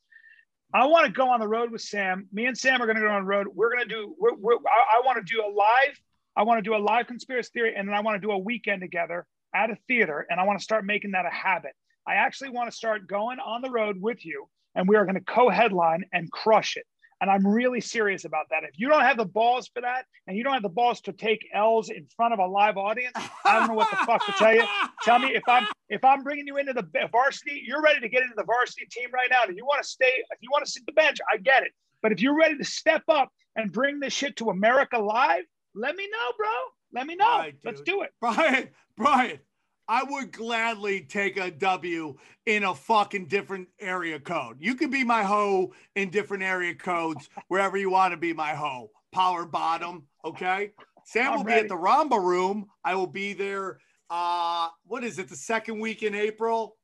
I 0.73 0.85
want 0.85 1.05
to 1.05 1.11
go 1.11 1.29
on 1.29 1.39
the 1.39 1.47
road 1.47 1.71
with 1.71 1.81
Sam. 1.81 2.27
Me 2.31 2.45
and 2.45 2.57
Sam 2.57 2.81
are 2.81 2.85
going 2.85 2.97
to 2.97 3.01
go 3.01 3.09
on 3.09 3.23
the 3.23 3.27
road. 3.27 3.47
We're 3.53 3.73
going 3.73 3.87
to 3.87 3.93
do. 3.93 4.15
We're, 4.19 4.35
we're, 4.35 4.55
I, 4.55 4.97
I 4.97 5.05
want 5.05 5.25
to 5.25 5.33
do 5.33 5.41
a 5.41 5.49
live. 5.49 5.97
I 6.35 6.43
want 6.43 6.59
to 6.59 6.61
do 6.61 6.75
a 6.75 6.77
live 6.77 7.07
conspiracy 7.07 7.49
theory, 7.53 7.73
and 7.75 7.87
then 7.87 7.95
I 7.95 8.01
want 8.01 8.21
to 8.21 8.25
do 8.25 8.31
a 8.31 8.37
weekend 8.37 8.81
together 8.81 9.25
at 9.55 9.71
a 9.71 9.77
theater, 9.87 10.27
and 10.29 10.39
I 10.39 10.43
want 10.43 10.59
to 10.59 10.63
start 10.63 10.85
making 10.85 11.11
that 11.11 11.25
a 11.25 11.33
habit. 11.33 11.71
I 12.07 12.15
actually 12.15 12.49
want 12.49 12.69
to 12.69 12.75
start 12.75 13.07
going 13.07 13.39
on 13.39 13.61
the 13.61 13.69
road 13.71 13.99
with 13.99 14.25
you, 14.25 14.47
and 14.75 14.87
we 14.87 14.97
are 14.97 15.05
going 15.05 15.15
to 15.15 15.21
co-headline 15.21 16.03
and 16.13 16.31
crush 16.31 16.77
it. 16.77 16.85
And 17.19 17.31
I'm 17.31 17.45
really 17.47 17.81
serious 17.81 18.25
about 18.25 18.45
that. 18.51 18.63
If 18.63 18.77
you 18.77 18.89
don't 18.89 19.01
have 19.01 19.17
the 19.17 19.25
balls 19.25 19.69
for 19.73 19.81
that, 19.81 20.05
and 20.27 20.37
you 20.37 20.43
don't 20.43 20.53
have 20.53 20.61
the 20.61 20.69
balls 20.69 21.01
to 21.01 21.13
take 21.13 21.47
L's 21.53 21.89
in 21.89 22.05
front 22.15 22.33
of 22.33 22.39
a 22.39 22.45
live 22.45 22.77
audience, 22.77 23.13
I 23.43 23.59
don't 23.59 23.69
know 23.69 23.73
what 23.73 23.89
the 23.89 23.97
fuck 24.05 24.25
to 24.25 24.31
tell 24.33 24.53
you. 24.53 24.63
Tell 25.03 25.17
me 25.19 25.29
if 25.29 25.43
I'm 25.47 25.65
if 25.89 26.03
I'm 26.03 26.23
bringing 26.23 26.45
you 26.47 26.57
into 26.57 26.73
the 26.73 26.85
varsity, 27.11 27.63
you're 27.65 27.81
ready 27.81 27.99
to 28.01 28.09
get 28.09 28.21
into 28.21 28.35
the 28.35 28.43
varsity 28.43 28.85
team 28.91 29.09
right 29.13 29.29
now. 29.31 29.43
If 29.47 29.55
you 29.55 29.65
want 29.65 29.81
to 29.81 29.87
stay, 29.87 30.05
if 30.05 30.39
you 30.41 30.49
want 30.51 30.65
to 30.65 30.71
sit 30.71 30.85
the 30.85 30.91
bench, 30.91 31.17
I 31.31 31.37
get 31.37 31.63
it. 31.63 31.71
But 32.01 32.11
if 32.11 32.21
you're 32.21 32.37
ready 32.37 32.57
to 32.57 32.63
step 32.63 33.03
up 33.09 33.29
and 33.55 33.71
bring 33.71 33.99
this 33.99 34.13
shit 34.13 34.35
to 34.37 34.49
America 34.49 34.99
live, 34.99 35.43
let 35.73 35.95
me 35.95 36.07
know, 36.11 36.31
bro. 36.37 36.47
Let 36.93 37.07
me 37.07 37.15
know. 37.15 37.25
Right, 37.25 37.55
Let's 37.65 37.81
do 37.81 38.01
it. 38.01 38.11
Brian, 38.21 38.69
Brian, 38.95 39.39
I 39.87 40.03
would 40.03 40.31
gladly 40.31 41.01
take 41.01 41.37
a 41.37 41.49
W 41.49 42.15
in 42.45 42.63
a 42.63 42.75
fucking 42.75 43.27
different 43.27 43.69
area 43.79 44.19
code. 44.19 44.57
You 44.59 44.75
can 44.75 44.89
be 44.89 45.03
my 45.03 45.23
hoe 45.23 45.73
in 45.95 46.09
different 46.09 46.43
area 46.43 46.75
codes 46.75 47.29
wherever 47.47 47.77
you 47.77 47.89
want 47.89 48.11
to 48.11 48.17
be 48.17 48.33
my 48.33 48.53
hoe. 48.53 48.91
Power 49.13 49.45
bottom, 49.45 50.03
okay? 50.25 50.71
Sam 51.05 51.31
I'm 51.31 51.37
will 51.37 51.45
be 51.45 51.53
at 51.53 51.69
the 51.69 51.75
Ramba 51.75 52.21
room. 52.21 52.67
I 52.83 52.95
will 52.95 53.07
be 53.07 53.31
there. 53.31 53.79
Uh, 54.09 54.67
what 54.85 55.03
is 55.05 55.19
it? 55.19 55.29
The 55.29 55.35
second 55.35 55.79
week 55.79 56.03
in 56.03 56.13
April. 56.13 56.75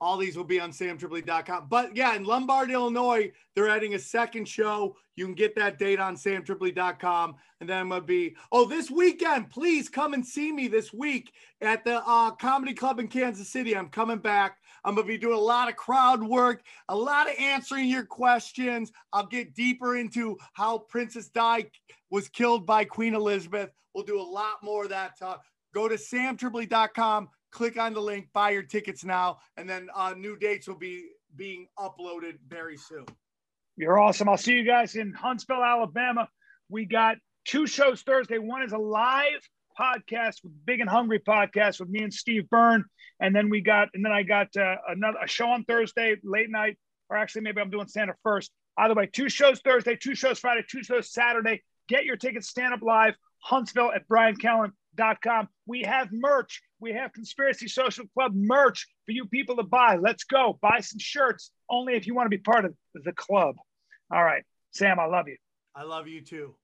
All 0.00 0.16
these 0.16 0.36
will 0.36 0.44
be 0.44 0.60
on 0.60 0.70
samtripoli.com. 0.70 1.66
But 1.68 1.94
yeah, 1.94 2.14
in 2.14 2.24
Lombard, 2.24 2.70
Illinois, 2.70 3.30
they're 3.54 3.68
adding 3.68 3.94
a 3.94 3.98
second 3.98 4.48
show. 4.48 4.96
You 5.16 5.26
can 5.26 5.34
get 5.34 5.54
that 5.56 5.78
date 5.78 6.00
on 6.00 6.16
samtripoli.com. 6.16 7.34
And 7.60 7.68
then 7.68 7.78
I'm 7.78 7.88
going 7.90 8.00
to 8.00 8.06
be, 8.06 8.36
oh, 8.50 8.66
this 8.66 8.90
weekend, 8.90 9.50
please 9.50 9.90
come 9.90 10.14
and 10.14 10.24
see 10.24 10.52
me 10.52 10.68
this 10.68 10.92
week 10.92 11.32
at 11.60 11.84
the 11.84 12.02
uh, 12.06 12.30
Comedy 12.30 12.72
Club 12.72 12.98
in 12.98 13.08
Kansas 13.08 13.50
City. 13.50 13.76
I'm 13.76 13.90
coming 13.90 14.18
back. 14.18 14.56
I'm 14.84 14.94
going 14.94 15.06
to 15.06 15.12
be 15.12 15.18
doing 15.18 15.36
a 15.36 15.40
lot 15.40 15.68
of 15.68 15.76
crowd 15.76 16.22
work, 16.22 16.62
a 16.88 16.96
lot 16.96 17.28
of 17.28 17.34
answering 17.38 17.88
your 17.88 18.06
questions. 18.06 18.90
I'll 19.12 19.26
get 19.26 19.54
deeper 19.54 19.96
into 19.96 20.38
how 20.54 20.78
Princess 20.78 21.28
Di 21.28 21.66
was 22.10 22.28
killed 22.28 22.66
by 22.66 22.84
Queen 22.84 23.14
Elizabeth. 23.14 23.70
We'll 23.94 24.04
do 24.04 24.20
a 24.20 24.22
lot 24.22 24.62
more 24.62 24.84
of 24.84 24.90
that 24.90 25.18
talk. 25.18 25.44
Go 25.74 25.88
to 25.88 25.96
samtripoli.com, 25.96 27.28
click 27.50 27.78
on 27.78 27.94
the 27.94 28.00
link, 28.00 28.28
buy 28.32 28.50
your 28.50 28.62
tickets 28.62 29.04
now, 29.04 29.38
and 29.56 29.68
then 29.68 29.88
uh, 29.94 30.14
new 30.16 30.36
dates 30.36 30.68
will 30.68 30.78
be 30.78 31.08
being 31.36 31.66
uploaded 31.78 32.34
very 32.48 32.76
soon. 32.76 33.06
You're 33.76 33.98
awesome. 33.98 34.28
I'll 34.28 34.36
see 34.36 34.54
you 34.54 34.64
guys 34.64 34.96
in 34.96 35.12
Huntsville, 35.12 35.62
Alabama. 35.62 36.28
We 36.68 36.84
got 36.84 37.16
two 37.44 37.66
shows 37.66 38.02
Thursday. 38.02 38.38
One 38.38 38.62
is 38.62 38.72
a 38.72 38.78
live 38.78 39.40
podcast 39.78 40.42
with 40.42 40.52
Big 40.66 40.80
and 40.80 40.90
Hungry 40.90 41.20
podcast 41.20 41.80
with 41.80 41.88
me 41.88 42.02
and 42.02 42.12
Steve 42.12 42.48
Byrne, 42.50 42.84
and 43.20 43.34
then 43.34 43.48
we 43.48 43.60
got, 43.60 43.88
and 43.94 44.04
then 44.04 44.12
I 44.12 44.22
got 44.22 44.48
uh, 44.56 44.76
another 44.88 45.18
a 45.22 45.28
show 45.28 45.48
on 45.48 45.64
Thursday 45.64 46.16
late 46.22 46.50
night, 46.50 46.78
or 47.08 47.16
actually 47.16 47.42
maybe 47.42 47.60
I'm 47.60 47.70
doing 47.70 47.86
up 47.96 48.16
first. 48.22 48.50
Either 48.78 48.94
way, 48.94 49.08
two 49.12 49.28
shows 49.28 49.60
Thursday, 49.60 49.96
two 49.96 50.14
shows 50.14 50.38
Friday, 50.38 50.64
two 50.68 50.82
shows 50.82 51.12
Saturday. 51.12 51.62
Get 51.88 52.04
your 52.04 52.16
tickets, 52.16 52.48
stand 52.48 52.72
up 52.72 52.82
live, 52.82 53.14
Huntsville 53.38 53.92
at 53.92 54.06
We 55.66 55.82
have 55.82 56.08
merch. 56.12 56.62
We 56.80 56.92
have 56.92 57.12
Conspiracy 57.12 57.68
Social 57.68 58.06
Club 58.14 58.32
merch 58.34 58.86
for 59.06 59.12
you 59.12 59.26
people 59.26 59.56
to 59.56 59.62
buy. 59.62 59.96
Let's 60.00 60.24
go. 60.24 60.58
Buy 60.60 60.80
some 60.80 60.98
shirts 60.98 61.50
only 61.68 61.94
if 61.94 62.06
you 62.06 62.14
want 62.14 62.26
to 62.26 62.36
be 62.36 62.38
part 62.38 62.64
of 62.64 62.74
the 62.94 63.12
club. 63.12 63.56
All 64.12 64.24
right. 64.24 64.44
Sam, 64.72 64.98
I 64.98 65.06
love 65.06 65.28
you. 65.28 65.36
I 65.74 65.82
love 65.84 66.08
you 66.08 66.22
too. 66.22 66.54